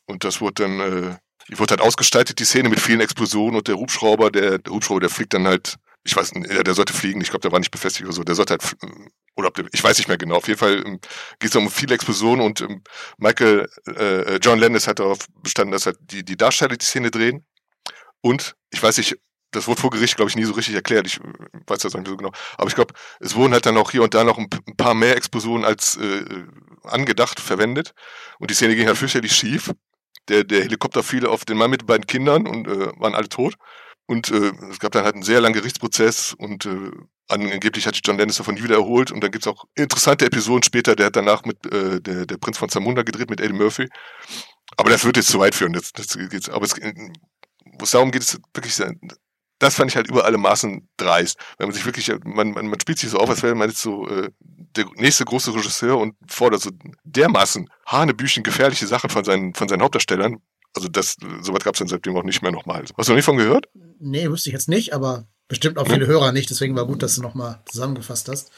Und 0.06 0.24
das 0.24 0.40
wurde 0.40 0.64
dann, 0.64 0.80
äh, 0.80 1.16
die 1.48 1.58
wurde 1.58 1.72
halt 1.72 1.80
ausgestaltet, 1.80 2.38
die 2.38 2.44
Szene 2.44 2.68
mit 2.68 2.80
vielen 2.80 3.00
Explosionen 3.00 3.56
und 3.56 3.68
der 3.68 3.76
Hubschrauber, 3.76 4.30
der, 4.30 4.58
der 4.58 4.72
Hubschrauber, 4.72 5.00
der 5.00 5.10
fliegt 5.10 5.34
dann 5.34 5.46
halt, 5.46 5.76
ich 6.04 6.14
weiß 6.14 6.34
nicht, 6.34 6.66
der 6.66 6.74
sollte 6.74 6.92
fliegen, 6.92 7.20
ich 7.20 7.30
glaube, 7.30 7.42
der 7.42 7.52
war 7.52 7.58
nicht 7.58 7.70
befestigt 7.70 8.04
oder 8.04 8.14
so, 8.14 8.24
der 8.24 8.34
sollte 8.34 8.52
halt, 8.54 8.76
oder 9.36 9.50
der, 9.50 9.66
ich 9.72 9.82
weiß 9.82 9.96
nicht 9.98 10.08
mehr 10.08 10.18
genau, 10.18 10.36
auf 10.36 10.48
jeden 10.48 10.58
Fall 10.58 10.82
ähm, 10.86 11.00
geht 11.38 11.50
es 11.50 11.56
um 11.56 11.70
viele 11.70 11.94
Explosionen 11.94 12.44
und 12.44 12.60
ähm, 12.60 12.82
Michael, 13.16 13.68
äh, 13.86 14.36
John 14.36 14.58
Landis 14.58 14.86
hat 14.86 14.98
darauf 14.98 15.18
bestanden, 15.42 15.72
dass 15.72 15.86
halt 15.86 15.98
die, 16.00 16.24
die 16.24 16.36
Darsteller 16.36 16.76
die 16.76 16.84
Szene 16.84 17.10
drehen. 17.10 17.46
Und 18.20 18.54
ich 18.70 18.82
weiß 18.82 18.96
nicht, 18.98 19.18
das 19.54 19.66
wurde 19.66 19.80
vor 19.80 19.90
Gericht, 19.90 20.16
glaube 20.16 20.30
ich, 20.30 20.36
nie 20.36 20.44
so 20.44 20.52
richtig 20.52 20.74
erklärt. 20.74 21.06
Ich 21.06 21.20
weiß 21.66 21.80
das 21.80 21.94
nicht 21.94 22.06
so 22.06 22.16
genau. 22.16 22.32
Aber 22.56 22.68
ich 22.68 22.74
glaube, 22.74 22.94
es 23.20 23.34
wurden 23.34 23.52
halt 23.52 23.66
dann 23.66 23.76
auch 23.76 23.90
hier 23.90 24.02
und 24.02 24.14
da 24.14 24.24
noch 24.24 24.38
ein, 24.38 24.48
paar 24.76 24.94
mehr 24.94 25.16
Explosionen 25.16 25.64
als 25.64 25.96
äh, 25.96 26.44
angedacht 26.82 27.40
verwendet. 27.40 27.94
Und 28.38 28.50
die 28.50 28.54
Szene 28.54 28.76
ging 28.76 28.86
halt 28.86 28.98
fürchterlich 28.98 29.34
schief. 29.34 29.72
Der, 30.28 30.44
der 30.44 30.62
Helikopter 30.62 31.02
fiel 31.02 31.26
auf 31.26 31.44
den 31.44 31.56
Mann 31.56 31.70
mit 31.70 31.86
beiden 31.86 32.06
Kindern 32.06 32.46
und 32.46 32.66
äh, 32.66 32.92
waren 32.98 33.14
alle 33.14 33.28
tot. 33.28 33.54
Und 34.06 34.30
äh, 34.30 34.52
es 34.70 34.78
gab 34.78 34.92
dann 34.92 35.04
halt 35.04 35.14
einen 35.14 35.22
sehr 35.22 35.40
langen 35.40 35.54
Gerichtsprozess 35.54 36.34
und 36.36 36.66
äh, 36.66 36.90
angeblich 37.28 37.86
hat 37.86 37.94
sich 37.94 38.02
John 38.04 38.18
Dennis 38.18 38.36
davon 38.36 38.54
nie 38.54 38.62
wieder 38.62 38.76
erholt. 38.76 39.10
Und 39.10 39.22
dann 39.22 39.30
gibt's 39.30 39.46
auch 39.46 39.64
interessante 39.74 40.26
Episoden 40.26 40.62
später. 40.62 40.94
Der 40.94 41.06
hat 41.06 41.16
danach 41.16 41.44
mit 41.44 41.64
äh, 41.72 42.00
der, 42.00 42.26
der 42.26 42.36
Prinz 42.36 42.58
von 42.58 42.68
Zamunda 42.68 43.02
gedreht 43.02 43.30
mit 43.30 43.40
Eddie 43.40 43.54
Murphy. 43.54 43.88
Aber 44.76 44.90
das 44.90 45.04
wird 45.04 45.16
jetzt 45.16 45.28
zu 45.28 45.38
weit 45.38 45.54
führen. 45.54 45.72
Das, 45.72 45.92
das 45.92 46.18
geht's, 46.30 46.48
aber 46.48 46.66
es, 46.66 46.74
wo 46.76 47.84
es 47.84 47.90
darum 47.90 48.10
geht, 48.10 48.22
ist 48.22 48.40
wirklich 48.52 48.74
das 49.58 49.76
fand 49.76 49.90
ich 49.90 49.96
halt 49.96 50.08
über 50.08 50.24
alle 50.24 50.38
Maßen 50.38 50.88
dreist. 50.96 51.38
Wenn 51.58 51.68
man 51.68 51.74
sich 51.74 51.84
wirklich, 51.84 52.10
man, 52.24 52.52
man, 52.52 52.66
man 52.66 52.80
spielt 52.80 52.98
sich 52.98 53.10
so 53.10 53.18
auf, 53.18 53.30
als 53.30 53.42
wäre 53.42 53.54
man 53.54 53.68
jetzt 53.68 53.80
so 53.80 54.08
äh, 54.08 54.30
der 54.40 54.86
nächste 54.96 55.24
große 55.24 55.54
Regisseur 55.54 55.98
und 55.98 56.14
fordert 56.28 56.60
so 56.60 56.70
dermaßen 57.04 57.68
hanebüchen 57.86 58.42
gefährliche 58.42 58.86
Sachen 58.86 59.10
von 59.10 59.24
seinen, 59.24 59.54
von 59.54 59.68
seinen 59.68 59.82
Hauptdarstellern. 59.82 60.38
Also 60.74 60.88
das, 60.88 61.16
sowas 61.40 61.62
gab 61.62 61.74
es 61.74 61.78
dann 61.78 61.88
seitdem 61.88 62.16
auch 62.16 62.24
nicht 62.24 62.42
mehr 62.42 62.50
nochmal. 62.50 62.82
Hast 62.82 63.08
du 63.08 63.12
noch 63.12 63.16
nicht 63.16 63.24
von 63.24 63.36
gehört? 63.36 63.68
Nee, 64.00 64.28
wüsste 64.28 64.48
ich 64.48 64.54
jetzt 64.54 64.68
nicht, 64.68 64.92
aber 64.92 65.28
bestimmt 65.46 65.78
auch 65.78 65.86
viele 65.86 66.06
ja. 66.06 66.06
Hörer 66.06 66.32
nicht, 66.32 66.50
deswegen 66.50 66.74
war 66.74 66.86
gut, 66.86 67.02
dass 67.02 67.14
du 67.14 67.22
nochmal 67.22 67.62
zusammengefasst 67.66 68.28
hast. 68.28 68.50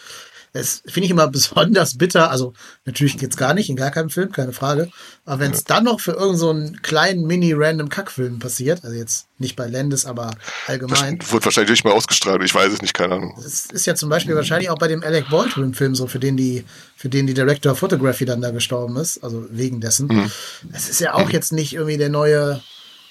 Das 0.56 0.82
finde 0.86 1.06
ich 1.06 1.10
immer 1.10 1.28
besonders 1.30 1.98
bitter. 1.98 2.30
Also 2.30 2.52
natürlich 2.84 3.18
geht's 3.18 3.36
gar 3.36 3.54
nicht, 3.54 3.68
in 3.68 3.76
gar 3.76 3.90
keinem 3.90 4.10
Film, 4.10 4.32
keine 4.32 4.52
Frage. 4.52 4.90
Aber 5.24 5.40
wenn 5.40 5.52
es 5.52 5.60
ja. 5.60 5.64
dann 5.68 5.84
noch 5.84 6.00
für 6.00 6.12
irgendeinen 6.12 6.74
so 6.74 6.80
kleinen 6.82 7.26
Mini-Random 7.26 7.88
Kackfilm 7.88 8.38
passiert, 8.38 8.84
also 8.84 8.96
jetzt 8.96 9.26
nicht 9.38 9.56
bei 9.56 9.66
Landis, 9.66 10.06
aber 10.06 10.32
allgemein. 10.66 11.18
Das 11.18 11.32
wird 11.32 11.44
wahrscheinlich 11.44 11.70
nicht 11.70 11.84
mal 11.84 11.92
ausgestrahlt, 11.92 12.42
ich 12.42 12.54
weiß 12.54 12.72
es 12.72 12.82
nicht, 12.82 12.94
keine 12.94 13.16
Ahnung. 13.16 13.34
Das 13.36 13.66
ist 13.66 13.86
ja 13.86 13.94
zum 13.94 14.08
Beispiel 14.08 14.34
mhm. 14.34 14.38
wahrscheinlich 14.38 14.70
auch 14.70 14.78
bei 14.78 14.88
dem 14.88 15.02
Alec 15.02 15.28
Baldwin-Film 15.28 15.94
so, 15.94 16.06
für 16.06 16.18
den 16.18 16.36
die, 16.36 16.64
für 16.96 17.08
den 17.08 17.26
die 17.26 17.34
Director 17.34 17.72
of 17.72 17.78
Photography 17.78 18.24
dann 18.24 18.40
da 18.40 18.50
gestorben 18.50 18.96
ist, 18.96 19.22
also 19.22 19.46
wegen 19.50 19.80
dessen. 19.80 20.08
Mhm. 20.08 20.30
Es 20.72 20.88
ist 20.88 21.00
ja 21.00 21.14
auch 21.14 21.26
mhm. 21.26 21.32
jetzt 21.32 21.52
nicht 21.52 21.74
irgendwie 21.74 21.98
der 21.98 22.08
neue, 22.08 22.62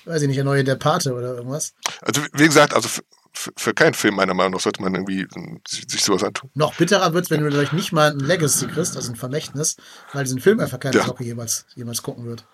weiß 0.06 0.22
ich 0.22 0.28
nicht, 0.28 0.38
der 0.38 0.46
neue 0.46 0.64
Der 0.64 0.76
Pate 0.76 1.14
oder 1.14 1.36
irgendwas. 1.36 1.74
Also 2.02 2.22
wie 2.34 2.46
gesagt, 2.46 2.74
also 2.74 2.90
für 3.36 3.74
keinen 3.74 3.94
Film 3.94 4.16
meiner 4.16 4.34
Meinung 4.34 4.54
nach 4.54 4.60
sollte 4.60 4.82
man 4.82 4.96
irgendwie 4.96 5.28
sich 5.68 6.04
sowas 6.04 6.24
antun. 6.24 6.50
Noch 6.54 6.76
bitterer 6.76 7.14
wird's, 7.14 7.30
wenn 7.30 7.42
du 7.42 7.50
dadurch 7.50 7.74
nicht 7.74 7.92
mal 7.92 8.12
ein 8.12 8.20
Legacy 8.20 8.68
kriegst, 8.68 8.96
also 8.96 9.12
ein 9.12 9.16
Vermächtnis, 9.16 9.78
weil 10.14 10.24
diesen 10.24 10.40
Film 10.40 10.60
einfach 10.60 10.80
keine 10.80 10.96
ja. 10.96 11.06
Socke 11.06 11.24
jemals, 11.24 11.66
jemals 11.76 12.02
gucken 12.02 12.26
wird. 12.26 12.46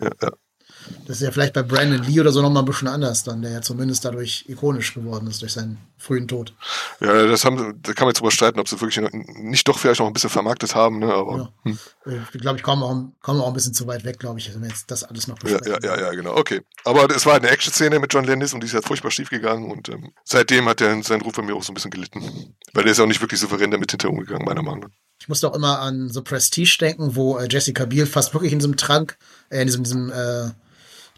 Ja, 0.00 0.10
ja. 0.22 0.30
Das 1.06 1.16
ist 1.16 1.22
ja 1.22 1.30
vielleicht 1.30 1.52
bei 1.52 1.62
Brandon 1.62 2.02
Lee 2.02 2.20
oder 2.20 2.32
so 2.32 2.42
nochmal 2.42 2.62
ein 2.62 2.66
bisschen 2.66 2.88
anders 2.88 3.24
dann, 3.24 3.42
der 3.42 3.50
ja 3.52 3.62
zumindest 3.62 4.04
dadurch 4.04 4.44
ikonisch 4.48 4.94
geworden 4.94 5.26
ist 5.28 5.42
durch 5.42 5.52
seinen 5.52 5.78
frühen 5.98 6.28
Tod. 6.28 6.54
Ja, 7.00 7.26
das 7.26 7.44
haben, 7.44 7.80
da 7.82 7.92
kann 7.92 8.06
man 8.06 8.10
jetzt 8.10 8.20
drüber 8.20 8.30
streiten, 8.30 8.60
ob 8.60 8.68
sie 8.68 8.80
wirklich 8.80 9.00
nicht 9.12 9.66
doch 9.68 9.78
vielleicht 9.78 10.00
noch 10.00 10.06
ein 10.06 10.12
bisschen 10.12 10.30
vermarktet 10.30 10.74
haben, 10.74 10.98
ne, 10.98 11.12
aber. 11.12 11.52
Ja. 11.64 11.70
Hm. 11.70 11.78
Ich 12.32 12.40
glaube, 12.40 12.58
ich 12.58 12.62
komme 12.62 12.84
auch, 12.84 13.04
komme 13.20 13.42
auch 13.42 13.48
ein 13.48 13.54
bisschen 13.54 13.74
zu 13.74 13.86
weit 13.86 14.04
weg, 14.04 14.18
glaube 14.18 14.38
ich, 14.38 14.52
wenn 14.54 14.62
wir 14.62 14.68
jetzt 14.68 14.90
das 14.90 15.04
alles 15.04 15.26
noch 15.26 15.38
besprechen. 15.38 15.78
Ja, 15.82 15.96
ja, 15.96 16.00
ja, 16.00 16.10
genau, 16.12 16.36
okay. 16.36 16.62
Aber 16.84 17.08
es 17.14 17.26
war 17.26 17.34
eine 17.34 17.48
Action-Szene 17.48 17.98
mit 17.98 18.12
John 18.12 18.24
Landis 18.24 18.54
und 18.54 18.62
die 18.62 18.66
ist 18.66 18.74
halt 18.74 18.86
furchtbar 18.86 19.10
schief 19.10 19.30
gegangen 19.30 19.70
und 19.70 19.88
ähm, 19.88 20.12
seitdem 20.24 20.68
hat 20.68 20.80
er 20.80 21.02
seinen 21.02 21.22
Ruf 21.22 21.34
bei 21.34 21.42
mir 21.42 21.54
auch 21.54 21.62
so 21.62 21.72
ein 21.72 21.74
bisschen 21.74 21.90
gelitten. 21.90 22.54
Weil 22.72 22.84
der 22.84 22.92
ist 22.92 23.00
auch 23.00 23.06
nicht 23.06 23.20
wirklich 23.20 23.40
souverän 23.40 23.70
damit 23.70 23.90
hinterher 23.90 24.12
umgegangen, 24.12 24.44
meiner 24.44 24.62
Meinung 24.62 24.80
nach. 24.80 24.90
Ich 25.18 25.28
musste 25.28 25.48
auch 25.48 25.54
immer 25.54 25.80
an 25.80 26.10
The 26.10 26.20
Prestige 26.20 26.76
denken, 26.80 27.16
wo 27.16 27.38
äh, 27.38 27.48
Jessica 27.50 27.84
Biel 27.86 28.06
fast 28.06 28.34
wirklich 28.34 28.52
in 28.52 28.58
diesem 28.58 28.76
Trank, 28.76 29.16
äh, 29.48 29.60
in 29.60 29.66
diesem, 29.66 29.84
diesem, 29.84 30.10
äh, 30.10 30.50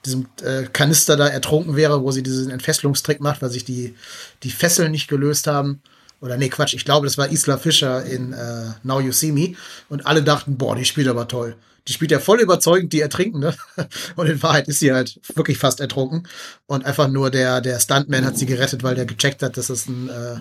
diesem 0.08 0.26
äh, 0.42 0.64
Kanister 0.72 1.16
da 1.16 1.28
ertrunken 1.28 1.76
wäre, 1.76 2.02
wo 2.02 2.10
sie 2.10 2.22
diesen 2.22 2.50
Entfesselungstrick 2.50 3.20
macht, 3.20 3.42
weil 3.42 3.50
sich 3.50 3.64
die, 3.64 3.94
die 4.42 4.50
Fesseln 4.50 4.90
nicht 4.90 5.08
gelöst 5.08 5.46
haben. 5.46 5.82
Oder 6.20 6.36
nee, 6.36 6.48
Quatsch, 6.48 6.74
ich 6.74 6.84
glaube, 6.84 7.06
das 7.06 7.18
war 7.18 7.30
Isla 7.30 7.58
Fischer 7.58 8.04
in 8.04 8.32
äh, 8.32 8.72
Now 8.82 9.00
You 9.00 9.12
See 9.12 9.32
Me. 9.32 9.54
Und 9.88 10.06
alle 10.06 10.22
dachten, 10.22 10.56
boah, 10.56 10.74
die 10.74 10.84
spielt 10.84 11.08
aber 11.08 11.28
toll. 11.28 11.56
Die 11.86 11.92
spielt 11.92 12.10
ja 12.10 12.18
voll 12.18 12.40
überzeugend, 12.40 12.92
die 12.92 13.00
Ertrinkende. 13.00 13.54
Und 14.16 14.26
in 14.26 14.42
Wahrheit 14.42 14.68
ist 14.68 14.80
sie 14.80 14.92
halt 14.92 15.20
wirklich 15.34 15.58
fast 15.58 15.80
ertrunken. 15.80 16.26
Und 16.66 16.84
einfach 16.84 17.08
nur 17.08 17.30
der, 17.30 17.60
der 17.60 17.78
Stuntman 17.78 18.26
hat 18.26 18.36
sie 18.36 18.46
gerettet, 18.46 18.82
weil 18.82 18.94
der 18.94 19.06
gecheckt 19.06 19.42
hat, 19.42 19.56
dass 19.56 19.70
es 19.70 19.86
ein, 19.86 20.08
äh, 20.08 20.36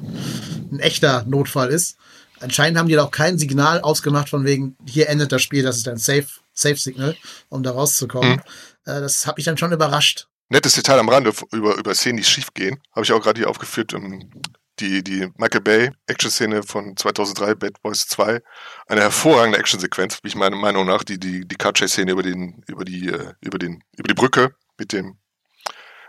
ein 0.71 0.79
echter 0.79 1.23
Notfall 1.27 1.69
ist. 1.69 1.97
Anscheinend 2.39 2.77
haben 2.77 2.87
die 2.87 2.95
da 2.95 3.03
auch 3.03 3.11
kein 3.11 3.37
Signal 3.37 3.81
ausgemacht 3.81 4.29
von 4.29 4.45
wegen, 4.45 4.75
hier 4.85 5.09
endet 5.09 5.31
das 5.31 5.41
Spiel, 5.41 5.63
das 5.63 5.77
ist 5.77 5.87
ein 5.87 5.97
Safe, 5.97 6.27
Safe 6.53 6.75
Signal, 6.75 7.15
um 7.49 7.63
da 7.63 7.71
rauszukommen. 7.71 8.33
Mhm. 8.33 8.41
Äh, 8.87 9.01
das 9.01 9.27
hat 9.27 9.37
mich 9.37 9.45
dann 9.45 9.57
schon 9.57 9.71
überrascht. 9.71 10.27
Nettes 10.49 10.73
Detail 10.73 10.99
am 10.99 11.09
Rande 11.09 11.33
über, 11.51 11.75
über 11.75 11.93
Szenen, 11.93 12.17
die 12.17 12.23
schief 12.23 12.53
gehen, 12.53 12.81
habe 12.95 13.03
ich 13.03 13.11
auch 13.11 13.21
gerade 13.21 13.39
hier 13.39 13.49
aufgeführt. 13.49 13.93
Um, 13.93 14.31
die, 14.79 15.03
die 15.03 15.27
Michael 15.37 15.61
Bay 15.61 15.91
Action-Szene 16.05 16.61
von 16.63 16.95
2003, 16.95 17.55
Bad 17.55 17.81
Boys 17.81 18.07
2, 18.07 18.41
eine 18.87 19.01
hervorragende 19.01 19.57
Action-Sequenz, 19.57 20.19
wie 20.21 20.27
ich 20.27 20.35
meine 20.35 20.55
Meinung 20.55 20.85
nach, 20.85 21.03
die, 21.03 21.19
die, 21.19 21.47
die 21.47 21.55
Car-Chase-Szene 21.55 22.11
über 22.11 22.21
den, 22.21 22.63
über 22.67 22.85
die, 22.85 23.07
äh, 23.09 23.33
über 23.41 23.57
den, 23.57 23.83
über 23.97 24.07
die 24.07 24.13
Brücke 24.13 24.55
mit 24.77 24.93
dem, 24.93 25.17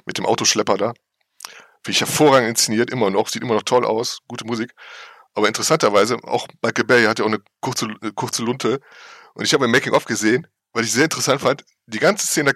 mit 0.05 0.19
dem 0.19 0.27
Autoschlepper 0.27 0.77
da. 0.77 0.93
Wie 1.85 1.93
ich 1.93 2.01
hervorragend 2.01 2.51
inszeniert, 2.51 2.91
immer 2.91 3.11
noch, 3.11 3.29
sieht 3.29 3.43
immer 3.43 3.55
noch 3.55 3.63
toll 3.63 3.87
aus, 3.87 4.19
gute 4.29 4.45
Musik. 4.45 4.73
Aber 5.35 5.49
interessanterweise, 5.49 6.19
auch 6.25 6.47
Michael 6.63 6.85
Bay 6.85 7.05
hat 7.05 7.19
ja 7.19 7.25
auch 7.25 7.31
eine 7.31 7.41
kurze, 7.61 7.87
äh, 8.03 8.13
kurze 8.15 8.43
Lunte. 8.43 8.81
Und 9.35 9.45
ich 9.45 9.55
habe 9.55 9.65
ein 9.65 9.71
Making-of 9.71 10.05
gesehen, 10.05 10.47
weil 10.73 10.85
ich 10.85 10.93
sehr 10.93 11.05
interessant 11.05 11.41
fand, 11.41 11.65
die 11.89 11.99
ganze 11.99 12.27
Szene, 12.27 12.53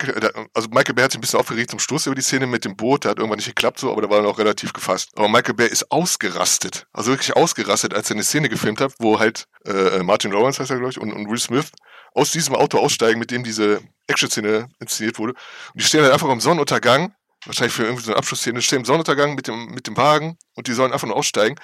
also 0.53 0.69
Michael 0.69 0.95
Bay 0.95 1.05
hat 1.05 1.13
sich 1.13 1.19
ein 1.19 1.23
bisschen 1.23 1.41
aufgeregt 1.41 1.71
zum 1.71 1.79
Schluss 1.79 2.07
über 2.07 2.15
die 2.15 2.23
Szene 2.23 2.47
mit 2.47 2.67
dem 2.67 2.77
Boot, 2.77 3.05
der 3.05 3.13
hat 3.13 3.19
irgendwann 3.19 3.39
nicht 3.39 3.47
geklappt 3.47 3.79
so, 3.79 3.91
aber 3.91 4.03
da 4.03 4.11
war 4.11 4.19
er 4.19 4.25
noch 4.25 4.39
relativ 4.39 4.75
gefasst. 4.75 5.11
Aber 5.17 5.29
Michael 5.29 5.55
Bay 5.55 5.69
ist 5.69 5.91
ausgerastet, 5.91 6.87
also 6.93 7.13
wirklich 7.13 7.35
ausgerastet, 7.35 7.95
als 7.95 8.11
er 8.11 8.17
eine 8.17 8.25
Szene 8.25 8.51
gefilmt 8.51 8.81
hat, 8.81 8.93
wo 8.99 9.19
halt 9.19 9.49
äh, 9.65 10.03
Martin 10.03 10.33
Lawrence 10.33 10.61
heißt 10.61 10.71
er, 10.71 10.77
glaube 10.77 10.93
ich, 10.93 11.01
und, 11.01 11.13
und 11.13 11.31
Will 11.31 11.39
Smith 11.39 11.71
aus 12.15 12.31
diesem 12.31 12.55
Auto 12.55 12.79
aussteigen, 12.79 13.19
mit 13.19 13.31
dem 13.31 13.43
diese 13.43 13.81
Action-Szene 14.07 14.69
inszeniert 14.81 15.19
wurde. 15.19 15.33
Und 15.33 15.81
die 15.81 15.85
stehen 15.85 16.03
halt 16.03 16.13
einfach 16.13 16.29
am 16.29 16.41
Sonnenuntergang 16.41 17.15
wahrscheinlich 17.47 17.75
für 17.75 17.85
irgendwie 17.85 18.05
so 18.05 18.11
eine 18.11 18.19
Abschlussszene, 18.19 18.63
stehen 18.63 18.81
im 18.81 18.85
Sonnenuntergang 18.85 19.35
mit 19.35 19.49
dem, 19.49 19.67
mit 19.67 19.87
dem 19.87 19.97
Wagen 19.97 20.37
und 20.55 20.69
die 20.69 20.73
sollen 20.73 20.93
einfach 20.93 21.07
nur 21.07 21.17
aussteigen. 21.17 21.57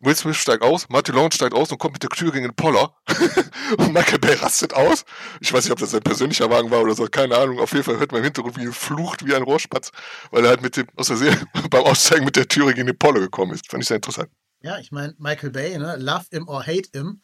Will 0.00 0.14
Smith 0.14 0.36
steigt 0.36 0.62
aus, 0.62 0.88
Martin 0.88 1.14
Lawrence 1.14 1.36
steigt 1.36 1.54
aus 1.54 1.70
und 1.70 1.78
kommt 1.78 1.94
mit 1.94 2.02
der 2.02 2.10
Tür 2.10 2.32
gegen 2.32 2.44
den 2.44 2.54
Poller. 2.54 2.94
und 3.78 3.92
Michael 3.92 4.18
Bay 4.18 4.34
rastet 4.34 4.74
aus. 4.74 5.04
Ich 5.40 5.52
weiß 5.52 5.64
nicht, 5.64 5.72
ob 5.72 5.78
das 5.78 5.90
sein 5.90 6.02
persönlicher 6.02 6.50
Wagen 6.50 6.70
war 6.70 6.80
oder 6.80 6.94
so, 6.94 7.06
keine 7.06 7.36
Ahnung. 7.36 7.58
Auf 7.60 7.72
jeden 7.72 7.84
Fall 7.84 7.98
hört 7.98 8.12
man 8.12 8.18
im 8.18 8.24
Hintergrund, 8.24 8.56
wie 8.58 8.66
flucht 8.66 9.26
wie 9.26 9.34
ein 9.34 9.42
Rohrspatz, 9.42 9.90
weil 10.30 10.44
er 10.44 10.50
halt 10.50 10.62
mit 10.62 10.76
dem, 10.76 10.86
aus 10.96 11.08
der 11.08 11.16
Serie 11.16 11.46
beim 11.70 11.84
Aussteigen 11.84 12.24
mit 12.24 12.36
der 12.36 12.48
Tür 12.48 12.72
gegen 12.72 12.86
den 12.86 12.98
Poller 12.98 13.20
gekommen 13.20 13.52
ist. 13.52 13.70
Fand 13.70 13.82
ich 13.82 13.88
sehr 13.88 13.96
interessant. 13.96 14.30
Ja, 14.64 14.78
ich 14.78 14.92
meine, 14.92 15.14
Michael 15.18 15.50
Bay, 15.50 15.76
ne, 15.76 15.96
love 15.98 16.26
him 16.30 16.46
or 16.46 16.64
hate 16.64 16.88
him, 16.92 17.20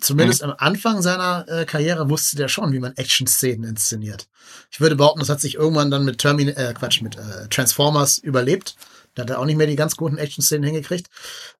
Zumindest 0.00 0.42
mhm. 0.42 0.50
am 0.50 0.56
Anfang 0.58 1.02
seiner 1.02 1.46
äh, 1.48 1.64
Karriere 1.64 2.08
wusste 2.08 2.36
der 2.36 2.48
schon, 2.48 2.72
wie 2.72 2.78
man 2.78 2.96
Action-Szenen 2.96 3.68
inszeniert. 3.68 4.28
Ich 4.70 4.80
würde 4.80 4.96
behaupten, 4.96 5.20
das 5.20 5.28
hat 5.28 5.40
sich 5.40 5.54
irgendwann 5.54 5.90
dann 5.90 6.04
mit 6.04 6.18
Termin 6.18 6.48
äh, 6.48 6.74
Quatsch, 6.76 7.02
mit 7.02 7.16
äh, 7.16 7.48
Transformers 7.48 8.18
überlebt. 8.18 8.76
Da 9.14 9.22
hat 9.22 9.30
er 9.30 9.38
auch 9.40 9.44
nicht 9.44 9.56
mehr 9.56 9.66
die 9.66 9.76
ganz 9.76 9.96
guten 9.96 10.18
Action-Szenen 10.18 10.64
hingekriegt. 10.64 11.08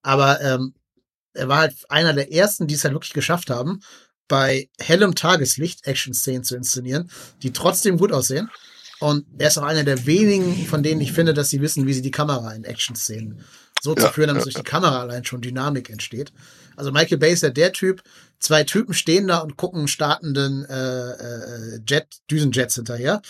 Aber 0.01 0.41
ähm, 0.41 0.73
er 1.33 1.47
war 1.47 1.59
halt 1.59 1.75
einer 1.89 2.13
der 2.13 2.33
ersten, 2.33 2.67
die 2.67 2.75
es 2.75 2.83
halt 2.83 2.93
wirklich 2.93 3.13
geschafft 3.13 3.49
haben, 3.49 3.81
bei 4.27 4.69
hellem 4.79 5.15
Tageslicht 5.15 5.85
Action-Szenen 5.85 6.43
zu 6.43 6.55
inszenieren, 6.55 7.09
die 7.41 7.51
trotzdem 7.51 7.97
gut 7.97 8.11
aussehen. 8.11 8.49
Und 8.99 9.25
er 9.37 9.47
ist 9.47 9.57
auch 9.57 9.63
einer 9.63 9.83
der 9.83 10.05
wenigen, 10.05 10.65
von 10.67 10.83
denen 10.83 11.01
ich 11.01 11.13
finde, 11.13 11.33
dass 11.33 11.49
sie 11.49 11.61
wissen, 11.61 11.87
wie 11.87 11.93
sie 11.93 12.01
die 12.01 12.11
Kamera 12.11 12.53
in 12.53 12.65
Action-Szenen 12.65 13.43
so 13.81 13.95
ja, 13.95 14.05
zu 14.05 14.13
führen, 14.13 14.27
dass 14.27 14.39
ja, 14.39 14.43
durch 14.43 14.55
die 14.55 14.63
Kamera 14.63 15.01
allein 15.01 15.23
schon 15.25 15.41
Dynamik 15.41 15.89
entsteht. 15.89 16.33
Also 16.79 16.91
Michael 16.91 17.17
Bay 17.17 17.33
ist 17.33 17.43
ja 17.43 17.49
der 17.49 17.73
Typ, 17.73 18.01
zwei 18.39 18.63
Typen 18.63 18.93
stehen 18.93 19.27
da 19.27 19.39
und 19.39 19.57
gucken 19.57 19.87
startenden 19.87 20.65
äh, 20.65 21.09
äh, 21.11 21.79
Jet, 21.87 22.07
Düsenjets 22.31 22.75
hinterher. 22.75 23.21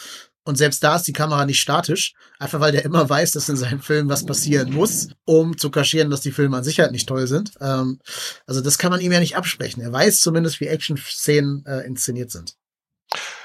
Und 0.43 0.55
selbst 0.55 0.83
da 0.83 0.95
ist 0.95 1.03
die 1.03 1.13
Kamera 1.13 1.45
nicht 1.45 1.59
statisch, 1.59 2.13
einfach 2.39 2.59
weil 2.59 2.71
der 2.71 2.85
immer 2.85 3.07
weiß, 3.07 3.31
dass 3.31 3.49
in 3.49 3.57
seinen 3.57 3.81
Filmen 3.81 4.09
was 4.09 4.25
passieren 4.25 4.73
muss, 4.73 5.09
um 5.25 5.57
zu 5.57 5.69
kaschieren, 5.69 6.09
dass 6.09 6.21
die 6.21 6.31
Filme 6.31 6.57
an 6.57 6.63
sich 6.63 6.79
halt 6.79 6.91
nicht 6.91 7.07
toll 7.07 7.27
sind. 7.27 7.51
Ähm, 7.59 7.99
also 8.47 8.61
das 8.61 8.77
kann 8.77 8.91
man 8.91 9.01
ihm 9.01 9.11
ja 9.11 9.19
nicht 9.19 9.35
absprechen. 9.35 9.81
Er 9.81 9.91
weiß 9.91 10.21
zumindest, 10.21 10.59
wie 10.59 10.67
Action-Szenen 10.67 11.65
äh, 11.65 11.85
inszeniert 11.85 12.31
sind 12.31 12.58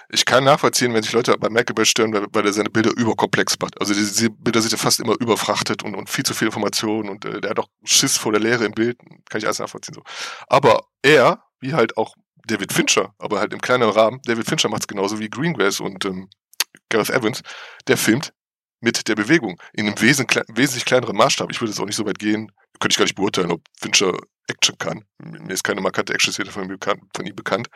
ich 0.08 0.24
kann 0.24 0.44
nachvollziehen, 0.44 0.92
wenn 0.94 1.02
sich 1.02 1.12
Leute 1.12 1.36
bei 1.38 1.48
Mac 1.48 1.72
stören, 1.86 2.12
weil, 2.12 2.26
weil 2.32 2.46
er 2.46 2.52
seine 2.52 2.70
Bilder 2.70 2.90
überkomplex 2.96 3.56
macht. 3.60 3.80
Also 3.80 3.94
diese 3.94 4.30
Bilder 4.30 4.60
sind 4.60 4.72
ja 4.72 4.78
fast 4.78 5.00
immer 5.00 5.14
überfrachtet 5.20 5.82
und, 5.82 5.94
und 5.94 6.08
viel 6.08 6.24
zu 6.24 6.34
viel 6.34 6.46
Information 6.46 7.08
und 7.08 7.24
äh, 7.24 7.40
der 7.40 7.50
hat 7.50 7.58
auch 7.58 7.68
Schiss 7.84 8.16
vor 8.16 8.32
der 8.32 8.40
Leere 8.40 8.64
im 8.64 8.72
Bild. 8.72 8.98
Kann 9.28 9.38
ich 9.38 9.46
alles 9.46 9.58
nachvollziehen 9.58 9.94
so. 9.94 10.02
Aber 10.48 10.86
er, 11.02 11.42
wie 11.60 11.74
halt 11.74 11.96
auch 11.96 12.14
David 12.46 12.72
Fincher, 12.72 13.14
aber 13.18 13.40
halt 13.40 13.52
im 13.52 13.60
kleineren 13.60 13.92
Rahmen, 13.92 14.20
David 14.24 14.46
Fincher 14.46 14.68
macht 14.68 14.82
es 14.82 14.88
genauso 14.88 15.18
wie 15.18 15.30
Greengrass 15.30 15.80
und 15.80 16.04
ähm, 16.04 16.28
Gareth 16.90 17.10
Evans, 17.10 17.42
der 17.86 17.96
filmt 17.96 18.32
mit 18.84 19.08
der 19.08 19.16
Bewegung 19.16 19.60
in 19.72 19.86
einem 19.86 20.00
wesen, 20.00 20.26
wesentlich 20.48 20.84
kleineren 20.84 21.16
Maßstab. 21.16 21.50
Ich 21.50 21.60
würde 21.60 21.72
jetzt 21.72 21.80
auch 21.80 21.86
nicht 21.86 21.96
so 21.96 22.06
weit 22.06 22.18
gehen, 22.18 22.52
könnte 22.78 22.92
ich 22.92 22.98
gar 22.98 23.04
nicht 23.04 23.16
beurteilen, 23.16 23.50
ob 23.50 23.62
Fincher 23.80 24.12
Action 24.46 24.76
kann. 24.78 25.04
Mir 25.18 25.54
ist 25.54 25.64
keine 25.64 25.80
markante 25.80 26.12
Action-Szene 26.12 26.50
von, 26.50 26.64
ihm 26.64 26.68
bekannt, 26.68 27.02
von 27.16 27.26
ihm 27.26 27.34
bekannt. 27.34 27.68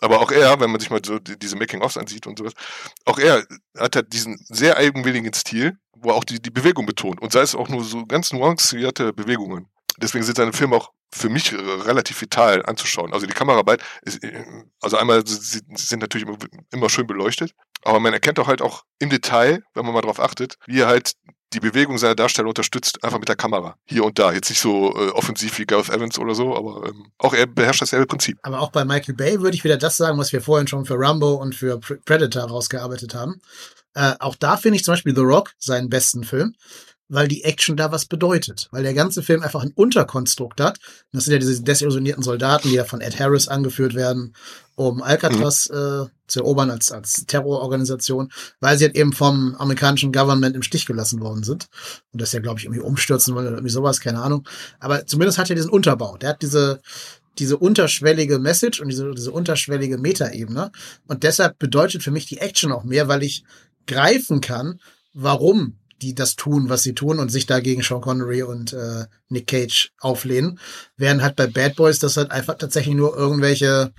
Aber 0.00 0.20
auch 0.20 0.32
er, 0.32 0.58
wenn 0.60 0.70
man 0.70 0.80
sich 0.80 0.90
mal 0.90 1.00
so 1.04 1.18
die, 1.18 1.38
diese 1.38 1.56
Making-ofs 1.56 1.96
ansieht 1.96 2.26
und 2.26 2.38
sowas, 2.38 2.52
auch 3.04 3.18
er 3.18 3.46
hat 3.78 3.96
halt 3.96 4.12
diesen 4.12 4.44
sehr 4.48 4.76
eigenwilligen 4.76 5.32
Stil, 5.32 5.78
wo 5.94 6.10
er 6.10 6.16
auch 6.16 6.24
die, 6.24 6.42
die 6.42 6.50
Bewegung 6.50 6.84
betont. 6.84 7.22
Und 7.22 7.32
sei 7.32 7.42
es 7.42 7.54
auch 7.54 7.68
nur 7.68 7.84
so 7.84 8.04
ganz 8.06 8.32
nuancierte 8.32 9.12
Bewegungen. 9.12 9.68
Deswegen 9.98 10.24
sind 10.24 10.36
seine 10.36 10.52
Filme 10.52 10.76
auch 10.76 10.90
für 11.12 11.28
mich 11.28 11.52
relativ 11.54 12.20
vital 12.20 12.64
anzuschauen. 12.66 13.12
Also 13.12 13.26
die 13.26 13.32
Kameraarbeit 13.32 13.82
ist, 14.02 14.20
also 14.80 14.96
einmal 14.96 15.26
sie 15.26 15.60
sind 15.74 16.00
natürlich 16.00 16.26
immer, 16.26 16.38
immer 16.72 16.90
schön 16.90 17.06
beleuchtet, 17.06 17.52
aber 17.82 18.00
man 18.00 18.12
erkennt 18.12 18.38
auch 18.38 18.48
halt 18.48 18.62
auch 18.62 18.84
im 18.98 19.10
Detail, 19.10 19.62
wenn 19.74 19.84
man 19.84 19.94
mal 19.94 20.02
drauf 20.02 20.20
achtet, 20.20 20.56
wie 20.66 20.80
er 20.80 20.88
halt 20.88 21.12
die 21.52 21.60
Bewegung 21.60 21.96
seiner 21.96 22.16
Darsteller 22.16 22.48
unterstützt, 22.48 23.02
einfach 23.04 23.18
mit 23.18 23.28
der 23.28 23.36
Kamera. 23.36 23.76
Hier 23.86 24.04
und 24.04 24.18
da. 24.18 24.32
Jetzt 24.32 24.50
nicht 24.50 24.60
so 24.60 24.94
äh, 24.96 25.10
offensiv 25.10 25.58
wie 25.58 25.64
Gareth 25.64 25.90
Evans 25.90 26.18
oder 26.18 26.34
so, 26.34 26.56
aber 26.56 26.88
ähm, 26.88 27.06
auch 27.18 27.34
er 27.34 27.46
beherrscht 27.46 27.82
dasselbe 27.82 28.06
Prinzip. 28.06 28.38
Aber 28.42 28.60
auch 28.60 28.72
bei 28.72 28.84
Michael 28.84 29.14
Bay 29.14 29.40
würde 29.40 29.56
ich 29.56 29.62
wieder 29.62 29.76
das 29.76 29.96
sagen, 29.96 30.18
was 30.18 30.32
wir 30.32 30.42
vorhin 30.42 30.66
schon 30.66 30.84
für 30.84 30.98
Rambo 30.98 31.34
und 31.34 31.54
für 31.54 31.78
Predator 31.78 32.44
rausgearbeitet 32.44 33.14
haben. 33.14 33.40
Äh, 33.94 34.14
auch 34.18 34.34
da 34.34 34.56
finde 34.56 34.76
ich 34.76 34.84
zum 34.84 34.92
Beispiel 34.92 35.14
The 35.14 35.22
Rock 35.22 35.52
seinen 35.58 35.88
besten 35.88 36.24
Film 36.24 36.54
weil 37.08 37.28
die 37.28 37.44
Action 37.44 37.76
da 37.76 37.92
was 37.92 38.06
bedeutet. 38.06 38.68
Weil 38.70 38.82
der 38.82 38.94
ganze 38.94 39.22
Film 39.22 39.42
einfach 39.42 39.62
ein 39.62 39.72
Unterkonstrukt 39.74 40.60
hat. 40.60 40.78
Das 41.12 41.24
sind 41.24 41.32
ja 41.34 41.38
diese 41.38 41.62
desillusionierten 41.62 42.22
Soldaten, 42.22 42.68
die 42.68 42.74
ja 42.74 42.84
von 42.84 43.00
Ed 43.00 43.18
Harris 43.18 43.48
angeführt 43.48 43.94
werden, 43.94 44.34
um 44.74 45.02
Alcatraz 45.02 45.68
mhm. 45.68 45.76
äh, 45.76 46.06
zu 46.26 46.40
erobern 46.40 46.70
als, 46.70 46.90
als 46.90 47.24
Terrororganisation, 47.26 48.30
weil 48.60 48.76
sie 48.76 48.86
halt 48.86 48.96
eben 48.96 49.12
vom 49.12 49.54
amerikanischen 49.56 50.12
Government 50.12 50.56
im 50.56 50.62
Stich 50.62 50.86
gelassen 50.86 51.20
worden 51.20 51.44
sind. 51.44 51.68
Und 52.12 52.20
das 52.20 52.32
ja, 52.32 52.40
glaube 52.40 52.58
ich, 52.58 52.66
irgendwie 52.66 52.82
umstürzen 52.82 53.34
wollen 53.34 53.46
oder 53.46 53.56
irgendwie 53.56 53.72
sowas, 53.72 54.00
keine 54.00 54.20
Ahnung. 54.20 54.46
Aber 54.80 55.06
zumindest 55.06 55.38
hat 55.38 55.50
er 55.50 55.56
diesen 55.56 55.70
Unterbau. 55.70 56.16
Der 56.16 56.30
hat 56.30 56.42
diese, 56.42 56.80
diese 57.38 57.56
unterschwellige 57.56 58.38
Message 58.38 58.80
und 58.80 58.88
diese, 58.88 59.12
diese 59.12 59.30
unterschwellige 59.30 59.98
Metaebene. 59.98 60.72
Und 61.06 61.22
deshalb 61.22 61.58
bedeutet 61.58 62.02
für 62.02 62.10
mich 62.10 62.26
die 62.26 62.38
Action 62.38 62.72
auch 62.72 62.84
mehr, 62.84 63.06
weil 63.06 63.22
ich 63.22 63.44
greifen 63.86 64.40
kann, 64.40 64.80
warum 65.12 65.78
die 66.02 66.14
das 66.14 66.36
tun, 66.36 66.68
was 66.68 66.82
sie 66.82 66.94
tun 66.94 67.18
und 67.18 67.30
sich 67.30 67.46
dagegen 67.46 67.82
Sean 67.82 68.00
Connery 68.00 68.42
und 68.42 68.72
äh, 68.72 69.06
Nick 69.28 69.46
Cage 69.48 69.92
auflehnen. 70.00 70.58
Während 70.96 71.22
halt 71.22 71.36
bei 71.36 71.46
Bad 71.46 71.76
Boys 71.76 71.98
das 71.98 72.16
halt 72.16 72.30
einfach 72.30 72.58
tatsächlich 72.58 72.94
nur 72.94 73.16
irgendwelche 73.16 73.92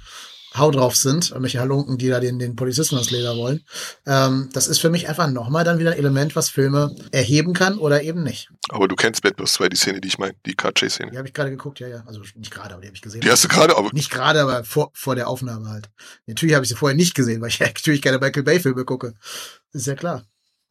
Hau 0.55 0.71
drauf 0.71 0.95
sind, 0.95 1.29
irgendwelche 1.29 1.59
Halunken, 1.59 1.97
die 1.97 2.07
da 2.07 2.19
den, 2.19 2.39
den 2.39 2.55
Polizisten 2.55 2.97
aus 2.97 3.11
Leder 3.11 3.35
wollen. 3.35 3.63
Ähm, 4.05 4.49
das 4.53 4.67
ist 4.67 4.79
für 4.79 4.89
mich 4.89 5.07
einfach 5.07 5.29
nochmal 5.29 5.63
dann 5.63 5.77
wieder 5.77 5.91
ein 5.91 5.97
Element, 5.97 6.35
was 6.35 6.49
Filme 6.49 6.95
erheben 7.11 7.53
kann 7.53 7.77
oder 7.77 8.01
eben 8.01 8.23
nicht. 8.23 8.49
Aber 8.69 8.87
du 8.87 8.95
kennst 8.95 9.21
Bad 9.21 9.35
Boys 9.35 9.53
2, 9.53 9.69
die 9.69 9.75
Szene, 9.75 10.01
die 10.01 10.07
ich 10.07 10.17
meine, 10.17 10.35
die 10.45 10.55
Car 10.55 10.71
Chase 10.71 10.95
Szene. 10.95 11.11
Die 11.11 11.17
habe 11.17 11.27
ich 11.27 11.33
gerade 11.33 11.51
geguckt, 11.51 11.79
ja, 11.79 11.87
ja. 11.87 12.03
Also 12.07 12.21
nicht 12.35 12.51
gerade, 12.51 12.73
aber 12.73 12.81
die 12.81 12.87
habe 12.87 12.95
ich 12.95 13.01
gesehen. 13.01 13.21
Die 13.21 13.29
hast 13.29 13.43
du 13.43 13.47
gerade, 13.47 13.77
aber. 13.77 13.89
Nicht 13.93 14.09
gerade, 14.09 14.41
aber 14.41 14.63
vor, 14.63 14.91
vor 14.93 15.15
der 15.15 15.27
Aufnahme 15.27 15.69
halt. 15.69 15.89
Natürlich 16.25 16.55
habe 16.55 16.63
ich 16.63 16.69
sie 16.69 16.75
vorher 16.75 16.95
nicht 16.95 17.13
gesehen, 17.13 17.41
weil 17.41 17.49
ich 17.49 17.59
natürlich 17.59 18.01
keine 18.01 18.17
Michael 18.17 18.43
Bay 18.43 18.59
Filme 18.59 18.85
gucke. 18.85 19.13
ist 19.73 19.87
ja 19.87 19.95
klar. 19.95 20.23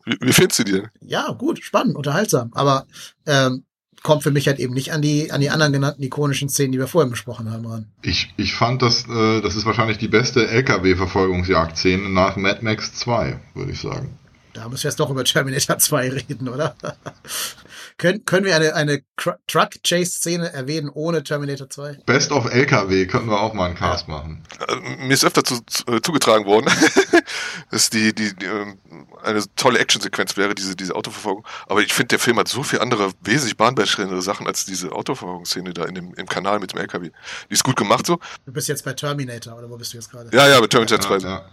Wie, 0.06 0.16
wie 0.20 0.32
findest 0.32 0.60
du 0.60 0.64
die 0.64 0.72
denn? 0.72 0.88
Ja, 1.00 1.32
gut, 1.32 1.62
spannend, 1.62 1.96
unterhaltsam. 1.96 2.50
Aber 2.54 2.86
ähm, 3.26 3.64
kommt 4.02 4.22
für 4.22 4.30
mich 4.30 4.46
halt 4.46 4.60
eben 4.60 4.72
nicht 4.72 4.92
an 4.92 5.02
die, 5.02 5.32
an 5.32 5.40
die 5.40 5.50
anderen 5.50 5.72
genannten 5.72 6.02
ikonischen 6.02 6.48
Szenen, 6.48 6.72
die 6.72 6.78
wir 6.78 6.86
vorhin 6.86 7.10
besprochen 7.10 7.50
haben, 7.50 7.66
ran. 7.66 7.86
Ich, 8.02 8.32
ich 8.36 8.54
fand, 8.54 8.80
dass, 8.82 9.08
äh, 9.08 9.40
das 9.40 9.56
ist 9.56 9.66
wahrscheinlich 9.66 9.98
die 9.98 10.08
beste 10.08 10.46
LKW-Verfolgungsjagd-Szene 10.46 12.08
nach 12.08 12.36
Mad 12.36 12.60
Max 12.62 12.94
2, 12.94 13.40
würde 13.54 13.72
ich 13.72 13.80
sagen. 13.80 14.16
Da 14.56 14.70
müssen 14.70 14.84
wir 14.84 14.90
jetzt 14.90 15.00
doch 15.00 15.10
über 15.10 15.22
Terminator 15.22 15.78
2 15.78 16.08
reden, 16.10 16.48
oder? 16.48 16.74
Können, 17.98 18.24
können 18.26 18.44
wir 18.44 18.56
eine, 18.56 18.74
eine 18.74 19.02
Truck-Chase-Szene 19.46 20.52
erwähnen 20.52 20.90
ohne 20.90 21.22
Terminator 21.22 21.70
2? 21.70 22.00
Best 22.04 22.30
of 22.30 22.44
LKW 22.44 23.06
könnten 23.06 23.30
wir 23.30 23.40
auch 23.40 23.54
mal 23.54 23.66
einen 23.66 23.74
Cast 23.74 24.06
machen. 24.06 24.42
Äh, 24.68 25.06
mir 25.06 25.14
ist 25.14 25.24
öfter 25.24 25.44
zu, 25.44 25.60
zu, 25.64 25.84
äh, 25.86 26.02
zugetragen 26.02 26.44
worden, 26.44 26.70
dass 27.70 27.88
die, 27.88 28.14
die, 28.14 28.36
die 28.36 28.44
ähm, 28.44 28.78
eine 29.22 29.42
tolle 29.56 29.78
Actionsequenz 29.78 30.36
wäre, 30.36 30.54
diese, 30.54 30.76
diese 30.76 30.94
Autoverfolgung. 30.94 31.46
Aber 31.68 31.80
ich 31.80 31.94
finde, 31.94 32.08
der 32.08 32.18
Film 32.18 32.38
hat 32.38 32.48
so 32.48 32.62
viel 32.62 32.80
andere, 32.80 33.12
wesentlich 33.22 33.56
bahnbrechendere 33.56 34.20
Sachen 34.20 34.46
als 34.46 34.66
diese 34.66 34.92
Autoverfolgungsszene 34.92 35.72
da 35.72 35.84
in 35.84 35.94
dem, 35.94 36.14
im 36.14 36.26
Kanal 36.26 36.60
mit 36.60 36.74
dem 36.74 36.80
LKW. 36.80 37.10
Die 37.48 37.54
ist 37.54 37.64
gut 37.64 37.76
gemacht 37.76 38.06
so. 38.06 38.18
Du 38.44 38.52
bist 38.52 38.68
jetzt 38.68 38.84
bei 38.84 38.92
Terminator, 38.92 39.56
oder 39.56 39.70
wo 39.70 39.76
bist 39.76 39.94
du 39.94 39.98
jetzt 39.98 40.10
gerade? 40.10 40.28
Ja, 40.36 40.48
ja, 40.48 40.60
mit 40.60 40.70
Terminator 40.70 41.00
2. 41.00 41.18
Ja, 41.18 41.28
ja. 41.28 41.50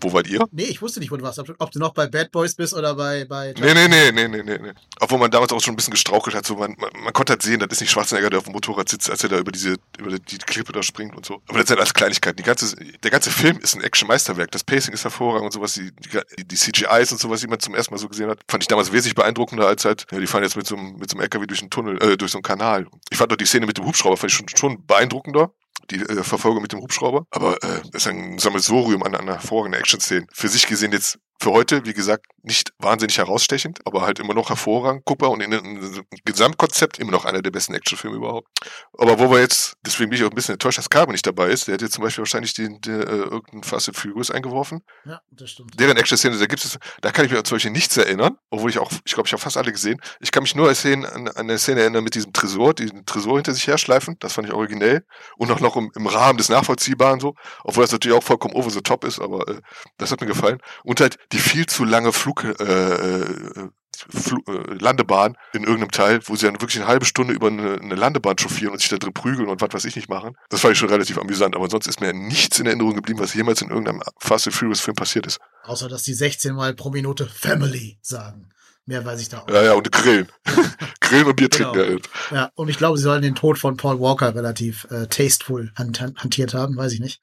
Wo 0.00 0.12
wart 0.12 0.26
ihr? 0.26 0.44
Nee, 0.52 0.64
ich 0.64 0.80
wusste 0.82 1.00
nicht, 1.00 1.10
wo 1.10 1.16
du 1.16 1.22
warst. 1.22 1.38
Ob, 1.38 1.70
du- 1.70 1.78
noch 1.78 1.92
bei 1.92 2.06
Bad 2.06 2.32
Boys 2.32 2.54
bist 2.54 2.74
oder 2.74 2.94
bei. 2.94 3.24
bei 3.24 3.54
Nee, 3.58 3.74
nee, 3.74 3.88
nee, 3.88 4.12
nee, 4.12 4.28
nee, 4.28 4.42
nee, 4.42 4.58
nee. 4.58 4.72
Obwohl 5.00 5.18
man 5.18 5.30
damals 5.30 5.52
auch 5.52 5.60
schon 5.60 5.74
ein 5.74 5.76
bisschen 5.76 5.90
gestrauchelt 5.92 6.34
hat. 6.34 6.46
So 6.46 6.56
man, 6.56 6.74
man, 6.78 6.90
man 7.02 7.12
konnte 7.12 7.32
halt 7.32 7.42
sehen, 7.42 7.60
das 7.60 7.68
ist 7.72 7.80
nicht 7.80 7.90
Schwarzenegger, 7.90 8.30
der 8.30 8.38
auf 8.38 8.44
dem 8.44 8.52
Motorrad 8.52 8.88
sitzt, 8.88 9.10
als 9.10 9.22
er 9.22 9.28
da 9.28 9.38
über 9.38 9.52
diese, 9.52 9.76
über 9.98 10.18
die 10.18 10.38
Klippe 10.38 10.72
da 10.72 10.82
springt 10.82 11.14
und 11.16 11.26
so. 11.26 11.42
Aber 11.48 11.58
das 11.58 11.68
sind 11.68 11.78
alles 11.78 11.92
Kleinigkeiten. 11.94 12.36
Die 12.36 12.42
ganze, 12.42 12.74
der 12.76 13.10
ganze 13.10 13.30
Film 13.30 13.58
ist 13.58 13.74
ein 13.74 13.82
Action-Meisterwerk. 13.82 14.50
Das 14.50 14.64
Pacing 14.64 14.94
ist 14.94 15.04
hervorragend 15.04 15.46
und 15.46 15.52
sowas. 15.52 15.74
Die, 15.74 15.90
die, 15.92 16.44
die 16.46 16.56
CGIs 16.56 17.12
und 17.12 17.20
sowas, 17.20 17.40
die 17.40 17.46
man 17.46 17.60
zum 17.60 17.74
ersten 17.74 17.92
Mal 17.94 17.98
so 17.98 18.08
gesehen 18.08 18.30
hat, 18.30 18.40
fand 18.48 18.62
ich 18.64 18.68
damals 18.68 18.92
wesentlich 18.92 19.14
beeindruckender 19.14 19.66
als 19.66 19.84
halt, 19.84 20.06
ja, 20.10 20.18
die 20.18 20.26
fahren 20.26 20.42
jetzt 20.42 20.56
mit 20.56 20.66
so 20.66 20.76
einem, 20.76 20.96
mit 20.96 21.10
so 21.10 21.16
einem 21.16 21.22
LKW 21.22 21.46
durch 21.46 21.60
einen 21.60 21.70
Tunnel, 21.70 22.02
äh, 22.02 22.16
durch 22.16 22.32
so 22.32 22.38
einen 22.38 22.42
Kanal. 22.42 22.86
Ich 23.10 23.18
fand 23.18 23.30
doch 23.30 23.36
die 23.36 23.46
Szene 23.46 23.66
mit 23.66 23.76
dem 23.78 23.84
Hubschrauber, 23.86 24.16
fand 24.16 24.32
ich 24.32 24.36
schon, 24.36 24.48
schon 24.48 24.86
beeindruckender. 24.86 25.50
Die 25.90 26.00
äh, 26.00 26.22
Verfolgung 26.22 26.62
mit 26.62 26.72
dem 26.72 26.80
Hubschrauber. 26.80 27.26
Aber 27.30 27.62
äh, 27.62 27.80
das 27.92 28.02
ist 28.02 28.08
ein 28.08 28.38
Sammelsurium 28.38 29.02
an, 29.02 29.14
an 29.14 29.26
hervorragenden 29.26 29.80
Action-Szenen. 29.80 30.26
Für 30.32 30.48
sich 30.48 30.66
gesehen 30.66 30.92
jetzt 30.92 31.18
für 31.40 31.52
heute, 31.52 31.84
wie 31.84 31.92
gesagt, 31.92 32.26
nicht 32.42 32.72
wahnsinnig 32.78 33.18
herausstechend, 33.18 33.80
aber 33.84 34.02
halt 34.02 34.20
immer 34.20 34.32
noch 34.32 34.48
hervorragend 34.48 35.04
guckbar 35.04 35.30
und 35.30 35.40
in 35.40 35.52
einem 35.52 36.04
Gesamtkonzept 36.24 36.98
immer 36.98 37.10
noch 37.10 37.24
einer 37.24 37.42
der 37.42 37.50
besten 37.50 37.74
Actionfilme 37.74 38.16
überhaupt. 38.16 38.48
Aber 38.96 39.18
wo 39.18 39.30
wir 39.30 39.40
jetzt, 39.40 39.74
deswegen 39.84 40.10
bin 40.10 40.18
ich 40.18 40.24
auch 40.24 40.30
ein 40.30 40.34
bisschen 40.34 40.54
enttäuscht, 40.54 40.78
dass 40.78 40.88
Carbo 40.88 41.12
nicht 41.12 41.26
dabei 41.26 41.48
ist. 41.48 41.66
Der 41.66 41.74
hat 41.74 41.82
jetzt 41.82 41.94
zum 41.94 42.04
Beispiel 42.04 42.22
wahrscheinlich 42.22 42.54
den, 42.54 42.80
der, 42.80 43.00
äh, 43.00 43.16
irgendeinen 43.16 43.64
Fast 43.64 43.88
and 43.88 43.96
Furious 43.96 44.30
eingeworfen. 44.30 44.82
Ja, 45.04 45.20
das 45.32 45.50
stimmt. 45.50 45.78
Deren 45.78 45.96
Action-Szene, 45.96 46.38
da 46.38 46.46
gibt 46.46 46.64
es, 46.64 46.78
da 47.00 47.10
kann 47.10 47.24
ich 47.24 47.32
mich 47.32 47.38
an 47.38 47.44
solche 47.44 47.70
nichts 47.70 47.96
erinnern, 47.96 48.38
obwohl 48.50 48.70
ich 48.70 48.78
auch, 48.78 48.92
ich 49.04 49.12
glaube, 49.12 49.26
ich 49.26 49.32
habe 49.32 49.42
fast 49.42 49.56
alle 49.56 49.72
gesehen. 49.72 50.00
Ich 50.20 50.30
kann 50.30 50.44
mich 50.44 50.54
nur 50.54 50.70
an, 50.70 51.04
an 51.04 51.28
eine 51.36 51.58
Szene 51.58 51.80
erinnern 51.80 52.04
mit 52.04 52.14
diesem 52.14 52.32
Tresor, 52.32 52.74
diesen 52.74 53.04
Tresor 53.06 53.36
hinter 53.36 53.54
sich 53.54 53.66
herschleifen. 53.66 54.16
Das 54.20 54.32
fand 54.32 54.46
ich 54.46 54.54
originell. 54.54 55.04
Und 55.36 55.50
auch 55.50 55.60
noch 55.60 55.76
im, 55.76 55.90
im 55.96 56.06
Rahmen 56.06 56.38
des 56.38 56.48
Nachvollziehbaren 56.48 57.18
so. 57.18 57.34
Obwohl 57.64 57.82
das 57.82 57.92
natürlich 57.92 58.16
auch 58.16 58.22
vollkommen 58.22 58.54
over 58.54 58.70
the 58.70 58.80
top 58.80 59.04
ist, 59.04 59.20
aber 59.20 59.48
äh, 59.48 59.60
das 59.98 60.12
hat 60.12 60.20
mir 60.20 60.26
gefallen. 60.28 60.58
Und 60.84 61.00
halt 61.00 61.18
die 61.32 61.38
viel 61.38 61.66
zu 61.66 61.84
lange 61.84 62.12
Flug, 62.12 62.44
äh, 62.44 62.52
äh, 62.62 63.68
Flu 63.96 64.38
äh, 64.46 64.74
Landebahn 64.74 65.36
in 65.54 65.62
irgendeinem 65.62 65.90
Teil, 65.90 66.20
wo 66.24 66.36
sie 66.36 66.46
dann 66.46 66.60
wirklich 66.60 66.76
eine 66.80 66.86
halbe 66.86 67.06
Stunde 67.06 67.32
über 67.32 67.46
eine, 67.48 67.80
eine 67.80 67.94
Landebahn 67.94 68.36
chauffieren 68.36 68.72
und 68.72 68.78
sich 68.80 68.90
da 68.90 68.98
drin 68.98 69.14
prügeln 69.14 69.48
und 69.48 69.60
was 69.62 69.72
weiß 69.72 69.84
ich 69.86 69.96
nicht 69.96 70.08
machen. 70.10 70.36
Das 70.50 70.60
fand 70.60 70.72
ich 70.72 70.78
schon 70.78 70.90
relativ 70.90 71.16
amüsant, 71.18 71.56
aber 71.56 71.68
sonst 71.70 71.86
ist 71.86 72.00
mir 72.00 72.12
nichts 72.12 72.58
in 72.58 72.66
Erinnerung 72.66 72.94
geblieben, 72.94 73.18
was 73.20 73.32
jemals 73.34 73.62
in 73.62 73.70
irgendeinem 73.70 74.02
Fast 74.18 74.46
and 74.46 74.54
Furious 74.54 74.80
Film 74.80 74.94
passiert 74.96 75.26
ist. 75.26 75.38
Außer, 75.64 75.88
dass 75.88 76.02
die 76.02 76.14
16 76.14 76.54
Mal 76.54 76.74
pro 76.74 76.90
Minute 76.90 77.26
Family 77.26 77.98
sagen. 78.02 78.50
Mehr 78.88 79.04
weiß 79.04 79.20
ich 79.20 79.28
da 79.28 79.38
auch. 79.40 79.48
Ja, 79.48 79.62
ja, 79.64 79.72
und 79.72 79.90
grillen. 79.90 80.28
grillen 81.00 81.26
und 81.26 81.36
Bier 81.36 81.48
Genau. 81.48 81.72
trinken. 81.72 82.02
Ja. 82.30 82.36
Ja, 82.36 82.50
und 82.54 82.68
ich 82.68 82.78
glaube, 82.78 82.98
sie 82.98 83.02
sollen 83.02 83.22
den 83.22 83.34
Tod 83.34 83.58
von 83.58 83.76
Paul 83.76 83.98
Walker 83.98 84.32
relativ 84.34 84.86
äh, 84.90 85.08
tasteful 85.08 85.72
hantiert 85.76 86.54
haben, 86.54 86.76
weiß 86.76 86.92
ich 86.92 87.00
nicht. 87.00 87.20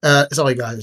Äh, 0.00 0.28
ist 0.30 0.38
auch 0.38 0.48
egal. 0.48 0.78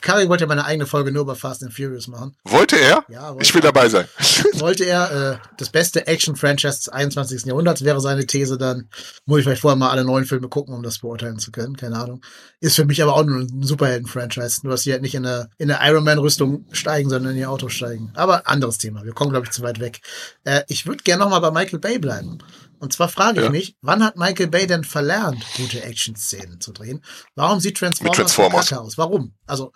Karin 0.00 0.28
wollte 0.28 0.42
ja 0.42 0.48
meine 0.48 0.64
eigene 0.64 0.86
Folge 0.86 1.12
nur 1.12 1.22
über 1.22 1.36
Fast 1.36 1.62
and 1.62 1.72
Furious 1.72 2.08
machen. 2.08 2.34
Wollte 2.44 2.76
er? 2.76 3.04
Ja, 3.08 3.28
wollte 3.30 3.44
Ich 3.44 3.54
will 3.54 3.60
dabei 3.60 3.88
sein. 3.88 4.06
wollte 4.54 4.84
er. 4.84 5.12
Äh, 5.12 5.48
das 5.58 5.70
beste 5.70 6.08
Action-Franchise 6.08 6.78
des 6.78 6.88
21. 6.88 7.44
Jahrhunderts 7.44 7.84
wäre 7.84 8.00
seine 8.00 8.26
These 8.26 8.58
dann. 8.58 8.88
Muss 9.26 9.38
ich 9.38 9.44
vielleicht 9.44 9.60
vorher 9.60 9.76
mal 9.76 9.90
alle 9.90 10.04
neuen 10.04 10.24
Filme 10.24 10.48
gucken, 10.48 10.74
um 10.74 10.82
das 10.82 10.98
beurteilen 10.98 11.38
zu 11.38 11.52
können. 11.52 11.76
Keine 11.76 11.96
Ahnung. 11.98 12.20
Ist 12.58 12.74
für 12.74 12.84
mich 12.84 13.00
aber 13.00 13.14
auch 13.14 13.24
nur 13.24 13.42
ein 13.42 13.62
Superhelden-Franchise. 13.62 14.62
Nur, 14.64 14.72
dass 14.72 14.82
sie 14.82 14.90
halt 14.92 15.02
nicht 15.02 15.14
in 15.14 15.24
eine, 15.24 15.50
in 15.58 15.70
eine 15.70 15.88
Iron 15.88 16.02
Man-Rüstung 16.02 16.66
steigen, 16.72 17.10
sondern 17.10 17.32
in 17.32 17.38
ihr 17.38 17.50
Auto 17.50 17.68
steigen. 17.68 18.10
Aber 18.14 18.48
anderes 18.48 18.78
Thema. 18.78 19.04
Wir 19.04 19.12
kommen, 19.12 19.30
glaube 19.30 19.46
ich, 19.46 19.52
zu 19.52 19.62
weit 19.62 19.78
weg. 19.78 20.00
Äh, 20.42 20.62
ich 20.66 20.84
würde 20.84 21.04
gerne 21.04 21.22
nochmal 21.22 21.40
bei 21.40 21.52
Michael 21.52 21.78
Bay 21.78 22.00
bleiben. 22.00 22.38
Und 22.80 22.92
zwar 22.92 23.08
frage 23.08 23.40
ich 23.40 23.44
Ja. 23.46 23.50
mich, 23.50 23.76
wann 23.80 24.04
hat 24.04 24.16
Michael 24.16 24.48
Bay 24.48 24.66
denn 24.66 24.84
verlernt, 24.84 25.44
gute 25.56 25.82
Action-Szenen 25.82 26.60
zu 26.60 26.72
drehen? 26.72 27.02
Warum 27.34 27.60
sieht 27.60 27.76
Transformers, 27.76 28.16
so 28.16 28.22
Transformers. 28.22 28.72
aus? 28.72 28.98
Warum? 28.98 29.34
Also, 29.46 29.72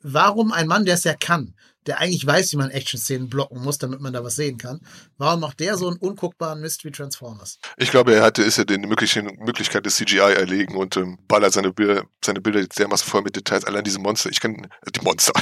warum 0.00 0.52
ein 0.52 0.66
Mann, 0.66 0.84
der 0.84 0.94
es 0.94 1.04
ja 1.04 1.14
kann, 1.14 1.54
der 1.86 1.98
eigentlich 1.98 2.26
weiß, 2.26 2.52
wie 2.52 2.56
man 2.56 2.70
Action-Szenen 2.70 3.28
blocken 3.28 3.60
muss, 3.62 3.78
damit 3.78 4.00
man 4.00 4.12
da 4.12 4.24
was 4.24 4.36
sehen 4.36 4.58
kann, 4.58 4.80
warum 5.18 5.40
macht 5.40 5.60
der 5.60 5.76
so 5.76 5.88
einen 5.88 5.98
unguckbaren 5.98 6.60
Mist 6.60 6.84
wie 6.84 6.90
Transformers? 6.90 7.58
Ich 7.76 7.90
glaube, 7.90 8.14
er 8.14 8.22
hatte, 8.22 8.42
ist 8.42 8.58
den 8.68 8.82
möglichen 8.82 9.26
Möglichkeit 9.44 9.86
des 9.86 9.96
CGI 9.96 10.18
erlegen 10.18 10.76
und 10.76 10.96
ähm, 10.96 11.18
ballert 11.28 11.52
seine 11.52 11.72
Bilder, 11.72 12.04
seine 12.24 12.40
Bilder 12.40 12.64
dermaßen 12.64 13.08
voll 13.08 13.22
mit 13.22 13.36
Details. 13.36 13.64
Allein 13.64 13.84
diese 13.84 13.98
Monster, 13.98 14.30
ich 14.30 14.40
kann 14.40 14.54
äh, 14.54 14.90
die 14.94 15.00
Monster, 15.00 15.32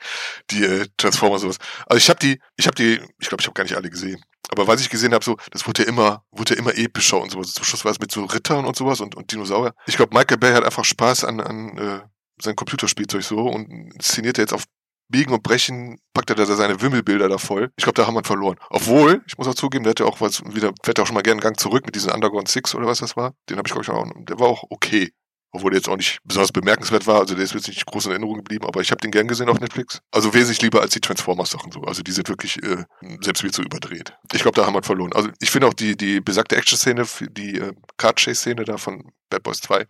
die 0.50 0.64
äh, 0.64 0.86
Transformers 0.96 1.42
sowas. 1.42 1.58
Also 1.86 1.98
ich 1.98 2.08
habe 2.08 2.18
die, 2.20 2.40
ich 2.56 2.66
habe 2.66 2.74
die, 2.74 3.00
ich 3.20 3.28
glaube, 3.28 3.40
ich 3.40 3.46
habe 3.46 3.54
gar 3.54 3.64
nicht 3.64 3.76
alle 3.76 3.90
gesehen. 3.90 4.22
Aber 4.50 4.66
was 4.66 4.80
ich 4.80 4.90
gesehen 4.90 5.14
habe, 5.14 5.24
so, 5.24 5.36
das 5.50 5.66
wurde 5.66 5.82
ja 5.82 5.88
immer, 5.88 6.24
wurde 6.30 6.54
ja 6.54 6.60
immer 6.60 6.76
epischer 6.76 7.20
und 7.20 7.30
sowas. 7.30 7.52
Zum 7.52 7.64
Schluss 7.64 7.84
war 7.84 7.92
es 7.92 8.00
mit 8.00 8.10
so 8.10 8.24
Rittern 8.24 8.64
und 8.64 8.76
sowas 8.76 9.00
und, 9.00 9.14
und 9.14 9.32
Dinosaurier. 9.32 9.74
Ich 9.86 9.96
glaube, 9.96 10.14
Michael 10.16 10.36
Bay 10.36 10.52
hat 10.52 10.64
einfach 10.64 10.84
Spaß 10.84 11.24
an, 11.24 11.40
an 11.40 11.78
äh, 11.78 12.00
sein 12.40 12.56
Computerspielzeug 12.56 13.22
so 13.22 13.38
und 13.38 13.70
inszeniert 13.94 14.38
er 14.38 14.42
jetzt 14.42 14.52
auf 14.52 14.64
Biegen 15.08 15.32
und 15.34 15.42
Brechen, 15.42 15.98
packt 16.14 16.30
er 16.30 16.36
da 16.36 16.46
seine 16.46 16.80
Wimmelbilder 16.80 17.28
da 17.28 17.38
voll. 17.38 17.70
Ich 17.76 17.84
glaube, 17.84 17.96
da 17.96 18.06
haben 18.06 18.14
wir 18.14 18.24
verloren. 18.24 18.56
Obwohl, 18.70 19.22
ich 19.26 19.36
muss 19.38 19.46
auch 19.46 19.54
zugeben, 19.54 19.84
der 19.84 19.94
ja 19.98 20.06
auch 20.06 20.20
was 20.20 20.42
wieder, 20.54 20.72
fährt 20.82 21.00
auch 21.00 21.06
schon 21.06 21.14
mal 21.14 21.22
gerne 21.22 21.40
einen 21.40 21.42
Gang 21.42 21.58
zurück 21.58 21.84
mit 21.84 21.94
diesem 21.94 22.12
Underground 22.12 22.48
Six 22.48 22.74
oder 22.74 22.86
was 22.86 22.98
das 22.98 23.16
war. 23.16 23.34
Den 23.48 23.58
habe 23.58 23.68
ich, 23.68 23.72
glaube 23.72 23.84
ich, 23.84 23.90
auch, 23.90 24.24
der 24.26 24.38
war 24.38 24.48
auch 24.48 24.64
okay. 24.70 25.12
Obwohl 25.54 25.70
der 25.70 25.80
jetzt 25.80 25.88
auch 25.88 25.98
nicht 25.98 26.18
besonders 26.24 26.50
bemerkenswert 26.50 27.06
war, 27.06 27.20
also 27.20 27.34
der 27.34 27.44
ist 27.44 27.52
jetzt 27.52 27.68
nicht 27.68 27.84
groß 27.84 28.06
in 28.06 28.12
Erinnerung 28.12 28.36
geblieben, 28.36 28.64
aber 28.64 28.80
ich 28.80 28.90
habe 28.90 29.02
den 29.02 29.10
gern 29.10 29.28
gesehen 29.28 29.50
auf 29.50 29.60
Netflix. 29.60 30.00
Also 30.10 30.32
wesentlich 30.32 30.62
lieber 30.62 30.80
als 30.80 30.94
die 30.94 31.00
Transformers-Sachen 31.00 31.72
so. 31.72 31.82
Also 31.82 32.02
die 32.02 32.10
sind 32.10 32.30
wirklich 32.30 32.62
äh, 32.62 32.84
selbst 33.20 33.42
wieder 33.42 33.52
zu 33.52 33.62
überdreht. 33.62 34.14
Ich 34.32 34.40
glaube, 34.40 34.58
da 34.58 34.64
haben 34.64 34.72
wir 34.72 34.82
verloren. 34.82 35.12
Also 35.12 35.28
ich 35.40 35.50
finde 35.50 35.66
auch 35.66 35.74
die, 35.74 35.94
die 35.94 36.22
besagte 36.22 36.56
Action-Szene, 36.56 37.06
die 37.36 37.58
äh, 37.58 37.74
Card-Chase-Szene 37.98 38.64
da 38.64 38.78
von 38.78 39.12
Bad 39.28 39.42
Boys 39.42 39.60
2, 39.60 39.84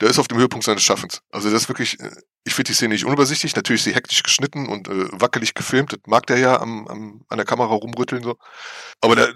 der 0.00 0.10
ist 0.10 0.18
auf 0.18 0.28
dem 0.28 0.38
Höhepunkt 0.38 0.64
seines 0.64 0.82
Schaffens. 0.82 1.20
Also 1.30 1.50
das 1.50 1.62
ist 1.62 1.68
wirklich, 1.68 2.00
äh, 2.00 2.10
ich 2.44 2.54
finde 2.54 2.68
die 2.68 2.74
Szene 2.74 2.94
nicht 2.94 3.04
unübersichtlich. 3.04 3.54
Natürlich 3.54 3.80
ist 3.80 3.84
sie 3.84 3.94
hektisch 3.94 4.22
geschnitten 4.22 4.68
und 4.68 4.88
äh, 4.88 5.08
wackelig 5.12 5.54
gefilmt. 5.54 5.92
Das 5.92 6.00
mag 6.06 6.26
der 6.26 6.38
ja 6.38 6.60
am, 6.60 6.86
am, 6.88 7.24
an 7.28 7.36
der 7.36 7.46
Kamera 7.46 7.74
rumrütteln 7.74 8.22
so. 8.22 8.36
Aber 9.00 9.16
da, 9.16 9.28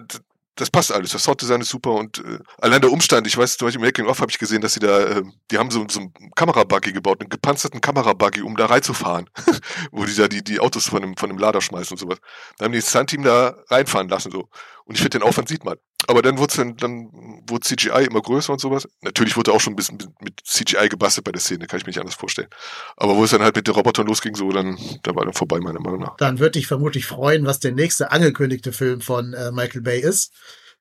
das 0.59 0.71
passt 0.71 0.93
alles. 0.93 1.13
Das 1.13 1.23
Sounddesign 1.23 1.61
ist 1.61 1.69
super 1.69 1.93
und 1.93 2.19
äh, 2.19 2.39
allein 2.59 2.81
der 2.81 2.91
Umstand, 2.91 3.27
ich 3.27 3.37
weiß, 3.37 3.57
zum 3.57 3.67
Beispiel 3.67 3.81
im 3.81 3.87
Making 3.87 4.07
of 4.07 4.21
habe 4.21 4.31
ich 4.31 4.39
gesehen, 4.39 4.61
dass 4.61 4.75
sie 4.75 4.81
da, 4.81 4.99
äh, 5.01 5.23
die 5.51 5.59
haben 5.59 5.71
so, 5.71 5.87
so 5.89 6.01
einen 6.01 6.13
Kamerabuggy 6.35 6.93
gebaut, 6.93 7.21
einen 7.21 7.31
gepanzerten 7.31 7.81
Kamerabuggy, 7.81 8.43
um 8.43 8.57
da 8.57 8.67
reinzufahren, 8.67 9.31
wo 9.93 10.05
die 10.05 10.15
da 10.15 10.29
die, 10.29 10.43
die 10.43 10.61
Autos 10.61 10.87
von 10.87 11.03
dem, 11.03 11.17
von 11.17 11.29
dem 11.29 11.39
Lader 11.39 11.61
schmeißen 11.61 11.95
und 11.95 11.99
sowas. 11.99 12.19
Da 12.59 12.65
haben 12.65 12.73
die 12.73 12.81
das 12.81 12.91
Stunt-Team 12.91 13.23
da 13.23 13.57
reinfahren 13.69 14.09
lassen 14.09 14.33
so. 14.33 14.49
Und 14.85 14.95
ich 14.95 15.01
finde, 15.01 15.21
den 15.21 15.23
Aufwand 15.23 15.49
sieht 15.49 15.65
man. 15.65 15.77
Aber 16.07 16.23
dann 16.23 16.39
wurde 16.39 16.75
dann, 16.77 17.11
wurde 17.49 17.67
CGI 17.67 18.07
immer 18.07 18.23
größer 18.23 18.53
und 18.53 18.61
sowas. 18.61 18.89
Natürlich 19.03 19.37
wurde 19.37 19.53
auch 19.53 19.61
schon 19.61 19.73
ein 19.73 19.77
bisschen 19.77 19.99
mit, 20.21 20.41
CGI 20.45 20.89
gebastelt 20.89 21.25
bei 21.25 21.33
der 21.33 21.41
Szene, 21.41 21.67
kann 21.67 21.79
ich 21.79 21.87
mir 21.87 21.91
nicht 21.91 22.01
anders 22.01 22.15
vorstellen. 22.15 22.49
Aber 22.97 23.17
wo 23.17 23.25
es 23.25 23.31
dann 23.33 23.43
halt 23.43 23.57
mit 23.57 23.67
den 23.67 23.75
Robotern 23.75 24.07
losging, 24.07 24.35
so, 24.37 24.51
dann, 24.51 24.79
da 25.03 25.15
war 25.15 25.25
dann 25.25 25.35
vorbei, 25.35 25.59
meiner 25.59 25.81
Meinung 25.81 26.01
nach. 26.01 26.17
Dann 26.17 26.39
würde 26.39 26.59
ich 26.59 26.67
vermutlich 26.67 27.07
freuen, 27.07 27.45
was 27.47 27.59
der 27.59 27.73
nächste 27.73 28.13
angekündigte 28.13 28.73
Film 28.73 29.01
von 29.01 29.35
äh, 29.35 29.51
Michael 29.51 29.83
Bay 29.83 30.01
ist. 30.01 30.33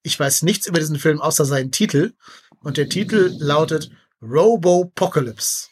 Ich 0.03 0.20
weiß 0.20 0.43
nichts 0.43 0.68
über 0.68 0.80
diesen 0.80 0.99
Film 0.99 1.20
außer 1.20 1.45
seinen 1.45 1.72
Titel. 1.72 2.13
Und 2.63 2.78
der 2.78 2.88
Titel 2.88 3.36
lautet 3.39 3.89
Robopocalypse. 4.22 5.68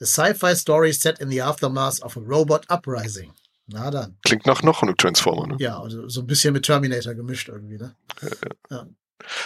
A 0.00 0.06
sci-fi 0.06 0.56
story 0.56 0.92
set 0.92 1.20
in 1.20 1.28
the 1.28 1.42
aftermath 1.42 2.02
of 2.02 2.16
a 2.16 2.20
robot 2.20 2.64
uprising. 2.70 3.32
Na 3.72 3.90
dann. 3.90 4.18
Klingt 4.24 4.46
nach 4.46 4.62
noch 4.62 4.82
einem 4.82 4.96
Transformer, 4.96 5.46
ne? 5.46 5.56
Ja, 5.58 5.80
also 5.80 6.08
so 6.08 6.20
ein 6.20 6.26
bisschen 6.26 6.52
mit 6.52 6.64
Terminator 6.64 7.14
gemischt 7.14 7.48
irgendwie, 7.48 7.78
ne? 7.78 7.94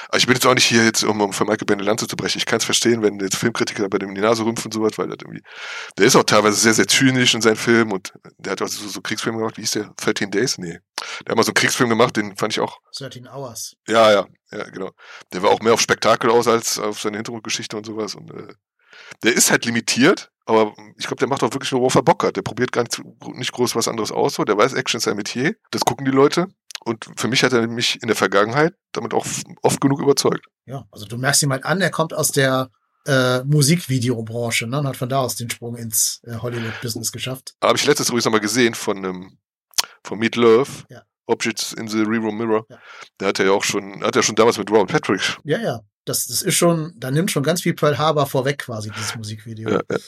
Also 0.09 0.19
ich 0.19 0.27
bin 0.27 0.35
jetzt 0.35 0.47
auch 0.47 0.55
nicht 0.55 0.67
hier 0.67 0.85
jetzt, 0.85 1.03
um, 1.03 1.21
um 1.21 1.33
für 1.33 1.45
Michael 1.45 1.67
Bay 1.67 1.75
eine 1.75 1.83
Lanze 1.83 2.07
zu 2.07 2.17
brechen. 2.17 2.39
Ich 2.39 2.47
kann 2.47 2.59
es 2.59 2.65
verstehen, 2.65 3.03
wenn 3.03 3.19
jetzt 3.19 3.37
Filmkritiker 3.37 3.89
bei 3.89 3.99
dem 3.99 4.11
in 4.11 4.15
die 4.15 4.21
Nase 4.21 4.45
rümpfen 4.45 4.67
und 4.67 4.75
sowas, 4.75 4.97
weil 4.99 5.09
das 5.09 5.19
irgendwie, 5.21 5.43
der 5.99 6.07
ist 6.07 6.17
auch 6.17 6.23
teilweise 6.23 6.57
sehr, 6.57 6.75
sehr 6.75 6.87
zynisch 6.87 7.35
in 7.35 7.43
seinen 7.43 7.57
Filmen 7.57 7.93
und 7.93 8.13
der 8.39 8.53
hat 8.53 8.63
auch 8.63 8.69
so, 8.69 8.87
so 8.89 9.01
Kriegsfilme 9.01 9.39
gemacht, 9.39 9.57
wie 9.57 9.63
hieß 9.63 9.73
der? 9.73 9.93
13 9.97 10.31
Days? 10.31 10.59
Nee. 10.59 10.79
Der 11.27 11.31
hat 11.31 11.37
mal 11.37 11.43
so 11.43 11.51
einen 11.51 11.55
Kriegsfilm 11.55 11.91
gemacht, 11.91 12.17
den 12.17 12.37
fand 12.37 12.53
ich 12.53 12.61
auch, 12.61 12.79
13 12.97 13.27
Hours. 13.27 13.75
ja, 13.89 14.13
ja, 14.13 14.27
ja, 14.53 14.65
genau. 14.71 14.93
Der 15.33 15.43
war 15.43 15.51
auch 15.51 15.61
mehr 15.61 15.75
auf 15.75 15.81
Spektakel 15.81 16.31
aus 16.31 16.47
als 16.47 16.79
auf 16.79 17.01
seine 17.01 17.17
Hintergrundgeschichte 17.17 17.77
und 17.77 17.85
sowas 17.85 18.15
und 18.15 18.31
äh, 18.31 18.55
der 19.23 19.35
ist 19.35 19.51
halt 19.51 19.65
limitiert, 19.65 20.31
aber 20.47 20.75
ich 20.99 21.07
glaube, 21.07 21.21
der 21.21 21.29
macht 21.29 21.43
auch 21.43 21.53
wirklich 21.53 21.73
nur, 21.73 21.81
worauf 21.81 21.95
er 21.95 22.03
Bock 22.03 22.23
hat. 22.25 22.37
Der 22.37 22.43
probiert 22.43 22.73
gar 22.73 22.83
nicht, 22.83 23.01
nicht 23.35 23.53
groß 23.53 23.75
was 23.77 23.89
anderes 23.89 24.13
aus, 24.13 24.35
so. 24.35 24.45
Der 24.45 24.59
weiß, 24.59 24.75
Action 24.75 24.99
ist 24.99 25.05
sein 25.05 25.17
Metier. 25.17 25.57
Das 25.71 25.85
gucken 25.85 26.05
die 26.05 26.11
Leute. 26.11 26.49
Und 26.85 27.07
für 27.17 27.29
mich 27.29 27.43
hat 27.43 27.53
er 27.55 27.67
mich 27.67 28.03
in 28.03 28.09
der 28.09 28.17
Vergangenheit 28.17 28.75
damit 28.93 29.15
auch 29.15 29.27
oft 29.63 29.81
genug 29.81 30.01
überzeugt. 30.01 30.47
Ja, 30.67 30.85
also 30.91 31.07
du 31.07 31.17
merkst 31.17 31.43
ihn 31.43 31.49
mal 31.49 31.63
an, 31.63 31.81
er 31.81 31.91
kommt 31.91 32.13
aus 32.13 32.31
der 32.31 32.71
äh, 33.07 33.43
Musikvideobranche 33.45 34.67
ne, 34.67 34.81
und 34.81 34.87
hat 34.87 34.97
von 34.97 35.09
da 35.09 35.21
aus 35.21 35.37
den 35.37 35.49
Sprung 35.49 35.77
ins 35.77 36.21
äh, 36.25 36.37
Hollywood-Business 36.37 37.11
geschafft. 37.11 37.55
Habe 37.63 37.79
ich 37.79 37.87
letztes 37.87 38.09
übrigens 38.09 38.27
nochmal 38.27 38.41
gesehen 38.41 38.75
von, 38.75 39.03
ähm, 39.05 39.39
von 40.03 40.19
Meat 40.19 40.37
Love. 40.37 40.71
Ja. 40.91 41.03
Objects 41.27 41.73
in 41.73 41.89
the 41.89 42.03
Rear 42.03 42.21
Mirror. 42.33 42.67
Ja. 42.69 42.79
Da 43.17 43.27
hat 43.29 43.39
er 43.39 43.47
ja 43.47 43.53
auch 43.53 43.65
schon, 43.65 44.05
hat 44.05 44.15
er 44.15 44.23
schon 44.23 44.35
damals 44.35 44.59
mit 44.59 44.71
Robert 44.71 44.91
Patrick. 44.91 45.39
Ja, 45.45 45.59
ja. 45.59 45.81
Das, 46.05 46.27
das 46.27 46.43
ist 46.43 46.55
schon, 46.55 46.93
da 46.97 47.11
nimmt 47.11 47.31
schon 47.31 47.43
ganz 47.43 47.63
viel 47.63 47.75
Pearl 47.75 47.99
Harbor 47.99 48.27
vorweg 48.27 48.59
quasi, 48.59 48.91
dieses 48.91 49.17
Musikvideo. 49.17 49.71
Ja, 49.71 49.81
ja. 49.91 49.99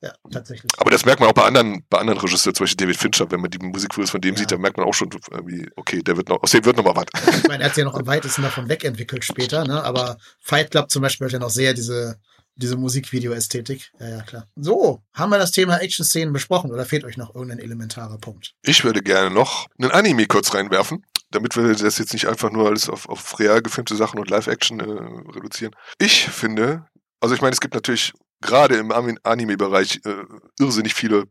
Ja, 0.00 0.12
tatsächlich. 0.30 0.70
Aber 0.78 0.92
das 0.92 1.04
merkt 1.04 1.18
man 1.18 1.28
auch 1.28 1.34
bei 1.34 1.42
anderen, 1.42 1.84
bei 1.90 1.98
anderen 1.98 2.20
Regisseuren, 2.20 2.54
zum 2.54 2.64
Beispiel 2.64 2.86
David 2.86 2.96
Fincher, 2.96 3.28
wenn 3.32 3.40
man 3.40 3.50
die 3.50 3.58
Musikvideos 3.58 4.10
von 4.10 4.20
dem 4.20 4.34
Ja. 4.34 4.38
sieht, 4.38 4.52
dann 4.52 4.60
merkt 4.60 4.76
man 4.76 4.86
auch 4.86 4.94
schon 4.94 5.10
irgendwie, 5.28 5.68
okay, 5.74 6.02
der 6.02 6.16
wird 6.16 6.28
noch, 6.28 6.40
aus 6.40 6.52
dem 6.52 6.64
wird 6.64 6.76
noch 6.76 6.84
mal 6.84 6.94
was. 6.94 7.06
Ich 7.36 7.48
meine, 7.48 7.64
er 7.64 7.66
hat 7.66 7.74
sich 7.74 7.82
ja 7.82 7.90
noch 7.90 7.98
am 7.98 8.06
weitesten 8.06 8.42
davon 8.42 8.68
wegentwickelt 8.68 9.24
später, 9.24 9.64
ne? 9.64 9.82
Aber 9.82 10.16
Fight 10.38 10.70
Club 10.70 10.88
zum 10.88 11.02
Beispiel 11.02 11.26
hat 11.26 11.32
ja 11.32 11.40
noch 11.40 11.50
sehr 11.50 11.74
diese, 11.74 12.20
diese 12.54 12.76
Musikvideo-Ästhetik. 12.76 13.90
Ja, 13.98 14.08
ja, 14.08 14.22
klar. 14.22 14.46
So, 14.54 15.02
haben 15.14 15.30
wir 15.30 15.38
das 15.38 15.50
Thema 15.50 15.78
Action-Szenen 15.78 16.32
besprochen 16.32 16.70
oder 16.70 16.84
fehlt 16.84 17.02
euch 17.02 17.16
noch 17.16 17.34
irgendein 17.34 17.58
elementarer 17.58 18.18
Punkt? 18.18 18.54
Ich 18.62 18.84
würde 18.84 19.02
gerne 19.02 19.34
noch 19.34 19.66
einen 19.80 19.90
Anime 19.90 20.26
kurz 20.26 20.54
reinwerfen, 20.54 21.04
damit 21.30 21.56
wir 21.56 21.74
das 21.74 21.98
jetzt 21.98 22.12
nicht 22.12 22.26
einfach 22.26 22.50
nur 22.50 22.66
alles 22.66 22.88
auf, 22.88 23.08
auf 23.08 23.38
real 23.38 23.62
gefilmte 23.62 23.96
Sachen 23.96 24.18
und 24.18 24.30
Live-Action 24.30 24.80
äh, 24.80 25.32
reduzieren. 25.32 25.74
Ich 25.98 26.24
finde, 26.26 26.86
also 27.20 27.34
ich 27.34 27.40
meine, 27.40 27.52
es 27.52 27.60
gibt 27.60 27.74
natürlich 27.74 28.12
gerade 28.40 28.76
im 28.76 28.92
Anime-Bereich 28.92 30.00
äh, 30.04 30.24
irrsinnig 30.58 30.94
viele 30.94 31.24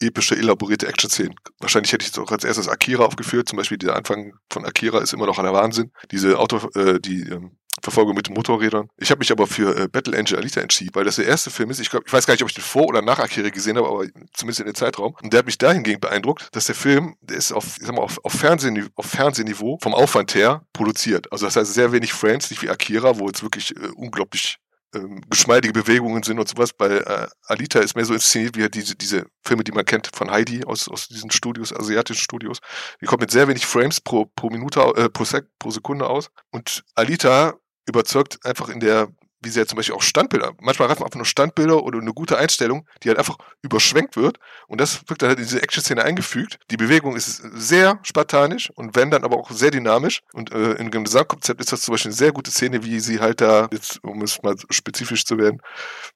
epische, 0.00 0.36
elaborierte 0.36 0.88
Action-Szenen. 0.88 1.34
Wahrscheinlich 1.60 1.92
hätte 1.92 2.02
ich 2.02 2.08
jetzt 2.08 2.18
auch 2.18 2.30
als 2.32 2.44
erstes 2.44 2.68
Akira 2.68 3.04
aufgeführt. 3.04 3.48
Zum 3.48 3.56
Beispiel 3.56 3.78
der 3.78 3.96
Anfang 3.96 4.32
von 4.50 4.64
Akira 4.64 4.98
ist 4.98 5.12
immer 5.12 5.26
noch 5.26 5.40
der 5.40 5.52
Wahnsinn. 5.52 5.92
Diese 6.10 6.38
Auto, 6.38 6.68
äh, 6.74 7.00
die 7.00 7.22
ähm, 7.22 7.56
Verfolgung 7.82 8.14
mit 8.14 8.30
Motorrädern. 8.30 8.88
Ich 8.96 9.10
habe 9.10 9.18
mich 9.18 9.32
aber 9.32 9.46
für 9.46 9.76
äh, 9.76 9.88
Battle 9.88 10.16
Angel 10.16 10.38
Alita 10.38 10.60
entschieden, 10.60 10.94
weil 10.94 11.04
das 11.04 11.16
der 11.16 11.26
erste 11.26 11.50
Film 11.50 11.70
ist. 11.70 11.80
Ich 11.80 11.90
glaube, 11.90 12.04
ich 12.06 12.12
weiß 12.12 12.26
gar 12.26 12.34
nicht, 12.34 12.42
ob 12.42 12.48
ich 12.48 12.54
den 12.54 12.64
vor 12.64 12.86
oder 12.86 13.02
nach 13.02 13.18
Akira 13.18 13.50
gesehen 13.50 13.76
habe, 13.76 13.88
aber 13.88 14.04
zumindest 14.32 14.60
in 14.60 14.66
dem 14.66 14.74
Zeitraum. 14.74 15.14
Und 15.22 15.32
der 15.32 15.38
hat 15.38 15.46
mich 15.46 15.58
dahingehend 15.58 16.00
beeindruckt, 16.00 16.48
dass 16.52 16.66
der 16.66 16.74
Film, 16.74 17.16
der 17.20 17.36
ist 17.36 17.52
auf, 17.52 17.76
ich 17.78 17.86
sag 17.86 17.94
mal, 17.94 18.02
auf, 18.02 18.18
auf, 18.24 18.32
Fernsehniveau, 18.32 18.90
auf 18.96 19.06
Fernsehniveau 19.06 19.78
vom 19.82 19.94
Aufwand 19.94 20.34
her 20.34 20.62
produziert. 20.72 21.30
Also 21.32 21.46
das 21.46 21.56
heißt 21.56 21.74
sehr 21.74 21.92
wenig 21.92 22.12
Frames, 22.12 22.50
nicht 22.50 22.62
wie 22.62 22.70
Akira, 22.70 23.18
wo 23.18 23.26
jetzt 23.26 23.42
wirklich 23.42 23.76
äh, 23.76 23.88
unglaublich 23.96 24.58
ähm, 24.94 25.20
geschmeidige 25.28 25.72
Bewegungen 25.72 26.22
sind 26.22 26.38
und 26.38 26.48
sowas. 26.48 26.72
Bei 26.72 26.88
äh, 26.88 27.26
Alita 27.46 27.80
ist 27.80 27.96
mehr 27.96 28.04
so 28.04 28.14
inszeniert 28.14 28.56
wie 28.56 28.62
halt 28.62 28.74
diese, 28.74 28.94
diese 28.94 29.26
Filme, 29.42 29.64
die 29.64 29.72
man 29.72 29.84
kennt 29.84 30.10
von 30.14 30.30
Heidi 30.30 30.64
aus, 30.64 30.88
aus 30.88 31.08
diesen 31.08 31.30
Studios, 31.30 31.72
asiatischen 31.72 32.20
Studios. 32.20 32.58
Die 33.00 33.06
kommt 33.06 33.20
mit 33.20 33.30
sehr 33.30 33.48
wenig 33.48 33.66
Frames 33.66 34.00
pro, 34.00 34.26
pro 34.36 34.50
Minute, 34.50 34.80
äh, 34.96 35.08
pro, 35.08 35.24
Sek 35.24 35.46
pro 35.58 35.70
Sekunde 35.70 36.06
aus. 36.06 36.30
Und 36.50 36.84
Alita 36.94 37.54
überzeugt 37.86 38.44
einfach 38.44 38.68
in 38.68 38.80
der, 38.80 39.08
wie 39.44 39.48
sie 39.50 39.60
ja 39.60 39.66
zum 39.66 39.76
Beispiel 39.76 39.94
auch 39.94 40.02
Standbilder, 40.02 40.52
manchmal 40.60 40.88
reifen 40.88 41.04
einfach 41.04 41.16
nur 41.16 41.26
Standbilder 41.26 41.82
oder 41.82 41.98
eine 41.98 42.12
gute 42.12 42.38
Einstellung, 42.38 42.86
die 43.02 43.08
halt 43.08 43.18
einfach 43.18 43.36
überschwenkt 43.62 44.16
wird. 44.16 44.38
Und 44.66 44.80
das 44.80 45.02
wird 45.08 45.22
dann 45.22 45.30
halt 45.30 45.38
in 45.38 45.44
diese 45.44 45.62
Action-Szene 45.62 46.02
eingefügt. 46.02 46.58
Die 46.70 46.76
Bewegung 46.76 47.16
ist 47.16 47.42
sehr 47.54 47.98
spartanisch 48.02 48.70
und 48.74 48.96
wenn 48.96 49.10
dann 49.10 49.24
aber 49.24 49.36
auch 49.36 49.50
sehr 49.50 49.70
dynamisch. 49.70 50.20
Und 50.32 50.52
äh, 50.52 50.72
im 50.72 50.90
Gesamtkonzept 50.90 51.60
ist 51.60 51.72
das 51.72 51.82
zum 51.82 51.92
Beispiel 51.92 52.10
eine 52.10 52.16
sehr 52.16 52.32
gute 52.32 52.50
Szene, 52.50 52.84
wie 52.84 53.00
sie 53.00 53.20
halt 53.20 53.40
da, 53.40 53.68
jetzt 53.72 54.02
um 54.02 54.22
es 54.22 54.42
mal 54.42 54.54
spezifisch 54.70 55.24
zu 55.24 55.38
werden, 55.38 55.60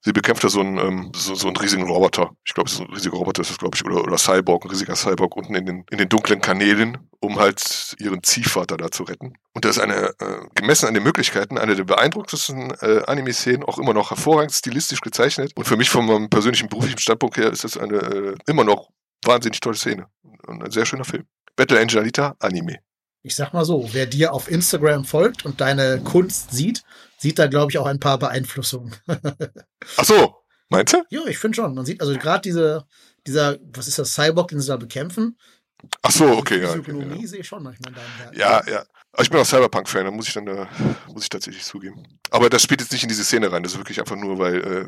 sie 0.01 0.13
bekämpft 0.13 0.43
da 0.43 0.49
so 0.49 0.61
einen, 0.61 0.77
ähm, 0.77 1.11
so, 1.15 1.35
so 1.35 1.47
einen 1.47 1.57
riesigen 1.57 1.83
Roboter. 1.83 2.31
Ich 2.45 2.53
glaube, 2.53 2.69
ist 2.69 2.79
ein 2.79 2.93
riesiger 2.93 3.17
Roboter, 3.17 3.41
ist 3.41 3.51
das, 3.51 3.57
glaube 3.57 3.75
ich, 3.75 3.85
oder, 3.85 4.03
oder 4.03 4.17
Cyborg, 4.17 4.65
ein 4.65 4.71
riesiger 4.71 4.95
Cyborg 4.95 5.35
unten 5.35 5.55
in 5.55 5.65
den, 5.65 5.85
in 5.89 5.97
den 5.97 6.09
dunklen 6.09 6.41
Kanälen, 6.41 6.97
um 7.19 7.39
halt 7.39 7.95
ihren 7.99 8.23
Ziehvater 8.23 8.77
da 8.77 8.91
zu 8.91 9.03
retten. 9.03 9.33
Und 9.53 9.65
das 9.65 9.77
ist 9.77 9.83
eine, 9.83 10.13
äh, 10.19 10.39
gemessen 10.55 10.87
an 10.87 10.93
den 10.93 11.03
Möglichkeiten, 11.03 11.57
eine 11.57 11.75
der 11.75 11.83
beeindruckendsten 11.83 12.71
äh, 12.81 13.03
Anime-Szenen, 13.19 13.63
auch 13.63 13.77
immer 13.77 13.93
noch 13.93 14.11
hervorragend 14.11 14.51
stilistisch 14.51 15.01
gezeichnet. 15.01 15.51
Und 15.55 15.65
für 15.65 15.77
mich 15.77 15.89
von 15.89 16.05
meinem 16.05 16.29
persönlichen 16.29 16.69
beruflichen 16.69 16.99
Standpunkt 16.99 17.37
her 17.37 17.51
ist 17.51 17.63
das 17.63 17.77
eine 17.77 17.97
äh, 17.97 18.35
immer 18.47 18.63
noch 18.63 18.89
wahnsinnig 19.23 19.59
tolle 19.59 19.75
Szene. 19.75 20.07
Und 20.47 20.63
ein 20.63 20.71
sehr 20.71 20.85
schöner 20.85 21.05
Film. 21.05 21.25
Battle 21.55 21.79
Angel 21.79 21.99
Alita, 21.99 22.35
Anime. 22.39 22.79
Ich 23.21 23.35
sag 23.35 23.53
mal 23.53 23.65
so, 23.65 23.89
wer 23.91 24.05
dir 24.05 24.33
auf 24.33 24.49
Instagram 24.49 25.03
folgt 25.03 25.45
und 25.45 25.59
deine 25.59 26.01
Kunst 26.01 26.51
sieht, 26.51 26.83
sieht 27.17 27.37
da, 27.37 27.47
glaube 27.47 27.71
ich, 27.71 27.77
auch 27.77 27.85
ein 27.85 27.99
paar 27.99 28.17
Beeinflussungen. 28.17 28.95
Ach 29.97 30.05
so, 30.05 30.35
meinst 30.69 30.93
du? 30.93 31.03
ja, 31.09 31.25
ich 31.27 31.37
finde 31.37 31.57
schon. 31.57 31.75
Man 31.75 31.85
sieht 31.85 31.99
also 31.99 32.13
gerade 32.17 32.41
diese, 32.41 32.85
dieser, 33.27 33.57
was 33.73 33.89
ist 33.89 33.99
das, 33.99 34.13
Cyborg, 34.13 34.47
den 34.47 34.61
sie 34.61 34.67
da 34.67 34.77
bekämpfen. 34.77 35.37
Ach 36.01 36.11
so, 36.11 36.37
okay, 36.37 36.61
ja. 36.61 36.73
Okay, 36.73 36.93
ja. 36.93 37.27
sehe 37.27 37.39
ich 37.39 37.47
schon 37.47 37.63
manchmal 37.63 37.91
in 37.91 37.95
deinem 37.95 38.19
Werk. 38.19 38.37
Ja, 38.37 38.71
ja. 38.71 38.83
Aber 39.13 39.23
ich 39.23 39.29
bin 39.29 39.39
auch 39.39 39.45
Cyberpunk-Fan, 39.45 40.05
da 40.05 40.11
muss 40.11 40.27
ich 40.27 40.33
dann, 40.33 40.47
äh, 40.47 40.65
muss 41.07 41.23
ich 41.23 41.29
tatsächlich 41.29 41.63
zugeben. 41.63 42.03
Aber 42.29 42.49
das 42.49 42.61
spielt 42.61 42.81
jetzt 42.81 42.91
nicht 42.91 43.03
in 43.03 43.09
diese 43.09 43.23
Szene 43.23 43.51
rein, 43.51 43.63
das 43.63 43.73
ist 43.73 43.77
wirklich 43.79 43.99
einfach 43.99 44.15
nur, 44.15 44.37
weil 44.37 44.55
äh, 44.55 44.85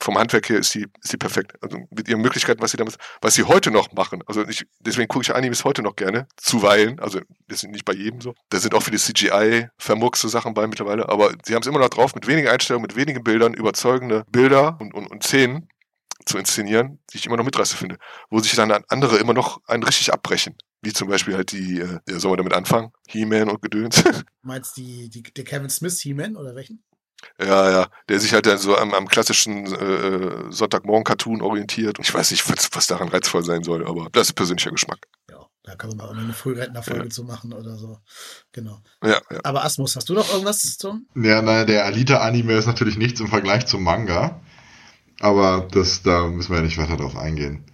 vom 0.00 0.16
Handwerk 0.16 0.48
her 0.48 0.58
ist 0.58 0.74
die, 0.74 0.86
ist 1.02 1.12
die 1.12 1.16
perfekt. 1.16 1.54
Also 1.60 1.78
mit 1.90 2.08
ihren 2.08 2.20
Möglichkeiten, 2.20 2.62
was 2.62 2.70
sie 2.70 2.76
damit, 2.76 2.96
was 3.20 3.34
sie 3.34 3.44
heute 3.44 3.70
noch 3.70 3.92
machen. 3.92 4.22
Also 4.26 4.46
ich, 4.46 4.64
deswegen 4.80 5.08
gucke 5.08 5.24
ich 5.24 5.34
Animes 5.34 5.64
heute 5.64 5.82
noch 5.82 5.96
gerne, 5.96 6.28
zuweilen, 6.36 7.00
also 7.00 7.20
das 7.48 7.60
sind 7.60 7.72
nicht 7.72 7.84
bei 7.84 7.94
jedem 7.94 8.20
so. 8.20 8.34
Da 8.50 8.58
sind 8.60 8.74
auch 8.74 8.82
viele 8.82 8.98
CGI-vermurkste 8.98 10.28
Sachen 10.28 10.54
bei 10.54 10.66
mittlerweile, 10.66 11.08
aber 11.08 11.32
sie 11.44 11.54
haben 11.54 11.62
es 11.62 11.66
immer 11.66 11.80
noch 11.80 11.90
drauf, 11.90 12.14
mit 12.14 12.26
wenigen 12.26 12.48
Einstellungen, 12.48 12.86
mit 12.86 12.96
wenigen 12.96 13.24
Bildern, 13.24 13.54
überzeugende 13.54 14.24
Bilder 14.30 14.78
und, 14.80 14.94
und, 14.94 15.10
und 15.10 15.24
Szenen 15.24 15.68
zu 16.28 16.38
inszenieren, 16.38 16.98
die 17.12 17.18
ich 17.18 17.26
immer 17.26 17.36
noch 17.36 17.44
mitreiße 17.44 17.76
finde, 17.76 17.98
wo 18.30 18.38
sich 18.40 18.54
dann 18.54 18.70
andere 18.70 19.18
immer 19.18 19.34
noch 19.34 19.60
einen 19.66 19.82
richtig 19.82 20.12
abbrechen. 20.12 20.56
Wie 20.82 20.92
zum 20.92 21.08
Beispiel 21.08 21.34
halt 21.34 21.50
die, 21.52 21.80
äh, 21.80 21.98
sollen 22.06 22.32
wir 22.32 22.36
damit 22.36 22.52
anfangen? 22.52 22.92
He-Man 23.08 23.50
und 23.50 23.62
Gedöns. 23.62 24.04
Meinst 24.42 24.76
du 24.76 24.82
die, 24.82 25.08
die, 25.08 25.22
der 25.22 25.44
Kevin 25.44 25.70
Smith 25.70 25.98
He-Man 26.00 26.36
oder 26.36 26.54
welchen? 26.54 26.84
Ja, 27.40 27.70
ja, 27.70 27.88
der 28.08 28.20
sich 28.20 28.32
halt 28.32 28.46
dann 28.46 28.58
so 28.58 28.76
am, 28.76 28.94
am 28.94 29.08
klassischen 29.08 29.66
äh, 29.66 30.52
Sonntagmorgen-Cartoon 30.52 31.42
orientiert. 31.42 31.98
Und 31.98 32.06
ich 32.06 32.14
weiß 32.14 32.30
nicht, 32.30 32.48
was, 32.48 32.68
was 32.72 32.86
daran 32.86 33.08
reizvoll 33.08 33.44
sein 33.44 33.64
soll, 33.64 33.86
aber 33.86 34.08
das 34.12 34.28
ist 34.28 34.34
persönlicher 34.34 34.70
Geschmack. 34.70 34.98
Ja, 35.28 35.46
da 35.64 35.74
kann 35.74 35.90
man 35.90 35.98
mal 35.98 36.18
eine 36.18 36.32
Frührentnerfolge 36.32 37.04
ja. 37.04 37.10
zu 37.10 37.24
machen 37.24 37.52
oder 37.52 37.76
so. 37.76 37.98
Genau. 38.52 38.80
Ja, 39.02 39.20
ja. 39.30 39.40
Aber 39.42 39.64
Asmus, 39.64 39.96
hast 39.96 40.08
du 40.08 40.14
noch 40.14 40.30
irgendwas 40.30 40.78
zum? 40.78 41.08
Ja, 41.16 41.42
naja, 41.42 41.64
der 41.64 41.84
Alita-Anime 41.86 42.54
ist 42.54 42.66
natürlich 42.66 42.96
nichts 42.96 43.18
im 43.20 43.28
Vergleich 43.28 43.66
zum 43.66 43.82
Manga. 43.82 44.40
Aber 45.20 45.66
das, 45.70 46.02
da 46.02 46.26
müssen 46.26 46.50
wir 46.50 46.58
ja 46.58 46.64
nicht 46.64 46.78
weiter 46.78 46.96
drauf 46.96 47.16
eingehen. 47.16 47.64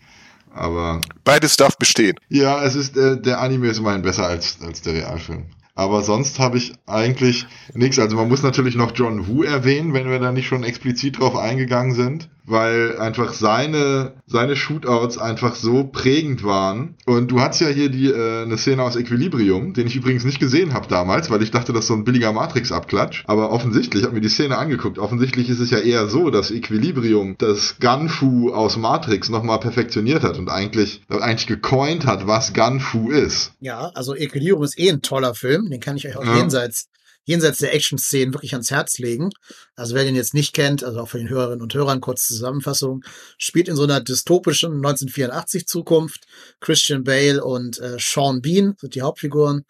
Aber. 0.53 1.01
Beides 1.24 1.57
darf 1.57 1.76
bestehen. 1.76 2.16
Ja, 2.28 2.62
es 2.62 2.74
ist, 2.74 2.97
äh, 2.97 3.20
der 3.20 3.40
Anime 3.40 3.68
ist 3.68 3.78
immerhin 3.78 4.03
besser 4.03 4.26
als, 4.26 4.59
als 4.62 4.82
der 4.82 4.95
Realfilm. 4.95 5.47
Aber 5.74 6.03
sonst 6.03 6.38
habe 6.38 6.57
ich 6.57 6.72
eigentlich 6.86 7.47
nichts. 7.74 7.99
Also 7.99 8.16
man 8.16 8.28
muss 8.28 8.42
natürlich 8.42 8.76
noch 8.76 8.92
John 8.95 9.26
Woo 9.26 9.42
erwähnen, 9.42 9.92
wenn 9.92 10.09
wir 10.09 10.20
da 10.20 10.30
nicht 10.30 10.47
schon 10.47 10.62
explizit 10.62 11.18
drauf 11.18 11.36
eingegangen 11.36 11.95
sind, 11.95 12.28
weil 12.47 12.99
einfach 12.99 13.32
seine 13.32 14.12
seine 14.26 14.57
Shootouts 14.57 15.18
einfach 15.18 15.55
so 15.55 15.84
prägend 15.84 16.45
waren. 16.45 16.95
Und 17.07 17.30
du 17.30 17.40
hast 17.40 17.61
ja 17.61 17.68
hier 17.68 17.88
die 17.88 18.11
äh, 18.11 18.42
eine 18.42 18.59
Szene 18.59 18.82
aus 18.82 18.97
Equilibrium, 18.97 19.74
den 19.74 19.86
ich 19.86 19.97
übrigens 19.97 20.24
nicht 20.24 20.40
gesehen 20.40 20.74
habe 20.74 20.88
damals, 20.88 21.30
weil 21.30 21.42
ich 21.42 21.51
dachte, 21.51 21.72
das 21.72 21.82
ist 21.84 21.88
so 21.88 21.95
ein 21.95 22.05
billiger 22.05 22.32
Matrix-Abklatsch. 22.32 23.24
Aber 23.26 23.51
offensichtlich, 23.51 24.03
ich 24.03 24.07
habe 24.07 24.14
mir 24.14 24.20
die 24.20 24.28
Szene 24.28 24.59
angeguckt. 24.59 24.99
Offensichtlich 24.99 25.49
ist 25.49 25.61
es 25.61 25.70
ja 25.70 25.78
eher 25.78 26.09
so, 26.09 26.30
dass 26.30 26.51
Equilibrium 26.51 27.36
das 27.38 27.76
Gunfu 27.80 28.53
aus 28.53 28.76
Matrix 28.76 29.28
nochmal 29.28 29.61
perfektioniert 29.61 30.22
hat 30.22 30.38
und 30.38 30.49
eigentlich 30.49 31.03
eigentlich 31.09 31.47
gecoint 31.47 32.07
hat, 32.07 32.26
was 32.26 32.53
Gunfu 32.53 33.11
ist. 33.11 33.53
Ja, 33.61 33.90
also 33.95 34.14
Equilibrium 34.14 34.62
ist 34.62 34.78
eh 34.78 34.90
ein 34.90 35.03
toller 35.03 35.34
Film. 35.34 35.70
Den 35.70 35.80
kann 35.80 35.97
ich 35.97 36.07
euch 36.07 36.16
auch 36.16 36.24
ja. 36.24 36.36
jenseits, 36.36 36.88
jenseits 37.25 37.59
der 37.59 37.75
Action-Szenen 37.75 38.35
wirklich 38.35 38.53
ans 38.53 38.70
Herz 38.70 38.99
legen. 38.99 39.31
Also 39.77 39.95
wer 39.95 40.05
den 40.05 40.14
jetzt 40.14 40.35
nicht 40.35 40.53
kennt, 40.53 40.85
also 40.85 41.01
auch 41.01 41.09
für 41.09 41.18
den 41.18 41.29
Hörerinnen 41.29 41.62
und 41.62 41.75
Hörern, 41.75 42.01
kurz 42.01 42.27
Zusammenfassung, 42.27 43.05
spielt 43.39 43.68
in 43.68 43.77
so 43.77 43.85
einer 43.85 44.01
dystopischen 44.01 44.77
1984 44.77 45.66
Zukunft. 45.66 46.27
Christian 46.61 47.05
Bale 47.05 47.43
und 47.43 47.81
äh, 47.81 47.97
Sean 47.99 48.43
Bean 48.43 48.77
sind 48.79 48.95
die 48.95 49.03
Hauptfiguren. 49.03 49.64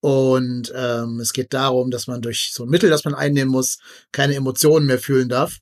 Und 0.00 0.72
ähm, 0.74 1.20
es 1.20 1.32
geht 1.32 1.52
darum, 1.52 1.90
dass 1.90 2.08
man 2.08 2.22
durch 2.22 2.50
so 2.52 2.64
ein 2.64 2.70
Mittel, 2.70 2.90
das 2.90 3.04
man 3.04 3.14
einnehmen 3.14 3.52
muss, 3.52 3.78
keine 4.10 4.34
Emotionen 4.34 4.86
mehr 4.86 4.98
fühlen 4.98 5.28
darf. 5.28 5.58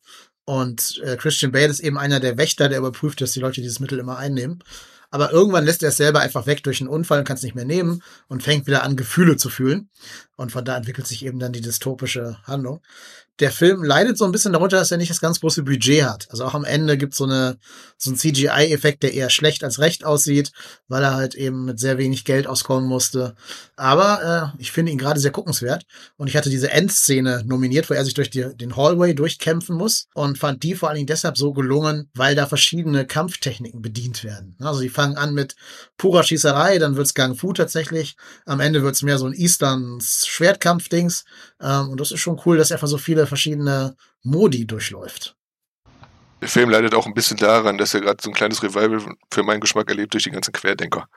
Und 0.46 1.00
äh, 1.04 1.16
Christian 1.16 1.52
Bale 1.52 1.68
ist 1.68 1.80
eben 1.80 1.98
einer 1.98 2.20
der 2.20 2.38
Wächter, 2.38 2.68
der 2.68 2.78
überprüft, 2.78 3.20
dass 3.20 3.32
die 3.32 3.40
Leute 3.40 3.60
dieses 3.60 3.80
Mittel 3.80 3.98
immer 3.98 4.16
einnehmen. 4.16 4.64
Aber 5.10 5.32
irgendwann 5.32 5.64
lässt 5.64 5.82
er 5.82 5.88
es 5.90 5.96
selber 5.96 6.20
einfach 6.20 6.46
weg 6.46 6.62
durch 6.62 6.80
einen 6.80 6.88
Unfall 6.88 7.18
und 7.18 7.24
kann 7.24 7.36
es 7.36 7.42
nicht 7.42 7.56
mehr 7.56 7.64
nehmen 7.64 8.02
und 8.28 8.42
fängt 8.42 8.66
wieder 8.66 8.84
an, 8.84 8.96
Gefühle 8.96 9.36
zu 9.36 9.48
fühlen. 9.48 9.90
Und 10.40 10.52
von 10.52 10.64
da 10.64 10.74
entwickelt 10.74 11.06
sich 11.06 11.26
eben 11.26 11.38
dann 11.38 11.52
die 11.52 11.60
dystopische 11.60 12.38
Handlung. 12.44 12.80
Der 13.40 13.50
Film 13.50 13.84
leidet 13.84 14.16
so 14.16 14.24
ein 14.24 14.32
bisschen 14.32 14.54
darunter, 14.54 14.78
dass 14.78 14.90
er 14.90 14.96
nicht 14.96 15.10
das 15.10 15.20
ganz 15.20 15.40
große 15.40 15.62
Budget 15.64 16.04
hat. 16.04 16.28
Also 16.30 16.44
auch 16.46 16.54
am 16.54 16.64
Ende 16.64 16.96
gibt 16.96 17.14
so 17.14 17.24
eine 17.24 17.58
so 17.98 18.10
ein 18.10 18.16
CGI-Effekt, 18.16 19.02
der 19.02 19.12
eher 19.12 19.28
schlecht 19.28 19.64
als 19.64 19.78
recht 19.78 20.04
aussieht, 20.04 20.52
weil 20.88 21.02
er 21.02 21.14
halt 21.14 21.34
eben 21.34 21.66
mit 21.66 21.78
sehr 21.78 21.98
wenig 21.98 22.24
Geld 22.24 22.46
auskommen 22.46 22.88
musste. 22.88 23.34
Aber 23.76 24.54
äh, 24.56 24.60
ich 24.62 24.72
finde 24.72 24.92
ihn 24.92 24.98
gerade 24.98 25.20
sehr 25.20 25.30
guckenswert. 25.30 25.84
Und 26.16 26.28
ich 26.28 26.36
hatte 26.36 26.48
diese 26.48 26.70
Endszene 26.70 27.42
nominiert, 27.46 27.90
wo 27.90 27.94
er 27.94 28.04
sich 28.04 28.14
durch 28.14 28.30
die, 28.30 28.46
den 28.56 28.76
Hallway 28.76 29.14
durchkämpfen 29.14 29.76
muss 29.76 30.08
und 30.14 30.38
fand 30.38 30.62
die 30.62 30.74
vor 30.74 30.88
allen 30.88 30.96
Dingen 30.96 31.06
deshalb 31.06 31.36
so 31.36 31.52
gelungen, 31.52 32.10
weil 32.14 32.34
da 32.34 32.46
verschiedene 32.46 33.06
Kampftechniken 33.06 33.82
bedient 33.82 34.24
werden. 34.24 34.56
Also 34.60 34.80
die 34.80 34.88
fangen 34.88 35.18
an 35.18 35.34
mit 35.34 35.54
purer 35.98 36.22
Schießerei, 36.22 36.78
dann 36.78 36.96
wird's 36.96 37.12
Gang 37.12 37.38
Fu 37.38 37.52
tatsächlich. 37.52 38.16
Am 38.46 38.60
Ende 38.60 38.82
wird's 38.82 39.02
mehr 39.02 39.18
so 39.18 39.26
ein 39.26 39.34
Easterns 39.34 40.29
Schwertkampf-Dings. 40.30 41.24
Ähm, 41.60 41.90
und 41.90 42.00
das 42.00 42.12
ist 42.12 42.20
schon 42.20 42.40
cool, 42.46 42.56
dass 42.56 42.70
er 42.70 42.76
einfach 42.76 42.88
so 42.88 42.98
viele 42.98 43.26
verschiedene 43.26 43.96
Modi 44.22 44.66
durchläuft. 44.66 45.36
Der 46.40 46.48
Film 46.48 46.70
leidet 46.70 46.94
auch 46.94 47.06
ein 47.06 47.14
bisschen 47.14 47.36
daran, 47.36 47.76
dass 47.76 47.92
er 47.92 48.00
gerade 48.00 48.22
so 48.22 48.30
ein 48.30 48.34
kleines 48.34 48.62
Revival 48.62 49.14
für 49.30 49.42
meinen 49.42 49.60
Geschmack 49.60 49.88
erlebt 49.90 50.14
durch 50.14 50.24
die 50.24 50.30
ganzen 50.30 50.52
Querdenker. 50.52 51.08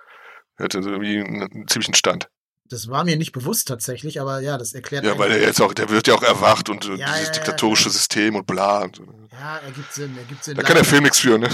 Er 0.58 0.66
hatte 0.66 0.84
so 0.84 0.90
irgendwie 0.90 1.20
einen, 1.20 1.44
einen 1.44 1.68
ziemlichen 1.68 1.94
Stand. 1.94 2.28
Das 2.66 2.88
war 2.88 3.04
mir 3.04 3.18
nicht 3.18 3.34
bewusst 3.34 3.68
tatsächlich, 3.68 4.20
aber 4.20 4.40
ja, 4.40 4.58
das 4.58 4.74
erklärt. 4.74 5.06
Ja, 5.06 5.18
weil 5.18 5.32
er 5.32 5.42
jetzt 5.42 5.62
auch, 5.62 5.74
der 5.74 5.90
wird 5.90 6.08
ja 6.08 6.16
auch 6.16 6.24
erwacht 6.24 6.70
und 6.70 6.86
Ja, 6.86 6.92
dieses 6.96 7.00
ja, 7.08 7.24
ja, 7.24 7.32
diktatorische 7.32 7.84
klar. 7.84 7.94
System 7.94 8.36
und 8.36 8.48
bla. 8.48 8.80
Und, 8.84 8.96
so. 8.96 9.04
Ja, 9.32 9.58
ergibt 9.58 9.94
Sinn, 9.94 10.18
ergibt 10.18 10.44
Sinn. 10.44 10.56
da 10.56 10.64
kann 10.64 10.76
der 10.76 10.86
Film 10.86 11.04
nichts 11.04 11.20
für, 11.20 11.38
ne? 11.38 11.50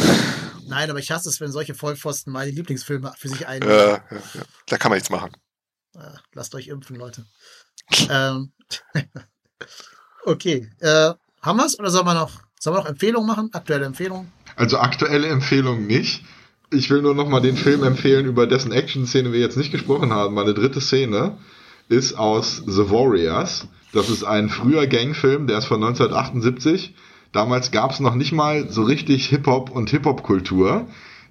Nein, 0.67 0.89
aber 0.89 0.99
ich 0.99 1.11
hasse 1.11 1.27
es, 1.29 1.41
wenn 1.41 1.51
solche 1.51 1.73
Vollpfosten 1.73 2.31
meine 2.31 2.51
Lieblingsfilme 2.51 3.13
für 3.17 3.27
sich 3.27 3.47
einnehmen. 3.47 3.75
Ja, 3.75 3.87
ja, 3.87 4.01
ja. 4.11 4.41
Da 4.67 4.77
kann 4.77 4.91
man 4.91 4.97
nichts 4.97 5.09
machen. 5.09 5.31
Äh, 5.95 5.99
Lasst 6.33 6.53
euch 6.55 6.67
impfen, 6.67 6.95
Leute. 6.95 7.25
Ähm, 8.09 8.51
okay. 10.25 10.69
Äh, 10.79 11.13
haben 11.41 11.57
wir's 11.57 11.79
oder 11.79 11.89
sollen 11.89 12.05
wir 12.05 12.13
noch, 12.13 12.31
sollen 12.59 12.75
wir 12.75 12.81
noch 12.81 12.89
Empfehlungen 12.89 13.27
machen? 13.27 13.49
Aktuelle 13.53 13.85
Empfehlungen? 13.85 14.31
Also 14.55 14.77
aktuelle 14.79 15.27
Empfehlung 15.27 15.87
nicht. 15.87 16.23
Ich 16.71 16.89
will 16.89 17.01
nur 17.01 17.15
noch 17.15 17.27
mal 17.27 17.39
den 17.39 17.57
Film 17.57 17.83
empfehlen, 17.83 18.25
über 18.25 18.45
dessen 18.45 18.71
Action-Szene 18.71 19.31
wir 19.31 19.39
jetzt 19.39 19.57
nicht 19.57 19.71
gesprochen 19.71 20.13
haben. 20.13 20.35
Meine 20.35 20.53
dritte 20.53 20.81
Szene 20.81 21.37
ist 21.87 22.13
aus 22.13 22.61
The 22.67 22.91
Warriors. 22.91 23.67
Das 23.93 24.09
ist 24.09 24.23
ein 24.23 24.49
früher 24.49 24.85
Gangfilm, 24.85 25.47
der 25.47 25.57
ist 25.57 25.65
von 25.65 25.83
1978. 25.83 26.93
Damals 27.31 27.71
gab 27.71 27.91
es 27.91 27.99
noch 27.99 28.15
nicht 28.15 28.31
mal 28.31 28.69
so 28.69 28.83
richtig 28.83 29.27
Hip-Hop 29.27 29.71
und 29.71 29.89
Hip-Hop-Kultur. 29.89 30.87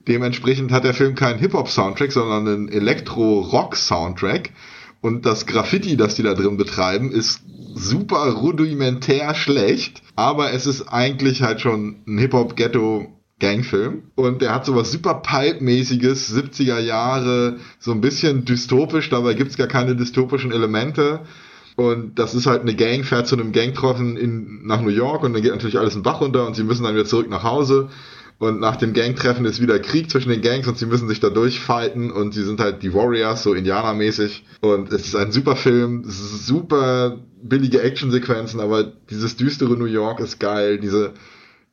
Dementsprechend 0.09 0.72
hat 0.72 0.85
der 0.85 0.94
Film 0.94 1.14
keinen 1.14 1.39
Hip-Hop-Soundtrack, 1.39 2.10
sondern 2.12 2.48
einen 2.48 2.68
Elektro-Rock-Soundtrack. 2.68 4.51
Und 5.00 5.26
das 5.26 5.46
Graffiti, 5.46 5.96
das 5.96 6.16
die 6.16 6.22
da 6.22 6.34
drin 6.34 6.56
betreiben, 6.56 7.12
ist 7.12 7.42
super 7.74 8.30
rudimentär 8.32 9.34
schlecht. 9.34 10.02
Aber 10.16 10.52
es 10.52 10.66
ist 10.66 10.88
eigentlich 10.88 11.42
halt 11.42 11.60
schon 11.60 11.96
ein 12.06 12.18
Hip-Hop-Ghetto 12.18 13.18
Gangfilm 13.40 14.02
und 14.16 14.42
der 14.42 14.52
hat 14.52 14.64
sowas 14.66 14.90
super 14.90 15.22
Pulp-mäßiges, 15.22 16.34
70er 16.34 16.80
Jahre, 16.80 17.58
so 17.78 17.92
ein 17.92 18.00
bisschen 18.00 18.44
dystopisch, 18.44 19.10
dabei 19.10 19.34
gibt's 19.34 19.56
gar 19.56 19.68
keine 19.68 19.94
dystopischen 19.94 20.50
Elemente. 20.50 21.20
Und 21.76 22.18
das 22.18 22.34
ist 22.34 22.46
halt 22.46 22.62
eine 22.62 22.74
Gang, 22.74 23.04
fährt 23.04 23.28
zu 23.28 23.36
einem 23.36 23.52
Gangtreffen 23.52 24.16
in, 24.16 24.66
nach 24.66 24.80
New 24.80 24.88
York. 24.88 25.22
Und 25.22 25.32
dann 25.32 25.42
geht 25.42 25.52
natürlich 25.52 25.78
alles 25.78 25.94
in 25.94 26.02
Bach 26.02 26.20
runter 26.20 26.44
und 26.44 26.56
sie 26.56 26.64
müssen 26.64 26.82
dann 26.82 26.94
wieder 26.94 27.04
zurück 27.04 27.30
nach 27.30 27.44
Hause 27.44 27.88
und 28.39 28.60
nach 28.60 28.77
dem 28.77 28.93
Gangtreffen 28.93 29.44
ist 29.44 29.60
wieder 29.60 29.78
Krieg 29.81 30.10
zwischen 30.10 30.31
den 30.31 30.43
Gangs 30.43 30.66
und 30.69 30.78
sie 30.78 30.86
müssen 30.86 31.09
sich 31.09 31.20
da 31.20 31.28
durchfighten 31.28 32.10
und 32.12 32.32
sie 32.32 32.44
sind 32.44 32.60
halt 32.60 32.82
die 32.82 32.94
Warriors, 32.94 33.43
so 33.43 33.52
Indianermäßig 33.52 34.44
und 34.60 34.93
es 34.93 35.06
ist 35.06 35.16
ein 35.16 35.32
super 35.32 35.56
Film, 35.56 36.05
super 36.06 37.19
billige 37.43 37.82
Actionsequenzen, 37.82 38.60
aber 38.60 38.85
dieses 39.10 39.36
düstere 39.36 39.77
New 39.77 39.86
York 39.86 40.20
ist 40.20 40.39
geil, 40.39 40.78
diese 40.78 41.15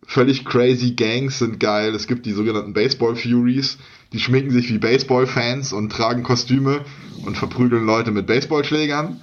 völlig 0.07 0.45
crazy 0.45 0.91
Gangs 0.91 1.39
sind 1.39 1.59
geil. 1.59 1.93
Es 1.95 2.07
gibt 2.07 2.25
die 2.25 2.33
sogenannten 2.33 2.73
Baseball 2.73 3.15
Furies, 3.15 3.77
die 4.13 4.19
schminken 4.19 4.51
sich 4.51 4.69
wie 4.69 4.77
Baseball-Fans 4.77 5.73
und 5.73 5.91
tragen 5.91 6.23
Kostüme 6.23 6.81
und 7.25 7.37
verprügeln 7.37 7.85
Leute 7.85 8.11
mit 8.11 8.27
Baseballschlägern. 8.27 9.21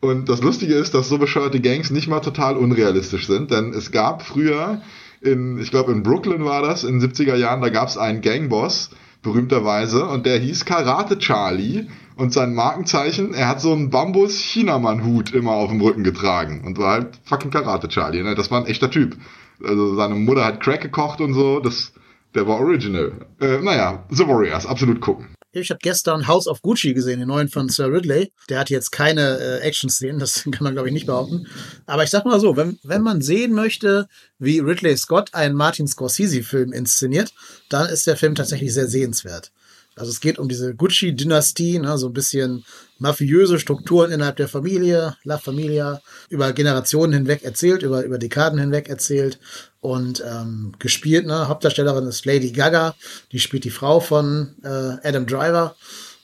Und 0.00 0.28
das 0.28 0.42
Lustige 0.42 0.74
ist, 0.74 0.94
dass 0.94 1.08
so 1.08 1.18
bescheuerte 1.18 1.60
Gangs 1.60 1.90
nicht 1.90 2.08
mal 2.08 2.20
total 2.20 2.56
unrealistisch 2.56 3.26
sind, 3.26 3.50
denn 3.50 3.72
es 3.72 3.92
gab 3.92 4.22
früher 4.22 4.82
in, 5.26 5.58
ich 5.58 5.70
glaube 5.70 5.92
in 5.92 6.02
Brooklyn 6.02 6.44
war 6.44 6.62
das, 6.62 6.84
in 6.84 7.00
den 7.00 7.10
70er 7.10 7.36
Jahren, 7.36 7.60
da 7.60 7.68
gab 7.68 7.88
es 7.88 7.98
einen 7.98 8.20
Gangboss, 8.20 8.90
berühmterweise, 9.22 10.06
und 10.06 10.24
der 10.26 10.38
hieß 10.38 10.64
Karate 10.64 11.18
Charlie 11.18 11.86
und 12.16 12.32
sein 12.32 12.54
Markenzeichen, 12.54 13.34
er 13.34 13.48
hat 13.48 13.60
so 13.60 13.72
einen 13.72 13.90
Bambus-Chinamann-Hut 13.90 15.34
immer 15.34 15.52
auf 15.52 15.70
dem 15.70 15.80
Rücken 15.80 16.04
getragen 16.04 16.62
und 16.64 16.78
war 16.78 16.92
halt 16.92 17.20
fucking 17.24 17.50
Karate 17.50 17.88
Charlie, 17.88 18.22
ne? 18.22 18.34
Das 18.34 18.50
war 18.50 18.60
ein 18.60 18.66
echter 18.66 18.90
Typ. 18.90 19.16
Also 19.64 19.96
seine 19.96 20.14
Mutter 20.14 20.44
hat 20.44 20.60
Crack 20.60 20.80
gekocht 20.80 21.20
und 21.20 21.34
so, 21.34 21.60
das, 21.60 21.92
der 22.34 22.46
war 22.46 22.60
original. 22.60 23.12
Äh, 23.40 23.58
naja, 23.58 24.04
The 24.10 24.26
Warriors, 24.26 24.66
absolut 24.66 25.00
gucken. 25.00 25.35
Ich 25.52 25.70
habe 25.70 25.78
gestern 25.82 26.26
House 26.26 26.46
of 26.46 26.60
Gucci 26.60 26.92
gesehen, 26.92 27.18
den 27.18 27.28
neuen 27.28 27.48
von 27.48 27.68
Sir 27.68 27.90
Ridley. 27.90 28.32
Der 28.48 28.58
hat 28.58 28.68
jetzt 28.68 28.92
keine 28.92 29.38
äh, 29.38 29.60
Action-Szenen, 29.60 30.18
das 30.18 30.42
kann 30.50 30.64
man 30.64 30.74
glaube 30.74 30.88
ich 30.88 30.94
nicht 30.94 31.06
behaupten. 31.06 31.46
Aber 31.86 32.04
ich 32.04 32.10
sag 32.10 32.24
mal 32.24 32.40
so, 32.40 32.56
wenn, 32.56 32.78
wenn 32.82 33.02
man 33.02 33.22
sehen 33.22 33.52
möchte, 33.52 34.08
wie 34.38 34.58
Ridley 34.58 34.96
Scott 34.96 35.34
einen 35.34 35.54
Martin 35.54 35.86
Scorsese-Film 35.86 36.72
inszeniert, 36.72 37.32
dann 37.68 37.88
ist 37.88 38.06
der 38.06 38.16
Film 38.16 38.34
tatsächlich 38.34 38.74
sehr 38.74 38.88
sehenswert. 38.88 39.52
Also 39.96 40.10
es 40.10 40.20
geht 40.20 40.38
um 40.38 40.48
diese 40.48 40.74
Gucci-Dynastie, 40.74 41.78
ne, 41.78 41.96
so 41.96 42.08
ein 42.08 42.12
bisschen 42.12 42.64
mafiöse 42.98 43.58
Strukturen 43.58 44.12
innerhalb 44.12 44.36
der 44.36 44.46
Familie, 44.46 45.16
La 45.24 45.38
Familia, 45.38 46.02
über 46.28 46.52
Generationen 46.52 47.14
hinweg 47.14 47.42
erzählt, 47.42 47.82
über, 47.82 48.04
über 48.04 48.18
Dekaden 48.18 48.58
hinweg 48.58 48.90
erzählt 48.90 49.38
und 49.80 50.22
ähm, 50.26 50.74
gespielt. 50.78 51.26
Ne? 51.26 51.48
Hauptdarstellerin 51.48 52.06
ist 52.06 52.26
Lady 52.26 52.52
Gaga, 52.52 52.94
die 53.32 53.40
spielt 53.40 53.64
die 53.64 53.70
Frau 53.70 54.00
von 54.00 54.54
äh, 54.62 55.08
Adam 55.08 55.26
Driver. 55.26 55.76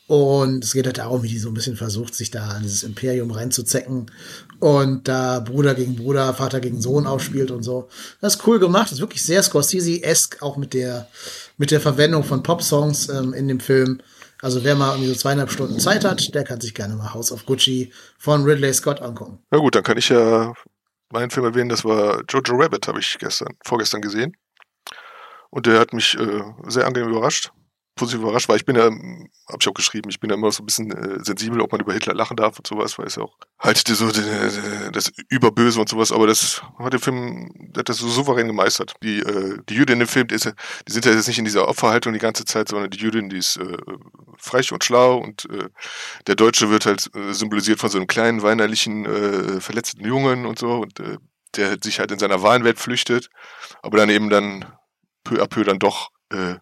Und 0.06 0.62
es 0.62 0.74
geht 0.74 0.84
halt 0.84 0.98
darum, 0.98 1.22
wie 1.22 1.28
die 1.28 1.38
so 1.38 1.48
ein 1.48 1.54
bisschen 1.54 1.76
versucht, 1.76 2.14
sich 2.14 2.30
da 2.30 2.48
an 2.48 2.62
dieses 2.62 2.82
Imperium 2.82 3.30
reinzuzecken 3.30 4.10
und 4.62 5.08
da 5.08 5.40
Bruder 5.40 5.74
gegen 5.74 5.96
Bruder, 5.96 6.34
Vater 6.34 6.60
gegen 6.60 6.80
Sohn 6.80 7.04
aufspielt 7.04 7.50
und 7.50 7.64
so. 7.64 7.88
Das 8.20 8.36
ist 8.36 8.46
cool 8.46 8.60
gemacht, 8.60 8.84
das 8.84 8.92
ist 8.92 9.00
wirklich 9.00 9.24
sehr 9.24 9.42
Scorsese-esque, 9.42 10.40
auch 10.40 10.56
mit 10.56 10.72
der, 10.72 11.08
mit 11.58 11.72
der 11.72 11.80
Verwendung 11.80 12.22
von 12.22 12.44
Pop-Songs 12.44 13.08
ähm, 13.08 13.34
in 13.34 13.48
dem 13.48 13.58
Film. 13.58 14.00
Also 14.40 14.62
wer 14.62 14.76
mal 14.76 14.92
irgendwie 14.92 15.08
so 15.08 15.16
zweieinhalb 15.16 15.50
Stunden 15.50 15.80
Zeit 15.80 16.04
hat, 16.04 16.32
der 16.32 16.44
kann 16.44 16.60
sich 16.60 16.74
gerne 16.74 16.94
mal 16.94 17.12
House 17.12 17.32
of 17.32 17.44
Gucci 17.44 17.92
von 18.18 18.44
Ridley 18.44 18.72
Scott 18.72 19.02
angucken. 19.02 19.40
Na 19.50 19.58
gut, 19.58 19.74
dann 19.74 19.82
kann 19.82 19.98
ich 19.98 20.10
ja 20.10 20.52
meinen 21.10 21.30
Film 21.30 21.46
erwähnen, 21.46 21.68
das 21.68 21.84
war 21.84 22.22
Jojo 22.30 22.54
Rabbit, 22.54 22.86
habe 22.86 23.00
ich 23.00 23.18
gestern, 23.18 23.56
vorgestern 23.64 24.00
gesehen. 24.00 24.36
Und 25.50 25.66
der 25.66 25.80
hat 25.80 25.92
mich 25.92 26.16
äh, 26.16 26.42
sehr 26.68 26.86
angenehm 26.86 27.10
überrascht. 27.10 27.50
Positiv 27.94 28.22
überrascht, 28.22 28.48
weil 28.48 28.56
ich 28.56 28.64
bin 28.64 28.76
ja, 28.76 28.84
habe 28.84 29.58
ich 29.60 29.68
auch 29.68 29.74
geschrieben, 29.74 30.08
ich 30.08 30.18
bin 30.18 30.30
ja 30.30 30.36
immer 30.36 30.50
so 30.50 30.62
ein 30.62 30.66
bisschen 30.66 30.90
äh, 30.92 31.22
sensibel, 31.22 31.60
ob 31.60 31.72
man 31.72 31.80
über 31.82 31.92
Hitler 31.92 32.14
lachen 32.14 32.36
darf 32.36 32.56
und 32.56 32.66
sowas, 32.66 32.98
weil 32.98 33.06
es 33.06 33.16
ja 33.16 33.24
auch 33.24 33.36
halt 33.58 33.86
so 33.86 34.10
die, 34.10 34.22
das 34.92 35.12
Überböse 35.28 35.78
und 35.78 35.88
sowas, 35.88 36.10
aber 36.10 36.26
das 36.26 36.62
hat 36.78 36.92
der 36.94 37.00
Film, 37.00 37.50
der 37.54 37.80
hat 37.80 37.90
das 37.90 37.98
so 37.98 38.08
souverän 38.08 38.46
gemeistert. 38.46 38.94
Die, 39.02 39.18
äh, 39.18 39.58
die 39.68 39.74
Jüdin 39.74 40.00
im 40.00 40.06
Film, 40.06 40.26
die, 40.28 40.36
ist, 40.36 40.50
die 40.88 40.92
sind 40.92 41.04
ja 41.04 41.12
jetzt 41.12 41.28
nicht 41.28 41.38
in 41.38 41.44
dieser 41.44 41.68
Opferhaltung 41.68 42.14
die 42.14 42.18
ganze 42.18 42.46
Zeit, 42.46 42.68
sondern 42.68 42.90
die 42.90 42.98
Jüdin, 42.98 43.28
die 43.28 43.38
ist 43.38 43.58
äh, 43.58 43.76
frech 44.38 44.72
und 44.72 44.84
schlau 44.84 45.18
und 45.18 45.48
äh, 45.50 45.68
der 46.26 46.34
Deutsche 46.34 46.70
wird 46.70 46.86
halt 46.86 47.10
äh, 47.14 47.34
symbolisiert 47.34 47.78
von 47.78 47.90
so 47.90 47.98
einem 47.98 48.06
kleinen, 48.06 48.42
weinerlichen, 48.42 49.04
äh, 49.04 49.60
verletzten 49.60 50.04
Jungen 50.04 50.46
und 50.46 50.58
so 50.58 50.78
und 50.78 50.98
äh, 51.00 51.18
der 51.56 51.76
sich 51.82 51.98
halt 51.98 52.10
in 52.10 52.18
seiner 52.18 52.42
Wahlenwelt 52.42 52.78
flüchtet, 52.78 53.28
aber 53.82 53.98
dann 53.98 54.08
eben 54.08 54.30
dann 54.30 54.64
peu 55.24 55.42
à 55.42 55.46
peu 55.46 55.64
dann 55.64 55.78
doch 55.78 56.10
äh, 56.30 56.56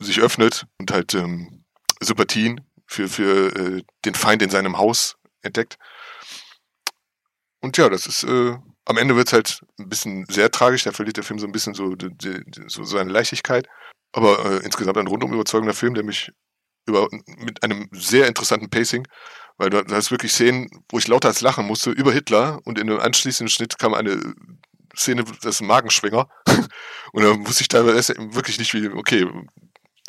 sich 0.00 0.20
öffnet 0.20 0.66
und 0.78 0.90
halt 0.90 1.14
ähm, 1.14 1.64
Sympathien 2.00 2.60
für, 2.86 3.08
für 3.08 3.54
äh, 3.54 3.82
den 4.04 4.14
Feind 4.14 4.42
in 4.42 4.50
seinem 4.50 4.78
Haus 4.78 5.16
entdeckt. 5.42 5.78
Und 7.60 7.76
ja, 7.76 7.88
das 7.88 8.06
ist, 8.06 8.24
äh, 8.24 8.56
am 8.86 8.96
Ende 8.96 9.16
wird's 9.16 9.32
halt 9.32 9.60
ein 9.78 9.88
bisschen 9.88 10.24
sehr 10.28 10.50
tragisch, 10.50 10.84
da 10.84 10.92
verliert 10.92 11.16
der 11.16 11.24
Film 11.24 11.38
so 11.38 11.46
ein 11.46 11.52
bisschen 11.52 11.74
so, 11.74 11.94
die, 11.94 12.10
die, 12.10 12.42
so 12.66 12.84
seine 12.84 13.10
Leichtigkeit. 13.10 13.68
Aber 14.12 14.44
äh, 14.44 14.64
insgesamt 14.64 14.98
ein 14.98 15.06
rundum 15.06 15.32
überzeugender 15.32 15.74
Film, 15.74 15.94
der 15.94 16.02
mich 16.02 16.32
über, 16.86 17.08
mit 17.38 17.62
einem 17.62 17.88
sehr 17.92 18.26
interessanten 18.26 18.70
Pacing, 18.70 19.06
weil 19.58 19.70
du, 19.70 19.84
du 19.84 19.94
hast 19.94 20.10
wirklich 20.10 20.32
Szenen, 20.32 20.68
wo 20.90 20.98
ich 20.98 21.06
lauter 21.06 21.28
als 21.28 21.42
lachen 21.42 21.66
musste, 21.66 21.90
über 21.90 22.12
Hitler 22.12 22.60
und 22.64 22.78
in 22.78 22.90
einem 22.90 22.98
anschließenden 22.98 23.50
Schnitt 23.50 23.78
kam 23.78 23.94
eine 23.94 24.18
Szene, 24.96 25.24
das 25.24 25.56
ist 25.56 25.60
ein 25.60 25.68
Magenschwinger. 25.68 26.28
und 27.12 27.22
da 27.22 27.38
wusste 27.46 27.62
ich 27.62 27.68
teilweise 27.68 28.14
wirklich 28.34 28.58
nicht, 28.58 28.74
wie, 28.74 28.88
okay, 28.88 29.28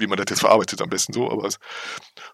wie 0.02 0.08
man 0.08 0.18
das 0.18 0.26
jetzt 0.30 0.42
verarbeitet 0.42 0.82
am 0.82 0.90
besten 0.90 1.14
so, 1.14 1.32
aber 1.32 1.48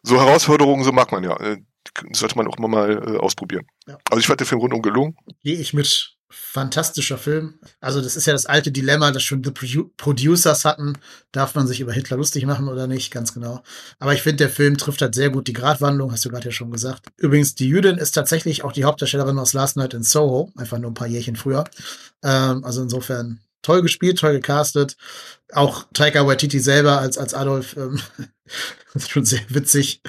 so 0.02 0.20
Herausforderungen, 0.20 0.84
so 0.84 0.92
mag 0.92 1.12
man 1.12 1.24
ja. 1.24 1.40
Äh, 1.40 1.58
die 2.04 2.18
sollte 2.18 2.36
man 2.36 2.48
auch 2.48 2.58
immer 2.58 2.68
mal 2.68 3.16
äh, 3.16 3.18
ausprobieren. 3.18 3.66
Ja. 3.88 3.98
Also 4.10 4.20
ich 4.20 4.28
fand 4.28 4.40
den 4.40 4.48
Film 4.48 4.62
rundum 4.62 4.82
gelungen. 4.82 5.16
Gehe 5.44 5.58
ich 5.58 5.74
mit. 5.74 6.14
Fantastischer 6.30 7.18
Film. 7.18 7.58
Also 7.80 8.02
das 8.02 8.18
ist 8.18 8.28
ja 8.28 8.34
das 8.34 8.46
alte 8.46 8.70
Dilemma, 8.70 9.12
das 9.12 9.24
schon 9.24 9.46
The 9.46 9.52
Produ- 9.52 9.90
Producers 9.96 10.66
hatten. 10.66 10.98
Darf 11.32 11.56
man 11.56 11.68
sich 11.68 11.80
über 11.80 11.94
Hitler 11.94 12.18
lustig 12.18 12.46
machen 12.46 12.68
oder 12.68 12.86
nicht? 12.86 13.14
Ganz 13.14 13.34
genau. 13.34 13.64
Aber 13.98 14.14
ich 14.14 14.24
finde, 14.24 14.44
der 14.44 14.50
Film 14.50 14.78
trifft 14.78 15.02
halt 15.02 15.16
sehr 15.16 15.30
gut 15.30 15.48
die 15.48 15.54
Gratwanderung, 15.54 16.12
hast 16.12 16.26
du 16.26 16.30
gerade 16.30 16.44
ja 16.44 16.52
schon 16.52 16.70
gesagt. 16.70 17.08
Übrigens, 17.16 17.56
die 17.56 17.70
Jüdin 17.70 17.98
ist 17.98 18.12
tatsächlich 18.12 18.66
auch 18.66 18.74
die 18.74 18.84
Hauptdarstellerin 18.84 19.40
aus 19.40 19.54
Last 19.54 19.78
Night 19.78 19.94
in 19.94 20.04
Soho. 20.04 20.52
Einfach 20.58 20.80
nur 20.80 20.92
ein 20.92 20.96
paar 20.96 21.08
Jährchen 21.08 21.38
früher. 21.38 21.64
Ähm, 22.26 22.66
also 22.66 22.82
insofern 22.82 23.40
toll 23.62 23.82
gespielt, 23.82 24.20
toll 24.20 24.34
gecastet. 24.34 24.98
Auch 25.54 25.86
Taika 25.94 26.26
Waititi 26.26 26.60
selber 26.60 27.00
als, 27.00 27.18
als 27.18 27.34
Adolf. 27.34 27.76
Ähm, 27.78 28.00
das 28.94 29.04
ist 29.04 29.12
schon 29.12 29.26
sehr 29.26 29.42
witzig. 29.50 30.02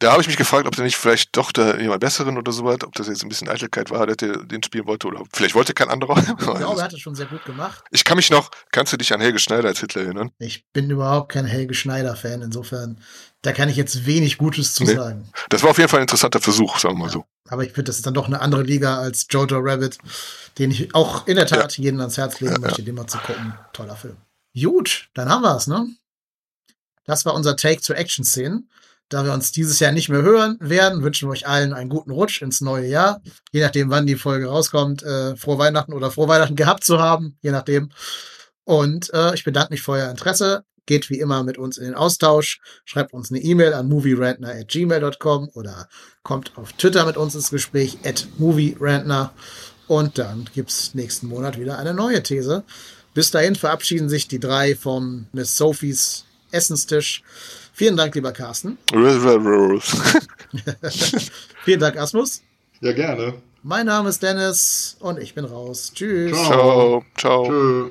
Da 0.00 0.12
habe 0.12 0.22
ich 0.22 0.28
mich 0.28 0.38
gefragt, 0.38 0.66
ob 0.66 0.74
der 0.74 0.84
nicht 0.86 0.96
vielleicht 0.96 1.36
doch 1.36 1.52
da 1.52 1.76
jemand 1.76 2.00
Besseren 2.00 2.38
oder 2.38 2.52
so 2.52 2.64
ob 2.64 2.94
das 2.94 3.06
jetzt 3.06 3.22
ein 3.22 3.28
bisschen 3.28 3.50
Eitelkeit 3.50 3.90
war, 3.90 4.06
dass 4.06 4.16
der 4.16 4.38
den 4.38 4.62
spielen 4.62 4.86
wollte 4.86 5.06
oder 5.06 5.22
vielleicht 5.30 5.54
wollte 5.54 5.74
kein 5.74 5.90
anderer. 5.90 6.16
Ich 6.30 6.36
glaube, 6.38 6.80
er 6.80 6.84
hat 6.84 6.92
das 6.94 7.00
schon 7.00 7.14
sehr 7.14 7.26
gut 7.26 7.44
gemacht. 7.44 7.84
ich 7.90 8.04
kann 8.04 8.16
mich 8.16 8.30
noch, 8.30 8.50
kannst 8.72 8.94
du 8.94 8.96
dich 8.96 9.12
an 9.12 9.20
Helge 9.20 9.38
Schneider 9.38 9.68
als 9.68 9.80
Hitler 9.80 10.02
erinnern? 10.02 10.30
Ich 10.38 10.64
bin 10.72 10.88
überhaupt 10.88 11.30
kein 11.32 11.44
Helge 11.44 11.74
Schneider-Fan. 11.74 12.40
Insofern, 12.40 12.98
da 13.42 13.52
kann 13.52 13.68
ich 13.68 13.76
jetzt 13.76 14.06
wenig 14.06 14.38
Gutes 14.38 14.74
zu 14.74 14.84
Nee. 14.84 14.94
sagen. 14.94 15.30
Das 15.48 15.62
war 15.62 15.70
auf 15.70 15.78
jeden 15.78 15.88
Fall 15.88 16.00
ein 16.00 16.04
interessanter 16.04 16.40
Versuch, 16.40 16.78
sagen 16.78 16.96
wir 16.96 17.04
mal 17.06 17.10
so. 17.10 17.24
Aber 17.48 17.64
ich 17.64 17.70
finde, 17.72 17.84
das 17.84 17.96
ist 17.96 18.06
dann 18.06 18.14
doch 18.14 18.26
eine 18.26 18.40
andere 18.40 18.62
Liga 18.62 18.98
als 18.98 19.26
Jojo 19.30 19.58
Rabbit, 19.60 19.98
den 20.58 20.70
ich 20.70 20.94
auch 20.94 21.26
in 21.26 21.36
der 21.36 21.46
Tat 21.46 21.76
jedem 21.78 22.00
ans 22.00 22.16
Herz 22.18 22.40
legen 22.40 22.54
Ja, 22.54 22.58
möchte, 22.60 22.82
den 22.82 22.94
mal 22.94 23.06
zu 23.06 23.18
gucken. 23.18 23.54
Toller 23.72 23.96
Film. 23.96 24.16
Gut, 24.54 25.08
dann 25.14 25.28
haben 25.28 25.42
wir 25.42 25.56
es, 25.56 25.66
ne? 25.66 25.88
Das 27.06 27.24
war 27.24 27.34
unser 27.34 27.56
Take 27.56 27.80
zu 27.80 27.94
Action-Szenen. 27.94 28.68
Da 29.08 29.24
wir 29.24 29.32
uns 29.32 29.50
dieses 29.50 29.80
Jahr 29.80 29.90
nicht 29.90 30.08
mehr 30.08 30.22
hören 30.22 30.56
werden, 30.60 31.02
wünschen 31.02 31.28
wir 31.28 31.32
euch 31.32 31.48
allen 31.48 31.72
einen 31.72 31.90
guten 31.90 32.12
Rutsch 32.12 32.42
ins 32.42 32.60
neue 32.60 32.86
Jahr. 32.86 33.20
Je 33.50 33.60
nachdem, 33.60 33.90
wann 33.90 34.06
die 34.06 34.14
Folge 34.14 34.46
rauskommt, 34.46 35.02
äh, 35.02 35.34
frohe 35.34 35.58
Weihnachten 35.58 35.92
oder 35.92 36.12
frohe 36.12 36.28
Weihnachten 36.28 36.54
gehabt 36.54 36.84
zu 36.84 37.00
haben, 37.00 37.36
je 37.42 37.50
nachdem. 37.50 37.90
Und 38.62 39.12
äh, 39.12 39.34
ich 39.34 39.42
bedanke 39.42 39.72
mich 39.72 39.82
für 39.82 39.92
euer 39.92 40.10
Interesse. 40.10 40.64
Geht 40.86 41.10
wie 41.10 41.20
immer 41.20 41.42
mit 41.42 41.58
uns 41.58 41.78
in 41.78 41.84
den 41.84 41.94
Austausch. 41.94 42.60
Schreibt 42.84 43.12
uns 43.12 43.30
eine 43.30 43.40
E-Mail 43.40 43.74
an 43.74 43.88
movierantner.gmail.com 43.88 45.50
oder 45.54 45.88
kommt 46.22 46.56
auf 46.56 46.72
Twitter 46.72 47.06
mit 47.06 47.16
uns 47.16 47.34
ins 47.34 47.50
Gespräch 47.50 47.98
at 48.04 48.26
movierantner. 48.38 49.32
Und 49.86 50.18
dann 50.18 50.48
gibt's 50.54 50.94
nächsten 50.94 51.28
Monat 51.28 51.58
wieder 51.58 51.78
eine 51.78 51.94
neue 51.94 52.22
These. 52.22 52.64
Bis 53.14 53.30
dahin 53.30 53.56
verabschieden 53.56 54.08
sich 54.08 54.28
die 54.28 54.38
drei 54.38 54.76
vom 54.76 55.26
Miss 55.32 55.56
Sophies 55.56 56.24
Essenstisch. 56.52 57.22
Vielen 57.72 57.96
Dank, 57.96 58.14
lieber 58.14 58.32
Carsten. 58.32 58.78
Vielen 61.64 61.80
Dank, 61.80 61.96
Asmus. 61.96 62.42
Ja, 62.80 62.92
gerne. 62.92 63.34
Mein 63.62 63.86
Name 63.86 64.08
ist 64.08 64.22
Dennis 64.22 64.96
und 65.00 65.18
ich 65.18 65.34
bin 65.34 65.44
raus. 65.44 65.92
Tschüss. 65.94 66.32
Ciao. 66.32 67.04
Ciao. 67.16 67.46
Tschö. 67.46 67.90